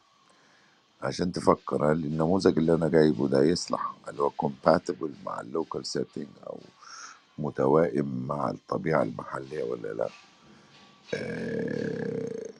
عشان 1.02 1.32
تفكر 1.32 1.92
هل 1.92 2.04
النموذج 2.06 2.58
اللي 2.58 2.74
أنا 2.74 2.88
جايبه 2.88 3.28
ده 3.28 3.42
يصلح 3.44 3.94
هل 4.08 4.20
هو 4.20 4.30
compatible 4.44 5.10
مع 5.26 5.40
ال 5.40 5.48
local 5.48 5.86
setting 5.86 6.28
أو 6.46 6.60
متوائم 7.38 8.26
مع 8.28 8.50
الطبيعة 8.50 9.02
المحلية 9.02 9.64
ولا 9.64 9.88
لأ؟ 9.94 10.08
آه، 11.14 12.50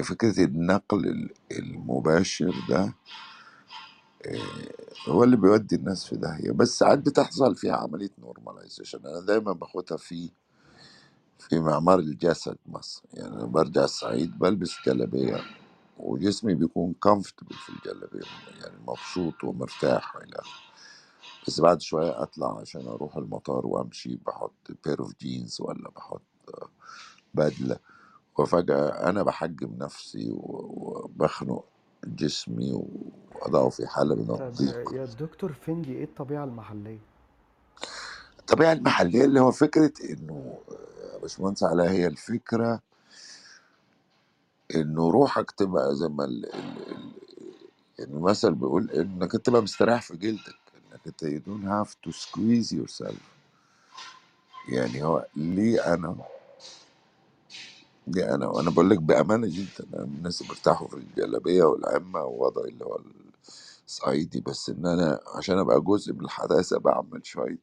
فكرة 0.00 0.44
النقل 0.44 1.06
ال- 1.08 1.34
المباشر 1.58 2.54
ده 2.68 2.94
آه، 4.26 4.72
هو 5.08 5.24
اللي 5.24 5.36
بيودي 5.36 5.76
الناس 5.76 6.06
في 6.06 6.16
داهية. 6.16 6.52
بس 6.52 6.78
ساعات 6.78 6.98
بتحصل 6.98 7.56
فيها 7.56 7.76
عملية 7.76 8.10
normalization 8.18 9.06
أنا 9.06 9.20
دايما 9.26 9.52
باخدها 9.52 9.98
في 9.98 10.30
في 11.38 11.60
معمار 11.60 11.98
الجسد 11.98 12.58
مثلا. 12.66 13.02
يعني 13.14 13.34
أنا 13.36 13.46
برجع 13.46 13.84
الصعيد 13.84 14.38
بلبس 14.38 14.72
جلابية 14.86 15.40
وجسمي 15.98 16.54
بيكون 16.54 16.94
comfortable 17.08 17.56
في 17.66 17.70
الجلابية. 17.70 18.26
يعني 18.62 18.78
مبسوط 18.88 19.44
ومرتاح 19.44 20.16
وإلى 20.16 20.42
بس 21.48 21.60
بعد 21.60 21.82
شوية 21.82 22.22
أطلع 22.22 22.60
عشان 22.60 22.88
أروح 22.88 23.16
المطار 23.16 23.66
وأمشي 23.66 24.16
بحط 24.26 24.52
pair 24.88 24.96
of 25.04 25.08
jeans 25.24 25.60
ولا 25.60 25.90
بحط 25.96 26.22
بدلة. 27.34 27.78
وفجأة 28.38 28.88
أنا 29.10 29.22
بحجم 29.22 29.74
نفسي 29.78 30.30
و- 30.32 30.70
وبخنق 31.06 31.64
جسمي 32.06 32.72
وأضعه 32.74 33.68
في 33.70 33.86
حالة 33.86 34.14
من 34.16 34.30
طب 34.38 34.58
الضيق 34.60 34.78
يا 34.92 35.06
دكتور 35.06 35.52
فندي 35.52 35.92
إيه 35.92 36.04
الطبيعة 36.04 36.44
المحلية؟ 36.44 36.98
الطبيعة 38.40 38.72
المحلية 38.72 39.24
اللي 39.24 39.40
هو 39.40 39.52
فكرة 39.52 39.92
إنه 40.10 40.62
يا 41.14 41.18
باشمهندس 41.18 41.64
علاء 41.64 41.90
هي 41.90 42.06
الفكرة 42.06 42.82
إنه 44.76 45.10
روحك 45.10 45.50
تبقى 45.50 45.96
زي 45.96 46.08
ما 46.08 46.24
ال... 46.24 46.46
ال... 46.56 46.90
ال... 46.92 47.12
يعني 47.98 48.12
المثل 48.14 48.54
بيقول 48.54 48.90
إنك 48.90 49.32
تبقى 49.32 49.62
مستريح 49.62 50.02
في 50.02 50.16
جلدك 50.16 50.60
إنك 50.76 51.00
أنت 51.06 51.24
you 51.24 51.40
don't 51.48 51.66
have 51.68 51.90
to 52.06 52.12
squeeze 52.18 52.72
yourself 52.72 53.22
يعني 54.68 55.04
هو 55.04 55.26
ليه 55.36 55.94
أنا 55.94 56.26
ليه 58.06 58.36
أنا 58.36 58.48
وأنا 58.48 58.70
بقول 58.70 58.90
لك 58.90 58.98
بأمانة 58.98 59.48
جدا 59.48 59.84
الناس 60.04 60.42
بيرتاحوا 60.42 60.88
في 60.88 60.94
الجلابية 60.96 61.64
والعمة 61.64 62.24
ووضعي 62.24 62.70
اللي 62.70 62.84
هو 62.84 63.00
الصعيدي 63.88 64.40
بس 64.40 64.70
إن 64.70 64.86
أنا 64.86 65.20
عشان 65.36 65.58
أبقى 65.58 65.82
جزء 65.82 66.14
من 66.14 66.22
الحداثة 66.24 66.78
بعمل 66.78 67.26
شوية 67.26 67.60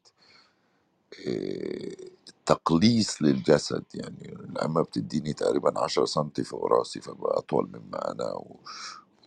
إيه، 1.20 2.10
تقليص 2.46 3.22
للجسد 3.22 3.84
يعني. 3.94 4.34
العمة 4.50 4.82
بتديني 4.82 5.32
تقريبا 5.32 5.80
عشرة 5.80 6.04
سنتي 6.04 6.44
فوق 6.44 6.66
راسي 6.66 7.00
فبقى 7.00 7.38
أطول 7.38 7.68
مما 7.68 8.12
أنا 8.12 8.42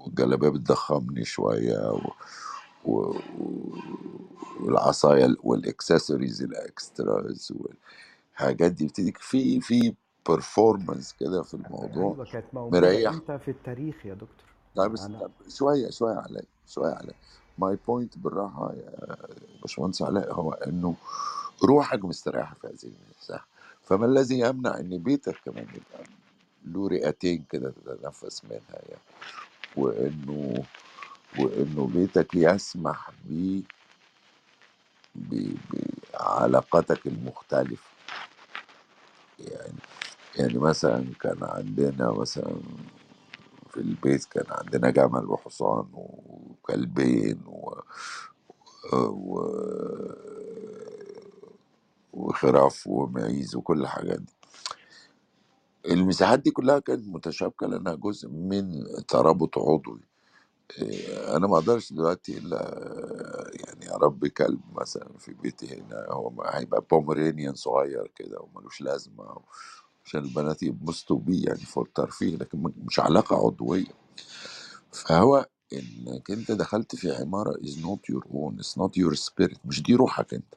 والجلابية 0.02 0.49
بتضخمني 0.49 1.26
شوية 1.26 1.91
و... 1.94 2.11
و... 2.85 3.02
و- 3.40 3.80
والعصاية 4.61 5.35
والإكسسوارز 5.44 6.44
الإكستراز 6.44 7.53
والحاجات 8.34 8.73
دي 8.73 8.88
بتديك 8.88 9.18
في 9.18 9.61
في 9.61 9.95
performance 10.29 11.17
كده 11.19 11.43
في 11.43 11.53
الموضوع 11.53 12.17
أيوه 12.17 12.25
كانت 12.25 12.53
موجودة 12.55 12.99
مريح. 12.99 13.09
إمتى 13.09 13.39
في 13.39 13.51
التاريخ 13.51 14.05
يا 14.05 14.13
دكتور؟ 14.13 14.57
لا 14.75 14.87
بس 14.87 15.01
أنا 15.05 15.31
شوية 15.49 15.89
شوية 15.89 16.15
علي 16.15 16.43
شوية 16.67 16.93
علي 16.93 17.13
my 17.57 17.75
point 17.88 18.17
بالراحة 18.17 18.73
يا 18.73 19.17
باشمهندس 19.61 20.01
علاء 20.01 20.33
هو 20.33 20.51
إنه 20.53 20.97
روحك 21.69 22.05
مستريحة 22.05 22.55
في 22.55 22.67
هذه 22.67 22.93
المساحة. 23.05 23.47
فما 23.83 24.05
الذي 24.05 24.39
يمنع 24.39 24.79
إن 24.79 24.97
بيتك 25.03 25.39
كمان 25.45 25.67
يبقى 25.73 26.05
له 26.65 26.87
رئتين 26.89 27.45
كده 27.49 27.71
تتنفس 27.71 28.45
منها 28.45 28.79
يعني؟ 28.89 29.03
وإنه 29.75 30.67
وإنه 31.33 31.87
بيتك 31.87 32.35
يسمح 32.35 33.11
ب 33.25 33.61
ب- 35.15 35.57
بعلاقاتك 36.13 37.07
المختلفة. 37.07 37.91
يعني 39.39 39.79
يعني 40.38 40.60
مثلا 40.60 41.05
كان 41.22 41.38
عندنا 41.43 42.11
مثلا 42.11 42.55
في 43.72 43.77
البيت 43.77 44.26
كان 44.26 44.45
عندنا 44.49 44.89
جمل 44.91 45.26
وحصان 45.26 45.88
وكلبين 45.93 47.41
و... 47.47 47.81
و... 48.95 49.41
وخراف 52.14 52.88
ومعيز 52.88 53.55
وكل 53.55 53.81
الحاجات 53.81 54.19
دي. 54.22 54.34
المساحات 55.85 56.39
دي 56.39 56.51
كلها 56.51 56.80
كانت 56.80 57.07
متشابكة 57.10 57.68
لأنها 57.68 57.95
جزء 57.95 58.30
من 58.30 58.84
ترابط 59.10 59.57
عضوي. 59.60 60.01
إيه، 60.80 61.38
أنا 61.38 61.47
ما 61.47 61.55
أقدرش 61.60 61.93
دلوقتي 61.93 62.38
إلا 62.38 62.60
يعني 63.68 63.95
أربي 63.95 64.30
كلب 64.30 64.61
مثلا 64.76 65.10
في 65.19 65.34
بيتي 65.34 65.81
هنا 65.81 66.07
هو 66.11 66.43
هيبقى 66.43 66.81
بومرينيان 66.91 67.55
صغير 67.55 68.07
كده 68.15 68.39
وملوش 68.41 68.81
لازمة 68.81 69.38
عشان 70.05 70.21
البنات 70.25 70.63
يبسطوا 70.63 71.19
بيه 71.19 71.45
يعني 71.47 71.59
for 71.59 71.89
ترفيه 71.95 72.38
لكن 72.38 72.71
مش 72.85 72.99
علاقة 72.99 73.35
عضوية. 73.47 73.85
فهو 74.93 75.47
إنك 75.73 76.31
أنت 76.31 76.51
دخلت 76.51 76.95
في 76.97 77.11
عمارة 77.11 77.53
is 77.53 77.77
not 77.77 78.13
your 78.15 78.23
own 78.23 78.61
it's 78.61 78.77
not 78.81 78.91
your 78.97 79.15
spirit 79.17 79.57
مش 79.65 79.84
دي 79.84 79.95
روحك 79.95 80.34
أنت. 80.34 80.55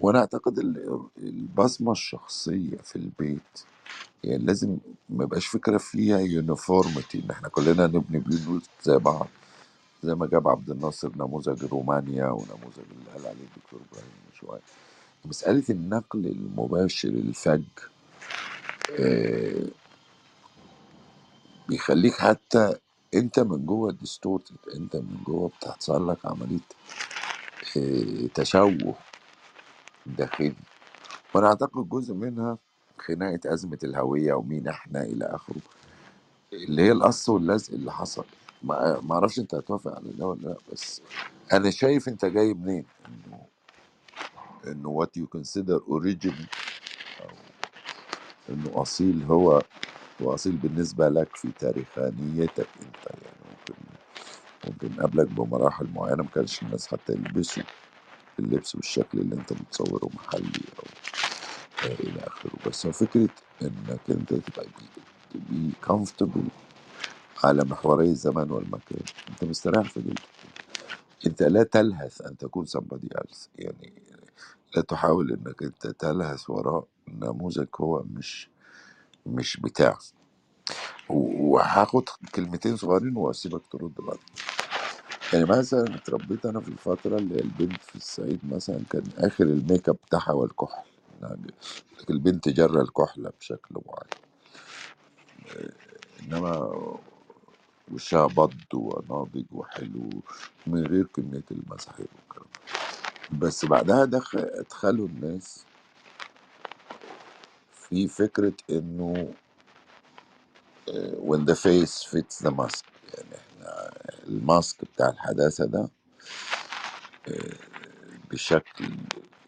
وأنا 0.00 0.18
أعتقد 0.20 0.58
ال- 0.58 1.08
البصمة 1.18 1.92
الشخصية 1.92 2.76
في 2.78 2.96
البيت 2.96 3.60
يعني 4.24 4.44
لازم 4.44 4.78
ما 5.10 5.24
يبقاش 5.24 5.46
فكرة 5.46 5.78
فيها 5.78 6.18
uniformity 6.18 7.18
إن 7.24 7.30
إحنا 7.30 7.48
كلنا 7.48 7.86
نبني 7.86 8.18
بيوت 8.20 8.62
زي 8.84 8.98
بعض. 8.98 9.28
زي 10.04 10.14
ما 10.16 10.26
جاب 10.26 10.48
عبد 10.48 10.70
الناصر 10.70 11.12
نموذج 11.16 11.64
رومانيا 11.64 12.26
ونموذج 12.28 12.78
اللي 12.92 13.10
قال 13.12 13.26
عليه 13.26 13.44
الدكتور 13.44 13.80
إبراهيم 13.90 14.10
من 14.26 14.32
شوية 14.34 14.60
مسألة 15.26 15.64
النقل 15.70 16.26
المباشر 16.26 17.08
الفج 17.08 17.64
آه، 18.90 19.72
بيخليك 21.68 22.14
حتى 22.14 22.74
انت 23.14 23.40
من 23.40 23.66
جوه 23.66 23.92
ديستورتد 23.92 24.58
انت 24.76 24.96
من 24.96 25.24
جوه 25.24 25.48
بتحصل 25.48 26.08
لك 26.08 26.26
عملية 26.26 26.60
آه، 27.78 28.28
تشوه 28.34 29.04
داخلي. 30.06 30.56
وأنا 31.34 31.48
اعتقد 31.48 31.88
جزء 31.88 32.14
منها 32.14 32.58
خناقة 32.98 33.40
أزمة 33.54 33.78
الهوية 33.84 34.34
ومين 34.34 34.68
إحنا 34.68 35.02
إلى 35.02 35.24
آخره 35.26 35.62
اللي 36.52 36.82
هي 36.82 36.92
القص 36.92 37.28
واللزق 37.30 37.74
اللي 37.74 37.92
حصل. 37.92 38.28
ما 38.62 39.14
أعرفش 39.14 39.40
انت 39.40 39.56
هتوافق 39.56 39.96
على 39.96 40.12
ده 40.12 40.26
ولا 40.28 40.48
لأ 40.48 40.60
بس 40.72 41.02
أنا 41.52 41.70
شايف 41.70 42.08
انت 42.08 42.24
جاي 42.24 42.54
منين؟ 42.54 42.90
انه 43.08 43.48
انه 44.66 44.88
what 44.88 45.16
you 45.16 45.26
consider 45.28 45.76
origin 45.88 46.48
أو 46.58 46.63
إنه 48.50 48.82
أصيل 48.82 49.24
هو 49.24 49.64
وأصيل 50.20 50.58
بالنسبة 50.58 51.08
لك 51.08 51.36
في 51.36 51.52
تاريخانيتك 51.52 52.70
أنت 52.82 53.06
يعني 53.22 53.38
ممكن 53.46 53.74
ممكن 54.64 54.96
قبلك 55.00 55.28
بمراحل 55.28 55.88
معينة 55.88 56.24
ما 56.24 56.30
كانش 56.30 56.62
الناس 56.62 56.88
حتى 56.88 57.12
يلبسوا 57.12 57.64
اللبس 58.40 58.76
بالشكل 58.76 59.20
اللي 59.20 59.36
أنت 59.36 59.52
متصوره 59.52 60.10
محلي 60.14 60.64
أو 60.80 60.90
آه 61.84 61.94
إلى 61.94 62.20
آخره. 62.20 62.60
بس 62.66 62.86
هو 62.86 62.92
فكرة 62.92 63.30
إنك 63.62 64.10
أنت 64.10 64.34
تبقى 64.34 64.70
بي 65.34 65.78
comfortable 65.86 66.50
على 67.44 67.64
محوري 67.64 68.10
الزمان 68.10 68.52
والمكان. 68.52 69.06
أنت 69.30 69.44
مستريح 69.44 69.88
في 69.88 70.00
جلدك. 70.02 70.30
أنت 71.26 71.42
لا 71.42 71.62
تلهث 71.62 72.22
أن 72.22 72.38
تكون 72.38 72.66
somebody 72.66 73.08
else. 73.18 73.48
يعني 73.58 73.94
لا 74.76 74.82
تحاول 74.82 75.32
إنك 75.32 75.62
أنت 75.62 75.86
تلهث 75.86 76.50
وراء 76.50 76.88
نموذج 77.08 77.68
هو 77.80 78.02
مش 78.06 78.50
مش 79.26 79.60
بتاعك. 79.60 79.98
وهاخد 81.10 82.04
كلمتين 82.34 82.76
صغيرين 82.76 83.16
وأسيبك 83.16 83.66
ترد 83.66 83.94
بعد. 83.94 84.18
يعني 85.34 85.46
مثلا 85.46 85.96
اتربيت 85.96 86.46
أنا 86.46 86.60
في 86.62 86.68
الفترة 86.68 87.18
اللي 87.18 87.40
البنت 87.42 87.84
في 87.84 87.96
الصعيد 87.96 88.40
مثلا 88.46 88.86
كان 88.90 89.12
آخر 89.18 89.44
الميك 89.44 89.88
أب 89.88 89.96
بتاعها 90.08 90.32
هو 90.32 90.44
الكحل. 90.46 90.90
يعني 91.22 91.54
البنت 92.10 92.48
جرى 92.48 92.80
الكحله 92.82 93.32
بشكل 93.40 93.74
معين. 93.86 94.16
إنما 96.20 96.70
وشها 97.88 98.26
بض 98.26 98.64
وناضج 98.74 99.46
وحلو 99.52 100.24
من 100.66 100.86
غير 100.86 101.06
كمية 101.06 101.44
المسحيق 101.52 102.08
والكلام 102.14 102.53
بس 103.30 103.64
بعدها 103.66 104.04
دخل 104.04 104.38
ادخلوا 104.38 105.08
الناس 105.08 105.66
في 107.72 108.08
فكرة 108.08 108.54
إنه 108.70 109.36
آه، 110.88 111.14
when 111.16 111.44
the 111.46 111.56
face 111.56 112.04
fits 112.04 112.38
the 112.46 112.52
mask. 112.52 112.84
يعني 113.04 113.36
إحنا 113.36 113.92
الماسك 114.28 114.84
بتاع 114.84 115.10
الحداثة 115.10 115.66
ده 115.66 115.90
بشكل 118.30 118.98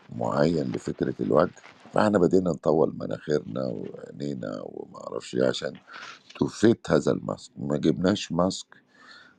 معين 0.09 0.73
لفكرة 0.73 1.16
الوجه. 1.20 1.55
فإحنا 1.94 2.19
بدينا 2.19 2.51
نطول 2.51 2.97
مناخيرنا 2.98 3.66
وعينينا 3.66 4.61
وما 4.65 4.98
أعرفش 5.01 5.36
إيه 5.36 5.48
عشان 5.48 5.78
تفيت 6.40 6.90
هذا 6.90 7.12
الماسك. 7.12 7.53
ما 7.57 7.78
جبناش 7.78 8.32
ماسك 8.32 8.85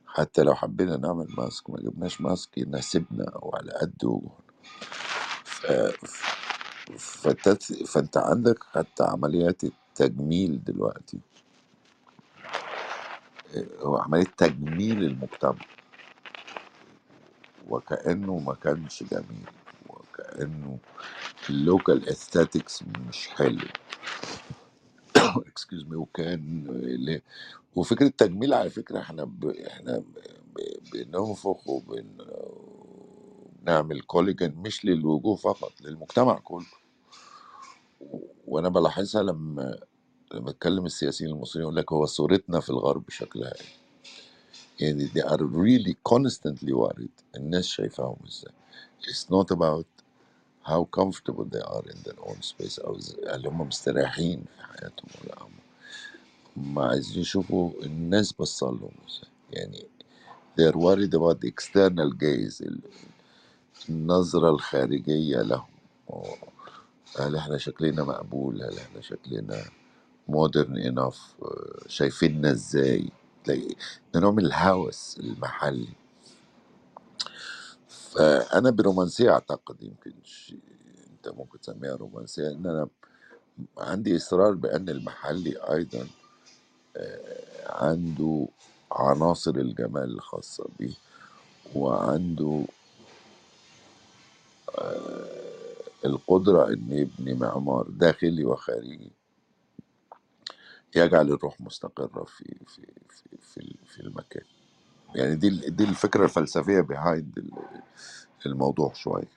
حتى 0.07 0.43
لو 0.43 0.55
حبينا 0.55 0.97
نعمل 0.97 1.27
ماسك 1.37 1.71
ما 1.71 1.77
جبناش 1.81 2.21
ماسك 2.21 2.59
يناسبنا 2.59 3.25
أو 3.29 3.55
على 3.55 3.71
قد 3.73 4.03
ف... 5.45 7.27
فانت 7.87 8.17
عندك 8.17 8.63
حتى 8.63 9.03
عمليات 9.03 9.63
التجميل 9.63 10.63
دلوقتي. 10.63 11.21
هو 13.79 13.97
عملية 13.97 14.25
تجميل 14.37 15.03
المجتمع. 15.03 15.55
وكأنه 17.67 18.39
ما 18.39 18.55
كانش 18.55 19.03
جميل 19.03 19.47
وكأنه 19.87 20.79
ال 21.49 21.59
local 21.59 22.09
aesthetics 22.09 22.83
مش 22.83 23.27
حلو. 23.29 23.69
excuse 25.47 25.83
me 25.85 25.95
وكان 25.95 27.21
وفكرة 27.75 28.07
التجميل 28.07 28.53
على 28.53 28.69
فكرة 28.69 28.99
إحنا 28.99 29.23
ب... 29.23 29.45
إحنا 29.45 29.99
ب... 29.99 30.61
بننفخ 30.93 31.67
وبن... 31.69 32.07
بنعمل 33.61 34.01
كولاجين 34.01 34.55
مش 34.55 34.85
للوجوه 34.85 35.35
فقط 35.35 35.81
للمجتمع 35.81 36.39
كله. 36.39 36.65
وأنا 38.47 38.69
بلاحظها 38.69 39.23
لما 39.23 39.79
لما 40.33 40.49
أتكلم 40.49 40.85
السياسيين 40.85 41.31
المصريين 41.31 41.63
يقول 41.63 41.75
لك 41.75 41.91
هو 41.93 42.05
صورتنا 42.05 42.59
في 42.59 42.69
الغرب 42.69 43.09
شكلها 43.09 43.53
إيه؟ 43.55 43.67
يعني 44.79 45.07
they 45.07 45.23
are 45.23 45.41
really 45.43 45.95
constantly 46.13 46.73
worried 46.73 47.23
الناس 47.37 47.65
شايفاهم 47.67 48.17
إزاي. 48.27 48.53
It's 49.03 49.25
not 49.31 49.57
about 49.57 49.96
how 50.67 50.85
comfortable 50.99 51.45
they 51.45 51.61
are 51.75 51.85
in 51.93 51.99
their 52.03 52.19
own 52.29 52.41
space. 52.41 52.79
ز- 52.99 53.17
هل 53.29 53.47
هم 53.47 53.61
مستريحين 53.61 54.45
في 54.57 54.63
حياتهم 54.63 55.11
ولا 55.21 55.43
هم 55.43 55.51
هم 56.57 56.79
عايزين 56.79 57.21
يشوفوا 57.21 57.83
الناس 57.85 58.33
بصلهم 58.33 58.91
إزاي. 59.07 59.31
يعني 59.51 59.87
they 60.59 60.65
are 60.71 60.77
worried 60.77 61.13
about 61.15 61.41
the 61.41 61.49
external 61.49 62.11
gaze 62.13 62.61
ال- 62.61 62.81
النظرة 63.89 64.49
الخارجية 64.51 65.41
لهم. 65.41 66.37
هل 67.19 67.37
إحنا 67.37 67.59
شكلنا 67.59 68.03
مقبول؟ 68.03 68.63
هل 68.63 68.79
إحنا 68.79 69.01
شكلنا 69.01 69.71
مودرن 70.29 70.77
انف 70.77 71.35
شايفيننا 71.87 72.51
إزاي؟ 72.51 73.11
ده 74.13 74.21
نوع 74.21 74.31
من 74.31 74.45
الهوس 74.45 75.17
المحلي. 75.19 75.89
فانا 78.17 78.71
برومانسية 78.71 79.31
أعتقد 79.31 79.83
يمكن 79.83 80.13
أنت 81.11 81.29
ممكن 81.29 81.61
تسميها 81.61 81.95
رومانسية 81.97 82.49
إن 82.51 82.67
أنا 82.67 82.89
عندي 83.79 84.17
إصرار 84.17 84.53
بأن 84.53 84.89
المحلي 84.89 85.57
أيضا 85.73 86.07
عنده 87.65 88.47
عناصر 88.91 89.51
الجمال 89.55 90.03
الخاصة 90.15 90.65
به 90.79 90.95
وعنده 91.75 92.65
القدرة 96.05 96.69
ان 96.69 96.87
يبني 96.91 97.33
معمار 97.33 97.87
داخلي 97.89 98.45
وخارجي 98.45 99.11
يجعل 100.95 101.31
الروح 101.33 101.61
مستقرة 101.61 102.23
في 102.25 102.55
في 102.67 102.87
في 103.09 103.37
في, 103.41 103.75
في 103.87 103.99
المكان. 104.01 104.45
يعني 105.15 105.35
دي 105.35 105.69
دي 105.69 105.83
الفكرة 105.83 106.23
الفلسفية 106.23 106.81
behind 106.81 107.41
الموضوع 108.45 108.93
شوية. 108.93 109.27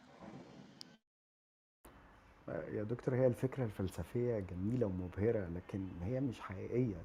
يا 2.49 2.83
دكتور 2.83 3.15
هي 3.15 3.27
الفكرة 3.27 3.65
الفلسفية 3.65 4.39
جميلة 4.39 4.87
ومبهرة 4.87 5.49
لكن 5.49 5.89
هي 6.03 6.21
مش 6.21 6.41
حقيقية. 6.41 7.03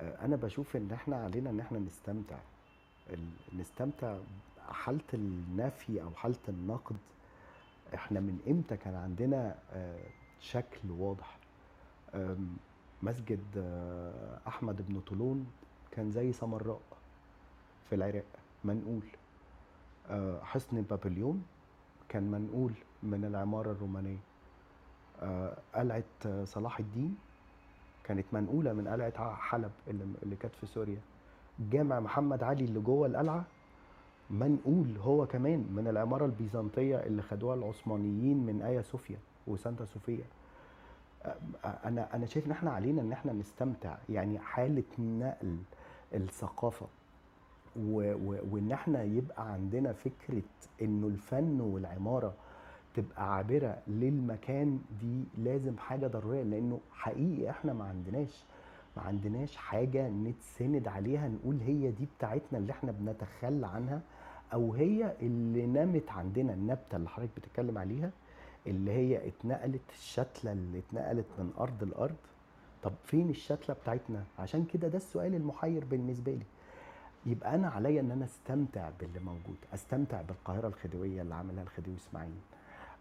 أنا 0.00 0.36
بشوف 0.36 0.76
إن 0.76 0.90
إحنا 0.92 1.16
علينا 1.16 1.50
إن 1.50 1.60
إحنا 1.60 1.78
نستمتع. 1.78 2.38
نستمتع 3.58 4.18
حالة 4.68 5.00
النفي 5.14 6.02
أو 6.02 6.10
حالة 6.14 6.38
النقد. 6.48 6.96
إحنا 7.94 8.20
من 8.20 8.38
إمتى 8.48 8.76
كان 8.76 8.94
عندنا 8.94 9.58
آه، 9.72 10.06
شكل 10.40 10.90
واضح؟ 10.90 11.38
مسجد 13.02 13.44
آه، 13.56 14.40
أحمد 14.48 14.88
بن 14.88 15.00
طولون 15.00 15.46
كان 15.90 16.10
زي 16.10 16.32
سمراء. 16.32 16.80
في 17.88 17.94
العراق 17.94 18.24
منقول. 18.64 19.02
آه، 20.10 20.40
حصن 20.42 20.82
بابليون 20.82 21.44
كان 22.08 22.30
منقول 22.30 22.72
من 23.02 23.24
العمارة 23.24 23.72
الرومانية. 23.72 24.18
آه، 25.22 25.56
قلعة 25.74 26.04
آه، 26.26 26.44
صلاح 26.44 26.78
الدين 26.78 27.16
كانت 28.04 28.24
منقولة 28.32 28.72
من 28.72 28.88
قلعة 28.88 29.34
حلب 29.34 29.70
اللي, 29.88 30.36
كانت 30.36 30.54
في 30.54 30.66
سوريا. 30.66 30.98
جامع 31.70 32.00
محمد 32.00 32.42
علي 32.42 32.64
اللي 32.64 32.80
جوه 32.80 33.06
القلعة 33.06 33.44
منقول 34.30 34.96
هو 34.98 35.26
كمان 35.26 35.66
من 35.76 35.88
العمارة 35.88 36.24
البيزنطية 36.26 36.96
اللي 36.96 37.22
خدوها 37.22 37.54
العثمانيين 37.54 38.46
من 38.46 38.62
آيا 38.62 38.82
صوفيا 38.82 39.18
وسانتا 39.46 39.84
صوفيا 39.84 40.24
أنا 41.84 42.14
أنا 42.16 42.26
شايف 42.26 42.46
إن 42.46 42.50
إحنا 42.50 42.70
علينا 42.70 43.02
إن 43.02 43.12
إحنا 43.12 43.32
نستمتع. 43.32 43.96
يعني 44.08 44.38
حالة 44.38 44.82
نقل 44.98 45.56
الثقافة 46.14 46.86
وإن 47.78 48.72
إحنا 48.72 49.02
يبقى 49.02 49.52
عندنا 49.52 49.92
فكرة 49.92 50.42
إنه 50.82 51.06
الفن 51.06 51.60
والعمارة 51.60 52.34
تبقى 52.94 53.36
عابرة 53.36 53.78
للمكان 53.88 54.78
دي 55.00 55.24
لازم 55.38 55.78
حاجة 55.78 56.06
ضرورية 56.06 56.42
لأنه 56.42 56.80
حقيقي 56.92 57.50
إحنا 57.50 57.72
ما 57.72 57.84
عندناش 57.84 58.44
ما 58.96 59.02
عندناش 59.02 59.56
حاجة 59.56 60.08
نتسند 60.08 60.88
عليها 60.88 61.28
نقول 61.28 61.60
هي 61.60 61.90
دي 61.90 62.08
بتاعتنا 62.18 62.58
اللي 62.58 62.72
إحنا 62.72 62.92
بنتخلى 62.92 63.66
عنها 63.66 64.00
أو 64.52 64.72
هي 64.74 65.12
اللي 65.22 65.66
نمت 65.66 66.10
عندنا 66.10 66.52
النبتة 66.54 66.96
اللي 66.96 67.08
حضرتك 67.08 67.30
بتتكلم 67.36 67.78
عليها 67.78 68.10
اللي 68.66 68.90
هي 68.92 69.28
اتنقلت 69.28 69.80
الشتلة 69.90 70.52
اللي 70.52 70.78
اتنقلت 70.78 71.26
من 71.38 71.50
أرض 71.58 71.84
لأرض. 71.84 72.16
طب 72.82 72.92
فين 73.04 73.30
الشتلة 73.30 73.74
بتاعتنا؟ 73.74 74.24
عشان 74.38 74.64
كده 74.64 74.88
ده 74.88 74.96
السؤال 74.96 75.34
المحير 75.34 75.84
بالنسبة 75.84 76.32
لي. 76.32 76.44
يبقى 77.26 77.54
أنا 77.54 77.68
عليا 77.68 78.00
إن 78.00 78.10
أنا 78.10 78.24
أستمتع 78.24 78.90
باللي 79.00 79.20
موجود 79.20 79.56
أستمتع 79.74 80.22
بالقاهرة 80.22 80.68
الخديوية 80.68 81.22
اللي 81.22 81.34
عملها 81.34 81.62
الخديوي 81.62 81.96
إسماعيل 81.96 82.34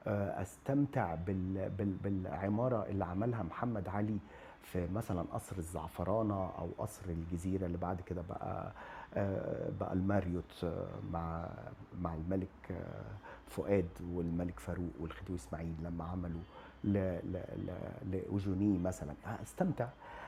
آه، 0.08 0.42
أستمتع 0.42 1.16
بال... 1.16 1.70
بال... 1.70 1.94
بالعمارة 2.04 2.86
اللي 2.86 3.06
عملها 3.06 3.44
محمد 3.44 3.88
علي 3.88 4.18
في 4.62 4.88
مثلا 4.94 5.22
قصر 5.34 5.58
الزعفرانة 5.58 6.50
أو 6.58 6.70
قصر 6.78 7.10
الجزيرة 7.10 7.66
اللي 7.66 7.78
بعد 7.78 8.02
كده 8.02 8.22
بقى 8.30 8.72
آه، 9.16 9.70
بقى 9.80 9.94
الماريوت 9.94 10.64
آه، 10.64 10.88
مع 11.14 11.50
مع 12.02 12.14
الملك 12.14 12.84
فؤاد 13.48 13.90
والملك 14.14 14.60
فاروق 14.60 14.92
والخديوي 15.00 15.40
إسماعيل 15.40 15.76
لما 15.84 16.04
عملوا. 16.04 16.42
لاوجوني 18.12 18.78
مثلا 18.80 19.14
أستمتع 19.44 19.88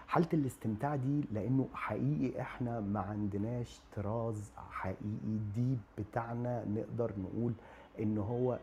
حالة 0.10 0.28
الاستمتاع 0.34 0.96
دي 0.96 1.22
لأنه 1.32 1.68
حقيقي 1.74 2.42
إحنا 2.42 2.80
ما 2.80 3.00
عندناش 3.00 3.80
طراز 3.96 4.52
حقيقي 4.72 5.38
ديب 5.56 5.78
بتاعنا 5.98 6.66
نقدر 6.66 7.12
نقول 7.18 7.54
إن 8.00 8.18
هو 8.18 8.60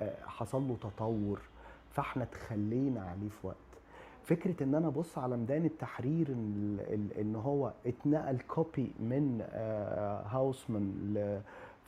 آه، 0.00 0.16
حصل 0.26 0.62
له 0.68 0.76
تطور 0.82 1.40
فإحنا 1.92 2.24
تخلينا 2.24 3.00
عليه 3.02 3.28
في 3.28 3.46
وقت. 3.46 3.56
فكرة 4.24 4.62
إن 4.64 4.74
أنا 4.74 4.86
أبص 4.88 5.18
على 5.18 5.36
ميدان 5.36 5.64
التحرير 5.64 6.28
إن 7.20 7.36
هو 7.44 7.72
اتنقل 7.86 8.38
كوبي 8.48 8.90
من 9.00 9.40
هاوسمان 10.30 11.14
آه، 11.16 11.40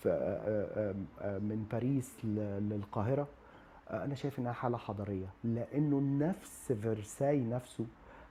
آه، 0.06 1.39
من 1.39 1.66
باريس 1.73 2.10
للقاهرة 2.24 3.27
أنا 3.90 4.14
شايف 4.14 4.39
إنها 4.39 4.52
حالة 4.52 4.77
حضارية 4.78 5.27
لأنه 5.44 6.01
نفس 6.27 6.73
فرساي 6.73 7.40
نفسه 7.40 7.85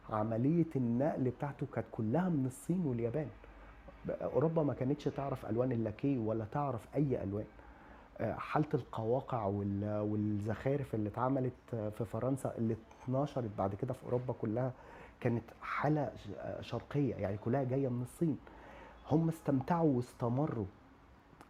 عملية 0.10 0.65
النقل 0.76 1.23
بتاعته 1.23 1.65
كانت 1.73 1.88
كلها 1.91 2.30
من 2.30 2.45
الصين 2.45 2.86
واليابان. 2.86 3.27
أوروبا 4.10 4.64
ما 4.64 4.73
كانتش 4.73 5.03
تعرف 5.03 5.45
ألوان 5.45 5.72
اللاكيه 5.72 6.18
ولا 6.18 6.45
تعرف 6.52 6.82
أي 6.95 7.23
ألوان. 7.23 7.45
آه، 8.18 8.34
حالة 8.34 8.68
القواقع 8.73 9.45
وال- 9.45 9.99
والزخارف 9.99 10.95
اللي 10.95 11.10
اتعملت 11.10 11.53
آه، 11.73 11.90
في 11.90 12.06
فرنسا 12.06 12.53
اللي 12.57 12.76
اتنشرت 13.03 13.49
بعد 13.57 13.76
كده 13.76 13.94
في 13.94 14.03
أوروبا 14.06 14.34
كلها 14.34 14.72
كانت 15.19 15.44
حالة 15.61 16.11
آه، 16.38 16.61
شرقية 16.61 17.15
يعني 17.15 17.38
كلها 17.38 17.64
جاية 17.64 17.88
من 17.88 18.02
الصين. 18.02 18.38
هم 19.11 19.30
استمتعوا 19.30 19.95
واستمروا. 19.98 20.65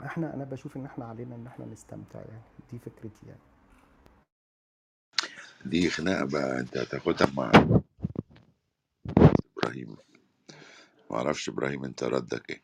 إحنا 0.06 0.34
أنا 0.34 0.44
بشوف 0.44 0.78
إن 0.78 0.86
إحنا 0.86 1.06
علينا 1.06 1.36
إن 1.36 1.48
إحنا 1.48 1.66
نستمتع 1.66 2.20
يعني. 2.20 2.42
دي 2.72 2.80
فكرتي 2.80 3.26
يعني. 3.28 3.40
دي 5.66 5.90
خناقة 5.90 6.26
بقى 6.26 6.60
أنت 6.60 6.78
هتاخدها 6.78 7.28
مع 7.38 7.52
إبراهيم. 9.84 9.98
ما 11.12 11.18
أعرفش 11.18 11.50
إبراهيم 11.50 11.84
أنت 11.86 12.04
ردك 12.04 12.50
إيه؟ 12.50 12.62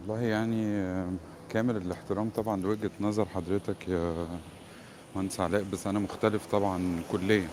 والله 0.00 0.22
يعني 0.22 0.84
كامل 1.50 1.76
الاحترام 1.76 2.30
طبعا 2.30 2.60
لوجهة 2.60 2.90
نظر 3.00 3.24
حضرتك 3.26 3.88
يا 3.88 4.26
مهندس 5.16 5.40
علاء 5.40 5.62
بس 5.72 5.86
أنا 5.86 5.98
مختلف 5.98 6.46
طبعا 6.46 7.02
كليا. 7.12 7.48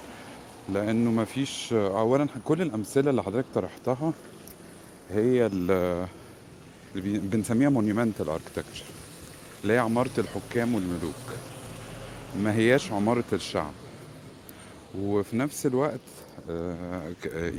لأنه 0.69 1.11
ما 1.11 1.26
فيش 1.26 1.73
اولا 1.73 2.27
كل 2.43 2.61
الأمثلة 2.61 3.09
اللي 3.09 3.23
حضرتك 3.23 3.47
طرحتها 3.53 4.13
هي 5.11 5.45
ال- 5.45 6.07
اللي 6.95 7.19
بنسميها 7.19 7.69
monumental 7.69 8.30
architecture 8.30 8.86
اللي 9.63 9.73
هي 9.73 9.77
عمارة 9.77 10.11
الحكام 10.17 10.76
والملوك. 10.76 11.15
ما 12.35 12.53
هياش 12.55 12.91
عمارة 12.91 13.23
الشعب. 13.34 13.73
وفي 14.97 15.38
نفس 15.38 15.65
الوقت 15.65 15.99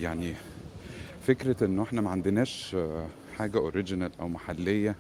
يعني 0.03 0.35
فكرة 1.27 1.65
إنه 1.65 1.83
إحنا 1.83 2.01
ما 2.01 2.11
عندناش 2.11 2.75
آه، 2.75 3.07
حاجة 3.37 3.59
original 3.59 4.11
أو 4.21 4.29
محلية. 4.29 4.97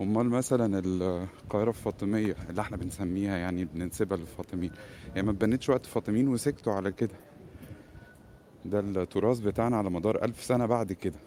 أمال 0.00 0.28
مثلا 0.30 0.82
القاهرة 0.84 1.68
الفاطمية 1.68 2.36
اللي 2.50 2.60
إحنا 2.60 2.76
بنسميها 2.76 3.36
يعني 3.36 3.64
بننسبها 3.64 4.16
للفاطميين. 4.18 4.72
هي 5.14 5.22
ما 5.22 5.30
اتبنتش 5.30 5.68
وقت 5.68 5.84
الفاطميين 5.84 6.28
وسكتوا 6.28 6.72
على 6.72 6.92
كده. 6.92 7.14
ده 8.64 8.80
التراث 8.80 9.38
بتاعنا 9.38 9.76
على 9.76 9.90
مدار 9.90 10.24
ألف 10.24 10.44
سنة 10.44 10.66
بعد 10.66 10.92
كده. 10.92 11.18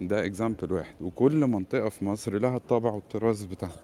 ده 0.00 0.26
example 0.26 0.72
واحد. 0.72 0.94
وكل 1.00 1.46
منطقة 1.46 1.88
في 1.88 2.04
مصر 2.04 2.38
لها 2.38 2.56
الطابع 2.56 2.90
والتراث 2.90 3.42
بتاعها. 3.44 3.80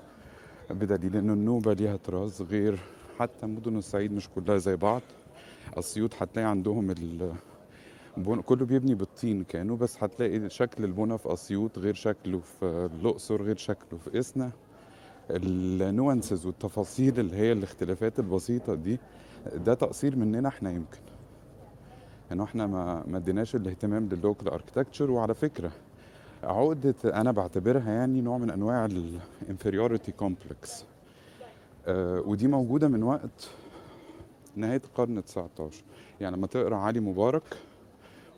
بدليل 0.70 1.16
ان 1.16 1.30
النوبة 1.30 1.72
ليها 1.72 1.96
تراث 1.96 2.42
غير 2.42 2.78
حتى 3.18 3.46
مدن 3.46 3.76
الصعيد 3.76 4.12
مش 4.12 4.28
كلها 4.28 4.56
زي 4.58 4.76
بعض. 4.76 5.02
اسيوط 5.78 6.14
هتلاقي 6.22 6.48
عندهم 6.48 6.90
ال 6.90 7.32
كله 8.46 8.66
بيبني 8.66 8.94
بالطين 8.94 9.44
كانوا 9.44 9.76
بس 9.76 10.02
هتلاقي 10.02 10.50
شكل 10.50 10.84
البنى 10.84 11.18
في 11.18 11.32
اسيوط 11.32 11.78
غير 11.78 11.94
شكله 11.94 12.38
في 12.40 12.88
الأقصر 13.00 13.42
غير 13.42 13.56
شكله 13.56 13.98
في 13.98 14.18
إسنا. 14.18 14.50
ال 15.30 15.45
nuances 15.45 16.46
والتفاصيل 16.46 17.20
اللي 17.20 17.36
هي 17.36 17.52
الاختلافات 17.52 18.18
البسيطة 18.18 18.74
دي 18.74 18.98
ده 19.54 19.74
تقصير 19.74 20.16
مننا 20.16 20.48
إحنا 20.48 20.70
يمكن. 20.70 20.98
إنه 22.32 22.44
إحنا 22.44 22.66
ما 22.66 23.04
ما 23.06 23.16
اديناش 23.18 23.56
الاهتمام 23.56 24.08
لل 24.08 24.19
local 24.19 24.48
architecture 24.48 25.10
وعلى 25.10 25.34
فكرة 25.34 25.72
عقدة 26.42 26.94
أنا 27.04 27.32
بعتبرها 27.32 27.92
يعني 27.92 28.20
نوع 28.20 28.38
من 28.38 28.50
أنواع 28.50 28.84
ال 29.42 29.48
inferiority 29.48 30.12
complex 30.12 30.84
ودي 32.26 32.48
موجودة 32.48 32.88
من 32.88 33.02
وقت 33.02 33.48
نهاية 34.56 34.80
القرن 34.84 35.24
19 35.24 35.84
يعني 36.20 36.36
لما 36.36 36.46
تقرا 36.46 36.76
علي 36.76 37.00
مبارك 37.00 37.42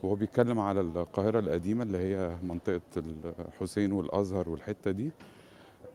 وهو 0.03 0.15
بيتكلم 0.15 0.59
على 0.59 0.81
القاهرة 0.81 1.39
القديمة 1.39 1.83
اللي 1.83 1.97
هي 1.97 2.35
منطقة 2.43 2.81
الحسين 3.39 3.91
والأزهر 3.91 4.49
والحتة 4.49 4.91
دي. 4.91 5.11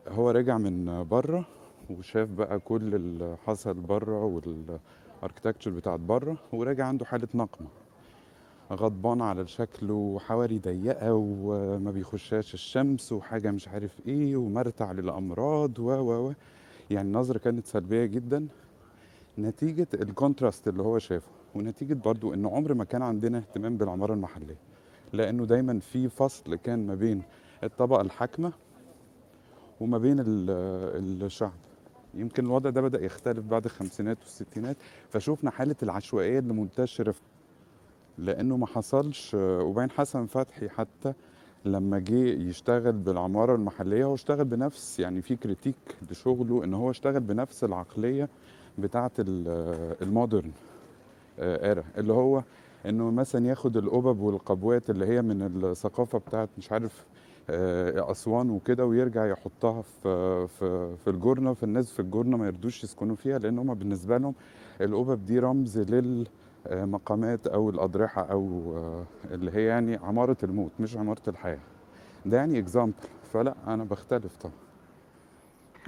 هو 0.07 0.29
راجع 0.31 0.57
من 0.57 1.05
بره 1.09 1.45
وشاف 1.89 2.29
بقى 2.29 2.59
كل 2.59 2.95
اللي 2.95 3.37
حصل 3.45 3.73
بره 3.73 4.23
والاركتكتشر 5.21 5.71
بتاعت 5.71 5.99
بره 5.99 6.37
وراجع 6.53 6.85
عنده 6.85 7.05
حالة 7.05 7.27
نقمة. 7.33 7.67
غضبان 8.71 9.21
على 9.21 9.41
الشكل 9.41 9.91
وحواري 9.91 10.59
ضيقة 10.59 11.13
وما 11.13 11.91
بيخشاش 11.91 12.53
الشمس 12.53 13.11
وحاجة 13.11 13.51
مش 13.51 13.67
عارف 13.67 14.01
إيه 14.07 14.35
ومرتع 14.37 14.91
للأمراض 14.91 15.79
و 15.79 15.89
و 15.91 16.27
و. 16.29 16.33
يعني 16.91 17.07
النظرة 17.07 17.37
كانت 17.37 17.65
سلبية 17.67 18.05
جدا. 18.05 18.47
نتيجة 19.39 19.87
الكونتراست 19.93 20.67
اللي 20.67 20.83
هو 20.83 20.99
شافه 20.99 21.27
ونتيجة 21.55 21.93
برضو 21.93 22.33
إن 22.33 22.45
عمر 22.45 22.73
ما 22.73 22.83
كان 22.83 23.01
عندنا 23.01 23.37
اهتمام 23.37 23.77
بالعمارة 23.77 24.13
المحلية. 24.13 24.57
لأنه 25.13 25.45
دايما 25.45 25.79
في 25.79 26.09
فصل 26.09 26.55
كان 26.55 26.87
ما 26.87 26.95
بين 26.95 27.21
الطبقة 27.63 28.01
الحاكمة 28.01 28.51
وما 29.81 29.97
بين 29.97 30.19
ال- 30.19 31.23
الشعب. 31.23 31.51
يمكن 32.13 32.45
الوضع 32.45 32.69
ده 32.69 32.81
بدأ 32.81 33.03
يختلف 33.05 33.45
بعد 33.45 33.65
الخمسينات 33.65 34.17
والستينات 34.19 34.77
فشوفنا 35.09 35.51
حالة 35.51 35.75
العشوائية 35.83 36.39
اللي 36.39 36.53
منتشرة 36.53 37.11
في 37.11 37.21
لأنه 38.17 38.57
ما 38.57 38.65
حصلش 38.67 39.31
وبين 39.35 39.91
حسن 39.91 40.25
فتحي 40.25 40.69
حتى 40.69 41.13
لما 41.65 41.99
جه 41.99 42.13
يشتغل 42.49 42.91
بالعمارة 42.91 43.55
المحلية 43.55 44.05
هو 44.05 44.13
اشتغل 44.13 44.45
بنفس 44.45 44.99
يعني 44.99 45.21
في 45.21 45.35
كريتيك 45.35 45.75
لشغله 46.11 46.63
إن 46.63 46.73
هو 46.73 46.89
اشتغل 46.89 47.19
بنفس 47.19 47.63
العقلية 47.63 48.29
بتاعه 48.77 49.11
ال- 49.19 49.95
المودرن 50.01 50.51
ايرا 51.39 51.83
اللي 51.97 52.13
هو 52.13 52.43
إنه 52.85 53.11
مثلا 53.11 53.47
ياخد 53.47 53.77
القبب 53.77 54.19
والقبوات 54.19 54.89
اللي 54.89 55.05
هي 55.05 55.21
من 55.21 55.41
الثقافة 55.63 56.17
بتاعت 56.17 56.49
مش 56.57 56.71
عارف 56.71 57.05
آه، 57.49 58.11
أسوان 58.11 58.49
وكده 58.49 58.85
ويرجع 58.85 59.25
يحطها 59.25 59.81
في 59.81 60.47
في 60.47 60.95
في 60.97 61.09
الجرنه 61.09 61.53
فالناس 61.53 61.91
في 61.91 61.99
الجرنه 61.99 62.37
ما 62.37 62.45
يردوش 62.47 62.83
يسكنوا 62.83 63.15
فيها 63.15 63.39
لأن 63.39 63.59
هم 63.59 63.73
بالنسبة 63.73 64.17
لهم 64.17 64.33
القبب 64.81 65.25
دي 65.25 65.39
رمز 65.39 65.79
للمقامات 65.79 67.47
أو 67.47 67.69
الأضرحة 67.69 68.21
أو 68.21 68.73
آه، 68.77 69.03
اللي 69.33 69.51
هي 69.51 69.65
يعني 69.65 69.95
عمارة 69.95 70.37
الموت 70.43 70.71
مش 70.79 70.97
عمارة 70.97 71.21
الحياة. 71.27 71.59
ده 72.25 72.37
يعني 72.37 72.59
اكزامبل 72.59 72.93
فلا 73.33 73.55
أنا 73.67 73.83
بختلف 73.83 74.37
طبعا. 74.37 74.55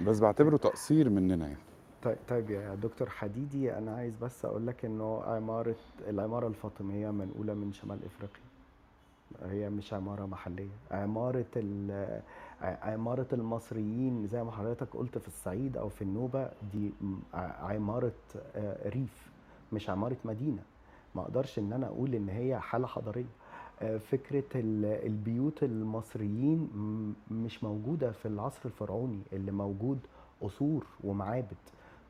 بس 0.07 0.19
بعتبره 0.19 0.57
تقصير 0.57 1.09
مننا 1.09 1.45
يعني. 1.47 1.57
طيب 2.05 2.17
طيب 2.29 2.49
يا 2.49 2.75
دكتور 2.75 3.09
حديدي 3.09 3.77
أنا 3.77 3.95
عايز 3.95 4.15
بس 4.21 4.45
أقول 4.45 4.67
لك 4.67 4.85
إنه 4.85 5.23
عمارة 5.23 5.75
العمارة 6.07 6.47
الفاطمية 6.47 7.11
منقولة 7.11 7.53
من 7.53 7.73
شمال 7.73 7.99
إفريقيا. 8.05 8.43
هي 9.43 9.69
مش 9.69 9.93
عمارة 9.93 10.25
محلية. 10.25 10.69
عمارة 10.91 11.45
عمارة 12.61 13.27
المصريين 13.33 14.27
زي 14.27 14.43
ما 14.43 14.51
حضرتك 14.51 14.87
قلت 14.93 15.17
في 15.17 15.27
الصعيد 15.27 15.77
أو 15.77 15.89
في 15.89 16.01
النوبة 16.01 16.49
دي 16.73 16.91
عمارة 17.33 18.11
ريف 18.85 19.31
مش 19.73 19.89
عمارة 19.89 20.17
مدينة. 20.25 20.63
ما 21.15 21.21
أقدرش 21.21 21.59
إن 21.59 21.73
أنا 21.73 21.87
أقول 21.87 22.15
إن 22.15 22.29
هي 22.29 22.59
حالة 22.59 22.87
حضارية. 22.87 23.25
فكرة 23.99 24.43
ال- 24.55 25.05
البيوت 25.05 25.63
المصريين 25.63 26.69
مش 27.31 27.63
موجودة 27.63 28.11
في 28.11 28.27
العصر 28.27 28.59
الفرعوني 28.65 29.19
اللي 29.33 29.51
موجود 29.51 29.99
قصور 30.41 30.85
ومعابد. 31.03 31.57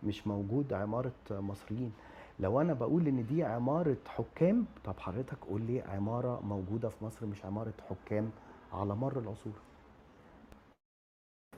مش 0.06 0.27
موجود 0.27 0.73
عمارة 0.73 1.11
مصريين. 1.32 1.91
لو 2.40 2.61
أنا 2.61 2.73
بقول 2.73 3.07
إن 3.07 3.26
دي 3.26 3.44
عمارة 3.44 3.98
حكام 4.07 4.65
طب 4.86 4.94
حضرتك 4.99 5.38
قول 5.49 5.61
لي 5.61 5.82
عمارة 5.82 6.41
موجودة 6.45 6.90
في 6.90 7.06
مصر 7.06 7.26
مش 7.26 7.45
عمارة 7.45 7.73
حكام 7.90 8.30
على 8.73 8.95
مر 8.95 9.19
العصور. 9.19 9.53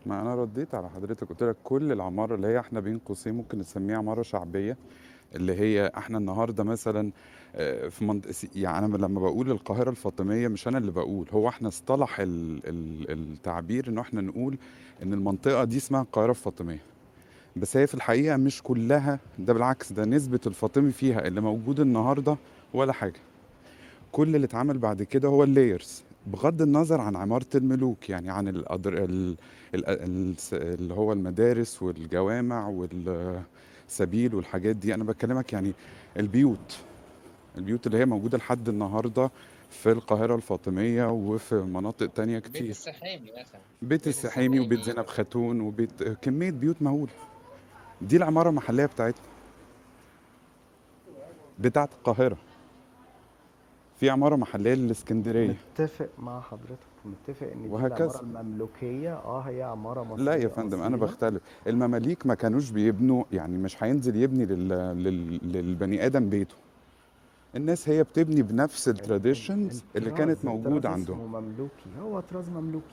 ما 0.06 0.22
أنا 0.22 0.36
رديت 0.36 0.76
على 0.76 0.90
حضرتك 0.90 1.30
قلت 1.30 1.44
لك 1.44 1.56
كل 1.64 1.92
العمارة 1.92 2.36
اللي 2.36 2.48
هي 2.48 2.60
إحنا 2.60 2.80
بين 2.80 2.98
قوسين 3.00 3.34
ممكن 3.36 3.60
نسميها 3.60 3.98
عمارة 3.98 4.22
شعبية 4.22 4.78
اللي 5.36 5.54
هي 5.60 5.92
إحنا 5.98 6.18
النهارده 6.18 6.64
مثلا 6.64 7.12
آه، 7.56 7.88
في 7.88 8.06
منطقه 8.06 8.34
يعني 8.56 8.86
أنا 8.86 8.98
لما 8.98 9.20
بقول 9.20 9.52
القاهرة 9.52 9.90
الفاطمية 9.90 10.48
مش 10.48 10.68
أنا 10.68 10.78
اللي 10.78 10.92
بقول 10.92 11.28
هو 11.32 11.50
إحنا 11.50 11.68
اصطلح 11.68 12.20
ال... 12.20 12.62
ال... 12.66 13.12
التعبير 13.12 13.88
إنه 13.90 14.02
إحنا 14.02 14.22
نقول 14.22 14.58
إن 15.04 15.14
المنطقة 15.14 15.64
دي 15.64 15.78
اسمها 15.78 16.02
القاهرة 16.02 16.30
الفاطمية. 16.32 16.82
بس 17.60 17.78
هي 17.78 17.88
في 17.88 17.94
الحقيقة 17.96 18.38
مش 18.38 18.62
كلها 18.64 19.20
ده 19.40 19.54
بالعكس 19.54 19.92
ده 19.94 20.06
نسبة 20.06 20.40
الفاطمي 20.48 20.92
فيها 20.92 21.28
اللي 21.28 21.42
موجود 21.42 21.80
النهارده 21.80 22.38
ولا 22.74 22.94
حاجة. 22.94 23.20
كل 24.12 24.36
اللي 24.36 24.46
اتعمل 24.46 24.78
بعد 24.78 25.04
كده 25.04 25.28
هو 25.28 25.44
اللايرز 25.44 26.04
بغض 26.28 26.62
النظر 26.62 27.02
عن 27.02 27.16
عمارة 27.16 27.46
الملوك 27.56 28.10
يعني 28.10 28.30
عن 28.32 28.48
الأدر... 28.48 28.94
ال... 29.04 29.36
ال... 29.76 29.86
ال... 29.88 30.36
اللي 30.54 30.94
هو 30.94 31.14
المدارس 31.14 31.84
والجوامع 31.84 32.68
والسبيل 32.68 34.36
والحاجات 34.36 34.76
دي. 34.76 34.94
أنا 34.94 35.04
بكلمك 35.04 35.54
يعني 35.54 35.74
البيوت 36.18 36.78
البيوت 37.58 37.88
اللي 37.88 37.98
هي 37.98 38.06
موجودة 38.06 38.38
لحد 38.38 38.70
النهاردة 38.70 39.32
في 39.70 39.92
القاهرة 39.92 40.36
الفاطمية 40.36 41.12
وفي 41.12 41.56
مناطق 41.56 42.06
تانية 42.06 42.40
بيت 42.40 42.48
كتير. 42.48 42.70
السحامي 42.70 43.32
مثلا. 43.40 43.60
بيت 43.82 43.90
بيت 43.90 44.08
السحيمي 44.08 44.60
وبيت 44.60 44.80
السحامي 44.80 44.96
زينب 44.96 45.08
خاتون 45.08 45.62
وبيت 45.62 46.04
كمية 46.04 46.52
بيوت 46.52 46.82
مهولة 46.82 47.12
دي 48.02 48.18
العمارة 48.18 48.50
المحلية 48.50 48.86
بتاعتنا. 48.86 49.26
بتاعت 51.60 51.90
القاهرة. 51.94 52.38
في 54.00 54.10
عمارة 54.10 54.36
محلية 54.36 54.74
للإسكندرية. 54.74 55.56
متفق 55.74 56.10
مع 56.20 56.42
حضرتك. 56.42 56.78
متفق 57.06 57.48
إن 57.48 57.62
دي 57.64 57.70
وهكذا. 57.70 58.06
العمارة 58.22 58.42
المملوكية. 58.42 59.14
آه 59.14 59.40
هي 59.40 59.64
عمارة 59.64 60.02
لا 60.04 60.08
مصرية 60.10 60.44
يا 60.44 60.48
فندم 60.48 60.82
أنا 60.82 60.98
بختلف. 60.98 61.42
المماليك 61.68 62.26
ما 62.26 62.34
كانوش 62.36 62.70
بيبنوا 62.70 63.24
يعني 63.32 63.58
مش 63.58 63.84
هينزل 63.84 64.16
يبني 64.16 64.46
لل... 64.46 64.70
لل... 65.04 65.40
للبني 65.54 66.06
آدم 66.06 66.30
بيته. 66.30 66.56
الناس 67.56 67.90
هي 67.90 68.04
بتبني 68.04 68.42
بنفس 68.42 68.88
ال- 68.88 68.94
ال- 68.96 69.00
التراديشنز 69.02 69.84
اللي 69.96 70.12
كانت 70.12 70.46
موجودة 70.46 70.90
عندهم. 70.90 71.32
مملوكي. 71.32 71.90
هو 72.02 72.20
طراز 72.20 72.50
مملوكي. 72.50 72.86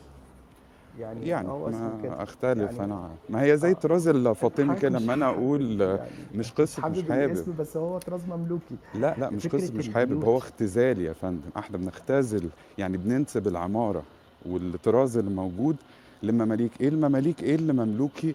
يعني 0.98 1.28
يعني 1.28 1.48
هو 1.48 1.68
اسمه 1.68 2.02
كده. 2.02 2.10
ما 2.10 2.22
أختلف 2.22 2.72
يعني 2.72 2.84
أنا. 2.84 3.10
ما 3.28 3.42
هي 3.42 3.56
زي 3.56 3.68
آه، 3.68 3.72
الطراز 3.72 4.08
انت 4.08 4.26
الفاطمي 4.26 4.76
كده. 4.76 4.98
لما 4.98 5.14
أنا 5.14 5.26
أقول 5.26 5.80
يعني 5.80 6.00
مش 6.34 6.52
قصة 6.52 6.88
مش 6.88 6.96
حابب. 6.96 7.12
حابب 7.12 7.24
الاسم 7.32 7.54
بس 7.58 7.76
هو 7.76 7.98
طراز 7.98 8.26
مملوكي. 8.28 8.76
لا 8.94 9.14
لا 9.18 9.30
مش 9.30 9.46
قصة 9.46 9.74
مش 9.74 9.88
حابب. 9.90 10.24
هو 10.24 10.38
اختزال 10.38 11.00
يا 11.00 11.12
فندم. 11.12 11.50
إحنا 11.56 11.78
بنختزل 11.78 12.48
يعني 12.78 12.96
بننسب 12.96 13.46
العمارة 13.48 14.02
والطراز 14.46 15.16
اللي 15.18 15.30
موجود 15.30 15.76
للمماليك. 16.22 16.80
إيه 16.80 16.88
المماليك؟ 16.88 17.42
إيه 17.42 17.54
اللي 17.54 17.72
مملوكي 17.72 18.34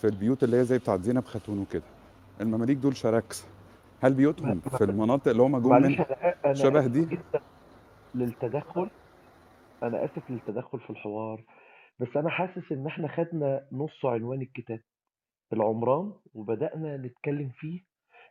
في 0.00 0.06
البيوت 0.06 0.44
اللي 0.44 0.56
هي 0.56 0.64
زي 0.64 0.78
بتاعت 0.78 1.00
زينب 1.00 1.24
خاتون 1.24 1.58
وكده؟ 1.58 1.82
المماليك 2.40 2.78
دول 2.78 2.96
شراكسه 2.96 3.44
هل 4.00 4.14
بيوتهم 4.14 4.60
في 4.60 4.84
المناطق 4.84 5.28
اللي 5.28 5.42
هم 5.42 5.58
جم 5.58 5.82
منها 5.82 6.06
أنا 6.44 6.54
شبه 6.54 6.86
دي؟ 6.86 7.18
للتدخل. 8.14 8.90
أنا 9.82 10.04
آسف 10.04 10.30
للتدخل 10.30 10.80
في 10.80 10.90
الحوار. 10.90 11.40
بس 12.00 12.16
أنا 12.16 12.30
حاسس 12.30 12.72
إن 12.72 12.86
إحنا 12.86 13.08
خدنا 13.08 13.68
نص 13.72 14.04
عنوان 14.04 14.42
الكتاب 14.42 14.80
العمران 15.52 16.12
وبدأنا 16.34 16.96
نتكلم 16.96 17.48
فيه 17.54 17.80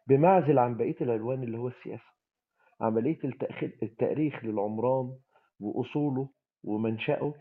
بمعزل 0.08 0.60
عن 0.60 0.78
بقية 0.78 0.96
العنوان 1.02 1.44
اللي 1.44 1.58
هو 1.58 1.68
السياسة 1.68 2.12
عملية 2.82 3.20
التأخ- 3.20 3.84
التأريخ 3.84 4.46
للعمران 4.46 5.18
وأصوله 5.60 6.30
ومنشأه. 6.64 7.34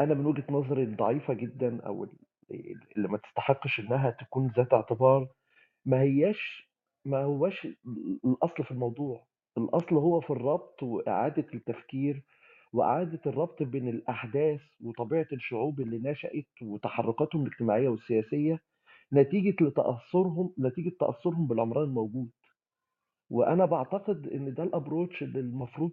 أنا 0.00 0.14
من 0.14 0.26
وجهة 0.26 0.44
نظري 0.50 0.82
الضعيفة 0.82 1.34
جدًا 1.34 1.80
أو 1.86 2.04
ال 2.04 2.10
اللي 2.96 3.08
ما 3.08 3.18
تستحقش 3.18 3.80
إنها 3.80 4.10
تكون 4.10 4.52
ذات 4.56 4.72
اعتبار، 4.74 5.28
ما 5.86 6.00
هياش 6.00 6.70
ما 7.04 7.18
هواش 7.24 7.64
ال 7.66 7.76
الأصل 8.24 8.64
في 8.64 8.70
الموضوع، 8.70 9.26
الأصل 9.58 9.96
هو 9.96 10.20
في 10.20 10.30
الربط 10.30 10.82
وإعادة 10.82 11.46
التفكير 11.54 12.22
وإعادة 12.72 13.20
الربط 13.26 13.62
بين 13.62 13.88
الأحداث 13.88 14.60
وطبيعة 14.84 15.26
الشعوب 15.32 15.80
اللي 15.80 16.10
نشأت 16.10 16.62
وتحركاتهم 16.62 17.42
الاجتماعية 17.42 17.88
والسياسية 17.88 18.60
نتيجة 19.12 19.64
لتأثرهم 19.64 20.54
نتيجة 20.58 20.92
تأثرهم 21.00 21.46
بالعمران 21.46 21.84
الموجود. 21.84 22.30
وأنا 23.30 23.64
باعتقد 23.64 24.26
إن 24.26 24.54
ده 24.54 24.64
الapproach 24.64 25.22
اللي 25.22 25.40
المفروض 25.40 25.92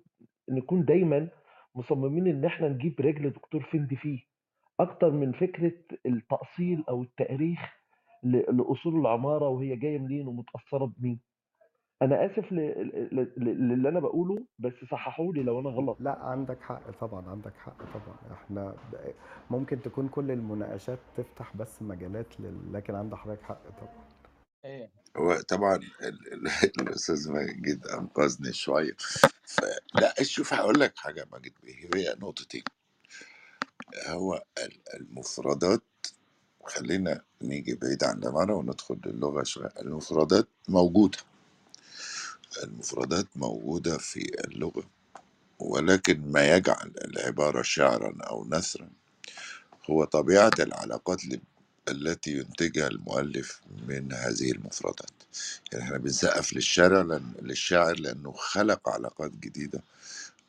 نكون 0.49 0.85
دايمًا 0.85 1.29
مصممين 1.75 2.27
إن 2.27 2.45
إحنا 2.45 2.69
نجيب 2.69 3.01
رجل 3.01 3.29
دكتور 3.29 3.63
فندي 3.63 3.95
فيه، 3.95 4.19
أكتر 4.79 5.11
من 5.11 5.31
فكرة 5.31 5.73
التأصيل 6.05 6.83
أو 6.89 7.03
التأريخ 7.03 7.59
لأصول 8.23 8.99
العمارة 8.99 9.47
وهي 9.49 9.75
جاية 9.75 9.97
منين 9.99 10.27
ومتأثّرة 10.27 10.91
بمين. 10.97 11.19
أنا 12.01 12.25
آسف 12.25 12.51
ل 12.51 12.55
ل 13.11 13.27
ل 13.37 13.43
للي 13.69 13.89
أنا 13.89 13.99
باقوله، 13.99 14.45
بس 14.59 14.73
صححوا 14.91 15.33
لي 15.33 15.43
لو 15.43 15.59
أنا 15.59 15.69
غلط. 15.69 15.97
لأ 15.99 16.19
عندك 16.19 16.61
حق 16.61 16.91
طبعًا، 17.01 17.29
عندك 17.29 17.53
حق 17.57 17.77
طبعًا، 17.93 18.33
إحنا 18.33 18.75
ب 18.93 18.95
ممكن 19.49 19.81
تكون 19.81 20.07
كل 20.09 20.31
المناقشات 20.31 20.99
تفتح 21.17 21.55
بس 21.55 21.81
مجالات 21.81 22.39
لل 22.39 22.73
لكن 22.73 22.95
عند 22.95 23.15
حضرتك 23.15 23.41
حق 23.43 23.61
طبعًا. 23.79 24.05
إيه. 24.65 24.89
هو 25.17 25.35
طبعًا 25.47 25.75
ال 25.75 26.33
ال 26.33 26.47
الأستاذ 26.81 27.31
ماجد 27.31 27.87
أنقذني 27.87 28.53
شوية، 28.53 28.95
فلأ 29.45 30.13
شوف 30.23 30.53
هاقول 30.53 30.79
لك 30.79 30.93
حاجة 30.97 31.19
يا 31.19 31.25
ماجد 31.31 31.53
هي 31.95 32.15
نقطتين، 32.19 32.63
هو 34.07 34.43
ال 34.57 34.73
المفردات 35.01 35.81
خلّينا 36.65 37.21
نيجي 37.41 37.75
بعيد 37.75 38.03
عن 38.03 38.17
العمارة 38.17 38.53
وندخل 38.53 38.99
للغة 39.05 39.43
شوية، 39.43 39.69
المفردات 39.81 40.47
موجودة. 40.69 41.17
المفردات 42.63 43.27
موجودة 43.35 43.97
في 43.97 44.31
اللغة، 44.47 44.83
ولكن 45.59 46.31
ما 46.31 46.55
يجعل 46.57 46.93
العبارة 47.05 47.61
شعرًا 47.61 48.17
أو 48.23 48.45
نثرًا. 48.49 48.89
هو 49.89 50.05
طبيعة 50.05 50.53
العلاقات 50.59 51.21
التي 51.89 52.31
ينتجها 52.37 52.87
المؤلف 52.87 53.61
من 53.87 54.13
هذه 54.13 54.51
المفردات، 54.51 55.11
يعني 55.73 55.85
إحنا 55.85 55.97
بنسقّف 55.97 56.53
للشارع 56.53 57.01
لأن 57.01 57.33
للشاعر 57.41 57.95
لأنه 57.99 58.33
خلق 58.33 58.89
علاقات 58.89 59.31
جديدة 59.31 59.83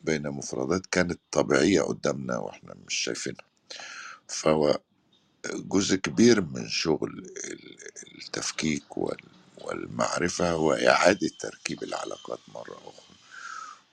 بين 0.04 0.30
مفردات 0.30 0.86
كانت 0.86 1.20
طبيعية 1.32 1.82
قدّامنا 1.82 2.38
وإحنا 2.38 2.74
مش 2.88 2.94
شايفينها، 2.94 3.46
فهو 4.28 4.80
جزء 5.54 5.96
كبير 5.96 6.40
من 6.42 6.68
شغل 6.68 7.18
ال 7.44 7.78
التفكيك 8.18 8.98
وال 8.98 9.35
والمعرفة 9.58 10.50
هو 10.52 10.72
إعادة 10.74 11.30
تركيب 11.40 11.82
العلاقات 11.82 12.38
مرّة 12.54 12.74
أخرى، 12.76 13.16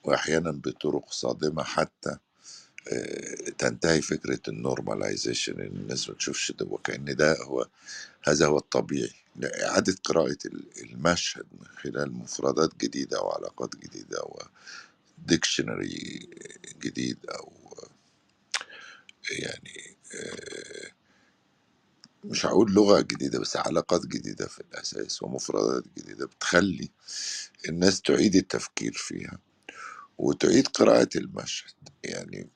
وأحيانًا 0.03 0.52
بطرق 0.52 1.11
صادمة 1.14 1.64
حتى 1.64 2.18
آآ 2.90 3.52
تنتهي 3.60 4.02
فكرة 4.02 4.40
الnormalization 4.49 5.49
إن 5.49 5.61
الناس 5.81 6.10
ما 6.10 6.15
تشوفش 6.15 6.52
ده 6.52 6.65
وكأن 6.65 7.15
ده 7.18 7.38
هو 7.44 7.68
هذا 8.23 8.48
هو 8.48 8.57
الطبيعي، 8.57 9.14
لإعادة 9.38 9.98
قراءة 10.06 10.38
ال 10.45 10.65
المشهد 10.84 11.45
من 11.61 11.68
خلال 11.68 12.14
مفردات 12.14 12.72
جديدة 12.81 13.22
وعلاقات 13.22 13.76
جديدة 13.77 14.19
وdictionary 15.27 16.26
جديد 16.84 17.18
أو 17.30 17.53
يعني 19.31 19.73
آآ 19.90 19.92
مش 22.23 22.45
هاقول 22.45 22.71
لغة 22.73 23.01
جديدة، 23.01 23.39
بس 23.39 23.57
علاقات 23.57 24.05
جديدة 24.05 24.47
في 24.47 24.59
الأساس 24.61 25.23
ومفردات 25.23 25.83
جديدة 25.97 26.25
بتخلّي 26.25 26.91
الناس 27.69 28.01
تعيد 28.01 28.35
التفكير 28.35 28.93
فيها 28.93 29.39
وتعيد 30.17 30.67
قراءة 30.67 31.09
المشهد، 31.15 31.73
يعني 32.03 32.49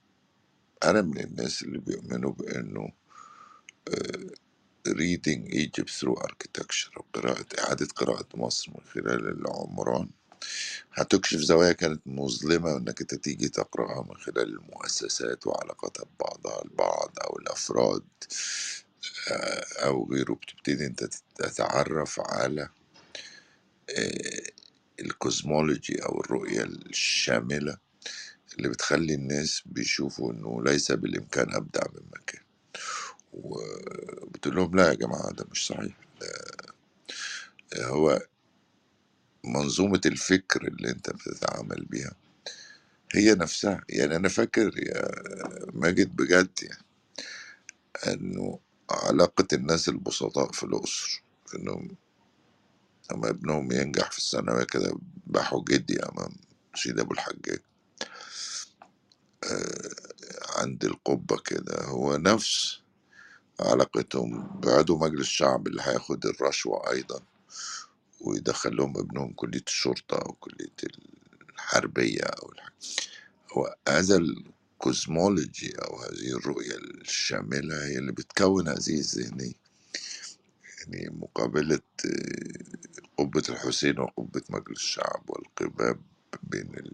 أنا 0.86 1.02
من 1.02 1.20
الناس 1.20 1.64
اللي 1.64 1.80
بيؤمنوا 1.80 2.34
بإنه 2.34 2.90
آآ 3.90 4.30
reading 4.90 5.52
Egypt 5.54 5.92
through 6.00 6.18
architecture 6.28 6.98
أو 6.98 7.06
قراءة 7.14 7.46
إعادة 7.60 7.88
قراءة 7.96 8.28
مصر 8.36 8.72
من 8.72 8.82
خلال 8.94 9.28
العمران، 9.30 10.10
هتكشف 10.94 11.40
زوايا 11.40 11.72
كانت 11.74 12.02
مظلمة 12.08 12.78
إنك 12.78 13.02
أنت 13.02 13.16
تيجي 13.16 13.50
تقرأها 13.50 14.04
من 14.10 14.18
خلال 14.18 14.50
المؤسسات 14.60 15.48
وعلاقاتها 15.48 16.06
ببعضها 16.06 16.64
البعض 16.66 17.12
أو 17.26 17.38
الأفراد. 17.40 18.04
أو 19.84 20.10
غيره، 20.12 20.34
بتبتدي 20.34 20.86
أنت 20.86 21.04
تتعرّف 21.36 22.20
على 22.20 22.70
آآ 23.90 24.42
الcosmology 25.02 26.06
أو 26.06 26.22
الرؤية 26.22 26.64
الشاملة 26.64 27.78
اللي 28.58 28.70
بتخلّي 28.70 29.14
الناس 29.14 29.64
بيشوفوا 29.66 30.34
إنه 30.34 30.64
ليس 30.64 30.92
بالإمكان 30.92 31.56
أبدع 31.56 31.82
مما 31.94 32.24
كان، 32.28 32.42
وبتقول 33.34 34.56
لهم 34.56 34.76
لأ 34.76 34.90
يا 34.90 34.94
جماعة 34.94 35.32
ده 35.34 35.46
مش 35.52 35.68
صحيح، 35.68 35.96
هو 37.78 38.22
منظومة 39.44 40.02
الفكر 40.06 40.68
اللي 40.68 40.90
أنت 40.90 41.10
بتتعامل 41.10 41.86
بيها 41.86 42.14
هي 43.16 43.36
نفسها، 43.36 43.82
يعني 43.90 44.16
أنا 44.16 44.30
فاكر 44.30 44.72
يا 44.78 45.12
ماجد 45.74 46.16
بجد 46.16 46.50
يعني 46.64 46.84
إنه 48.08 48.60
علاقة 48.92 49.48
الناس 49.54 49.90
البسطاء 49.90 50.52
في 50.52 50.64
الأقصر 50.64 51.24
في 51.46 51.58
إنهم 51.58 51.98
لمّا 53.12 53.30
ابنهم 53.30 53.72
ينجح 53.72 54.12
في 54.12 54.18
الثانوية 54.18 54.64
كده 54.64 54.98
باحوا 55.28 55.64
جدي 55.70 56.04
أمام 56.04 56.32
سيدي 56.76 57.02
أبو 57.02 57.14
الحجاج. 57.14 57.60
آآ 59.44 59.90
عند 60.58 60.86
القبة 60.86 61.38
كده، 61.46 61.84
هو 61.86 62.18
نفس 62.18 62.80
علاقتهم 63.60 64.62
بعضو 64.62 64.98
مجلس 64.98 65.22
الشعب 65.22 65.68
اللي 65.68 65.82
هياخد 65.82 66.26
الرشوة 66.26 66.92
أيضًا 66.92 67.20
ويدخّل 68.22 68.76
لهم 68.76 68.98
ابنهم 68.98 69.34
كلية 69.34 69.64
الشرطة 69.68 70.18
أو 70.18 70.34
كلية 70.34 70.76
الحربية 71.54 72.22
أو 72.24 72.52
الح. 72.52 72.70
هو 73.54 73.76
هذا 73.90 74.18
الcosmology 74.84 75.80
أو 75.86 75.98
هذه 76.02 76.38
الرؤية 76.38 76.76
الشاملة 77.02 77.86
هي 77.86 77.98
اللي 77.98 78.12
بتكوّن 78.12 78.68
هذه 78.68 79.00
الذهنية، 79.00 79.54
يعني 80.80 81.10
مقابلة 81.10 81.80
قبة 83.18 83.44
الحسين 83.50 84.00
وقبة 84.00 84.42
مجلس 84.50 84.80
الشعب 84.80 85.24
والقباب 85.30 86.00
بين 86.44 86.92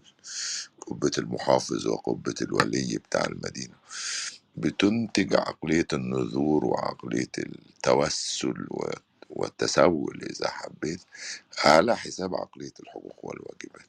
قبة 0.86 1.10
المحافظ 1.18 1.86
وقبة 1.86 2.34
الولي 2.42 2.98
بتاع 2.98 3.24
المدينة، 3.26 3.74
بتنتج 4.56 5.34
عقلية 5.36 5.86
النذور 5.92 6.64
وعقلية 6.64 7.30
التوسل 7.38 8.66
والتسول 9.30 10.22
إذا 10.30 10.50
حبيت 10.50 11.00
على 11.64 11.96
حساب 11.96 12.34
عقلية 12.34 12.72
الحقوق 12.80 13.18
والواجبات. 13.26 13.88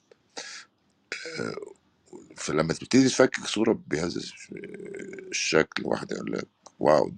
فلمّا 2.37 2.73
تبتدي 2.73 3.09
تفكك 3.09 3.45
صورة 3.45 3.83
بهذا 3.87 4.17
الش 4.17 4.49
الشكل 5.31 5.83
واحد 5.85 6.11
يقول 6.11 6.31
لك 6.33 6.47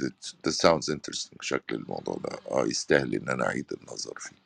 that 0.04 0.34
that 0.48 0.54
sounds 0.54 0.90
interesting. 0.90 1.38
شكل 1.42 1.76
الموضوع 1.76 2.16
ده. 2.16 2.40
آه 2.52 2.68
يستاهل 2.68 3.16
إن 3.16 3.30
أنا 3.30 3.48
أعيد 3.48 3.74
النظر 3.74 4.20
فيه. 4.20 4.38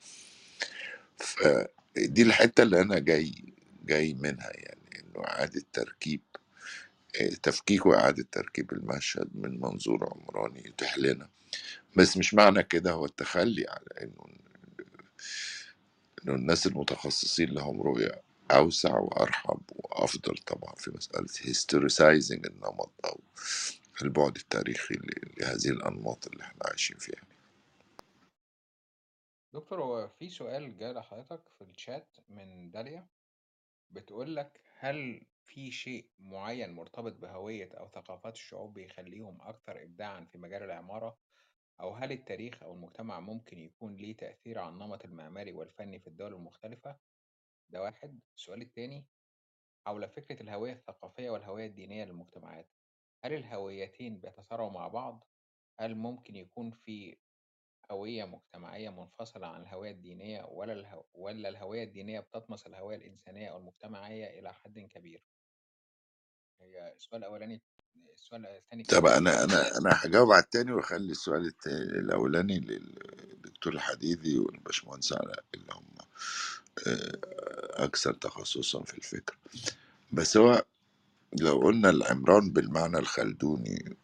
فدي 1.19 2.21
الحتة 2.21 2.63
اللي 2.63 2.81
أنا 2.81 2.99
جاي 2.99 3.53
جاي 3.85 4.13
منها 4.13 4.51
يعني 4.55 5.01
إنه 5.01 5.25
إعادة 5.27 5.63
تركيب 5.73 6.21
آآ 7.21 7.29
تفكيك 7.43 7.85
وإعادة 7.85 8.27
تركيب 8.31 8.73
المشهد 8.73 9.29
من 9.35 9.61
منظور 9.61 10.09
عمراني 10.13 10.67
يتيح 10.67 10.97
لنا، 10.97 11.29
بس 11.97 12.17
مش 12.17 12.33
معنى 12.33 12.63
كده 12.63 12.91
هو 12.91 13.05
التخلّي 13.05 13.65
على 13.69 13.87
إنه 14.03 14.25
إنه 16.25 16.35
الناس 16.35 16.67
المتخصصين 16.67 17.49
لهم 17.49 17.81
رؤية 17.81 18.21
أوسع 18.57 18.99
وأرحب 18.99 19.61
وأفضل 19.71 20.37
طبعًا 20.37 20.73
في 20.75 20.91
مسألة 20.91 21.27
historicizing 21.27 22.45
النمط 22.45 22.91
أو 23.05 23.19
البُعد 24.01 24.35
التاريخي 24.35 24.95
لهذه 25.37 25.69
الأنماط 25.69 26.27
اللي 26.27 26.43
إحنا 26.43 26.61
عايشين 26.65 26.97
فيها. 26.97 27.21
دكتور 29.53 29.83
هو 29.83 30.07
في 30.07 30.29
سؤال 30.29 30.77
جه 30.77 30.91
لحضرتك 30.91 31.41
في 31.49 31.65
الchat 31.65 32.21
من 32.29 32.71
داليا، 32.71 33.07
بتقول 33.91 34.35
لك: 34.35 34.61
"هل 34.79 35.25
في 35.45 35.71
شيء 35.71 36.09
معيّن 36.19 36.71
مرتبط 36.71 37.13
بهوية 37.13 37.69
أو 37.73 37.87
ثقافات 37.87 38.33
الشعوب 38.35 38.73
بيخلّيهم 38.73 39.41
أكثر 39.41 39.83
إبداعًا 39.83 40.25
في 40.25 40.37
مجال 40.37 40.63
العمارة؟ 40.63 41.17
أو 41.81 41.93
هل 41.93 42.11
التاريخ 42.11 42.63
أو 42.63 42.73
المجتمع 42.73 43.19
ممكن 43.19 43.59
يكون 43.59 43.95
ليه 43.95 44.17
تأثير 44.17 44.59
على 44.59 44.69
النمط 44.69 45.05
المعماري 45.05 45.51
والفني 45.51 45.99
في 45.99 46.07
الدول 46.07 46.33
المختلفة؟" 46.33 47.10
ده 47.71 47.81
واحد. 47.81 48.19
السؤال 48.37 48.61
التاني 48.61 49.05
حول 49.87 50.09
فكرة 50.09 50.41
الهوية 50.41 50.73
الثقافية 50.73 51.29
والهوية 51.29 51.65
الدينية 51.67 52.05
للمجتمعات، 52.05 52.69
هل 53.23 53.33
الهويتين 53.33 54.19
بيتصارعوا 54.19 54.71
مع 54.71 54.87
بعض؟ 54.87 55.27
هل 55.79 55.95
ممكن 55.95 56.35
يكون 56.35 56.71
في 56.71 57.17
هوية 57.91 58.25
مجتمعية 58.25 58.89
منفصلة 58.89 59.47
عن 59.47 59.61
الهوية 59.61 59.91
الدينية 59.91 60.43
ولا 60.45 60.73
الهو... 60.73 61.05
ولا 61.13 61.49
الهوية 61.49 61.83
الدينية 61.83 62.19
بتطمس 62.19 62.67
الهوية 62.67 62.95
الإنسانية 62.95 63.49
أو 63.51 63.57
المجتمعية 63.57 64.39
إلى 64.39 64.53
حد 64.53 64.79
كبير؟ 64.79 65.23
هي 66.61 66.93
السؤال 66.93 67.21
الأولاني 67.23 67.61
السؤال 68.13 68.45
الثاني 68.45 68.83
كان 68.83 68.99
طب 68.99 69.05
إيه؟ 69.05 69.17
أنا 69.17 69.43
أنا 69.43 69.77
أنا 69.77 69.89
هجاوب 70.05 70.31
على 70.31 70.43
التاني 70.43 70.71
وأخلي 70.71 71.11
السؤال 71.11 71.45
التاني 71.45 71.99
الأولاني 71.99 72.59
للدكتور 72.59 73.73
الحديدي 73.73 74.39
والباشمهندس 74.39 75.13
علاء 75.13 75.45
اللي 75.53 75.73
هم 75.73 75.95
آه، 76.87 77.19
أكثر 77.85 78.13
تخصصا 78.13 78.83
في 78.83 78.97
الفكر. 78.97 79.37
بس 80.13 80.37
هو 80.37 80.65
لو 81.39 81.59
قلنا 81.59 81.89
العمران 81.89 82.51
بالمعنى 82.53 82.97
الخلدوني 82.99 83.97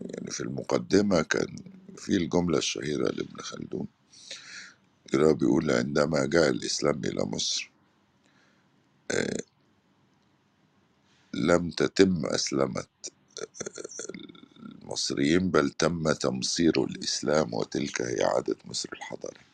يعني 0.00 0.30
في 0.30 0.40
المقدمة 0.40 1.22
كان 1.22 1.56
في 1.96 2.16
الجملة 2.16 2.58
الشهيرة 2.58 3.08
لابن 3.10 3.40
خلدون 3.40 3.86
اللي 5.14 5.26
هو 5.26 5.34
بيقول 5.34 5.70
عندما 5.70 6.26
جاء 6.26 6.50
الإسلام 6.50 7.04
إلى 7.04 7.24
مصر 7.24 7.70
آه، 9.10 9.36
لم 11.34 11.70
تتم 11.70 12.26
أسلمة 12.26 12.84
المصريين 14.60 15.50
بل 15.50 15.70
تم 15.70 16.12
تمصير 16.12 16.84
الإسلام 16.84 17.54
وتلك 17.54 18.02
هي 18.02 18.24
عادة 18.24 18.56
مصر 18.64 18.88
الحضارية 18.92 19.46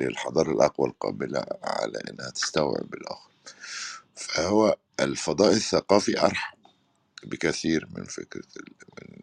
الحضارة 0.00 0.52
الأقوى 0.52 0.88
القابلة 0.88 1.44
على 1.62 1.98
إنها 2.10 2.30
تستوعب 2.30 2.94
الآخر. 2.94 3.30
فهو 4.16 4.78
الفضاء 5.00 5.52
الثقافي 5.52 6.20
أرحم 6.20 6.58
بكثير 7.24 7.88
من 7.96 8.04
فكرة 8.04 8.48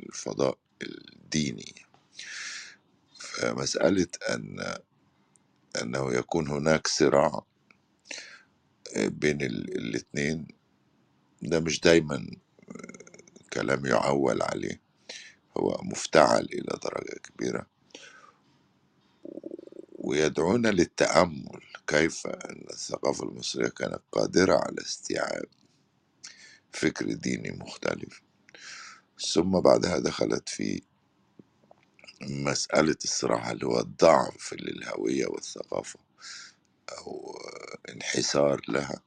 الفضاء 0.10 0.58
الديني. 0.84 1.76
فمسألة 3.20 4.08
أن 4.30 4.76
أنه 5.84 6.14
يكون 6.14 6.50
هناك 6.50 6.88
صراع 6.88 7.46
بين 8.98 9.42
ال- 9.42 9.78
الاتنين 9.78 10.48
ده 11.44 11.60
مش 11.60 11.82
دايما 11.82 12.28
كلام 13.54 13.86
يعول 13.88 14.42
عليه. 14.44 14.82
هو 15.58 15.80
مفتعل 15.84 16.46
إلى 16.46 16.80
درجة 16.84 17.20
كبيرة. 17.24 17.68
ويدعونا 20.10 20.68
للتأمل 20.68 21.62
كيف 21.88 22.28
أن 22.28 22.66
الثقافة 22.70 23.24
المصرية 23.24 23.68
كانت 23.70 24.02
قادرة 24.12 24.56
على 24.56 24.82
استيعاب 24.82 25.46
فكر 26.72 27.14
ديني 27.14 27.52
مختلف. 27.52 28.22
ثم 29.34 29.60
بعدها 29.60 30.00
دخلت 30.00 30.50
في 30.50 30.82
مسألة 32.22 32.98
الصراع 33.04 33.52
اللي 33.52 33.66
هو 33.66 33.80
الضعف 33.80 34.54
للهوية 34.54 35.26
والثقافة 35.28 36.00
أو 36.98 37.40
انحسار 37.90 38.62
لها. 38.70 39.02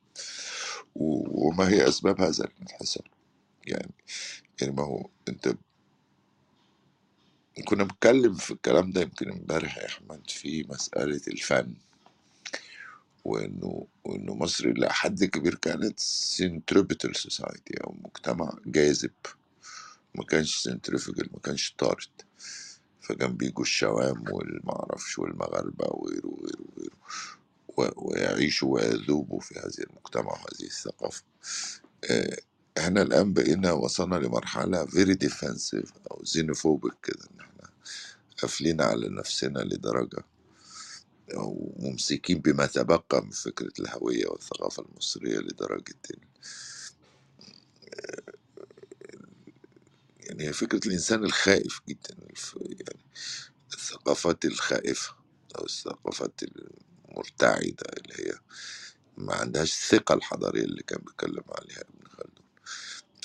وما 0.95 1.69
هي 1.69 1.89
أسباب 1.89 2.21
هذا 2.21 2.45
الانحسار؟ 2.45 3.11
يعني 3.67 3.95
يعني 4.61 4.73
ما 4.73 4.83
هو 4.85 5.11
أنت 5.29 5.57
كنا 7.61 7.85
بنتكلم 7.85 8.35
في 8.35 8.51
الكلام 8.51 8.91
ده 8.93 9.01
يمكن 9.01 9.31
امبارح 9.31 9.79
يا 9.79 9.87
أحمد 9.87 10.31
في 10.31 10.65
مسألة 10.69 11.21
الفن 11.29 11.75
وإنه 13.25 13.87
وإنه 14.05 14.35
مصر 14.35 14.65
إلى 14.65 14.91
حد 14.93 15.25
كبير 15.25 15.55
كانت 15.55 16.01
centripetal 16.01 17.17
society 17.17 17.75
أو 17.85 17.95
مجتمع 18.05 18.53
جاذب 18.67 19.11
ما 20.15 20.25
كانش 20.25 20.63
سنترفيجل 20.63 21.29
ما 21.33 21.39
كانش 21.41 21.75
طارد. 21.79 22.09
فكان 23.01 23.37
بيجوا 23.37 23.63
الشوام 23.65 24.25
والمعرفش 24.33 25.19
والمغاربة 25.19 25.87
وغيره 25.91 26.27
وغيره 26.27 26.65
وغيره 27.69 27.95
ويعيشوا 27.97 28.75
ويذوبوا 28.75 29.41
في 29.41 29.55
هذه 29.59 29.87
المجتمع 29.91 30.33
وهذه 30.33 30.63
الثقافة. 30.67 31.23
إحنا 32.79 33.03
الآن 33.03 33.33
بقينا 33.33 33.73
وصلنا 33.73 34.17
لمرحلة 34.17 34.87
very 34.87 35.17
defensive 35.25 35.91
أو 36.13 36.23
xenophobic 36.25 36.95
كده 37.03 37.25
إن 37.35 37.41
إحنا 37.41 37.71
قافلين 38.43 38.81
على 38.83 39.09
نفسنا 39.09 39.59
لدرجة 39.61 40.25
أو 41.35 41.75
ممسكين 41.79 42.39
بما 42.41 42.67
تبقى 42.67 43.23
من 43.25 43.31
فكرة 43.31 43.73
الهوية 43.81 44.27
والثقافة 44.29 44.83
المصرية 44.85 45.39
لدرجة 45.39 45.95
ال- 46.11 46.29
يعني 50.21 50.45
هي 50.49 50.53
فكرة 50.53 50.89
الإنسان 50.89 51.25
الخائف 51.25 51.81
جدا 51.89 52.17
يعني 52.71 53.01
الثقافات 53.75 54.45
الخائفة 54.45 55.15
أو 55.59 55.65
الثقافات 55.65 56.41
المرتعدة 57.11 57.87
اللي 57.99 58.15
هي 58.29 58.35
ما 59.19 59.35
عندهاش 59.35 59.73
الثقة 59.73 60.15
الحضارية 60.15 60.65
اللي 60.65 60.83
كان 60.83 60.99
بيتكلم 60.99 61.45
عليها. 61.49 61.85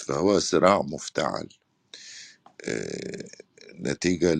فهو 0.07 0.39
صراع 0.39 0.83
مفتعل 0.83 1.49
آه، 2.65 3.27
نتيجة 3.79 4.35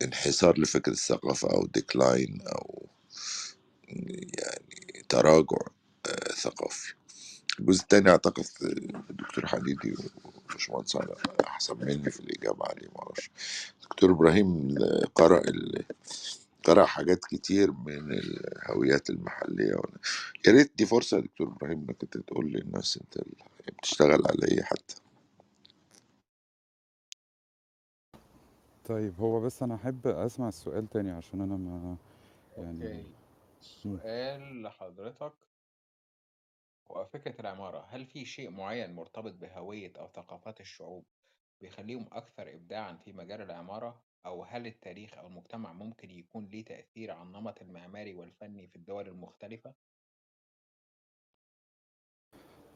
لانحسار 0.00 0.60
لفكرة 0.60 0.92
الثقافة 0.92 1.50
أو 1.52 1.66
ديكلاين 1.66 2.42
أو 2.48 2.86
يعني 4.38 5.04
تراجع 5.08 5.58
آه، 6.06 6.32
ثقافي 6.34 6.94
الجزء 7.60 7.82
التاني 7.82 8.10
أعتقد 8.10 8.44
الدكتور 9.10 9.46
حديدي 9.46 9.94
وباشمهندس 10.24 10.96
أحسن 11.46 11.78
مني 11.78 12.10
في 12.10 12.20
الإجابة 12.20 12.66
عليه 12.66 12.88
معرفش 12.96 13.30
دكتور 13.82 14.10
إبراهيم 14.12 14.76
قرأ. 15.16 15.42
قرأ 16.64 16.84
حاجات 16.86 17.24
كتير 17.24 17.72
من 17.72 18.12
الهويات 18.12 19.10
المحلية 19.10 19.74
وأنا... 19.74 19.98
يا 20.46 20.52
ريت 20.52 20.72
دي 20.76 20.86
فرصة 20.86 21.16
يا 21.16 21.22
دكتور 21.22 21.46
إبراهيم 21.48 21.78
إنك 21.78 22.02
أنت 22.02 22.16
تقول 22.18 22.52
للناس 22.52 22.96
أنت 23.02 23.24
بتشتغل 23.78 24.26
على 24.26 24.48
إيه 24.52 24.62
حتى 24.62 24.96
طيب 28.84 29.14
هو 29.20 29.40
بس 29.40 29.62
أنا 29.62 29.74
أحب 29.74 30.06
أسمع 30.06 30.48
السؤال 30.48 30.88
تاني 30.88 31.10
عشان 31.10 31.40
أنا 31.40 31.56
ما 31.56 31.96
يعني 32.58 32.68
okay 32.68 33.02
مم. 33.84 33.98
سؤال 33.98 34.62
لحضرتك 34.62 35.32
هو 36.90 37.04
فكرة 37.04 37.40
العمارة 37.40 37.86
هل 37.90 38.06
في 38.06 38.24
شيء 38.24 38.50
معين 38.50 38.94
مرتبط 38.94 39.32
بهوية 39.32 39.92
أو 39.98 40.08
ثقافات 40.08 40.60
الشعوب 40.60 41.04
بيخليهم 41.60 42.06
أكثر 42.12 42.54
إبداعًا 42.54 42.92
في 43.04 43.12
مجال 43.12 43.40
العمارة؟ 43.42 44.02
أو 44.26 44.42
هل 44.44 44.66
التاريخ 44.66 45.14
أو 45.18 45.26
المجتمع 45.26 45.72
ممكن 45.72 46.10
يكون 46.10 46.44
ليه 46.46 46.64
تأثير 46.64 47.10
على 47.10 47.22
النمط 47.22 47.62
المعماري 47.62 48.14
والفني 48.14 48.66
في 48.66 48.76
الدول 48.76 49.08
المختلفة؟ 49.08 49.74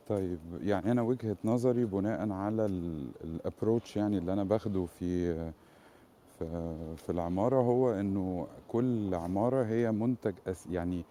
طيب 0.08 0.38
يعني 0.62 0.92
أنا 0.92 1.02
وجهة 1.02 1.36
نظري 1.44 1.84
بناء 1.84 2.30
على 2.30 2.66
ال 3.24 3.32
approach 3.32 3.97
يعني 3.96 4.18
اللي 4.18 4.32
أنا 4.32 4.44
باخده 4.44 4.86
في 4.86 5.34
في 6.38 6.74
في 6.96 7.10
العمارة 7.10 7.56
هو 7.56 7.90
إنه 7.90 8.46
كل 8.68 9.14
عمارة 9.14 9.64
هي 9.64 9.92
منتج 9.92 10.34
أس 10.46 10.66
يعني 10.66 11.04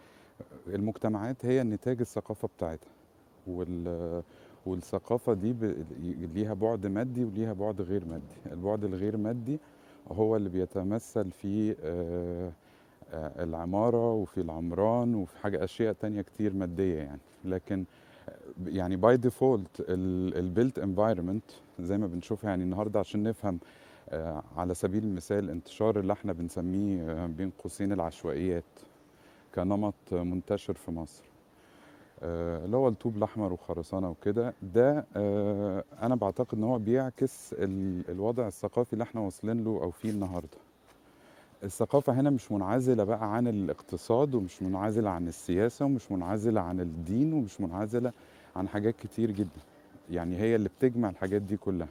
المجتمعات 0.68 1.46
هي 1.46 1.64
نتاج 1.64 2.00
الثقافة 2.00 2.48
بتاعتها 2.48 2.90
وال 3.48 4.24
والثقافة 4.66 5.34
دي. 5.34 5.54
ليها 6.34 6.54
بعد 6.54 6.88
مادي 6.88 7.24
وليها 7.26 7.54
بعد 7.54 7.82
غير 7.82 8.06
مادي 8.06 8.36
البعد 8.52 8.84
الغير 8.84 9.18
مادي 9.18 9.60
هو 10.12 10.36
اللي 10.36 10.50
بيتمثل 10.50 11.32
في 11.32 11.76
آه، 11.84 12.52
آه، 13.14 13.44
العمارة 13.44 14.14
وفي 14.14 14.42
العمران 14.42 15.16
وفي 15.16 15.38
حاجة 15.38 15.64
أشياء 15.64 15.94
تانية 15.94 16.22
كتير 16.22 16.54
مادية 16.54 16.96
يعني. 16.98 17.20
لكن 17.46 17.86
يعني 18.66 18.96
by 18.96 19.18
default 19.18 19.86
ال 19.90 20.05
built 20.05 20.80
environment 20.80 21.44
زي 21.80 21.98
ما 21.98 22.08
بنشوفها 22.08 22.50
يعني 22.50 22.64
النهارده 22.64 23.00
عشان 23.00 23.24
نفهم 23.24 23.60
آه، 24.10 24.44
على 24.58 24.74
سبيل 24.74 25.04
المثال 25.04 25.50
انتشار 25.50 26.00
اللي 26.00 26.14
إحنا 26.14 26.34
بنسميه 26.34 27.26
بين 27.26 27.52
قوسين 27.64 27.92
العشوائيات 27.92 28.64
كنمط 29.56 29.94
منتشر 30.12 30.74
في 30.74 30.92
مصر. 30.92 31.24
اللي 32.24 32.78
هو 32.78 32.88
الطوب 32.88 33.18
الأحمر 33.18 33.54
وخرسانة 33.54 34.10
وكده 34.10 34.54
ده 34.74 35.06
آه، 35.16 35.84
أنا 36.02 36.16
بعتقد 36.16 36.58
إن 36.58 36.64
هو 36.64 36.80
بيعكس 36.80 37.54
ال- 37.54 38.10
الوضع 38.10 38.48
الثقافي 38.48 38.94
اللي 38.94 39.04
إحنا 39.04 39.22
واصلين 39.22 39.64
له 39.64 39.70
أو 39.84 39.92
فيه 39.92 40.10
النهارده. 40.10 40.58
الثقافة 41.64 42.14
هنا 42.14 42.30
مش 42.30 42.52
منعزلة 42.52 43.04
بقى 43.04 43.36
عن 43.36 43.48
الاقتصاد 43.48 44.36
ومش 44.36 44.62
منعزلة 44.64 45.10
عن 45.10 45.28
السياسة 45.28 45.86
ومش 45.86 46.12
منعزلة 46.12 46.62
عن 46.62 46.80
الدين 46.80 47.34
ومش 47.34 47.62
منعزلة 47.62 48.14
عن 48.56 48.68
حاجات 48.68 48.96
كتير 48.96 49.32
جدا. 49.32 49.62
يعني 50.10 50.38
هي 50.38 50.56
اللي 50.56 50.70
بتجمع 50.70 51.10
الحاجات 51.10 51.42
دي 51.42 51.58
كلها. 51.58 51.88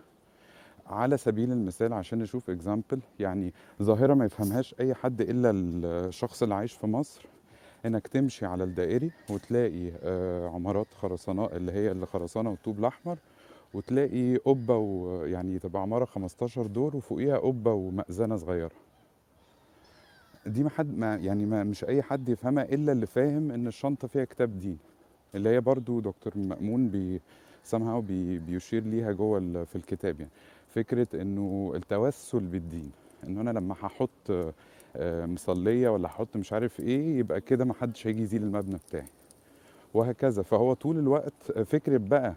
على 0.87 1.17
سبيل 1.17 1.53
المثال 1.53 1.93
عشان 1.93 2.19
نشوف 2.19 2.51
اكزامبل 2.51 3.01
يعني 3.21 3.53
ظاهرة 3.83 4.15
ما 4.15 4.25
يفهمهاش 4.25 4.75
أي 4.81 4.95
حد 4.95 5.21
إلا 5.21 5.51
الشخص 5.55 6.43
اللي 6.43 6.55
عايش 6.55 6.73
في 6.73 6.87
مصر. 6.87 7.27
إنك 7.87 8.07
تمشي 8.07 8.47
على 8.47 8.65
الدائري 8.65 9.11
وتلاقي 9.31 9.91
آه، 10.03 10.49
عمارات 10.49 10.87
خرسانات 10.95 11.53
اللي 11.53 11.73
هي 11.73 11.91
اللي 11.91 12.07
خرسانة 12.07 12.51
والطوب 12.51 12.79
الأحمر 12.79 13.19
وتلاقي 13.75 14.37
قبة 14.37 14.77
ويعني 14.77 15.59
تبقى 15.59 15.83
عمارة 15.83 16.05
15 16.05 16.67
دور 16.67 16.97
وفوقيها 16.97 17.39
قبة 17.39 17.73
ومأذنة 17.73 18.37
صغيرة. 18.37 18.71
دي 20.47 20.63
ما 20.65 20.71
حد 20.71 20.99
ما 20.99 21.17
يعني 21.17 21.47
ما 21.47 21.65
مش 21.65 21.85
أي 21.85 22.03
حد 22.03 22.29
يفهمها 22.29 22.65
إلا 22.65 22.93
اللي 22.93 23.07
فاهم 23.07 23.51
إن 23.51 23.67
الشنطة 23.67 24.09
فيها 24.09 24.25
كتاب 24.25 24.59
دين 24.61 24.79
اللي 25.35 25.49
هي 25.49 25.61
برضو 25.61 26.01
دكتور 26.01 26.33
مأمون 26.37 26.89
بي 26.89 27.21
somehow 27.73 28.01
بي 28.09 28.39
بيشير 28.39 28.83
ليها 28.85 29.13
جوه 29.13 29.65
في 29.65 29.77
الكتاب 29.77 30.21
يعني. 30.21 30.33
فكرة 30.69 31.09
إنه 31.23 31.73
التوسل 31.75 32.41
بالدين 32.41 32.91
إنه 33.25 33.41
أنا 33.41 33.51
لما 33.51 33.75
هحط 33.81 34.33
آه، 34.97 35.27
مصلية 35.27 35.89
ولا 35.89 36.07
هحط 36.09 36.37
مش 36.37 36.53
عارف 36.53 36.81
إيه 36.81 37.19
يبقى 37.19 37.41
كده 37.41 37.65
ما 37.65 37.75
حدش 37.75 38.07
هيجي 38.07 38.23
يزيل 38.23 38.43
المبنى 38.43 38.77
بتاعي. 38.77 39.09
وهكذا. 39.95 40.43
فهو 40.43 40.73
طول 40.73 40.99
الوقت 40.99 41.53
فكرة 41.53 41.97
بقى 41.99 42.35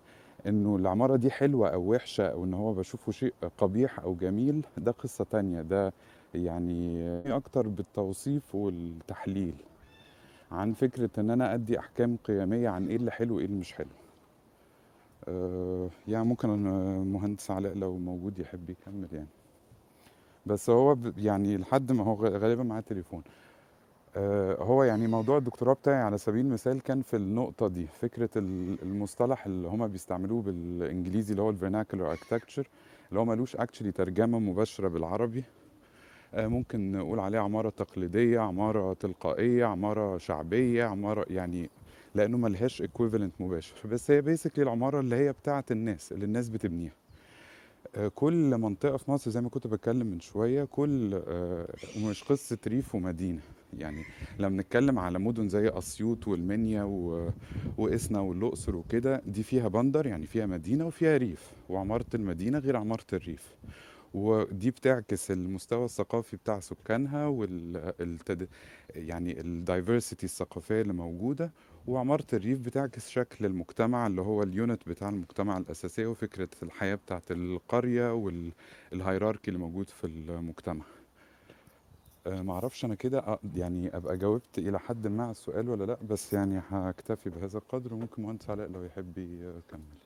إنه 0.47 0.75
العمارة 0.75 1.15
دي 1.15 1.31
حلوة 1.31 1.69
أو 1.69 1.81
وحشة 1.93 2.25
أو 2.27 2.43
إن 2.45 2.53
هو 2.53 2.73
بشوفه 2.73 3.11
شيء 3.11 3.33
قبيح 3.57 3.99
أو 3.99 4.15
جميل 4.15 4.65
ده 4.77 4.91
قصة 4.91 5.23
تانية. 5.23 5.61
ده 5.61 5.93
يعني 6.33 7.03
أكتر 7.35 7.67
بالتوصيف 7.67 8.55
والتحليل 8.55 9.53
عن 10.51 10.73
فكرة 10.73 11.09
إن 11.17 11.29
أنا 11.29 11.53
أدي 11.53 11.79
أحكام 11.79 12.17
قيمية 12.23 12.69
عن 12.69 12.87
إيه 12.87 12.95
اللي 12.95 13.11
حلو 13.11 13.35
وإيه 13.35 13.45
اللي 13.45 13.57
مش 13.59 13.73
حلو. 13.73 13.87
أه 15.27 15.89
يعني 16.07 16.25
ممكن 16.25 16.49
المهندس 16.67 17.51
علاء 17.51 17.73
لو 17.73 17.97
موجود 17.97 18.39
يحب 18.39 18.69
يكمل 18.69 19.07
يعني. 19.11 19.27
بس 20.49 20.69
هو 20.69 20.97
يعني 21.17 21.57
لحد 21.57 21.91
ما 21.91 22.03
هو 22.03 22.25
غالبا 22.25 22.63
معاه 22.63 22.81
تليفون. 22.81 23.21
آه، 24.15 24.55
هو 24.63 24.83
يعني 24.83 25.07
موضوع 25.07 25.37
الدكتوراه 25.37 25.73
بتاعي 25.73 26.01
على 26.01 26.17
سبيل 26.17 26.45
المثال 26.45 26.81
كان 26.81 27.01
في 27.01 27.15
النقطة 27.15 27.67
دي 27.67 27.87
فكرة 28.01 28.29
ال- 28.35 28.81
المصطلح 28.81 29.45
اللي 29.45 29.67
هما 29.67 29.87
بيستعملوه 29.87 30.41
بالإنجليزي 30.41 31.31
اللي 31.31 31.41
هو 31.41 31.49
ال 31.49 31.55
vernacular 31.55 32.15
architecture 32.15 32.65
اللي 33.09 33.19
هو 33.19 33.25
ملوش 33.25 33.55
actually 33.55 33.91
ترجمة 33.91 34.39
مباشرة 34.39 34.87
بالعربي. 34.87 35.43
آه، 36.33 36.47
ممكن 36.47 36.91
نقول 36.91 37.19
عليه 37.19 37.39
عمارة 37.39 37.69
تقليدية 37.69 38.39
عمارة 38.39 38.93
تلقائية 38.93 39.65
عمارة 39.65 40.17
شعبية 40.17 40.83
عمارة 40.85 41.25
يعني 41.29 41.69
لأنه 42.15 42.37
ملهاش 42.37 42.81
equivalent 42.83 43.31
مباشر. 43.41 43.75
بس 43.91 44.11
هي 44.11 44.21
بيسكلي 44.21 44.63
العمارة 44.63 44.99
اللي 44.99 45.15
هي 45.15 45.31
بتاعة 45.31 45.65
الناس 45.71 46.11
اللي 46.11 46.25
الناس 46.25 46.49
بتبنيها. 46.49 46.91
كل 48.15 48.57
منطقة 48.57 48.97
في 48.97 49.11
مصر 49.11 49.31
زي 49.31 49.41
ما 49.41 49.49
كنت 49.49 49.67
بتكلم 49.67 50.07
من 50.07 50.19
شوية 50.19 50.63
كل 50.63 51.21
آه، 51.27 51.73
ومش 51.97 52.23
قصة 52.23 52.57
ريف 52.67 52.95
ومدينة 52.95 53.39
يعني 53.77 54.03
لما 54.39 54.49
بنتكلم 54.49 54.99
على 54.99 55.19
مدن 55.19 55.49
زي 55.49 55.69
أسيوط 55.69 56.27
والمنيا. 56.27 56.83
وإسنا 57.77 58.19
والأقصر 58.19 58.75
وكده 58.75 59.21
دي 59.25 59.43
فيها 59.43 59.67
بندر 59.67 60.05
يعني 60.07 60.25
فيها 60.25 60.45
مدينة 60.45 60.87
وفيها 60.87 61.17
ريف 61.17 61.51
وعمارة 61.69 62.05
المدينة 62.13 62.59
غير 62.59 62.75
عمارة 62.77 63.05
الريف 63.13 63.55
ودي 64.13 64.71
بتعكس 64.71 65.31
المستوى 65.31 65.85
الثقافي 65.85 66.37
بتاع 66.37 66.59
سكانها 66.59 67.27
والتد... 67.27 68.47
يعني 68.95 69.39
ال 69.41 69.50
diversity 69.50 70.25
الثقافية 70.25 70.81
اللي 70.81 70.93
موجودة 70.93 71.51
وعمارة 71.87 72.25
الريف 72.33 72.59
بتعكس 72.59 73.09
شكل 73.09 73.45
المجتمع 73.45 74.07
اللي 74.07 74.21
هو 74.21 74.43
ال 74.43 74.53
unit 74.53 74.89
بتاع 74.89 75.09
المجتمع 75.09 75.57
الأساسية 75.57 76.07
وفكرة 76.07 76.49
الحياة 76.63 76.95
بتاعت 76.95 77.31
القرية 77.31 78.13
وال 78.13 78.38
hierarchy 78.38 79.47
اللي 79.47 79.59
موجود 79.59 79.89
في 79.89 80.07
المجتمع. 80.07 80.85
أه 82.27 82.41
معرفش 82.41 82.85
أنا 82.85 82.95
كده 82.95 83.39
يعني 83.55 83.97
أبقى 83.97 84.17
جاوبت 84.17 84.57
إلى 84.57 84.79
حد 84.79 85.07
ما 85.07 85.23
على 85.23 85.31
السؤال 85.31 85.69
ولا 85.69 85.83
لأ 85.85 85.97
بس 86.03 86.33
يعني 86.33 86.61
هكتفي 86.69 87.29
بهذا 87.29 87.57
القدر 87.57 87.93
وممكن 87.93 88.21
مهندس 88.23 88.49
علاء 88.49 88.67
لو 88.67 88.83
يحب 88.83 89.17
يكمل. 89.17 89.99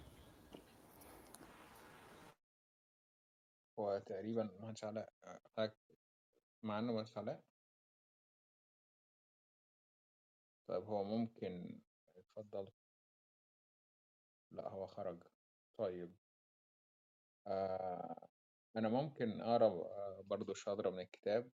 هو 3.79 4.01
تقريبا 4.05 4.49
مهندس 4.61 4.83
علاء 4.83 5.09
آه، 5.23 5.39
حضرتك 5.57 5.73
معانا 6.63 6.91
مهندس 6.91 7.17
علاء؟ 7.17 7.52
طيب 10.67 10.83
هو 10.83 11.03
ممكن 11.03 11.81
اتفضل. 12.17 12.71
لا 14.51 14.69
هو 14.69 14.87
خرج. 14.87 15.23
طيب. 15.77 16.15
آه 17.47 18.27
أنا 18.75 18.89
ممكن 18.89 19.41
أقرأ 19.41 19.65
آه، 19.67 20.21
برضو 20.21 20.53
شاطرة 20.53 20.89
من 20.89 20.99
الكتاب. 20.99 21.51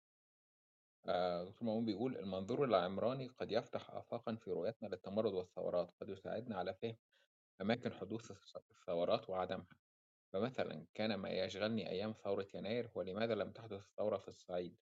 آه، 1.05 1.43
دكتور 1.43 1.67
مأمون 1.67 1.85
بيقول 1.85 2.17
المنظور 2.17 2.63
العمراني 2.65 3.27
قد 3.27 3.51
يفتح 3.51 3.91
آفاقا 3.91 4.35
في 4.35 4.51
رؤيتنا 4.51 4.87
للتمرد 4.87 5.33
والثورات 5.33 5.91
قد 6.01 6.09
يساعدنا 6.09 6.57
على 6.57 6.73
فهم 6.73 6.97
أماكن 7.61 7.93
حدوث 7.93 8.31
الث- 8.31 8.61
الثورات 8.71 9.29
وعدمها. 9.29 9.67
فمثلا 10.33 10.87
كان 10.93 11.15
ما 11.15 11.29
يشغلني 11.29 11.89
أيام 11.89 12.13
ثورة 12.13 12.47
يناير 12.53 12.91
هو 12.97 13.01
لماذا 13.01 13.35
لم 13.35 13.51
تحدث 13.51 13.81
الثورة 13.81 14.17
في 14.17 14.27
الصعيد؟ 14.27 14.84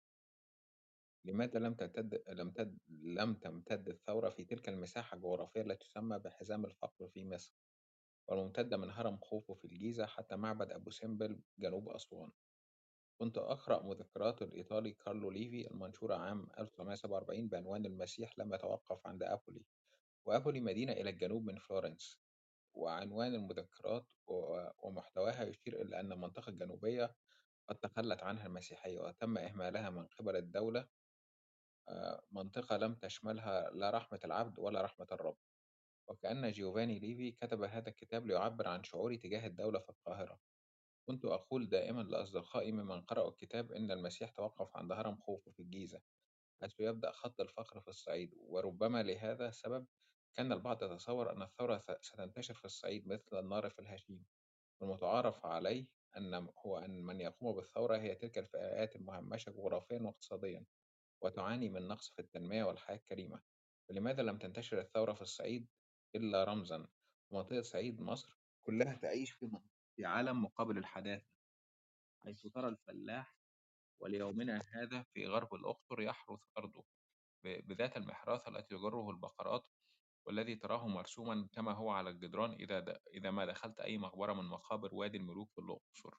لماذا 1.29 1.59
لم 1.59 1.75
تمتد 1.75 2.23
لم 2.29 2.51
تد 2.51 2.79
لم 2.89 3.35
تمتد 3.35 3.89
الثورة 3.89 4.31
في 4.31 4.45
تلك 4.45 4.69
المساحة 4.69 5.17
الجغرافية 5.17 5.61
التي 5.61 5.89
تسمى 5.89 6.19
بحزام 6.19 6.65
الفقر 6.65 7.09
في 7.09 7.25
مصر 7.25 7.55
والممتدة 8.29 8.77
من 8.77 8.91
هرم 8.91 9.19
خوفو 9.19 9.55
في 9.55 9.65
الجيزة 9.65 10.07
حتى 10.07 10.37
معبد 10.37 10.71
أبو 10.71 10.91
سمبل 10.91 11.41
جنوب 11.59 11.89
أسوان؟ 11.89 12.31
كنت 13.19 13.39
أقرأ 13.39 13.83
مذكرات 13.83 14.43
الإيطالي 14.43 14.93
كارلو 14.93 15.31
ليفي 15.31 15.71
المنشورة 15.71 16.15
عام 16.15 16.49
1947 16.59 17.49
بعنوان 17.49 17.87
المسيح 17.87 18.39
لم 18.39 18.55
يتوقف 18.55 19.07
عند 19.07 19.23
أبولي 19.23 19.65
وإبولي 20.25 20.61
مدينة 20.61 20.93
إلى 20.93 21.11
الجنوب 21.11 21.45
من 21.45 21.59
فلورنس 21.59 22.21
وعنوان 22.75 23.35
المذكرات 23.35 24.07
ومحتواها 24.85 25.45
يشير 25.45 25.83
إلى 25.83 26.01
أن 26.01 26.13
المنطقة 26.13 26.51
الجنوبية 26.51 27.15
قد 27.69 27.77
تخلت 27.77 28.23
عنها 28.23 28.47
المسيحية 28.47 28.99
وتم 28.99 29.39
إهمالها 29.39 29.91
من 29.91 30.07
قبل 30.07 30.37
الدولة 30.37 30.89
منطقة 32.31 32.77
لم 32.77 32.95
تشملها 32.95 33.71
لا 33.71 33.91
رحمة 33.91 34.21
العبد 34.25 34.59
ولا 34.59 34.83
رحمة 34.83 35.07
الرب. 35.13 35.37
وكأن 36.09 36.51
جيوفاني 36.51 36.99
ليفي 36.99 37.33
كتب 37.33 37.63
هذا 37.63 37.89
الكتاب 37.89 38.27
ليعبر 38.27 38.69
عن 38.69 38.85
شعوري 38.85 39.17
تجاه 39.17 39.47
الدولة 39.47 39.79
في 39.79 39.89
القاهرة. 39.89 40.41
كنت 41.09 41.25
أقول 41.25 41.69
دائما 41.69 42.03
لأصدقائي 42.03 42.73
ممن 42.73 43.01
قرأوا 43.01 43.31
الكتاب 43.31 43.73
إن 43.73 43.91
المسيح 43.91 44.31
توقف 44.31 44.77
عند 44.77 44.93
هرم 44.93 45.17
خوفو 45.17 45.51
في 45.51 45.61
الجيزة 45.63 46.01
حيث 46.63 46.81
يبدأ 46.81 47.11
خط 47.11 47.41
الفقر 47.41 47.81
في 47.81 47.89
الصعيد. 47.89 48.35
وربما 48.37 49.03
لهذا 49.03 49.49
السبب 49.49 49.87
كان 50.37 50.53
البعض 50.53 50.83
يتصور 50.83 51.33
أن 51.33 51.43
الثورة 51.43 51.85
ستنتشر 52.01 52.55
في 52.55 52.65
الصعيد 52.65 53.09
مثل 53.09 53.39
النار 53.39 53.71
في 53.71 53.79
الهشيم. 53.79 54.25
والمتعارف 54.81 55.47
عليه 55.47 55.87
أن 56.17 56.49
هو 56.67 56.79
أن 56.79 57.03
من 57.03 57.21
يقوم 57.21 57.57
بالثورة 57.57 57.97
هي 57.97 58.15
تلك 58.15 58.39
الفئات 58.39 58.97
المهمشة 58.97 59.53
جغرافيا 59.53 59.99
واقتصاديا. 60.03 60.67
وتعاني 61.21 61.69
من 61.69 61.89
نقص 61.89 62.11
في 62.11 62.23
التنمية 62.23 62.65
والحياة 62.65 62.97
الكريمة 62.97 63.43
فلماذا 63.89 64.23
لم 64.23 64.39
تنتشر 64.39 64.81
الثورة 64.81 65.13
في 65.13 65.23
الصعيد 65.23 65.69
إلا 66.15 66.45
رمزا 66.45 66.89
ومنطقة 67.31 67.63
صعيد 67.63 68.01
مصر 68.01 68.39
كلها 68.67 68.95
تعيش 68.95 69.31
في 69.31 69.51
في 69.97 70.05
عالم 70.05 70.45
مقابل 70.45 70.79
الحداثة 70.79 71.27
حيث 72.23 72.47
ترى 72.47 72.69
الفلاح 72.69 73.39
وليومنا 74.01 74.63
هذا 74.73 75.03
في 75.03 75.27
غرب 75.27 75.55
الأقصر 75.55 76.01
يحرث 76.01 76.41
أرضه 76.59 76.85
بذات 77.45 77.97
المحراث 77.97 78.49
التي 78.49 78.77
تجره 78.77 79.11
البقرات 79.11 79.67
والذي 80.27 80.57
تراه 80.57 80.87
مرسوما 80.89 81.49
كما 81.53 81.73
هو 81.73 81.91
على 81.91 82.11
الجدران 82.11 82.53
إذا. 82.53 83.01
إذا 83.15 83.31
ما 83.31 83.47
دخلت 83.47 83.81
أي 83.81 83.99
مقبرة 83.99 84.33
من 84.33 84.45
مقابر 84.45 84.95
وادي 84.95 85.17
الملوك 85.17 85.53
في 85.53 85.59
الأقصر 85.61 86.19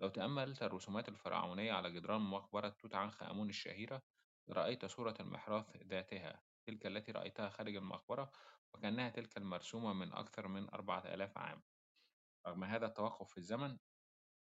لو 0.00 0.08
تأملت 0.08 0.62
الرسومات 0.62 1.08
الفرعونية 1.08 1.72
على 1.72 1.92
جدران 1.92 2.20
مقبرة 2.20 2.68
توت 2.68 2.94
عنخ 2.94 3.22
آمون 3.22 3.48
الشهيرة 3.48 4.02
رأيت 4.50 4.84
صورة 4.84 5.14
المحراث 5.20 5.76
ذاتها 5.76 6.42
تلك 6.66 6.86
التي 6.86 7.12
رأيتها 7.12 7.48
خارج 7.48 7.76
المقبرة 7.76 8.32
وكأنها 8.74 9.08
تلك 9.10 9.36
المرسومة 9.36 9.92
من 9.92 10.12
أكثر 10.12 10.48
من 10.48 10.70
أربعة 10.70 11.00
آلاف 11.14 11.38
عام. 11.38 11.62
رغم 12.46 12.64
هذا 12.64 12.86
التوقف 12.86 13.30
في 13.30 13.38
الزمن 13.38 13.78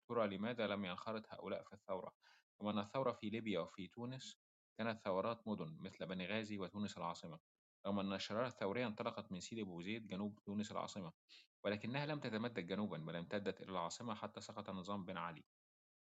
ترى 0.09 0.37
لماذا 0.37 0.67
لم 0.67 0.85
ينخرط 0.85 1.35
هؤلاء 1.35 1.63
في 1.63 1.73
الثورة؟ 1.73 2.13
كما 2.61 2.71
أن 2.71 2.79
الثورة 2.79 3.13
في 3.13 3.31
ليبيا 3.31 3.61
وفي 3.61 3.89
تونس 3.89 4.37
كانت 4.79 5.01
ثورات 5.01 5.49
مدن 5.49 5.77
مثل 5.81 6.07
بنغازي 6.07 6.59
وتونس 6.59 6.99
العاصمة 6.99 7.41
رغم 7.87 7.99
أن 7.99 8.13
الشرارة 8.13 8.47
الثورية 8.47 8.87
انطلقت 8.87 9.33
من 9.33 9.41
سيدي 9.41 9.63
بوزيد 9.63 10.07
جنوب 10.07 10.41
تونس 10.45 10.73
العاصمة 10.73 11.13
ولكنها 11.65 12.07
لم 12.07 12.21
تتمدد 12.21 12.67
جنوبا 12.67 12.99
بل 12.99 13.17
امتدت 13.17 13.61
إلى 13.61 13.71
العاصمة 13.71 14.15
حتى 14.15 14.41
سقط 14.41 14.71
نظام 14.71 15.05
بن 15.05 15.17
علي. 15.17 15.45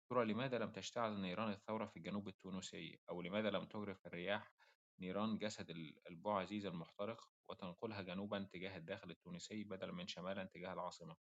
ترى 0.09 0.25
لماذا 0.25 0.57
لم 0.59 0.71
تشتعل 0.71 1.21
نيران 1.21 1.51
الثورة 1.51 1.85
في 1.85 1.97
الجنوب 1.97 2.27
التونسي 2.27 2.99
أو 3.09 3.21
لماذا 3.21 3.49
لم 3.49 3.65
تجرف 3.65 4.07
الرياح 4.07 4.51
نيران 4.99 5.37
جسد 5.37 5.69
ال- 5.69 6.07
البوعزيزي 6.09 6.65
المحترق 6.65 7.21
وتنقلها 7.49 8.01
جنوبا 8.01 8.49
تجاه 8.51 8.77
الداخل 8.77 9.11
التونسي 9.11 9.63
بدلا 9.63 9.91
من 9.93 10.07
شمالا 10.07 10.43
تجاه 10.43 10.73
العاصمة 10.73 11.15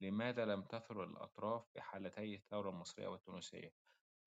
لماذا 0.00 0.44
لم 0.44 0.62
تثر 0.62 1.04
الأطراف 1.04 1.66
في 1.72 1.80
حالتي 1.80 2.34
الثورة 2.34 2.70
المصرية 2.70 3.08
والتونسية؟ 3.08 3.70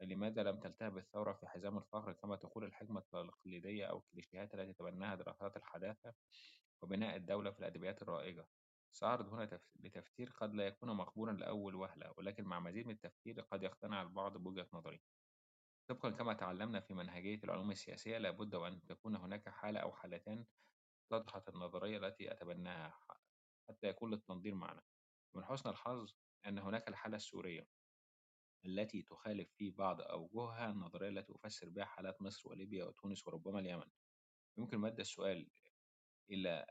لماذا 0.01 0.43
لم 0.43 0.59
تلتهب 0.59 0.97
الثورة 0.97 1.33
في 1.33 1.47
حزام 1.47 1.77
الفقر 1.77 2.13
كما 2.13 2.35
تقول 2.35 2.63
الحكمة 2.63 2.99
التقليدية 2.99 3.85
أو 3.85 3.97
الكليشيهات 3.99 4.53
التي 4.53 4.73
تبناها 4.73 5.15
دراسات 5.15 5.57
الحداثة 5.57 6.13
وبناء 6.81 7.15
الدولة 7.15 7.51
في 7.51 7.59
الأدبيات 7.59 8.01
الرائجة؟ 8.01 8.47
سأعرض 8.93 9.33
هنا 9.33 9.45
تف... 9.45 9.61
لتفسير 9.75 10.29
قد 10.29 10.53
لا 10.53 10.67
يكون 10.67 10.89
مقبولا 10.95 11.31
لأول 11.31 11.75
وهلة 11.75 12.13
ولكن 12.17 12.43
مع 12.43 12.59
مزيد 12.59 12.85
من 12.85 12.93
التفكير 12.93 13.41
قد 13.41 13.63
يقتنع 13.63 14.01
البعض 14.01 14.37
بوجهة 14.37 14.67
نظري. 14.73 15.01
طبقا 15.87 16.09
كما 16.09 16.33
تعلمنا 16.33 16.79
في 16.79 16.93
منهجية 16.93 17.43
العلوم 17.43 17.71
السياسية 17.71 18.17
لابد 18.17 18.55
وأن 18.55 18.85
تكون 18.85 19.15
هناك 19.15 19.49
حالة 19.49 19.79
أو 19.79 19.93
حالتان 19.93 20.45
تضحت 21.09 21.49
النظرية 21.49 21.97
التي 21.97 22.31
أتبناها 22.31 22.99
حتى 23.69 23.87
يكون 23.87 24.11
للتنظير 24.11 24.55
معنى. 24.55 24.81
من 25.35 25.45
حسن 25.45 25.69
الحظ 25.69 26.13
أن 26.45 26.59
هناك 26.59 26.87
الحالة 26.87 27.17
السورية 27.17 27.67
التي 28.65 29.01
تخالف 29.01 29.49
في 29.53 29.69
بعض 29.69 30.01
أوجهها 30.01 30.69
النظرية 30.71 31.09
التي 31.09 31.33
أفسر 31.35 31.69
بها 31.69 31.85
حالات 31.85 32.21
مصر 32.21 32.49
وليبيا 32.49 32.85
وتونس 32.85 33.27
وربما 33.27 33.59
اليمن. 33.59 33.91
يمكن 34.57 34.77
مد 34.77 34.99
السؤال 34.99 35.49
إلى 36.29 36.65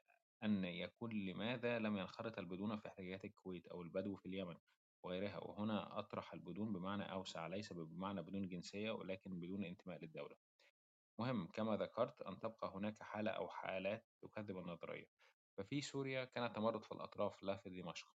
أن 0.45 0.65
يكون 0.65 1.13
لماذا 1.13 1.79
لم 1.79 1.97
ينخرط 1.97 2.39
البدون 2.39 2.77
في 2.77 2.89
احتجاجات 2.89 3.25
الكويت 3.25 3.67
أو 3.67 3.83
البدو 3.83 4.17
في 4.17 4.27
اليمن 4.27 4.57
وغيرها؟ 5.03 5.39
وهنا 5.39 5.99
أطرح 5.99 6.33
البدون 6.33 6.73
بمعنى 6.73 7.13
أوسع 7.13 7.47
ليس 7.47 7.73
بمعنى 7.73 8.23
بدون 8.23 8.49
جنسية 8.49 8.91
ولكن 8.91 9.41
بدون 9.41 9.65
انتماء 9.65 9.99
للدولة. 9.99 10.37
مهم 11.19 11.47
كما 11.47 11.77
ذكرت 11.77 12.23
أن 12.23 12.41
تبقى 12.41 12.73
هناك 12.75 13.03
حالة 13.03 13.31
أو 13.31 13.49
حالات 13.49 14.09
تكذب 14.23 14.59
النظرية. 14.59 15.07
ففي 15.59 15.81
سوريا 15.81 16.25
كان 16.25 16.53
تمرد 16.53 16.85
في 16.85 16.93
الأطراف 16.93 17.43
لا 17.43 17.57
في 17.57 17.71
دمشق 17.71 18.09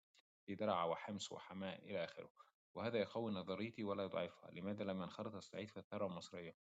في 0.46 0.54
درعا 0.54 0.84
وحمص 0.84 1.32
وحماة 1.32 1.76
إلى 1.76 2.04
آخره. 2.04 2.30
وهذا 2.74 2.98
يقوي 2.98 3.32
نظريتي 3.32 3.84
ولا 3.84 4.04
يضعفها. 4.04 4.50
لماذا 4.50 4.84
لم 4.84 5.02
ينخرط 5.02 5.34
الصعيد 5.34 5.70
في 5.70 5.76
الثورة 5.76 6.06
المصرية؟ 6.06 6.56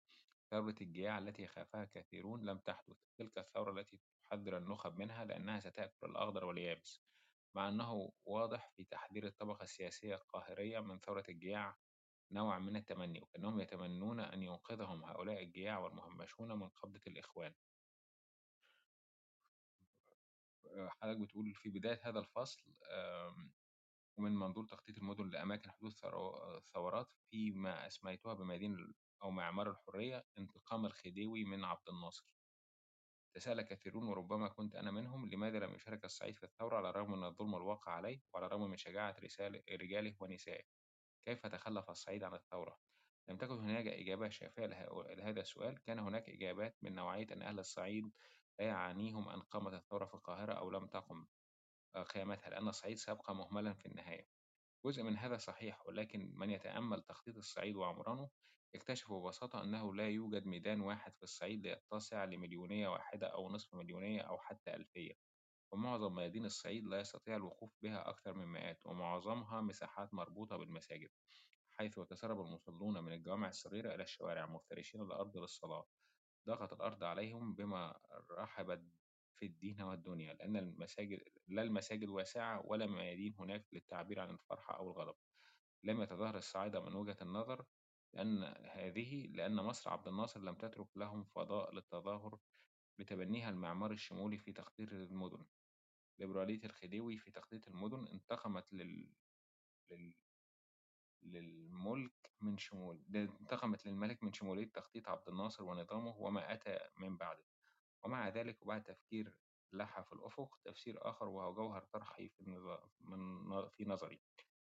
ثورة 0.50 0.74
الجياع 0.80 1.18
التي 1.18 1.46
خافها 1.46 1.84
كثيرون 1.84 2.44
لم 2.44 2.58
تحدث. 2.58 2.96
تلك 3.16 3.38
الثورة 3.38 3.80
التي 3.80 4.00
تحذر 4.32 4.56
النخب 4.56 4.98
منها 4.98 5.24
لأنها 5.24 5.60
ستأكل 5.60 6.06
الأخضر 6.10 6.44
واليابس 6.44 7.02
مع 7.54 7.68
أنه 7.68 8.12
واضح 8.24 8.70
في 8.76 8.84
تحذير 8.84 9.26
الطبقة 9.26 9.62
السياسية 9.62 10.14
القاهرية 10.14 10.80
من 10.80 10.98
ثورة 10.98 11.24
الجياع 11.28 11.76
نوع 12.30 12.58
من 12.58 12.76
التمني 12.76 13.20
وكأنهم 13.20 13.60
يتمنون 13.60 14.20
أن 14.20 14.42
ينقذهم 14.42 15.04
هؤلاء 15.04 15.42
الجياع 15.42 15.78
والمهمشون 15.78 16.52
من 16.58 16.68
قبضة 16.68 17.00
الإخوان. 17.06 17.54
حضرتك 20.88 21.20
بتقول 21.20 21.54
في 21.54 21.68
بداية 21.70 22.00
هذا 22.02 22.18
الفصل 22.18 22.62
ومن 24.18 24.32
منظور 24.36 24.66
تخطيط 24.66 24.98
المدن 24.98 25.30
لأماكن 25.30 25.70
حدوث 25.70 26.00
ثورات 26.74 27.08
فيما 27.30 27.86
أسميتها 27.86 28.34
بمدينة 28.34 28.94
أو 29.22 29.30
معمار 29.30 29.70
الحرية 29.70 30.26
انتقام 30.38 30.86
الخديوي 30.86 31.44
من 31.44 31.64
عبد 31.64 31.88
الناصر. 31.88 32.24
تساءل 33.34 33.62
كثيرون 33.62 34.08
وربما 34.08 34.48
كنت 34.48 34.76
أنا 34.76 34.90
منهم 34.90 35.30
لماذا 35.30 35.58
لم 35.58 35.74
يشارك 35.74 36.04
السعيد 36.04 36.36
في 36.36 36.44
الثورة 36.44 36.76
على 36.76 36.90
الرغم 36.90 37.12
من 37.12 37.24
الظلم 37.24 37.54
الواقع 37.54 37.92
عليه 37.92 38.20
وعلى 38.32 38.46
الرغم 38.46 38.70
من 38.70 38.76
شجاعة 38.76 39.16
رجاله 39.70 40.14
ونسائه؟ 40.20 40.64
كيف 41.24 41.46
تخلف 41.46 41.90
السعيد 41.90 42.24
عن 42.24 42.34
الثورة؟ 42.34 42.78
لم 43.28 43.36
تكن 43.36 43.58
هناك 43.58 43.86
إجابة 43.86 44.28
شافية 44.28 44.66
لهذا 45.14 45.40
السؤال. 45.40 45.82
كان 45.82 45.98
هناك 45.98 46.28
إجابات 46.28 46.76
من 46.82 46.94
نوعية 46.94 47.26
أن 47.32 47.42
أهل 47.42 47.58
الصعيد 47.58 48.12
لا 48.58 48.66
يعنيهم 48.66 49.28
أن 49.28 49.40
قامت 49.40 49.74
الثورة 49.74 50.04
في 50.04 50.14
القاهرة 50.14 50.52
أو 50.52 50.70
لم 50.70 50.86
تقم 50.86 51.26
قيامتها 52.14 52.50
لأن 52.50 52.68
الصعيد 52.68 52.96
سيبقى 52.96 53.34
مهملا 53.34 53.74
في 53.74 53.86
النهاية. 53.86 54.26
جزء 54.84 55.02
من 55.02 55.16
هذا 55.16 55.36
صحيح 55.36 55.86
ولكن 55.86 56.32
من 56.34 56.50
يتأمل 56.50 57.02
تخطيط 57.02 57.36
الصعيد 57.36 57.76
وعمرانه 57.76 58.30
يكتشف 58.74 59.12
ببساطة 59.12 59.62
أنه 59.62 59.94
لا 59.94 60.08
يوجد 60.08 60.46
ميدان 60.46 60.80
واحد 60.80 61.16
في 61.16 61.22
الصعيد 61.22 61.66
ليتسع 61.66 62.24
لمليونية 62.24 62.88
واحدة 62.88 63.26
أو 63.26 63.50
نصف 63.50 63.74
مليونية 63.74 64.20
أو 64.20 64.38
حتى 64.38 64.74
ألفية 64.74 65.12
ومعظم 65.72 66.14
ميادين 66.14 66.44
الصعيد 66.44 66.86
لا 66.86 67.00
يستطيع 67.00 67.36
الوقوف 67.36 67.76
بها 67.82 68.08
أكثر 68.08 68.34
من 68.34 68.46
مئات 68.46 68.86
ومعظمها 68.86 69.60
مساحات 69.60 70.14
مربوطة 70.14 70.56
بالمساجد 70.56 71.10
حيث 71.72 71.98
يتسرب 71.98 72.40
المصلون 72.40 73.04
من 73.04 73.12
الجوامع 73.12 73.48
الصغيرة 73.48 73.94
إلى 73.94 74.02
الشوارع 74.02 74.46
مفترشين 74.46 75.02
الأرض 75.02 75.36
للصلاة. 75.36 75.86
ضاقت 76.46 76.72
الأرض 76.72 77.04
عليهم 77.04 77.54
بما 77.54 78.00
رحبت 78.30 78.82
في 79.34 79.46
الدين 79.46 79.80
والدنيا 79.82 80.34
لأن 80.34 80.56
المساجد 80.56 81.20
لا 81.48 81.62
المساجد 81.62 82.08
واسعة 82.08 82.66
ولا 82.66 82.86
ميادين 82.86 83.34
هناك 83.38 83.66
للتعبير 83.72 84.20
عن 84.20 84.30
الفرحة 84.30 84.76
أو 84.76 84.90
الغضب. 84.90 85.14
لم 85.84 86.02
يتظاهر 86.02 86.36
الصعايدة 86.36 86.80
من 86.80 86.94
وجهة 86.94 87.16
النظر 87.22 87.64
لأن 88.12 88.44
هذه 88.70 89.26
لأن 89.26 89.56
مصر 89.56 89.90
عبد 89.90 90.08
الناصر 90.08 90.40
لم 90.40 90.54
تترك 90.54 90.96
لهم 90.96 91.24
فضاء 91.24 91.74
للتظاهر 91.74 92.38
بتبنيها 92.98 93.50
المعمار 93.50 93.90
الشمولي 93.90 94.38
في 94.38 94.52
تخطيط 94.52 94.92
المدن 94.92 95.44
ليبرالية 96.18 96.64
الخديوي 96.64 97.18
في 97.18 97.30
تخطيط 97.30 97.68
المدن 97.68 98.06
انتقمت 98.08 98.72
لل... 98.72 99.14
لل... 99.90 100.14
للملك 101.22 102.32
من 102.40 102.58
شمول 102.58 103.04
انتقمت 103.14 103.86
للملك 103.86 104.22
من 104.22 104.32
شمولية 104.32 104.72
تخطيط 104.72 105.08
عبد 105.08 105.28
الناصر 105.28 105.64
ونظامه 105.64 106.16
وما 106.16 106.52
أتى 106.52 106.78
من 106.98 107.16
بعده. 107.16 107.44
ومع 108.04 108.28
ذلك 108.28 108.62
وبعد 108.62 108.82
تفكير 108.82 109.38
لها 109.72 110.02
في 110.02 110.12
الأفق 110.12 110.58
تفسير 110.64 111.10
آخر 111.10 111.28
وهو 111.28 111.54
جوهر 111.54 111.84
طرحي 111.84 112.28
في, 112.28 112.40
النظام 112.40 112.90
من 113.00 113.68
في 113.68 113.84
نظري. 113.84 114.20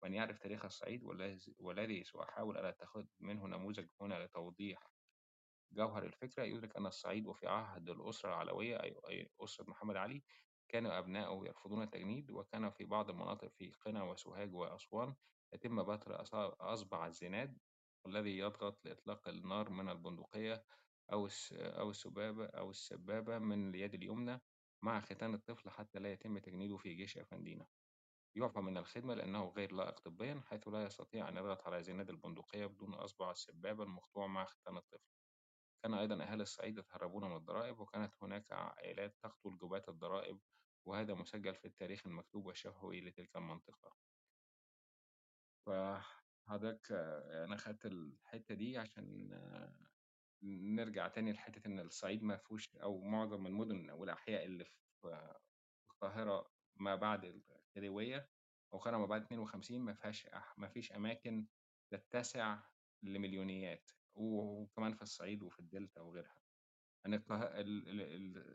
من 0.04 0.14
يعرف 0.14 0.38
تاريخ 0.38 0.64
الصعيد 0.64 1.02
والذي 1.58 2.04
سأحاول 2.04 2.56
أن 2.56 2.64
أتخذ 2.64 3.04
منه 3.20 3.46
نموذج 3.46 3.88
هنا 4.00 4.24
لتوضيح 4.24 4.92
جوهر 5.72 6.04
الفكرة. 6.04 6.42
يدرك 6.44 6.76
أن 6.76 6.86
الصعيد 6.86 7.26
وفي 7.26 7.46
عهد 7.46 7.88
الأسرة 7.88 8.28
العلوية 8.28 8.82
أي 8.82 9.30
أسرة 9.40 9.70
محمد 9.70 9.96
علي 9.96 10.22
كان 10.68 10.86
أبناؤه 10.86 11.46
يرفضون 11.46 11.82
التجنيد 11.82 12.30
وكان 12.30 12.70
في 12.70 12.84
بعض 12.84 13.10
المناطق 13.10 13.48
في 13.48 13.70
قنا 13.70 14.02
وسوهاج 14.02 14.54
وأسوان 14.54 15.14
يتم 15.52 15.82
بتر 15.82 16.22
أصبع 16.60 17.06
الزناد 17.06 17.58
والذي 18.04 18.38
يضغط 18.38 18.84
لإطلاق 18.84 19.28
النار 19.28 19.70
من 19.70 19.88
البندقية 19.88 20.64
أو 21.12 21.28
أو 21.52 21.90
السبابة 21.90 22.46
أو 22.46 22.70
السبابة 22.70 23.38
من 23.38 23.68
اليد 23.68 23.94
اليمنى 23.94 24.40
مع 24.82 25.00
ختان 25.00 25.34
الطفل 25.34 25.70
حتى 25.70 25.98
لا 25.98 26.12
يتم 26.12 26.38
تجنيده 26.38 26.76
في 26.76 26.94
جيش 26.94 27.18
أفندينا. 27.18 27.66
يعفى 28.34 28.60
من 28.60 28.76
الخدمة 28.78 29.14
لأنه 29.14 29.48
غير 29.48 29.72
لائق 29.72 30.00
طبيا 30.00 30.40
حيث 30.46 30.68
لا 30.68 30.84
يستطيع 30.84 31.28
أن 31.28 31.36
يضغط 31.36 31.66
على 31.66 31.82
زناد 31.82 32.10
البندقية 32.10 32.66
بدون 32.66 32.94
أصبع 32.94 33.30
السبابة 33.30 33.82
المقطوع 33.84 34.26
مع 34.26 34.44
ختان 34.44 34.76
الطفل. 34.76 35.10
كان 35.82 35.94
أيضا 35.94 36.24
أهالي 36.24 36.42
الصعيد 36.42 36.78
يتهربون 36.78 37.24
من 37.24 37.36
الضرائب 37.36 37.80
وكانت 37.80 38.14
هناك 38.22 38.52
عائلات 38.52 39.16
تقتل 39.22 39.58
جباة 39.58 39.82
الضرائب 39.88 40.40
وهذا 40.86 41.14
مسجل 41.14 41.54
في 41.54 41.64
التاريخ 41.64 42.06
المكتوب 42.06 42.46
والشفوي 42.46 43.00
لتلك 43.00 43.36
المنطقة. 43.36 43.96
فحضرتك 45.66 46.92
أنا 47.46 47.56
خدت 47.56 47.86
الحتة 47.86 48.54
دي 48.54 48.78
عشان 48.78 49.28
نرجع 50.42 51.08
تاني 51.08 51.32
لحتة 51.32 51.66
إن 51.66 51.80
الصعيد 51.80 52.22
ما 52.22 52.36
فيهوش 52.36 52.76
أو 52.76 53.00
معظم 53.00 53.46
المدن 53.46 53.90
والأحياء 53.90 54.44
اللي 54.44 54.64
في 54.64 54.76
القاهرة 55.90 56.50
ما 56.76 56.94
بعد 56.94 57.24
الخديوية 57.72 58.30
أو 58.74 59.06
بعد 59.06 59.22
52 59.22 59.80
ما 59.80 59.94
فيهاش 59.94 60.28
ما 60.56 60.68
فيش 60.68 60.92
أماكن 60.92 61.48
تتسع 61.90 62.62
لمليونيات 63.02 63.90
وكمان 64.14 64.92
في 64.94 65.02
الصعيد 65.02 65.42
وفي 65.42 65.60
الدلتا 65.60 66.00
وغيرها. 66.00 66.36
أن 67.06 67.14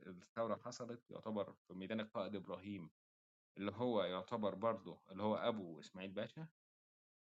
الثورة 0.07 0.55
حصلت 0.55 1.11
يعتبر 1.11 1.53
في 1.53 1.73
ميدان 1.73 1.99
القائد 1.99 2.35
إبراهيم 2.35 2.91
اللي 3.57 3.71
هو 3.71 4.03
يعتبر 4.03 4.55
برضه 4.55 5.03
اللي 5.11 5.23
هو 5.23 5.35
أبو 5.35 5.79
إسماعيل 5.79 6.11
باشا 6.11 6.47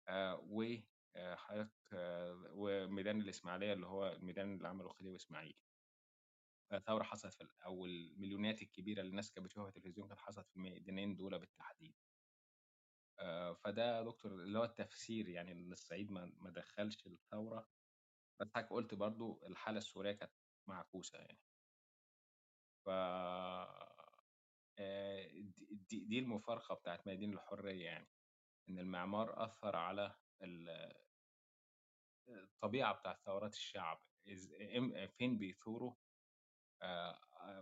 آه 0.08 0.36
و 0.50 0.64
حضرتك 1.16 1.72
آه 1.92 2.50
وميدان 2.54 3.20
الإسماعيلية 3.20 3.72
اللي 3.72 3.86
هو 3.86 4.12
الميدان 4.12 4.54
اللي 4.56 4.68
عمله 4.68 4.88
خديوي 4.88 5.16
إسماعيل. 5.16 5.67
ثورة 6.76 7.02
حصلت 7.02 7.42
في 7.42 7.64
أو 7.64 7.86
المليونات 7.86 8.62
الكبيرة 8.62 9.00
اللي 9.00 9.10
الناس 9.10 9.32
كانت 9.32 9.46
بتشوفها 9.46 9.70
في 9.70 9.76
التلفزيون 9.76 10.08
كانت 10.08 10.20
حصلت 10.20 10.48
في 10.48 10.56
الميدانين 10.56 11.16
دول 11.16 11.38
بالتحديد. 11.38 11.94
فده 13.64 14.02
دكتور 14.02 14.32
اللي 14.32 14.58
هو 14.58 14.64
التفسير 14.64 15.28
يعني 15.28 15.52
إن 15.52 15.72
الصعيد 15.72 16.10
ما 16.10 16.50
دخلش 16.50 17.06
الثورة. 17.06 17.68
بس 18.40 18.48
حضرتك 18.54 18.70
قلت 18.70 18.94
برضو 18.94 19.40
الحالة 19.46 19.78
السورية 19.78 20.12
كانت 20.12 20.32
معكوسة 20.68 21.18
يعني. 21.18 21.38
ف 22.86 22.90
دي, 25.70 26.04
دي 26.04 26.18
المفارقة 26.18 26.74
بتاعت 26.74 27.06
ميادين 27.06 27.32
الحرية 27.34 27.84
يعني 27.84 28.08
إن 28.68 28.78
المعمار 28.78 29.44
أثر 29.44 29.76
على 29.76 30.16
الطبيعة 32.28 32.94
بتاعت 32.94 33.20
ثورات 33.26 33.52
الشعب. 33.54 34.02
فين 35.18 35.38
بيثوروا؟ 35.38 35.94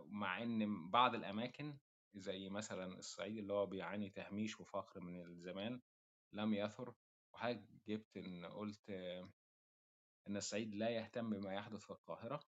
مع 0.05 0.43
إن 0.43 0.90
بعض 0.90 1.14
الأماكن 1.14 1.78
زي 2.14 2.48
مثلا 2.48 2.98
الصعيد 2.98 3.38
اللي 3.38 3.52
هو 3.52 3.66
بيعاني 3.66 4.10
تهميش 4.10 4.60
وفقر 4.60 5.01
من 5.01 5.20
الزمان 5.22 5.80
لم 6.32 6.55
يثر 6.55 6.94
وحضرتك 7.34 7.64
جبت 7.86 8.16
إن 8.16 8.44
قلت 8.47 8.90
إن 10.28 10.36
الصعيد 10.36 10.74
لا 10.74 10.90
يهتم 10.90 11.30
بما 11.30 11.52
يحدث 11.55 11.84
في 11.84 11.90
القاهرة 11.90 12.40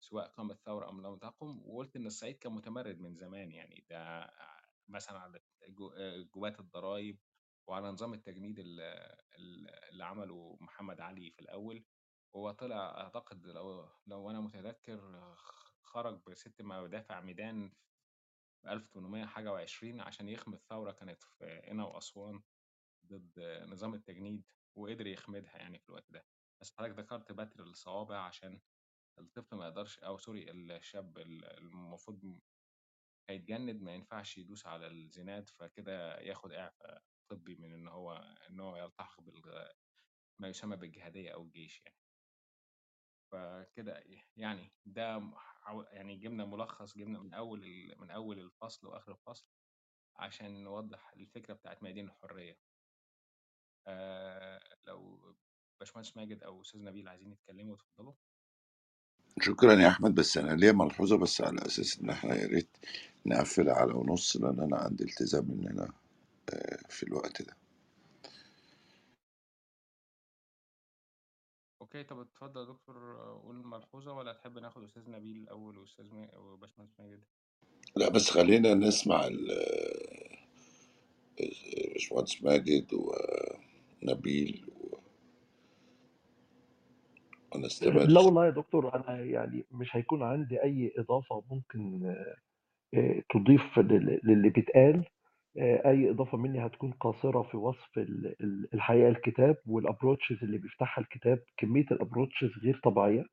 سواء 0.00 0.28
قامت 0.28 0.60
ثورة 0.60 0.90
أم 0.90 1.00
لم 1.06 1.16
تقم 1.16 1.58
وقلت 1.66 1.96
إن 1.96 2.06
الصعيد 2.06 2.38
كان 2.38 2.52
متمرد 2.52 2.98
من 2.98 3.14
زمان 3.14 3.52
يعني 3.52 3.84
ده 3.90 4.30
مثلا 4.88 5.18
على 5.18 5.40
آه، 5.96 6.22
جوات 6.34 6.60
الضرائب 6.60 7.18
وعلى 7.68 7.88
نظام 7.90 8.14
التجنيد 8.14 8.58
ال- 8.58 8.80
ال- 9.38 9.68
اللي 9.92 10.04
عمله 10.04 10.56
محمد 10.60 11.00
علي 11.00 11.30
في 11.30 11.40
الأول 11.40 11.84
هو 12.36 12.50
طلع 12.50 13.00
أعتقد 13.00 13.46
لو 13.46 13.88
لو 14.06 14.30
أنا 14.30 14.40
متذكر 14.40 15.36
خرج 15.90 16.22
بست 16.26 16.62
مدافع 16.62 17.20
ميدان 17.20 17.72
في 18.62 18.72
1800 18.72 19.24
حاجة 19.26 19.52
وعشرين 19.52 20.00
عشان 20.00 20.28
يخمد 20.28 20.58
ثورة 20.62 20.92
كانت 20.92 21.22
في 21.22 21.60
قنا 21.60 21.84
وأسوان 21.84 22.42
ضد 23.06 23.40
نظام 23.68 23.94
التجنيد 23.94 24.50
وقدر 24.76 25.06
يخمدها 25.06 25.56
يعني 25.56 25.78
في 25.78 25.88
الوقت 25.88 26.12
ده. 26.12 26.26
بس 26.60 26.72
حضرتك 26.72 26.98
ذكرت 26.98 27.32
بتر 27.32 27.62
الصوابع 27.62 28.18
عشان 28.18 28.60
الطفل 29.18 29.56
ما 29.56 29.64
يقدرش 29.68 29.98
أو 29.98 30.18
سوري 30.18 30.50
الشاب 30.50 31.18
ال- 31.18 31.44
المفروض 31.44 32.40
هيتجند 33.30 33.82
ما 33.82 33.94
ينفعش 33.94 34.38
يدوس 34.38 34.66
على 34.66 34.86
الزناد 34.86 35.48
فكده 35.48 36.20
ياخد 36.20 36.52
إعفاء 36.52 37.02
طبي 37.30 37.56
من 37.56 37.72
إن 37.72 37.88
هو 37.88 38.12
إن 38.50 38.60
هو 38.60 38.76
يلتحق 38.76 39.20
بال 39.20 39.72
ما 40.40 40.48
يسمى 40.48 40.76
بالجهادية 40.76 41.34
أو 41.34 41.42
الجيش 41.42 41.82
يعني. 41.84 41.96
فكده 43.32 44.04
يعني 44.36 44.72
ده 44.86 45.22
يعني 45.92 46.16
جبنا 46.16 46.44
ملخص 46.44 46.96
جبنا 46.96 47.18
من 47.18 47.34
أول 47.34 47.94
من 47.98 48.10
أول 48.10 48.38
الفصل 48.38 48.86
وآخر 48.86 49.12
الفصل 49.12 49.46
عشان 50.16 50.64
نوضح 50.64 51.12
الفكرة 51.16 51.54
بتاعت 51.54 51.82
ميادين 51.82 52.08
الحرية. 52.08 52.58
آه 53.86 54.60
لو 54.84 55.20
باشمهندس 55.80 56.16
ماجد 56.16 56.42
أو 56.42 56.62
أستاذ 56.62 56.82
نبيل 56.82 57.08
عايزين 57.08 57.32
يتكلموا 57.32 57.74
اتفضلوا. 57.74 58.14
شكرا 59.40 59.72
يا 59.74 59.88
أحمد 59.88 60.14
بس 60.14 60.38
أنا 60.38 60.56
ليا 60.56 60.72
ملحوظة 60.72 61.16
بس 61.16 61.40
على 61.40 61.66
أساس 61.66 62.00
إن 62.00 62.10
إحنا 62.10 62.34
يا 62.34 62.46
ريت 62.46 62.76
نقفلها 63.26 63.74
على 63.74 63.92
ونص 63.92 64.36
لأن 64.36 64.60
أنا 64.60 64.76
عندي 64.76 65.04
التزام 65.04 65.66
أنا 65.70 65.92
آه، 66.50 66.78
في 66.88 67.02
الوقت 67.02 67.42
ده. 67.42 67.56
okay 71.94 72.04
طب 72.04 72.20
اتفضل 72.20 72.60
يا 72.60 72.66
دكتور 72.66 73.16
قول 73.44 73.56
الملحوظة 73.56 74.12
ولا 74.12 74.32
تحب 74.32 74.58
ناخد 74.58 74.82
أستاذ 74.84 75.10
نبيل 75.10 75.36
الأول 75.36 75.78
وأستاذ 75.78 76.04
ما... 76.14 76.38
وباشمهندس 76.38 77.00
ماجد؟ 77.00 77.20
لا 77.96 78.08
بس 78.08 78.30
خلينا 78.30 78.74
نسمع 78.74 79.26
ال- 79.26 80.38
باشمهندس 81.94 82.42
ماجد 82.42 82.86
ونبيل 84.02 84.64
ونستمر 87.54 88.02
لا 88.06 88.20
والله 88.20 88.46
يا 88.46 88.50
دكتور 88.50 88.94
أنا 88.94 89.20
يعني 89.24 89.64
مش 89.70 89.96
هيكون 89.96 90.22
عندي 90.22 90.62
أي 90.62 90.92
إضافة 90.98 91.42
ممكن 91.50 92.06
آه، 92.94 93.22
تضيف 93.30 93.78
لل- 93.78 94.20
للي 94.24 94.48
بيتقال. 94.48 95.04
آه، 95.58 95.90
أي 95.90 96.10
إضافة 96.10 96.38
مني 96.38 96.66
هتكون 96.66 96.90
قاصرة 96.92 97.42
في 97.42 97.56
وصف 97.56 97.98
ال- 97.98 98.34
ال- 98.40 98.68
الحقيقة 98.74 99.08
الكتاب 99.08 99.56
وال 99.66 99.78
approaches 99.78 100.36
اللي 100.44 100.58
بيفتحها 100.58 101.02
الكتاب 101.02 101.38
كمية 101.56 101.86
ال 101.90 101.95
approaches 101.95 102.50
غير 102.64 102.80
طبيعية 102.84 103.24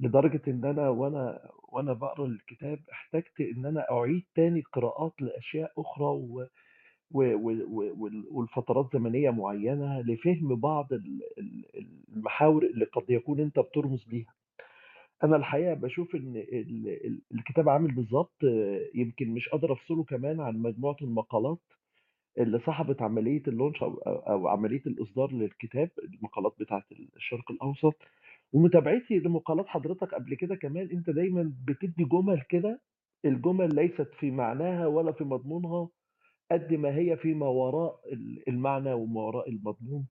لدرجة 0.00 0.42
إن 0.48 0.64
أنا 0.64 0.88
وأنا 0.88 1.50
وأنا 1.68 1.92
بقرأ 1.92 2.26
الكتاب 2.26 2.78
احتجت 2.92 3.40
إن 3.40 3.66
أنا 3.66 3.86
أعيد 3.90 4.22
تاني 4.34 4.62
قراءات 4.72 5.12
لأشياء 5.20 5.72
أخرى 5.78 6.04
و 6.06 6.46
و- 7.14 7.34
و- 7.34 7.64
و- 7.68 7.94
وال- 8.04 8.26
والفترات 8.30 8.88
زمنية 8.94 9.30
معينة 9.30 10.00
لفهم 10.00 10.56
بعض 10.60 10.92
ال- 10.92 11.20
ال- 11.38 11.64
المحاور 12.16 12.64
اللي 12.64 12.84
قد 12.84 13.04
يكون 13.10 13.40
أنت 13.40 13.58
بترمز 13.58 14.06
ليها 14.08 14.34
أنا 15.24 15.36
الحقيقة 15.36 15.74
بشوف 15.74 16.14
إن 16.14 16.36
ال- 16.36 16.88
ال- 17.06 17.20
الكتاب 17.34 17.68
عامل 17.68 17.94
بالظبط 17.94 18.36
يمكن 18.94 19.28
مش 19.30 19.48
قادر 19.48 19.72
أفصله 19.72 20.04
كمان 20.04 20.40
عن 20.40 20.56
مجموعة 20.58 20.96
المقالات 21.02 21.58
اللي 22.38 22.58
صاحبت 22.66 23.02
عملية 23.02 23.42
اللونش 23.48 23.82
أو 23.82 24.48
عملية 24.48 24.82
الإصدار 24.86 25.32
للكتاب 25.32 25.90
المقالات 25.98 26.54
بتاعة 26.60 26.84
الشرق 27.16 27.50
الأوسط. 27.50 27.94
ومتابعتي 28.52 29.18
لمقالات 29.18 29.66
حضرتك 29.66 30.14
قبل 30.14 30.34
كده 30.34 30.54
كمان 30.56 30.88
أنت 30.92 31.10
دايما 31.10 31.52
بتدي 31.68 32.04
جمل 32.04 32.42
كده 32.48 32.80
الجمل 33.24 33.74
ليست 33.74 34.08
في 34.20 34.30
معناها 34.30 34.86
ولا 34.86 35.12
في 35.12 35.24
مضمونها 35.24 35.88
قد 36.52 36.74
ما 36.74 36.96
هي 36.96 37.16
فيما 37.16 37.46
وراء 37.46 38.00
ال- 38.12 38.48
المعنى 38.48 38.92
وما 38.92 39.20
وراء 39.20 39.50
المضمون. 39.50 40.06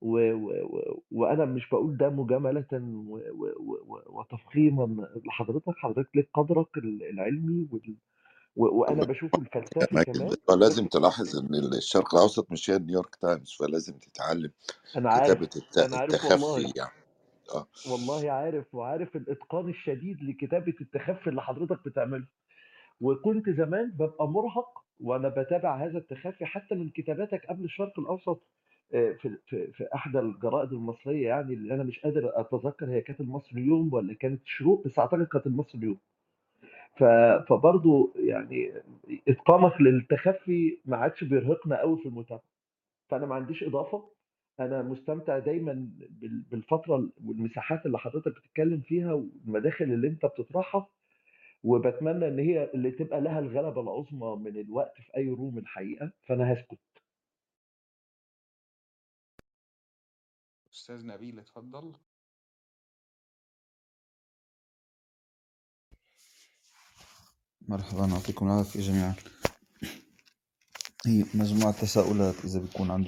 و 0.00 0.32
و 0.32 0.50
و 0.64 1.02
وأنا 1.10 1.44
مش 1.44 1.68
باقول 1.70 1.96
ده 1.96 2.08
مجاملةً 2.10 2.66
و 2.72 3.18
و 3.18 3.46
و 3.58 3.74
و 3.94 4.20
وتفخيمًا 4.20 5.08
لحضرتك، 5.26 5.74
حضرتك 5.82 6.16
ليك 6.16 6.28
قدرك 6.34 6.76
ال 6.78 7.02
العلمي 7.02 7.68
وال 7.72 7.96
و 8.56 8.64
وأنا 8.80 9.02
باشوفه 9.04 9.42
يا 9.82 9.86
الفلسفي 9.86 9.88
ماجد 9.92 10.06
كمان 10.06 10.36
لازم 10.60 10.86
تلاحظ 10.86 11.36
إن 11.36 11.54
الشرق 11.78 12.14
الأوسط 12.14 12.52
مش 12.52 12.70
هي 12.70 12.78
نيويورك 12.78 13.16
تايمز 13.16 13.52
فلازم 13.60 13.98
تتعلم 13.98 14.50
أنا 14.96 15.10
عارف، 15.10 15.38
كتابة 15.38 15.50
الت- 15.56 15.78
أنا 15.82 15.96
عارف 15.96 16.24
والله، 16.24 16.58
التخفي 16.58 16.72
يعني. 16.76 16.90
آه. 17.54 17.68
والله 17.84 18.30
عارف، 18.32 18.74
وعارف 18.74 19.16
الإتقان 19.16 19.68
الشديد 19.68 20.22
لكتابة 20.22 20.74
التخفي 20.80 21.30
اللي 21.30 21.42
حضرتك 21.42 21.84
بتعمله، 21.88 22.26
وكنت 23.00 23.50
زمان 23.50 23.90
بابقى 23.90 24.28
مرهق 24.28 24.84
وأنا 25.00 25.28
باتابع 25.28 25.84
هذا 25.86 25.98
التخفي 25.98 26.46
حتى 26.46 26.74
من 26.74 26.90
كتاباتك 26.90 27.46
قبل 27.46 27.64
الشرق 27.64 28.00
الأوسط. 28.00 28.28
آآ 28.28 28.42
في 28.90 29.38
في 29.46 29.72
في 29.72 29.88
إحدى 29.94 30.18
الجرائد 30.18 30.72
المصرية 30.72 31.28
يعني 31.28 31.54
اللي 31.54 31.74
أنا 31.74 31.82
مش 31.82 32.00
قادر 32.00 32.32
أتذكر 32.40 32.86
هي 32.90 33.00
كانت 33.00 33.20
المصري 33.20 33.60
اليوم 33.62 33.94
والّا 33.94 34.14
كانت 34.14 34.42
الشروق، 34.42 34.84
بس 34.86 34.98
أعتقد 34.98 35.26
كانت 35.26 35.46
المصري 35.46 35.78
اليوم. 35.80 35.98
فبرضه 37.48 38.12
يعني 38.16 38.72
إتقانك 39.28 39.80
للتخفي 39.80 40.78
ما 40.84 40.96
عادش 40.96 41.24
بيرهقنا 41.24 41.76
أوي 41.76 41.98
في 41.98 42.06
المتابعة، 42.06 42.44
فأنا 43.10 43.26
ما 43.26 43.34
عنديش 43.34 43.64
إضافة، 43.64 44.10
أنا 44.60 44.82
مستمتع 44.82 45.38
دايمًا 45.38 45.88
بال 46.10 46.42
بالفترة 46.52 47.08
والمساحات 47.26 47.86
اللي 47.86 47.98
حضرتك 47.98 48.32
بتتكلم 48.36 48.80
فيها 48.80 49.12
والمداخل 49.12 49.84
اللي 49.84 50.08
أنت 50.08 50.26
بتطرحها، 50.26 50.88
وباتمنى 51.64 52.28
إن 52.28 52.38
هي 52.38 52.70
اللي 52.74 52.90
تبقى 52.90 53.20
لها 53.20 53.38
الغلبة 53.40 53.80
العظمى 53.82 54.36
من 54.50 54.60
الوقت 54.60 54.94
في 55.02 55.16
أي 55.16 55.36
room 55.36 55.58
الحقيقة، 55.58 56.12
فأنا 56.26 56.52
هاسكت. 56.52 56.95
أستاذ 60.86 61.06
نبيل 61.06 61.38
اتفضل. 61.38 61.92
مرحبا 67.68 68.06
يعطيكم 68.06 68.46
العافية 68.46 68.80
جميعا. 68.80 69.14
هي 71.06 71.24
مجموعة 71.34 71.80
تساؤلات 71.80 72.44
إذا 72.44 72.60
بيكون 72.60 72.90
عند 72.90 73.06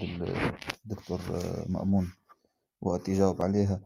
الدكتور 0.85 1.21
مأمون 1.69 2.13
وقت 2.81 3.09
يجاوب 3.09 3.43
عليها. 3.43 3.81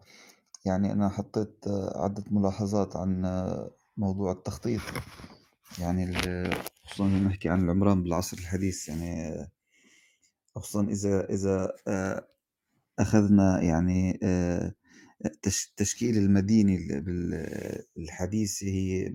يعني 0.64 0.93
أنا 0.93 1.09
حطيت 1.09 1.64
عدة 1.94 2.24
ملاحظات 2.31 2.97
عن 2.97 3.23
موضوع 3.97 4.32
التخطيط. 4.32 4.81
يعني 5.78 6.12
خصوصا 6.85 7.09
نحكي 7.09 7.48
عن 7.48 7.64
العمران 7.64 8.02
بالعصر 8.02 8.39
الحديث 8.39 8.89
يعني 8.89 9.36
خصوصا 10.55 10.85
إذا 10.85 11.31
إذا 11.31 11.77
أخذنا 12.98 13.62
يعني 13.62 14.19
آه، 14.23 14.74
تش- 15.43 15.73
تشكيل 15.77 16.19
المدينة 16.19 16.74
ال- 16.77 17.01
بال- 17.01 17.85
الحديث 17.98 18.64
هي 18.64 19.14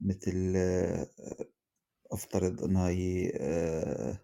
مثل 0.00 0.52
آه، 0.56 1.06
أفترض 2.12 2.64
أنها 2.64 2.88
هي 2.88 3.32
آه، 3.36 4.18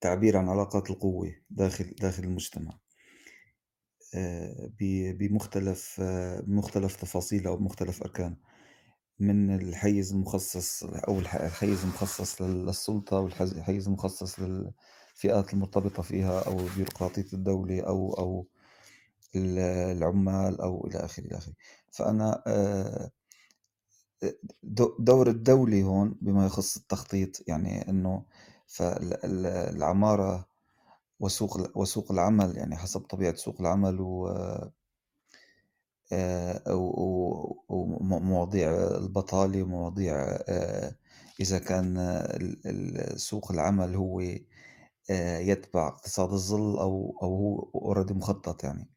تعبير 0.00 0.36
عن 0.36 0.48
علاقات 0.48 0.90
القوة 0.90 1.34
داخل 1.50 1.84
داخل 2.00 2.24
المجتمع. 2.24 2.78
بمختلف 5.18 6.00
بمختلف 6.46 6.96
تفاصيلها 6.96 7.52
وبمختلف 7.52 8.02
أركانها 8.02 8.36
من 9.18 9.54
الحيز 9.54 10.12
المخصص 10.12 10.84
أو 10.84 11.18
الح- 11.18 11.34
الحيز 11.34 11.82
المخصص 11.82 12.42
لل- 12.42 12.66
للسلطة 12.66 13.18
والحيز 13.20 13.86
المخصص 13.86 14.40
للفئات 15.14 15.52
المرتبطة 15.54 16.02
فيها 16.02 16.40
أو 16.40 16.56
بيروقراطية 16.76 17.26
الدولة 17.32 17.80
أو 17.80 18.14
أو 18.14 18.46
ال- 19.36 19.58
العمال 19.98 20.60
أو 20.60 20.86
إلى 20.86 20.98
آخره 20.98 21.24
إلى 21.24 21.36
آخره. 21.38 21.54
فأنا 21.92 22.42
آه، 22.46 23.10
دو- 24.62 24.96
دور 24.98 25.28
الدولة 25.28 25.82
هون 25.82 26.14
بما 26.22 26.46
يخص 26.46 26.76
التخطيط 26.76 27.48
يعني 27.48 27.88
إنه 27.88 28.24
فالعمارة 28.66 30.46
وسوق 31.20 31.78
وسوق 31.78 32.12
العمل 32.12 32.56
يعني 32.56 32.76
حسب 32.76 33.00
طبيعة 33.00 33.34
سوق 33.34 33.60
العمل 33.60 34.00
و 34.00 34.28
آه، 36.12 36.62
ومواضيع 37.68 38.70
البطالة 38.72 39.62
ومواضيع 39.62 40.14
آه، 40.48 40.94
إذا 41.40 41.58
كان 41.58 41.96
سوق 43.16 43.52
العمل 43.52 43.94
هو 43.94 44.22
آه، 45.10 45.38
يتبع 45.38 45.88
اقتصاد 45.88 46.32
الظل 46.32 46.78
أو 46.78 47.18
أو 47.22 47.36
هو 47.36 47.70
اوريدي 47.80 48.14
مخطط 48.14 48.64
يعني. 48.64 48.90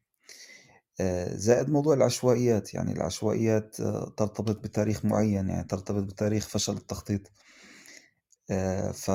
آه، 1.00 1.34
زائد 1.36 1.70
موضوع 1.70 1.94
العشوائيات 1.94 2.74
يعني 2.74 2.92
العشوائيات 2.92 3.80
آه، 3.80 4.12
ترتبط 4.16 4.56
بتاريخ 4.64 5.04
معين 5.04 5.48
يعني 5.48 5.64
ترتبط 5.64 6.02
بتاريخ 6.02 6.48
فشل 6.48 6.72
التخطيط. 6.72 7.32
ف 8.94 9.10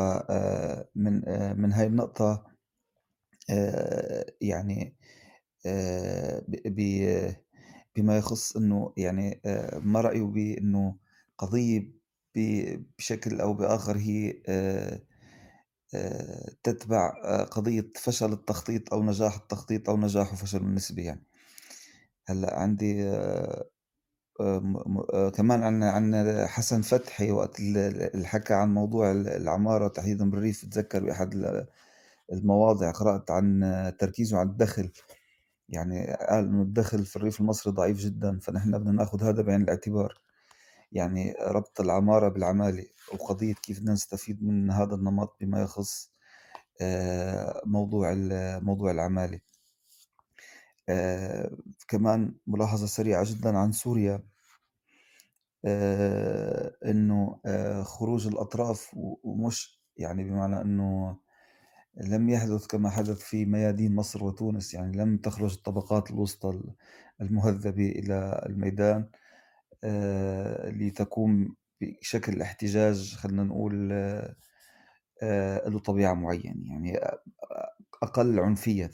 من 0.96 1.22
من 1.62 1.74
هاي 1.74 1.88
النقطة 1.88 2.44
يعني 4.42 4.96
بما 7.96 8.18
يخص 8.18 8.58
إنه 8.58 8.94
يعني 8.98 9.42
ما 9.76 10.02
رأيه 10.02 10.24
بإنه 10.24 10.96
قضية 11.38 11.92
بشكل 12.98 13.42
أو 13.42 13.54
بآخر 13.54 13.98
هي 13.98 14.42
آه، 14.48 15.02
تتبع 16.64 17.14
آه، 17.26 17.44
قضية 17.44 17.92
فشل 17.96 18.34
التخطيط 18.34 18.94
أو 18.94 19.04
نجاح 19.04 19.36
التخطيط 19.36 19.90
أو 19.90 19.98
نجاح 19.98 20.34
وفشل 20.34 20.58
النسبي 20.58 21.04
يعني. 21.04 21.24
هلأ 22.28 22.60
عندي 22.60 23.04
آه، 23.10 23.66
آه، 24.42 24.84
آه، 25.14 25.30
كمان 25.30 25.64
عن 25.64 25.84
عن 25.84 26.38
حسن 26.48 26.82
فتحي 26.82 27.32
وقت 27.32 27.60
ال- 27.60 27.78
اللي 28.16 28.28
حكى 28.28 28.54
عن 28.54 28.74
موضوع 28.74 29.12
ال- 29.12 29.28
العمارة 29.28 29.88
تحديدا 29.88 30.30
بالريف 30.32 30.66
بتذكر 30.66 31.04
بأحد 31.06 31.34
ال- 31.36 31.68
المواضع 32.34 32.92
قرأت 32.92 33.32
عن 33.32 33.64
آه، 33.64 33.90
تركيزه 33.90 34.38
على 34.38 34.50
الدخل. 34.50 34.92
يعني 35.70 36.08
قال 36.30 36.46
إنه 36.46 36.62
الدخل 36.64 37.06
في 37.06 37.16
الريف 37.18 37.42
المصري 37.42 37.74
ضعيف 37.74 37.98
جدا 38.00 38.40
فنحن 38.40 38.72
بدنا 38.80 38.92
نأخذ 38.92 39.24
هذا 39.24 39.42
بعين 39.44 39.62
الاعتبار. 39.64 40.22
يعني 40.94 41.36
ربط 41.42 41.82
العمارة 41.82 42.30
بالعمالة 42.30 42.86
وقضية 43.14 43.54
كيف 43.54 43.80
بدنا 43.80 43.94
نستفيد 43.94 44.44
من 44.44 44.72
هذا 44.72 44.96
النمط 44.96 45.38
بما 45.42 45.62
يخص 45.62 46.12
آه، 46.82 47.62
موضوع 47.66 48.14
موضوع 48.60 48.92
العمالة. 48.92 49.40
آه، 50.90 51.52
كمان 51.88 52.36
ملاحظة 52.48 52.86
سريعة 52.88 53.24
جدا 53.28 53.58
عن 53.58 53.72
سوريا 53.72 54.24
آه، 55.66 56.76
إنه 56.86 57.40
خروج 57.84 58.28
الأطراف 58.28 58.92
ومش 59.24 59.82
يعني 59.98 60.24
بمعنى 60.24 60.62
إنه 60.62 61.18
لم 61.98 62.30
يحدث 62.30 62.68
كما 62.68 62.90
حدث 62.90 63.20
في 63.20 63.46
ميادين 63.46 63.96
مصر 63.96 64.24
وتونس 64.24 64.74
يعني 64.74 64.98
لم 64.98 65.18
تخرج 65.18 65.54
الطبقات 65.54 66.12
الوسطى 66.12 66.62
المهذبة 67.22 67.90
إلى 67.90 68.44
الميدان. 68.46 69.10
آه، 69.84 70.70
لتقوم 70.70 71.56
بشكل 71.82 72.42
احتجاج 72.42 73.16
خلينا 73.16 73.44
نقول 73.44 73.90
آه، 75.24 75.70
له 75.70 75.80
طبيعة 75.80 76.14
معينة 76.14 76.72
يعني 76.72 77.00
أقل 78.04 78.40
عنفية. 78.40 78.92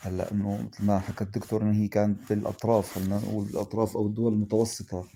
هلأ 0.00 0.32
إنه 0.32 0.68
مثل 0.72 0.84
ما 0.84 0.98
حكى 0.98 1.24
الدكتور 1.24 1.62
إنه 1.62 1.72
هي 1.72 1.88
كانت 1.88 2.28
بالأطراف 2.28 2.94
خلينا 2.94 3.18
نقول 3.18 3.46
بالأطراف 3.46 3.96
أو 3.96 4.06
الدول 4.06 4.32
المتوسطة. 4.32 5.08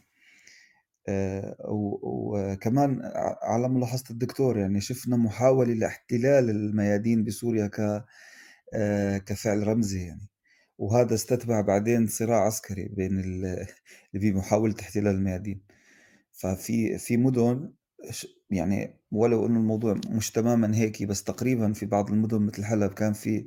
آه، 1.08 1.56
وكمان 2.02 3.00
على 3.42 3.68
ملاحظة 3.68 4.04
الدكتور 4.10 4.58
يعني 4.58 4.80
شفنا 4.80 5.16
محاولة 5.16 5.74
لاحتلال 5.74 6.50
الميادين 6.50 7.24
بسوريا 7.24 7.66
ك 7.66 8.04
آه، 8.74 9.18
كفعل 9.18 9.66
رمزي 9.68 10.06
يعني. 10.06 10.28
وهذا 10.82 11.14
استتبع 11.14 11.60
بعدين 11.60 12.06
صراع 12.06 12.46
عسكري 12.46 12.88
بين 12.88 13.20
ال- 13.20 13.66
اللي 14.14 14.30
بمحاولة 14.30 14.74
احتلال 14.80 15.14
الميادين. 15.14 15.60
ففي 16.32 16.98
في 16.98 17.16
مدن 17.16 17.72
يعني 18.50 19.00
ولو 19.12 19.46
إنه 19.46 19.58
الموضوع 19.60 20.00
مش 20.08 20.30
تماما 20.30 20.76
هيك 20.76 21.02
بس 21.02 21.24
تقريبا 21.24 21.72
في 21.72 21.86
بعض 21.86 22.10
المدن 22.10 22.42
مثل 22.42 22.64
حلب 22.64 22.92
كان 22.92 23.12
في 23.12 23.46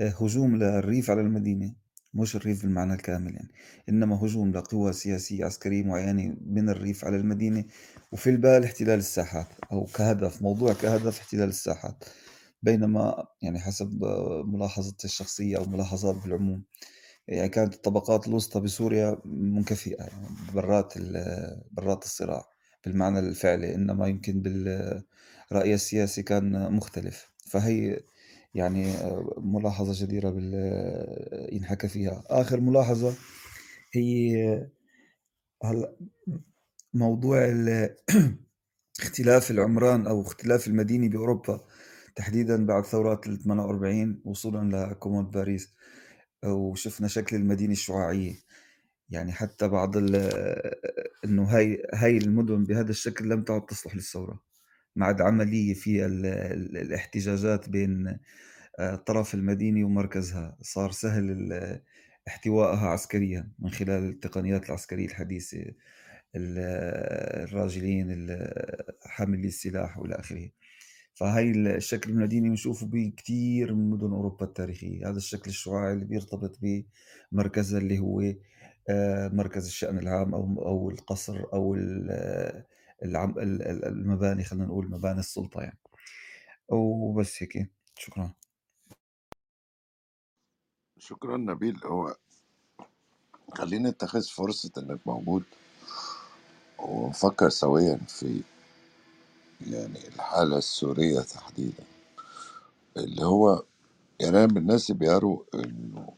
آه، 0.00 0.08
هجوم 0.08 0.56
للريف 0.56 1.10
على 1.10 1.20
المدينة 1.20 1.74
مش 2.14 2.36
الريف 2.36 2.62
بالمعنى 2.62 2.94
الكامل 2.94 3.34
يعني. 3.34 3.48
إنما 3.88 4.16
هجوم 4.24 4.52
لقوى 4.52 4.92
سياسية 4.92 5.44
عسكرية 5.44 5.82
معينة 5.84 6.36
من 6.46 6.68
الريف 6.68 7.04
على 7.04 7.16
المدينة 7.16 7.64
وفي 8.12 8.30
البال 8.30 8.64
احتلال 8.64 8.98
الساحات 8.98 9.48
أو 9.72 9.84
كهدف 9.84 10.42
موضوع 10.42 10.72
كهدف 10.72 11.18
احتلال 11.20 11.48
الساحات. 11.48 12.04
بينما 12.62 13.26
يعني 13.42 13.58
حسب 13.60 14.04
ملاحظتي 14.46 15.04
الشخصية 15.04 15.58
أو 15.58 15.64
ملاحظات 15.64 16.16
بالعموم 16.16 16.62
يعني 17.28 17.48
كانت 17.48 17.74
الطبقات 17.74 18.28
الوسطى 18.28 18.60
بسوريا 18.60 19.18
منكفئة 19.24 19.96
يعني 20.04 20.28
برات 20.54 20.94
برات 21.72 22.04
الصراع 22.04 22.44
بالمعنى 22.86 23.18
الفعلي 23.18 23.74
إنما 23.74 24.06
يمكن 24.08 24.42
بالرأي 24.42 25.74
السياسي 25.74 26.22
كان 26.22 26.72
مختلف. 26.72 27.30
فهي 27.46 28.00
يعني 28.54 28.94
ملاحظة 29.38 30.06
جديرة 30.06 30.34
ينحكى 31.52 31.88
فيها. 31.88 32.22
آخر 32.26 32.60
ملاحظة 32.60 33.14
هي 33.92 34.66
هلا 35.64 35.96
موضوع 36.94 37.44
ال- 37.44 37.96
اختلاف 39.00 39.50
العمران 39.50 40.06
أو 40.06 40.22
اختلاف 40.22 40.66
المدينة 40.68 41.08
بأوروبا 41.08 41.60
تحديدا 42.16 42.66
بعد 42.66 42.84
ثورات 42.84 43.26
ال 43.26 43.38
48 43.38 44.20
وصولا 44.24 44.86
لكومون 44.90 45.30
باريس 45.30 45.74
وشفنا 46.44 47.08
شكل 47.08 47.36
المدينة 47.36 47.72
الشعاعية. 47.72 48.34
يعني 49.10 49.32
حتى 49.32 49.68
بعض 49.68 49.96
ال 49.96 50.16
إنه 51.24 51.42
هاي 51.44 51.82
هاي 51.94 52.16
المدن 52.16 52.64
بهذا 52.64 52.90
الشكل 52.90 53.28
لم 53.28 53.42
تعد 53.42 53.66
تصلح 53.66 53.94
للثورة. 53.94 54.40
عاد 55.00 55.20
عملية 55.20 55.74
في 55.74 56.06
ال- 56.06 56.26
ال- 56.26 56.76
الاحتجاجات 56.76 57.68
بين 57.68 58.18
آه، 58.78 58.94
طرف 58.96 59.34
المدينة 59.34 59.86
ومركزها. 59.86 60.56
صار 60.62 60.90
سهل 60.90 61.80
احتوائها 62.28 62.86
عسكريا 62.88 63.48
من 63.58 63.70
خلال 63.70 64.08
التقنيات 64.08 64.66
العسكرية 64.68 65.06
الحديثة 65.06 65.58
ال- 66.36 66.58
الراجلين 67.48 68.06
ال- 68.10 68.94
حاملي 69.06 69.48
السلاح 69.48 69.98
والى 69.98 70.14
آخره. 70.14 70.50
فهي 71.16 71.50
الشكل 71.50 72.10
المديني 72.10 72.48
بنشوفه 72.48 72.86
بكثير 72.86 73.74
من 73.74 73.90
مدن 73.90 74.12
أوروبا 74.12 74.46
التاريخية. 74.46 75.10
هذا 75.10 75.16
الشكل 75.16 75.50
الشعاعي 75.50 75.92
اللي 75.92 76.04
بيرتبط 76.04 76.58
بمركزها 77.32 77.80
اللي 77.80 77.98
هو 77.98 78.22
آه، 78.90 79.28
مركز 79.28 79.66
الشأن 79.66 79.98
العام 79.98 80.34
أو 80.34 80.42
أو 80.66 80.90
القصر 80.90 81.44
أو 81.52 81.74
ال- 81.74 82.64
المباني 83.86 84.44
خلينا 84.44 84.66
نقول 84.66 84.90
مباني 84.90 85.20
السلطة 85.20 85.60
يعني. 85.62 85.78
وبس 86.68 87.42
هيك. 87.42 87.70
شكرا. 87.98 88.32
شكرا 90.98 91.36
نبيل. 91.36 91.80
هو 91.84 92.16
خلينا 93.54 93.90
نتخذ 93.90 94.22
فرصة 94.28 94.72
إنك 94.78 95.00
موجود. 95.06 95.44
ونفكر 96.78 97.48
سويا 97.48 97.96
في 97.96 98.42
يعني 99.60 100.08
الحالة 100.08 100.58
السورية 100.58 101.20
تحديدا. 101.20 101.84
اللي 102.96 103.24
هو 103.26 103.64
يعني 104.20 104.38
أنا 104.38 104.46
من 104.46 104.58
الناس 104.58 104.90
اللي 104.90 105.00
بيروا 105.00 105.44
إنه 105.54 106.14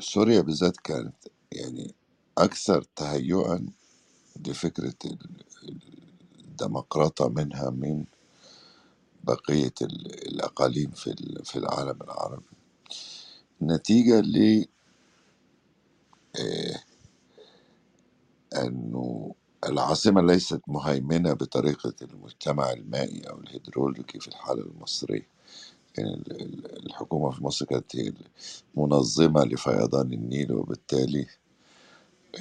سوريا 0.00 0.40
بالذات 0.40 0.76
كانت 0.76 1.14
يعني 1.52 1.94
أكثر 2.38 2.82
تهيئا 2.96 3.66
لفكرة 4.46 4.94
ال- 5.06 5.44
الديمقراطة 6.40 7.28
منها 7.28 7.70
من 7.70 8.04
بقية 9.24 9.74
ال- 9.82 10.28
الأقاليم 10.28 10.90
في 10.90 11.14
في 11.44 11.56
العالم 11.58 12.02
العربي. 12.02 12.56
نتيجة 13.62 14.20
ل 14.20 14.66
آه، 16.40 16.80
أنه 18.62 19.34
العاصمة 19.66 20.22
ليست 20.22 20.62
مهيمنة 20.68 21.32
بطريقة 21.32 21.94
المجتمع 22.02 22.72
المائي 22.72 23.22
أو 23.30 23.40
الهيدرولوجي 23.40 24.20
في 24.20 24.28
الحالة 24.28 24.62
المصرية. 24.62 25.28
يعني 25.98 26.14
ال- 26.14 26.42
ال- 26.42 26.86
الحكومة 26.86 27.30
في 27.30 27.44
مصر 27.44 27.66
كانت 27.66 27.96
منظمة 28.76 29.44
لفيضان 29.44 30.14
النيل 30.14 30.52
وبالتالي 30.52 31.26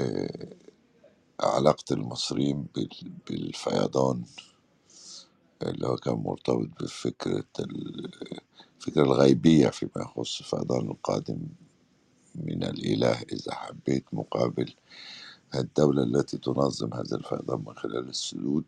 آه، 0.02 0.50
علاقة 1.42 1.86
المصريين 1.94 2.68
بال- 2.76 3.12
بالفيضان 3.30 4.26
اللي 5.64 5.88
هو 5.88 5.96
كان 5.98 6.16
مرتبط 6.16 6.70
بفكرة 6.84 7.46
ال- 7.60 8.12
الفكرة 8.80 9.04
الغيبية 9.04 9.70
فيما 9.70 9.92
يخص 9.98 10.40
الفيضان 10.40 10.92
القادم 10.92 11.40
من 12.36 12.64
الإله 12.64 13.22
إذا 13.22 13.56
حبيت 13.56 14.06
مقابل 14.14 14.76
الدولة 15.56 16.04
التي 16.04 16.38
تنظم 16.38 16.94
هذا 16.94 17.18
الفيضان 17.18 17.64
من 17.68 17.76
خلال 17.76 18.10
السدود 18.10 18.66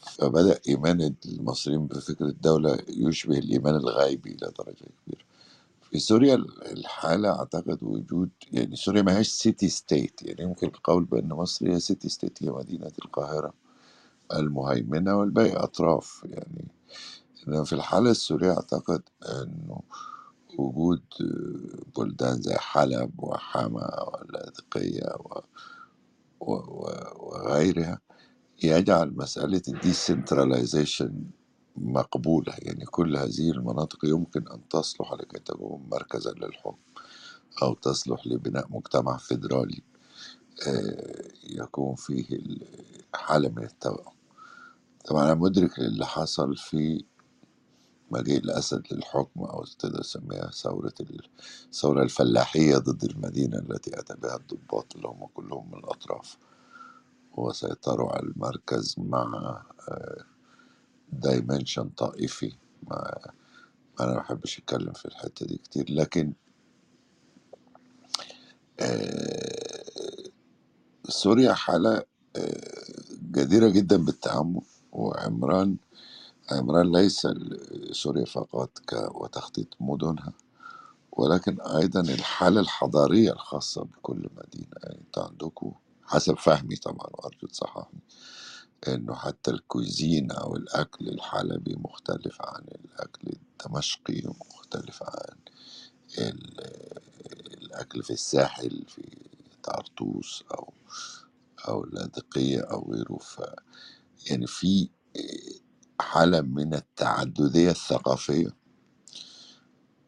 فبدأ 0.00 0.60
إيمان 0.68 1.14
المصريين 1.26 1.86
بفكرة 1.86 2.26
الدولة 2.26 2.78
يشبه 2.88 3.38
الإيمان 3.38 3.76
الغيبي 3.76 4.30
إلى 4.30 4.52
درجة 4.58 4.86
كبيرة. 5.06 5.24
في 5.90 5.98
سوريا 5.98 6.34
الحالة 6.72 7.30
أعتقد 7.38 7.84
وجود 7.84 8.30
يعني 8.52 8.76
سوريا 8.76 9.02
ما 9.02 9.18
هيش 9.18 9.28
city 9.28 9.68
state 9.68 10.22
يعني 10.22 10.42
يمكن 10.42 10.66
القول 10.66 11.04
بأن 11.04 11.28
مصر 11.28 11.68
هي 11.72 11.80
city 11.80 12.08
state 12.08 12.42
هي 12.44 12.50
مدينة 12.50 12.92
القاهرة 13.04 13.54
المهيمنة 14.34 15.16
والباقي 15.16 15.52
أطراف 15.56 16.22
يعني. 16.24 16.68
إنما 17.48 17.64
في 17.64 17.72
الحالة 17.72 18.10
السورية 18.10 18.52
أعتقد 18.52 19.02
أنه 19.22 19.80
وجود 20.58 21.02
بلدان 21.98 22.42
زي 22.42 22.54
حلب 22.54 23.12
وحما 23.24 24.02
واللاذقية 24.02 25.16
و- 25.20 25.40
و- 26.40 26.54
و- 26.54 27.14
وغيرها 27.28 28.00
يجعل 28.64 29.14
مسألة 29.16 29.62
الديسنتراليزيشن 29.68 31.24
مقبولة. 31.76 32.54
يعني 32.58 32.84
كل 32.86 33.16
هذه 33.16 33.50
المناطق 33.52 34.06
يمكن 34.06 34.48
أن 34.48 34.68
تصلح 34.68 35.12
لكي 35.14 35.40
تكون 35.40 35.88
مركزا 35.92 36.32
للحكم 36.32 36.78
أو 37.62 37.74
تصلح 37.74 38.26
لبناء 38.26 38.66
مجتمع 38.70 39.16
فيدرالي 39.16 39.82
آه، 40.68 41.32
يكون 41.44 41.94
فيه 41.96 42.36
ال- 42.36 42.66
حالة 43.14 43.48
من 43.48 43.64
التوأم 43.64 44.14
طبعا 45.06 45.24
أنا 45.24 45.34
مدرك 45.34 45.78
للي 45.80 46.06
حصل 46.06 46.56
في 46.56 47.04
مجيء 48.10 48.38
الأسد 48.38 48.82
للحكم 48.92 49.40
أو 49.44 49.64
تقدر 49.64 50.02
تسميها 50.02 50.50
ثورة 50.50 50.94
ال- 51.00 51.28
الثورة 51.72 52.02
الفلاحية 52.02 52.76
ضد 52.78 53.04
المدينة 53.04 53.58
التي 53.58 54.00
أتى 54.00 54.14
بها 54.14 54.36
الضباط 54.36 54.96
اللي 54.96 55.08
هم 55.08 55.26
كلهم 55.26 55.70
من 55.72 55.78
الأطراف. 55.78 56.38
وسيطروا 57.36 58.12
على 58.12 58.22
المركز 58.26 58.94
مع 58.98 59.62
دايمنشن 61.12 61.88
طائفي. 61.88 62.52
ما 62.90 63.18
أنا 64.00 64.12
ما 64.12 64.18
بحبش 64.18 64.58
أتكلم 64.58 64.92
في 64.92 65.04
الحتة 65.04 65.46
دي 65.46 65.56
كتير. 65.56 65.86
لكن 65.90 66.32
آه، 68.80 70.30
سوريا 71.08 71.52
حالة 71.54 72.02
آه، 72.36 72.84
جديرة 73.32 73.68
جدا 73.68 73.96
بالتأمل 73.96 74.60
وعمران 74.92 75.76
عمران 76.52 76.92
ليس 76.92 77.26
ل- 77.26 77.90
سوريا 77.96 78.24
فقط 78.24 78.78
ك- 78.78 79.16
وتخطيط 79.16 79.68
مدنها 79.80 80.32
ولكن 81.12 81.60
أيضا 81.62 82.00
الحالة 82.00 82.60
الحضارية 82.60 83.32
الخاصة 83.32 83.84
بكل 83.84 84.30
مدينة 84.36 84.72
يعني 84.84 84.98
أنت 85.00 85.18
حسب 86.04 86.34
فهمي 86.38 86.76
طبعا 86.76 87.08
وأرجو 87.14 87.48
تصححني 87.48 88.00
إنه 88.88 89.14
حتى 89.14 89.50
الكوزين 89.50 90.32
أو 90.32 90.56
الأكل 90.56 91.08
الحلبي 91.08 91.76
مختلف 91.76 92.42
عن 92.42 92.64
الأكل 92.68 93.28
الدمشقي 93.32 94.22
ومختلف 94.26 95.02
عن 95.02 95.38
ال- 96.18 96.60
الأكل 97.64 98.02
في 98.02 98.12
الساحل 98.12 98.84
في 98.88 99.18
طرطوس 99.62 100.44
أو 100.52 100.74
أو 101.68 101.84
اللاذقية 101.84 102.60
أو 102.60 102.92
غيره. 102.92 103.18
ف 103.18 103.42
يعني 104.30 104.46
في 104.46 104.90
حالة 106.00 106.42
من 106.42 106.74
التعددية 106.74 107.70
الثقافية 107.70 108.56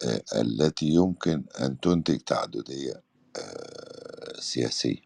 آه، 0.04 0.22
التي 0.36 0.86
يمكن 0.86 1.44
أن 1.60 1.80
تنتج 1.80 2.18
تعددية 2.20 3.02
آه، 3.38 4.40
سياسية. 4.40 5.02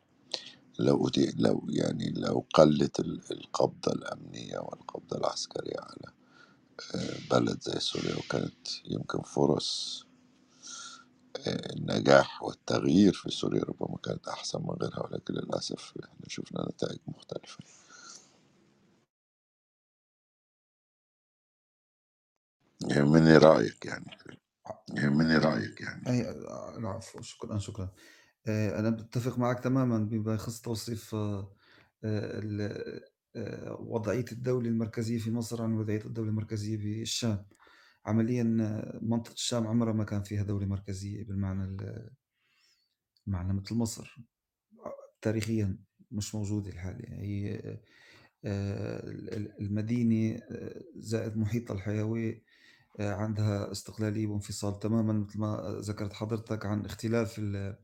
لو 0.81 1.11
لو 1.39 1.67
يعني 1.71 2.11
لو 2.11 2.47
قلت 2.55 3.01
ال- 3.01 3.23
القبضة 3.33 3.93
الأمنية 3.93 4.59
والقبضة 4.59 5.19
العسكرية 5.19 5.81
على 5.81 6.13
آه، 6.97 7.19
بلد 7.31 7.63
زي 7.63 7.81
سوريا 7.81 8.17
وكانت 8.17 8.69
يمكن 8.87 9.23
فرص 9.23 10.05
النجاح 11.49 12.43
والتغيير 12.43 13.13
في 13.13 13.31
سوريا 13.31 13.65
ربما 13.65 13.99
كانت 14.05 14.29
أحسن 14.29 14.61
من 14.63 14.71
غيرها 14.71 15.05
ولكن 15.05 15.35
للأسف 15.35 15.95
إحنا 16.05 16.27
شفنا 16.29 16.69
نتائج 16.71 16.99
مختلفة. 17.09 17.59
يهمني 22.91 23.37
رأيك 23.37 23.87
يعني 23.87 24.05
يهمني 24.97 25.37
رأيك 25.37 25.81
يعني. 25.81 26.09
أي 26.11 26.31
العفو 26.79 27.21
شكرا 27.23 27.59
شكرا. 27.59 27.93
آه، 28.47 28.79
أنا 28.79 28.91
بتفق 28.91 29.39
معك 29.39 29.61
تماما 29.61 29.99
بما 29.99 30.35
يخص 30.35 30.61
توصيف 30.61 31.15
آه، 31.15 31.53
آه، 32.05 33.77
وضعية 33.81 34.25
الدولة 34.33 34.69
المركزية 34.69 35.19
في 35.19 35.31
مصر 35.31 35.63
عن 35.63 35.73
وضعية 35.75 36.05
الدولة 36.05 36.29
المركزية 36.31 36.77
بالشام 36.77 37.47
عمليا 38.07 38.43
منطقة 39.03 39.33
الشام 39.33 39.67
عمرها 39.67 39.93
ما 39.93 40.05
كان 40.05 40.23
فيها 40.23 40.43
دولة 40.43 40.67
مركزية 40.67 41.25
بالمعنى 41.25 41.65
ال- 41.65 42.11
المعنى 43.27 43.53
مثل 43.53 43.75
مصر. 43.75 44.17
تاريخيا 45.23 45.79
مش 46.11 46.35
موجودة 46.35 46.71
الحالة 46.71 47.09
هي 47.09 47.55
آه، 48.45 49.11
ال- 49.11 49.61
المدينة 49.61 50.41
زائد 50.97 51.37
محيطها 51.37 51.75
الحيوي 51.75 52.43
آه، 53.01 53.13
عندها 53.15 53.73
استقلالية 53.73 54.27
وانفصال 54.27 54.79
تماما 54.79 55.13
مثل 55.13 55.39
ما 55.39 55.77
ذكرت 55.81 56.13
حضرتك 56.13 56.67
عن 56.67 56.85
اختلاف 56.87 57.39
ال- 57.39 57.77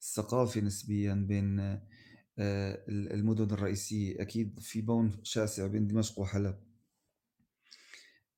الثقافي 0.00 0.60
نسبيا 0.60 1.14
بين 1.14 1.60
آه، 1.60 1.82
ال- 2.88 3.12
المدن 3.12 3.54
الرئيسية. 3.54 4.22
أكيد 4.22 4.60
في 4.60 4.80
بون 4.80 5.20
شاسع 5.22 5.66
بين 5.66 5.86
دمشق 5.86 6.18
وحلب. 6.18 6.58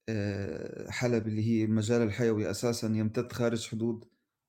آه، 0.08 0.90
حلب 0.90 1.26
اللي 1.26 1.44
هي 1.46 1.64
المجال 1.64 2.02
الحيوي 2.02 2.50
أساسا 2.50 2.86
يمتد 2.86 3.32
خارج 3.32 3.68
حدود 3.68 4.04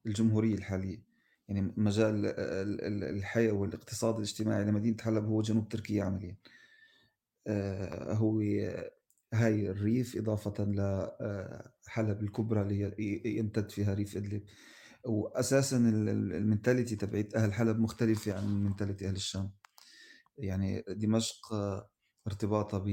الجمهورية 0.06 0.56
الحالية. 0.56 1.04
يعني 1.48 1.74
مجال 1.78 2.26
ال- 2.26 2.82
ال- 2.82 3.04
الحيوي 3.18 3.58
والاقتصاد 3.58 4.16
الاجتماعي 4.16 4.64
لمدينة 4.66 4.98
حلب 5.02 5.26
هو 5.26 5.42
جنوب 5.42 5.70
تركيا 5.70 6.04
عمليا. 6.04 6.36
هو 8.14 8.42
هاي 9.34 9.70
الريف 9.70 10.18
إضافة 10.18 10.54
لحلب 11.88 12.22
الكبرى 12.24 12.62
اللي 12.62 12.96
يمتد 13.38 13.72
فيها 13.72 13.94
ريف 13.94 14.18
إدلب. 14.18 14.44
وأساسا 15.06 15.78
ال 15.78 15.90
mentality 15.90 16.96
تبعت 16.96 17.36
أهل 17.36 17.54
حلب 17.54 17.80
مختلفة 17.80 18.34
عن 18.34 18.44
ال 18.44 18.50
mentality 18.50 19.08
أهل 19.08 19.16
الشام. 19.16 19.52
يعني 20.38 20.84
دمشق 20.90 21.54
آه، 21.54 21.90
ارتباطها 22.28 22.84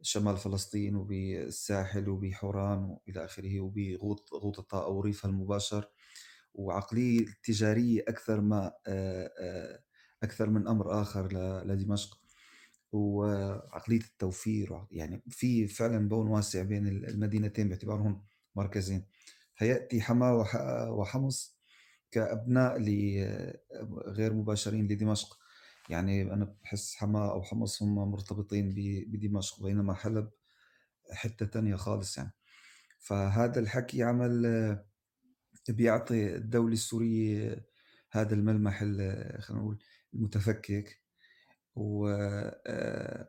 بشمال 0.00 0.36
فلسطين 0.36 0.96
وبالساحل 0.96 2.08
وبحوران 2.08 2.78
وإلى 2.84 3.24
آخره 3.24 3.60
وبغوط 3.60 4.34
غوطتها 4.34 4.84
أو 4.84 5.00
ريفها 5.00 5.30
المباشر. 5.30 5.88
وعقلية 6.54 7.26
تجارية 7.44 8.04
أكثر 8.08 8.40
ما 8.40 8.72
آه، 8.86 9.30
آه، 9.40 9.82
أكثر 10.22 10.50
من 10.50 10.68
أمر 10.68 11.02
آخر 11.02 11.28
لدمشق. 11.64 12.21
وعقلية 12.92 14.00
التوفير 14.00 14.86
يعني 14.90 15.22
في 15.28 15.66
فعلا 15.68 16.08
بون 16.08 16.26
واسع 16.28 16.62
بين 16.62 16.86
المدينتين 16.88 17.68
باعتبارهم 17.68 18.24
مركزين. 18.56 19.06
فيأتي 19.54 20.00
حما 20.02 20.32
وح- 20.32 20.88
وحمص 20.90 21.58
كأبناء 22.10 22.78
ل- 22.78 23.54
غير 24.06 24.32
مباشرين 24.34 24.86
لدمشق. 24.88 25.38
يعني 25.90 26.22
أنا 26.22 26.56
بحس 26.62 26.94
حما 26.94 27.30
أو 27.32 27.42
حمص 27.42 27.82
هم 27.82 28.10
مرتبطين 28.10 28.74
بدمشق 29.08 29.62
بينما 29.62 29.94
حلب 29.94 30.30
حتة 31.12 31.46
تانية 31.46 31.76
خالص 31.76 32.18
يعني. 32.18 32.32
فهذا 32.98 33.60
الحكي 33.60 34.02
عمل 34.02 34.78
بيعطي 35.68 36.36
الدولة 36.36 36.72
السورية 36.72 37.66
هذا 38.10 38.34
الملمح 38.34 38.82
ال- 38.82 39.42
خلينا 39.42 39.62
نقول 39.62 39.78
المتفكك. 40.14 41.01
آه، 41.76 43.28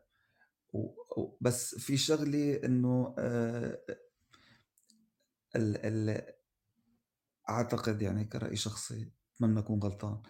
و- 0.73 1.38
بس 1.41 1.75
في 1.75 1.97
شغلة 1.97 2.59
إنه 2.65 3.15
آه، 3.19 3.80
أعتقد 7.49 8.01
يعني 8.01 8.25
كرأي 8.25 8.55
شخصي 8.55 9.11
أتمنى 9.35 9.59
أكون 9.59 9.80
غلطان 9.80 10.22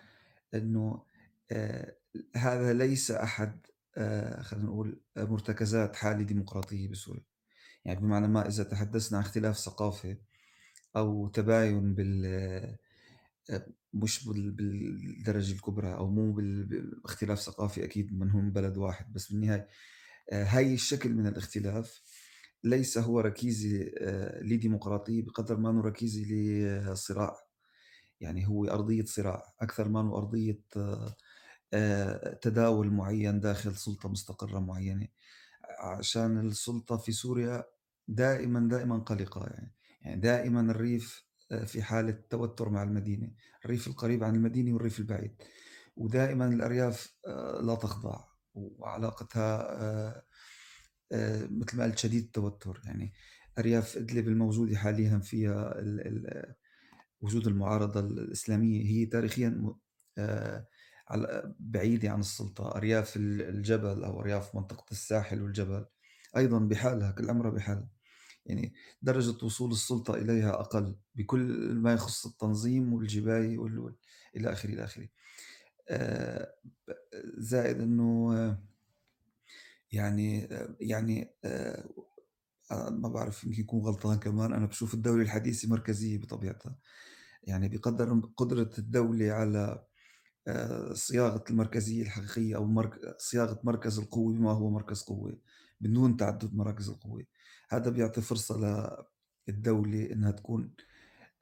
إنه 0.53 1.03
آه، 1.51 1.95
هذا 2.35 2.73
ليس 2.73 3.11
أحد 3.11 3.65
خلينا 4.41 4.65
نقول 4.65 5.01
مرتكزات 5.17 5.95
حالة 5.95 6.23
ديمقراطية 6.23 6.87
بسوريا. 6.89 7.23
يعني 7.85 7.99
بمعنى 7.99 8.27
ما 8.27 8.47
إذا 8.47 8.63
تحدثنا 8.63 9.17
عن 9.17 9.23
اختلاف 9.23 9.57
ثقافة 9.57 10.17
أو 10.95 11.27
تباين 11.27 11.95
بال 11.95 12.25
مش 13.93 14.25
بال- 14.27 14.51
بالدرجة 14.51 15.53
الكبرى 15.53 15.93
أو 15.93 16.09
مو 16.09 16.31
باختلاف 16.33 17.39
ثقافي 17.39 17.83
أكيد 17.83 18.13
من 18.19 18.31
هم 18.31 18.51
بلد 18.51 18.77
واحد 18.77 19.13
بس 19.13 19.31
بالنهاية 19.31 19.67
آه، 20.31 20.43
هاي 20.43 20.73
الشكل 20.73 21.13
من 21.13 21.27
الاختلاف 21.27 22.01
ليس 22.63 22.97
هو 22.97 23.19
ركيزة 23.19 23.91
آه، 23.99 24.43
لديمقراطية 24.43 25.21
بقدر 25.25 25.57
ما 25.57 25.69
أنه 25.69 25.81
ركيزة 25.81 26.21
لصراع. 26.23 27.35
يعني 28.21 28.47
هو 28.47 28.65
أرضية 28.65 29.05
صراع 29.05 29.53
أكثر 29.61 29.89
ما 29.89 30.01
أنه 30.01 30.17
أرضية 30.17 30.61
آه، 31.73 32.33
تداول 32.41 32.91
معين 32.91 33.39
داخل 33.39 33.75
سلطة 33.75 34.09
مستقرة 34.09 34.59
معينة. 34.59 35.07
عشان 35.79 36.39
السلطة 36.47 36.97
في 36.97 37.11
سوريا 37.11 37.63
دائما 38.07 38.67
دائما 38.69 38.97
قلقة 38.99 39.45
يعني 39.47 39.71
يعني 40.01 40.21
دائما 40.21 40.61
الريف 40.61 41.25
في 41.65 41.83
حالة 41.83 42.23
توتر 42.29 42.69
مع 42.69 42.83
المدينة 42.83 43.31
الريف 43.65 43.87
القريب 43.87 44.23
عن 44.23 44.35
المدينة 44.35 44.73
والريف 44.73 44.99
البعيد. 44.99 45.35
ودائما 45.95 46.47
الأرياف 46.47 47.15
آه، 47.27 47.61
لا 47.61 47.75
تخضع 47.75 48.23
وعلاقتها 48.53 49.81
آه، 49.81 50.25
آه، 51.11 51.47
مثل 51.51 51.77
ما 51.77 51.83
قلت 51.83 51.97
شديد 51.97 52.23
التوتر. 52.23 52.81
يعني 52.85 53.13
أرياف 53.59 53.97
إدلب 53.97 54.27
الموجودة 54.27 54.75
حاليا 54.77 55.19
فيها 55.19 55.75
وجود 57.21 57.47
المعارضة 57.47 57.99
الإسلامية 57.99 58.85
هي 58.85 59.05
تاريخيا 59.05 59.75
بعيدة 61.59 62.09
عن 62.09 62.19
السلطة. 62.19 62.75
أرياف 62.77 63.13
الجبل 63.17 64.03
أو 64.03 64.21
أرياف 64.21 64.55
منطقة 64.55 64.85
الساحل 64.91 65.41
والجبل 65.41 65.85
أيضا 66.37 66.59
بحالها 66.59 67.11
كل 67.11 67.29
أمرها 67.29 67.51
بحالها. 67.51 67.89
يعني 68.45 68.73
درجة 69.01 69.45
وصول 69.45 69.71
السلطة 69.71 70.15
إليها 70.15 70.51
أقل 70.61 70.95
بكل 71.15 71.73
ما 71.75 71.93
يخص 71.93 72.25
التنظيم 72.25 72.93
والجباية 72.93 73.57
وال... 73.57 73.95
إلى 74.35 74.51
آخره 74.51 74.69
إلى 74.69 74.83
آخره. 74.83 75.07
آه، 75.89 76.53
زائد 77.37 77.81
أنه 77.81 78.33
يعني 79.91 80.47
يعني 80.81 81.29
آه، 81.45 81.83
ما 82.71 83.09
بعرف 83.09 83.43
يمكن 83.43 83.61
يكون 83.61 83.81
غلطان 83.81 84.19
كمان 84.19 84.53
أنا 84.53 84.65
بشوف 84.65 84.93
الدولة 84.93 85.21
الحديثة 85.23 85.69
مركزية 85.69 86.17
بطبيعتها. 86.19 86.77
يعني 87.43 87.69
بقدر 87.69 88.21
قدرة 88.37 88.69
الدولة 88.77 89.31
على 89.31 89.85
آه، 90.47 90.93
صياغة 90.93 91.43
المركزية 91.49 92.03
الحقيقية 92.03 92.55
أو 92.55 92.65
مرك... 92.65 93.15
صياغة 93.19 93.59
مركز 93.63 93.99
القوة 93.99 94.33
بما 94.33 94.51
هو 94.51 94.69
مركز 94.69 95.01
قوة 95.03 95.37
بدون 95.81 96.17
تعدد 96.17 96.55
مراكز 96.55 96.89
القوة. 96.89 97.25
هذا 97.75 97.89
بيعطي 97.89 98.21
فرصة 98.21 98.57
للدولة 99.47 100.11
إنها 100.11 100.31
تكون 100.31 100.73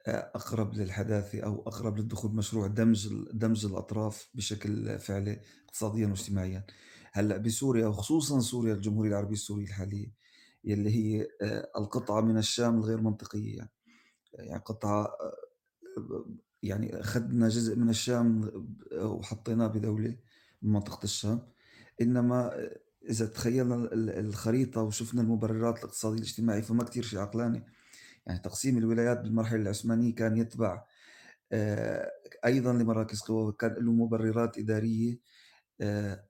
آه، 0.06 0.32
أقرب 0.34 0.74
للحداثة 0.74 1.40
أو 1.40 1.62
أقرب 1.66 1.98
للدخول 1.98 2.34
مشروع 2.34 2.66
دمج 2.66 3.08
دمج 3.32 3.66
الأطراف 3.66 4.28
بشكل 4.34 4.98
فعلي 4.98 5.40
اقتصاديا 5.64 6.06
واجتماعيا. 6.06 6.66
هلأ 7.12 7.36
بسوريا 7.36 7.86
وخصوصا 7.86 8.40
سوريا 8.40 8.74
الجمهورية 8.74 9.10
العربية 9.10 9.32
السورية 9.32 9.64
الحالية 9.64 10.12
يلي 10.64 10.90
هي 10.90 11.28
آه، 11.42 11.70
القطعة 11.76 12.20
من 12.20 12.38
الشام 12.38 12.78
الغير 12.78 13.00
منطقية 13.00 13.56
يعني, 13.56 13.70
يعني 14.34 14.62
قطعة 14.64 15.08
يعني 16.62 17.00
أخذنا 17.00 17.48
جزء 17.48 17.76
من 17.76 17.88
الشام 17.88 18.50
وحطيناه 18.92 19.66
بدولة 19.66 20.16
من 20.62 20.72
منطقة 20.72 21.04
الشام. 21.04 21.48
إنما 22.00 22.50
إذا 23.10 23.26
تخيلنا 23.26 23.88
الخريطة 23.94 24.82
وشفنا 24.82 25.22
المبررات 25.22 25.78
الاقتصادية 25.78 26.18
الاجتماعية 26.18 26.60
فما 26.60 26.84
كتير 26.84 27.02
شيء 27.02 27.18
عقلاني. 27.18 27.64
يعني 28.26 28.38
تقسيم 28.38 28.78
الولايات 28.78 29.20
بالمرحلة 29.20 29.62
العثمانية 29.62 30.14
كان 30.14 30.36
يتبع 30.36 30.84
آه، 31.52 32.12
أيضا 32.46 32.72
لمراكز 32.72 33.20
قوة 33.20 33.52
كان 33.52 33.74
له 33.74 33.92
مبررات 33.92 34.58
إدارية 34.58 35.18
آه، 35.80 36.24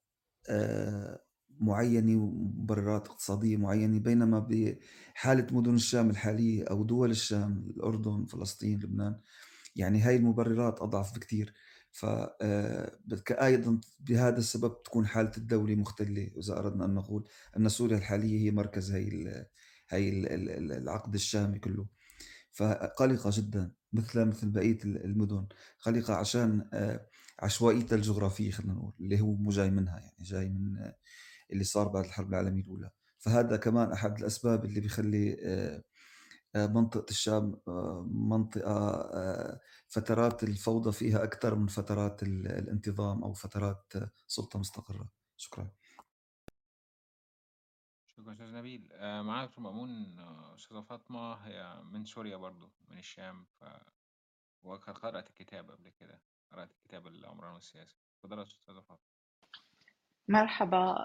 آه، 0.48 1.20
معينة 1.60 2.22
ومبررات 2.22 3.08
اقتصادية 3.08 3.56
معينة 3.56 3.98
بينما 3.98 4.38
بحالة 4.38 5.46
مدن 5.52 5.74
الشام 5.74 6.10
الحالية 6.10 6.64
أو 6.64 6.84
دول 6.84 7.10
الشام 7.10 7.72
الأردن 7.76 8.24
فلسطين 8.26 8.78
لبنان 8.78 9.20
يعني 9.76 10.00
هاي 10.00 10.16
المبررات 10.16 10.80
أضعف 10.80 11.14
بكثير 11.14 11.54
ف 11.92 12.04
آه، 12.42 12.98
أيضا 13.30 13.80
بهذا 14.00 14.38
السبب 14.38 14.82
تكون 14.82 15.06
حالة 15.06 15.32
الدولة 15.38 15.74
مختلة 15.74 16.30
إذا 16.36 16.58
أردنا 16.58 16.84
أن 16.84 16.94
نقول 16.94 17.28
أن 17.56 17.68
سوريا 17.68 17.96
الحالية 17.96 18.40
هي 18.40 18.50
مركز 18.50 18.90
هاي 18.92 19.08
ال 20.08 20.72
العقد 20.72 21.14
الشامي 21.14 21.58
كله. 21.58 21.86
فقلقة 22.52 23.30
جدا 23.32 23.72
مثل 23.92 24.24
مثل 24.24 24.48
بقية 24.50 24.78
المدن 24.84 25.46
قلقة 25.80 26.14
عشان 26.14 26.68
آه، 26.72 27.06
عشوائيتها 27.40 27.96
الجغرافية 27.96 28.50
خلينا 28.50 28.72
نقول 28.74 28.92
اللي 29.00 29.20
هو 29.20 29.34
مو 29.34 29.50
جاي 29.50 29.70
منها 29.70 29.98
يعني 30.00 30.16
جاي 30.20 30.48
من 30.48 30.92
اللي 31.52 31.64
صار 31.64 31.88
بعد 31.88 32.04
الحرب 32.04 32.28
العالمية 32.28 32.62
الأولى. 32.62 32.90
فهذا 33.18 33.56
كمان 33.56 33.92
أحد 33.92 34.18
الأسباب 34.18 34.64
اللي 34.64 34.80
بيخلي 34.80 35.32
آه، 35.32 35.36
آه، 35.76 35.82
منطقة 36.54 37.10
الشام 37.10 37.60
آه، 37.68 38.06
منطقة 38.10 38.90
آه، 38.90 39.60
فترات 39.88 40.42
الفوضى 40.42 40.92
فيها 40.92 41.24
أكثر 41.24 41.54
من 41.54 41.66
فترات 41.66 42.22
الانتظام 42.22 43.24
أو 43.24 43.32
فترات 43.32 43.92
سلطة 44.26 44.58
مستقرة. 44.58 45.08
شكرا. 45.36 45.70
شكرا 48.06 48.32
أستاذ 48.32 48.54
نبيل. 48.54 48.88
معاك 49.00 49.48
دكتور 49.48 49.64
مأمون 49.64 50.18
أستاذة 50.54 50.80
فاطمة. 50.80 51.34
هي 51.34 51.82
من 51.82 52.04
سوريا 52.04 52.36
برضو 52.36 52.70
من 52.88 52.98
الشام 52.98 53.44
ف 53.60 53.64
وقرأت 54.62 55.28
الكتاب 55.28 55.70
قبل 55.70 55.88
كده 55.88 56.20
قرأت 56.52 56.70
الكتاب 56.70 57.06
العمران 57.06 57.54
والسياسة 57.54 57.96
تفضلي 58.18 58.42
أستاذة 58.42 58.80
فاطمة. 58.80 59.12
مرحبا. 60.28 60.96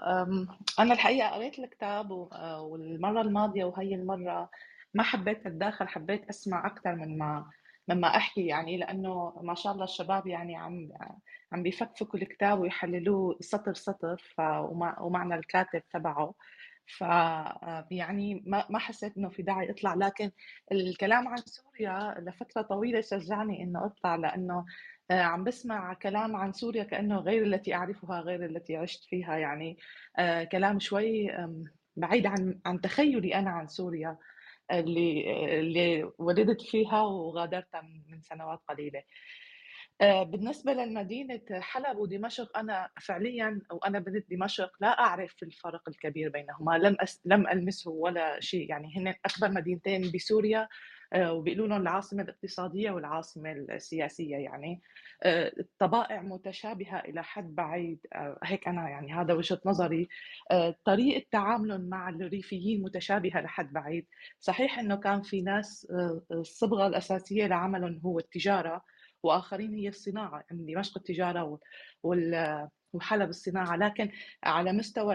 أنا 0.78 0.94
الحقيقة 0.94 1.28
قريت 1.28 1.58
الكتاب 1.58 2.10
والمرة 2.10 3.20
الماضية 3.20 3.64
وهي 3.64 3.94
المرة 3.94 4.50
ما 4.98 5.04
حبيت 5.04 5.46
اتداخل 5.46 5.88
حبيت 5.88 6.28
أسمع 6.28 6.66
أكثر 6.66 6.94
من 6.96 7.18
ما 7.18 7.50
مما 7.88 8.08
أحكي 8.16 8.46
يعني 8.46 8.76
لأنه 8.78 9.40
ما 9.42 9.54
شاء 9.54 9.72
الله 9.72 9.84
الشباب 9.84 10.26
يعني 10.26 10.56
عم 10.56 10.88
عم 11.52 11.62
بيفكفكوا 11.62 12.18
الكتاب 12.18 12.60
ويحللوه 12.60 13.36
سطر 13.40 13.74
سطر 13.74 14.16
ف 14.36 14.40
ومعنا 15.00 15.34
الكاتب 15.34 15.82
تبعه. 15.92 16.34
ف 16.86 17.00
يعني 17.90 18.42
ما 18.46 18.66
ما 18.70 18.78
حسيت 18.78 19.16
إنه 19.16 19.28
في 19.28 19.42
داعي 19.42 19.70
أطلع. 19.70 19.94
لكن 19.94 20.30
الكلام 20.72 21.28
عن 21.28 21.36
سوريا 21.36 22.14
لفترة 22.20 22.62
طويلة 22.62 23.00
شجعني 23.00 23.62
إنه 23.62 23.86
أطلع 23.86 24.16
لأنه 24.16 24.64
آه، 25.10 25.22
عم 25.22 25.44
بسمع 25.44 25.94
كلام 25.94 26.36
عن 26.36 26.52
سوريا 26.52 26.84
كأنه 26.84 27.18
غير 27.18 27.42
التي 27.42 27.74
أعرفها 27.74 28.20
غير 28.20 28.44
التي 28.44 28.76
عشت 28.76 29.04
فيها 29.04 29.36
يعني. 29.36 29.76
آه، 30.18 30.44
كلام 30.44 30.80
شوي 30.80 31.30
بعيد 31.96 32.26
عن 32.26 32.60
عن 32.66 32.80
تخيلي 32.80 33.34
أنا 33.34 33.50
عن 33.50 33.66
سوريا. 33.68 34.16
اللي 34.70 35.30
اللي 35.60 36.10
ولدت 36.18 36.62
فيها 36.62 37.02
وغادرتها 37.02 37.80
من 37.80 38.20
سنوات 38.22 38.58
قليلة. 38.68 39.02
آه، 40.00 40.22
بالنسبة 40.22 40.72
للمدينة 40.72 41.40
حلب 41.52 41.98
ودمشق 41.98 42.58
أنا 42.58 42.90
فعليا 43.00 43.60
وأنا 43.72 43.98
بنت 43.98 44.30
دمشق 44.30 44.70
لا 44.80 44.88
أعرف 44.88 45.42
الفرق 45.42 45.88
الكبير 45.88 46.30
بينهما 46.30 46.78
لم 46.78 46.96
أس... 47.00 47.22
لم 47.24 47.48
ألمسه 47.48 47.90
ولا 47.90 48.40
شيء 48.40 48.70
يعني 48.70 48.96
هن 48.96 49.08
أكبر 49.08 49.50
مدينتين 49.50 50.10
بسوريا 50.14 50.68
وبيقولوا 51.16 51.68
لهم 51.68 51.82
العاصمة 51.82 52.22
الاقتصادية 52.22 52.90
والعاصمة 52.90 53.52
السياسية 53.52 54.36
يعني. 54.36 54.80
آه، 55.22 55.52
الطبائع 55.60 56.22
متشابهة 56.22 56.98
إلى 56.98 57.22
حد 57.24 57.54
بعيد. 57.54 57.98
آه، 58.14 58.38
هيك 58.44 58.68
أنا 58.68 58.88
يعني 58.90 59.12
هذا 59.14 59.34
وجهة 59.34 59.60
نظري. 59.66 60.08
طريقة 60.84 61.26
تعاملهم 61.30 61.80
مع 61.88 62.08
الريفيين 62.08 62.82
متشابهة 62.82 63.40
لحد 63.40 63.72
بعيد. 63.72 64.06
صحيح 64.40 64.78
إنه 64.78 64.96
كان 64.96 65.22
في 65.22 65.42
ناس 65.42 65.86
الصبغة 66.32 66.86
الأساسية 66.86 67.46
لعملهم 67.46 68.00
هو 68.04 68.18
التجارة 68.18 68.84
وآخرين 69.22 69.74
هي 69.74 69.88
الصناعة 69.88 70.44
يعني 70.50 70.74
دمشق 70.74 70.98
التجارة 70.98 71.58
وال 72.02 72.68
وحلب 72.92 73.28
الصناعة. 73.28 73.76
لكن 73.76 74.10
على 74.44 74.72
مستوى 74.72 75.14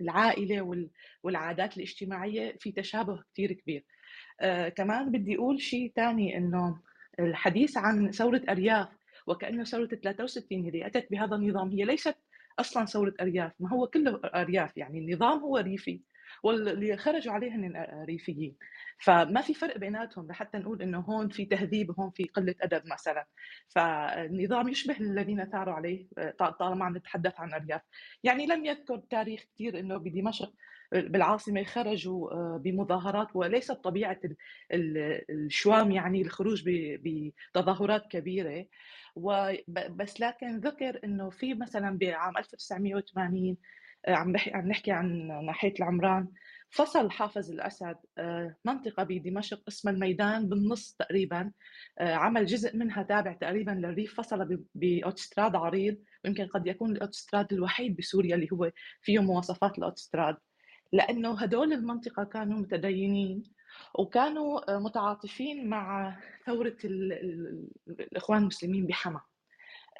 العائلة 0.00 0.86
والعادات 1.22 1.76
الاجتماعية 1.76 2.56
في 2.60 2.72
تشابه 2.72 3.22
كثير 3.32 3.52
كبير. 3.52 3.84
آه 4.40 4.68
كمان 4.68 5.12
بدي 5.12 5.36
أقول 5.36 5.60
شيء 5.60 5.92
ثاني 5.96 6.36
إنه 6.36 6.78
الحديث 7.20 7.76
عن 7.76 8.10
ثورة 8.10 8.42
أرياف 8.48 8.88
وكأنه 9.26 9.64
ثورة 9.64 9.86
63 9.86 10.68
اللي 10.68 10.86
أتت 10.86 11.10
بهذا 11.10 11.34
النظام 11.36 11.70
هي 11.70 11.84
ليست 11.84 12.16
أصلا 12.58 12.84
ثورة 12.84 13.14
أرياف 13.20 13.52
ما 13.60 13.68
هو 13.68 13.86
كله 13.86 14.20
أرياف 14.24 14.76
يعني 14.76 14.98
النظام 14.98 15.38
هو 15.38 15.56
ريفي 15.58 16.00
واللي 16.42 16.96
خرجوا 16.96 17.32
عليه 17.32 17.54
هن 17.54 17.86
ريفيين. 18.08 18.56
فما 18.98 19.40
في 19.40 19.54
فرق 19.54 19.78
بيناتهم 19.78 20.28
لحتى 20.28 20.58
نقول 20.58 20.82
إنه 20.82 20.98
هون 21.00 21.28
في 21.28 21.44
تهذيب 21.44 21.90
وهون 21.90 22.10
في 22.10 22.24
قلة 22.24 22.54
أدب 22.60 22.82
مثلا. 22.86 23.26
فالنظام 23.68 24.68
يشبه 24.68 24.96
الذين 25.00 25.44
ثاروا 25.44 25.74
عليه 25.74 26.06
طالما 26.58 26.84
عم 26.84 26.96
نتحدث 26.96 27.40
عن 27.40 27.52
أرياف. 27.54 27.80
يعني 28.24 28.46
لم 28.46 28.64
يذكر 28.64 28.98
تاريخ 28.98 29.44
كثير 29.54 29.78
إنه 29.78 29.96
بدمشق 29.96 30.52
بالعاصمة 30.92 31.64
خرجوا 31.64 32.32
آه، 32.32 32.60
بمظاهرات 32.64 33.28
وليست 33.34 33.72
طبيعه 33.72 34.20
الشوام 35.30 35.92
يعني 35.92 36.22
الخروج 36.22 36.62
بتظاهرات 36.66 38.06
كبيرة. 38.10 38.66
بس 39.68 40.20
لكن 40.20 40.58
ذكر 40.58 41.00
إنه 41.04 41.30
في 41.30 41.54
مثلا 41.54 41.98
بعام 41.98 42.38
1980 42.38 43.56
آه، 44.06 44.14
عم 44.14 44.32
بحكي 44.32 44.50
عم 44.54 44.68
نحكي 44.68 44.92
عن 44.92 45.28
ناحية 45.46 45.74
العمران 45.78 46.28
فصل 46.70 47.10
حافظ 47.10 47.50
الأسد 47.50 47.96
آه، 48.18 48.56
منطقة 48.64 49.02
بدمشق 49.02 49.62
اسمها 49.68 49.94
الميدان 49.94 50.48
بالنص 50.48 50.96
تقريبا 50.98 51.52
عمل 52.00 52.46
جزء 52.46 52.76
منها 52.76 53.02
تابع 53.02 53.32
تقريبا 53.32 53.70
للريف 53.70 54.14
فصل 54.16 54.64
بأوتستراد 54.74 55.56
عريض 55.56 55.98
ويمكن 56.24 56.46
قد 56.46 56.66
يكون 56.66 56.90
الأوتستراد 56.90 57.52
الوحيد 57.52 57.96
بسوريا 57.96 58.34
اللي 58.34 58.48
هو 58.52 58.70
فيه 59.02 59.18
مواصفات 59.18 59.78
الأوتستراد. 59.78 60.36
لأنه 60.92 61.38
هدول 61.40 61.72
المنطقة 61.72 62.24
كانوا 62.24 62.58
متدينين 62.58 63.42
وكانوا 63.94 64.78
متعاطفين 64.78 65.68
مع 65.68 66.16
ثورة 66.46 66.76
الاخوان 67.88 68.42
المسلمين 68.42 68.86
بحما. 68.86 69.20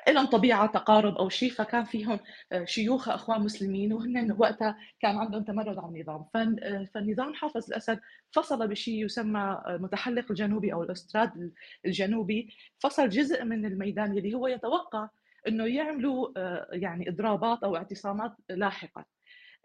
لهم 0.09 0.27
طبيعة 0.27 0.67
تقارب 0.67 1.17
أو 1.17 1.29
شيء 1.29 1.51
فكان 1.51 1.85
فيهم 1.85 2.19
آه، 2.53 2.65
شيوخ 2.65 3.09
إخوان 3.09 3.41
مسلمين 3.41 3.93
وهن 3.93 4.33
وقتها 4.39 4.79
كان 5.01 5.17
عندهم 5.17 5.45
تمرد 5.45 5.79
على 5.79 5.89
النظام. 5.89 6.25
آه، 6.37 6.89
فالنظام 6.95 7.35
حافظ 7.35 7.67
الأسد 7.69 8.01
فصل 8.31 8.69
بشيء 8.69 9.05
يسمى 9.05 9.63
المتحلق 9.67 10.25
الجنوبي 10.31 10.73
أو 10.73 10.83
الأستراد 10.83 11.53
الجنوبي. 11.87 12.49
فصل 12.79 13.09
جزء 13.09 13.45
من 13.45 13.67
الميدان 13.67 14.19
اللي 14.19 14.35
هو 14.35 14.47
يتوقع 14.47 15.09
إنه 15.49 15.67
يعملوا 15.67 16.29
يعني 16.77 17.09
إضرابات 17.09 17.63
أو 17.65 17.77
اعتصامات 17.77 18.33
لاحقا 18.51 19.05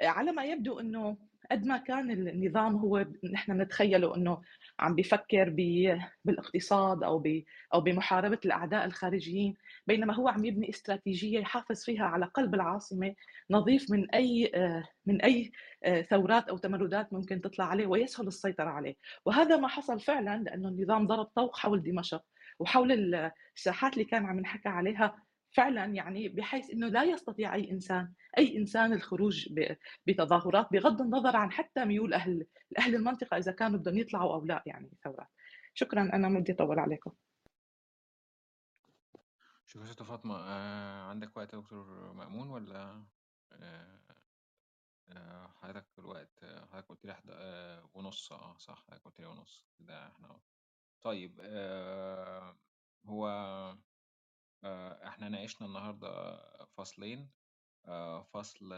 على 0.01 0.31
ما 0.31 0.45
يبدو 0.45 0.79
إنه 0.79 1.17
قد 1.51 1.65
ما 1.65 1.77
كان 1.77 2.11
النظام 2.11 2.75
هو 2.75 3.05
نحن 3.33 3.61
نتخيله 3.61 4.15
إنه 4.15 4.41
عم 4.79 4.95
بيفكر 4.95 5.49
بالاقتصاد 6.25 7.03
أو 7.03 7.23
أو 7.73 7.81
بمحاربة 7.81 8.39
الأعداء 8.45 8.85
الخارجيين 8.85 9.57
بينما 9.87 10.13
هو 10.13 10.27
عم 10.27 10.45
يبني 10.45 10.69
استراتيجية 10.69 11.39
يحافظ 11.39 11.83
فيها 11.83 12.03
على 12.03 12.25
قلب 12.25 12.55
العاصمة 12.55 13.15
نظيف 13.51 13.91
من 13.91 14.11
أي 14.15 14.51
من 15.05 15.21
أي 15.21 15.51
ثورات 16.09 16.49
أو 16.49 16.57
تمردات 16.57 17.13
ممكن 17.13 17.41
تطلع 17.41 17.65
عليه 17.65 17.87
ويسهل 17.87 18.27
السيطرة 18.27 18.69
عليه. 18.69 18.95
وهذا 19.25 19.57
ما 19.57 19.67
حصل 19.67 19.99
فعلا 19.99 20.43
لأنه 20.43 20.69
النظام 20.69 21.07
ضرب 21.07 21.25
طوق 21.25 21.57
حول 21.57 21.83
دمشق 21.83 22.23
وحول 22.59 23.15
الساحات 23.55 23.93
اللي 23.93 24.05
كان 24.05 24.25
عم 24.25 24.39
نحكى 24.39 24.69
عليها 24.69 25.26
فعلا 25.57 25.85
يعني 25.85 26.29
بحيث 26.29 26.69
إنه 26.69 26.87
لا 26.87 27.03
يستطيع 27.03 27.55
أي 27.55 27.71
إنسان 27.71 28.13
أي 28.37 28.57
إنسان 28.57 28.93
الخروج 28.93 29.49
بتظاهرات 30.07 30.67
بغض 30.71 31.01
النظر 31.01 31.35
عن 31.35 31.51
حتى 31.51 31.85
ميول 31.85 32.13
أهل 32.13 32.47
أهل 32.77 32.95
المنطقة 32.95 33.37
إذا 33.37 33.51
كانوا 33.51 33.79
بدهم 33.79 33.97
يطلعوا 33.97 34.33
أو 34.33 34.45
لا 34.45 34.63
يعني 34.65 34.89
ثورات. 35.03 35.27
شكرا 35.73 36.01
أنا 36.01 36.27
ما 36.29 36.39
بدي 36.39 36.53
أطول 36.53 36.79
عليكم. 36.79 37.11
شكرا 39.65 39.85
ست 39.85 40.03
فاطمة. 40.03 40.35
آه 40.35 41.09
عندك 41.09 41.37
وقت 41.37 41.53
يا 41.53 41.59
دكتور 41.59 42.13
مأمون 42.13 42.49
ولا؟ 42.49 43.05
آه 43.51 43.99
آه 45.09 45.47
حضرتك 45.47 45.99
الوقت 45.99 46.45
حضرتك 46.45 46.87
قلت 46.89 47.05
لي 47.05 47.15
آه 47.29 47.89
ونص. 47.93 48.31
آه 48.31 48.57
صح 48.57 48.83
حضرتك 48.87 49.03
قلت 49.03 49.19
لي 49.19 49.25
ونص. 49.25 49.65
كده 49.79 50.07
إحنا 50.07 50.39
طيب 51.01 51.39
آه 51.41 52.57
هو 53.05 53.27
إحنا 54.63 55.29
ناقشنا 55.29 55.67
النهارده 55.67 56.39
فصلين 56.77 57.29
فصل 58.33 58.73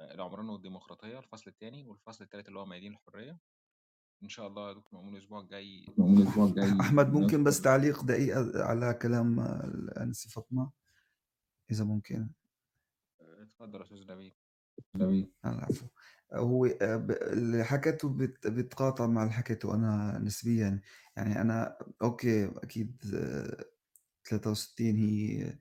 العمران 0.00 0.48
والديمقراطية 0.48 1.18
الفصل 1.18 1.50
الثاني 1.50 1.84
والفصل 1.84 2.24
الثالث 2.24 2.48
اللي 2.48 2.58
هو 2.58 2.66
ميادين 2.66 2.92
الحرية. 2.92 3.38
إن 4.22 4.28
شاء 4.28 4.46
الله 4.46 4.68
يا 4.68 4.72
دكتور 4.72 5.00
مأمون 5.00 5.16
الأسبوع 5.16 5.40
الجاي 5.40 5.86
الأسبوع 5.98 6.46
الجاي 6.46 6.80
أحمد 6.80 7.12
ممكن 7.12 7.44
بس 7.44 7.60
تعليق 7.60 8.02
دقيقه 8.02 8.64
على 8.64 8.94
كلام 8.94 9.40
الانسه 9.40 10.30
فاطمة؟ 10.30 10.70
إذا 11.70 11.84
ممكن. 11.84 12.30
اتفضل 13.20 13.78
يا 13.78 13.84
أستاذ 13.84 14.12
نبيل. 14.12 14.34
نبيل. 14.94 15.32
العفو. 15.44 15.86
هو 16.32 16.66
اللي 16.66 17.64
حكيته 17.64 18.16
بتقاطع 18.44 19.06
مع 19.06 19.22
اللي 19.22 19.34
حكيته 19.34 19.74
أنا 19.74 20.18
نسبيا. 20.18 20.80
يعني 21.16 21.40
أنا 21.40 21.78
أوكي 22.02 22.44
أكيد 22.46 23.04
63 24.24 24.96
هي 24.96 25.58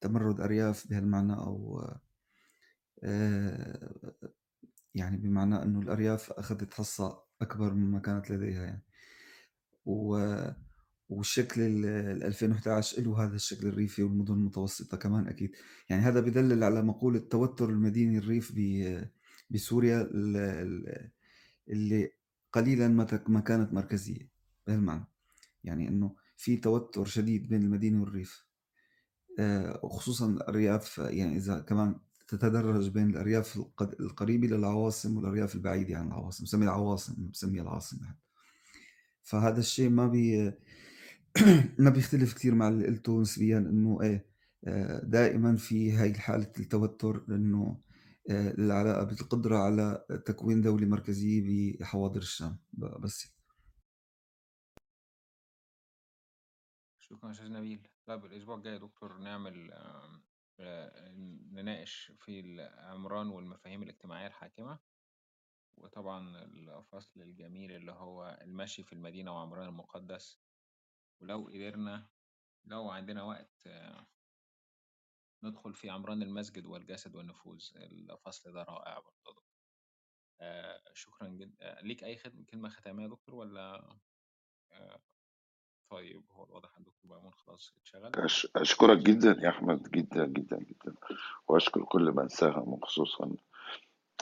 تمرد 0.00 0.40
أرياف 0.40 0.88
بهالمعنى 0.90 1.32
أو 1.32 1.84
يعني 4.94 5.16
بمعنى 5.16 5.62
أنه 5.62 5.80
الأرياف 5.80 6.32
أخذت 6.32 6.74
حصة 6.74 7.22
أكبر 7.42 7.74
مما 7.74 7.98
كانت 7.98 8.30
لديها 8.30 8.64
يعني. 8.64 8.82
والشكل 11.08 11.60
ال 11.62 12.22
2011 12.24 13.02
له 13.02 13.24
هذا 13.24 13.34
الشكل 13.34 13.66
الريفي 13.66 14.02
والمدن 14.02 14.34
المتوسطة 14.34 14.96
كمان 14.96 15.26
أكيد. 15.26 15.52
يعني 15.88 16.02
هذا 16.02 16.20
بدلل 16.20 16.64
على 16.64 16.82
مقولة 16.82 17.18
توتر 17.18 17.68
المديني 17.70 18.18
الريف 18.18 18.52
بسوريا 19.50 20.10
اللي 21.68 22.12
قليلا 22.52 22.88
ما 23.28 23.40
كانت 23.40 23.72
مركزية 23.72 24.30
بهالمعنى. 24.66 25.04
يعني 25.64 25.88
أنه 25.88 26.16
في 26.38 26.56
توتر 26.56 27.04
شديد 27.04 27.48
بين 27.48 27.62
المدينة 27.62 28.00
والريف. 28.00 28.48
وخصوصا 29.82 30.26
الأرياف 30.26 30.98
يعني 30.98 31.36
إذا 31.36 31.58
كمان 31.58 31.96
تتدرج 32.28 32.88
بين 32.88 33.10
الأرياف 33.10 33.56
القريبة 34.00 34.46
للعواصم 34.46 35.16
والأرياف 35.16 35.54
البعيدة 35.54 35.98
عن 35.98 36.06
العواصم 36.06 36.44
سمي 36.44 36.64
العواصم 36.64 37.30
سمي 37.32 37.60
العاصمة 37.60 38.14
فهذا 39.22 39.60
الشيء 39.60 39.90
ما 39.90 40.06
بي 40.06 40.52
ما 41.84 41.90
بيختلف 41.90 42.34
كثير 42.34 42.54
مع 42.54 42.68
اللي 42.68 42.86
قلته 42.86 43.20
نسبيا 43.20 43.58
إنه 43.58 43.98
إيه 44.02 44.26
دائما 45.02 45.56
في 45.56 45.92
هاي 45.92 46.14
حالة 46.14 46.52
التوتر 46.60 47.24
إنه 47.28 47.80
العلاقة 48.30 49.04
بالقدرة 49.04 49.56
على 49.56 50.04
تكوين 50.26 50.60
دولة 50.60 50.86
مركزية 50.86 51.76
بحواضر 51.78 52.20
الشام. 52.20 52.56
بس 52.72 53.37
شكرا 57.10 57.30
أستاذ 57.30 57.52
نبيل. 57.52 57.88
طيب 58.06 58.24
الأسبوع 58.24 58.56
الجاي 58.56 58.72
يا 58.72 58.78
دكتور 58.78 59.18
نعمل 59.18 59.70
نناقش 61.52 62.12
في 62.16 62.40
العمران 62.40 63.26
والمفاهيم 63.28 63.82
الاجتماعية 63.82 64.26
الحاكمة 64.26 64.78
وطبعا 65.76 66.44
الفصل 66.44 67.22
الجميل 67.22 67.72
اللي 67.72 67.92
هو 67.92 68.38
المشي 68.42 68.82
في 68.82 68.92
المدينة 68.92 69.32
وعمران 69.34 69.68
المقدس. 69.68 70.40
ولو 71.20 71.46
قدرنا 71.46 72.08
لو 72.64 72.90
عندنا 72.90 73.22
وقت 73.22 73.68
ندخل 75.44 75.74
في 75.74 75.90
عمران 75.90 76.22
المسجد 76.22 76.66
والجسد 76.66 77.16
والنفوذ. 77.16 77.70
الفصل 77.76 78.52
ده 78.52 78.62
رائع 78.62 78.98
برضه 78.98 79.44
شكرا 80.92 81.28
جدا 81.28 81.80
ليك 81.82 82.04
أي 82.04 82.16
كلمة 82.50 82.68
ختامية 82.68 83.02
يا 83.04 83.08
دكتور 83.08 83.34
ولا 83.34 83.96
طيب 85.90 86.22
هو 86.36 86.44
الواضح 86.44 86.68
دكتور 86.78 87.10
مأمون 87.10 87.32
خلاص 87.32 87.72
اتشغل. 87.80 88.12
أش- 88.28 88.50
أشكرك 88.56 88.98
جدا 88.98 89.36
يا 89.42 89.48
أحمد 89.48 89.90
جدا 89.90 90.26
جدا 90.26 90.56
جدا. 90.58 90.94
وأشكر 91.48 91.82
كل 91.84 92.12
من 92.12 92.28
ساهم 92.28 92.72
وخصوصا 92.72 93.30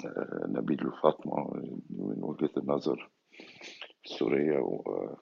آه، 0.06 0.44
نبيل 0.46 0.86
وفاطمة 0.86 1.50
من 1.90 2.24
وجهة 2.24 2.50
النظر 2.56 3.10
السورية. 4.04 4.58
و... 4.58 5.14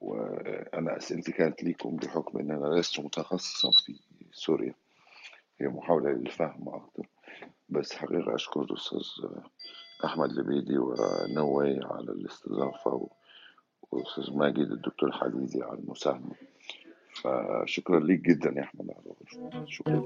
وأنا 0.00 0.96
أسئلتي 0.96 1.32
كانت 1.32 1.62
ليكم 1.62 1.96
بحكم 1.96 2.38
أن 2.38 2.50
أنا 2.50 2.74
لست 2.80 3.00
متخصصا 3.00 3.70
في 3.86 3.96
سوريا. 4.32 4.74
هي 5.60 5.68
محاولة 5.68 6.10
للفهم 6.10 6.68
أكتر. 6.68 7.06
بس 7.68 7.92
حقيقة 7.92 8.34
أشكر 8.34 8.60
الأستاذ 8.62 9.00
أحمد 10.04 10.32
لبيدي 10.32 10.78
ونوي 10.78 11.80
على 11.84 12.12
الاستضافة 12.12 13.08
والاستاذ 13.90 14.36
ماجد 14.36 14.70
الدكتور 14.70 15.12
حميدي 15.12 15.62
على 15.62 15.78
المساهمة. 15.78 16.34
فشكرا 17.22 18.00
ليك 18.00 18.20
جدا 18.20 18.50
يا 18.56 18.62
أحمد 18.62 18.90
على 18.90 19.66
شكرا. 19.66 20.02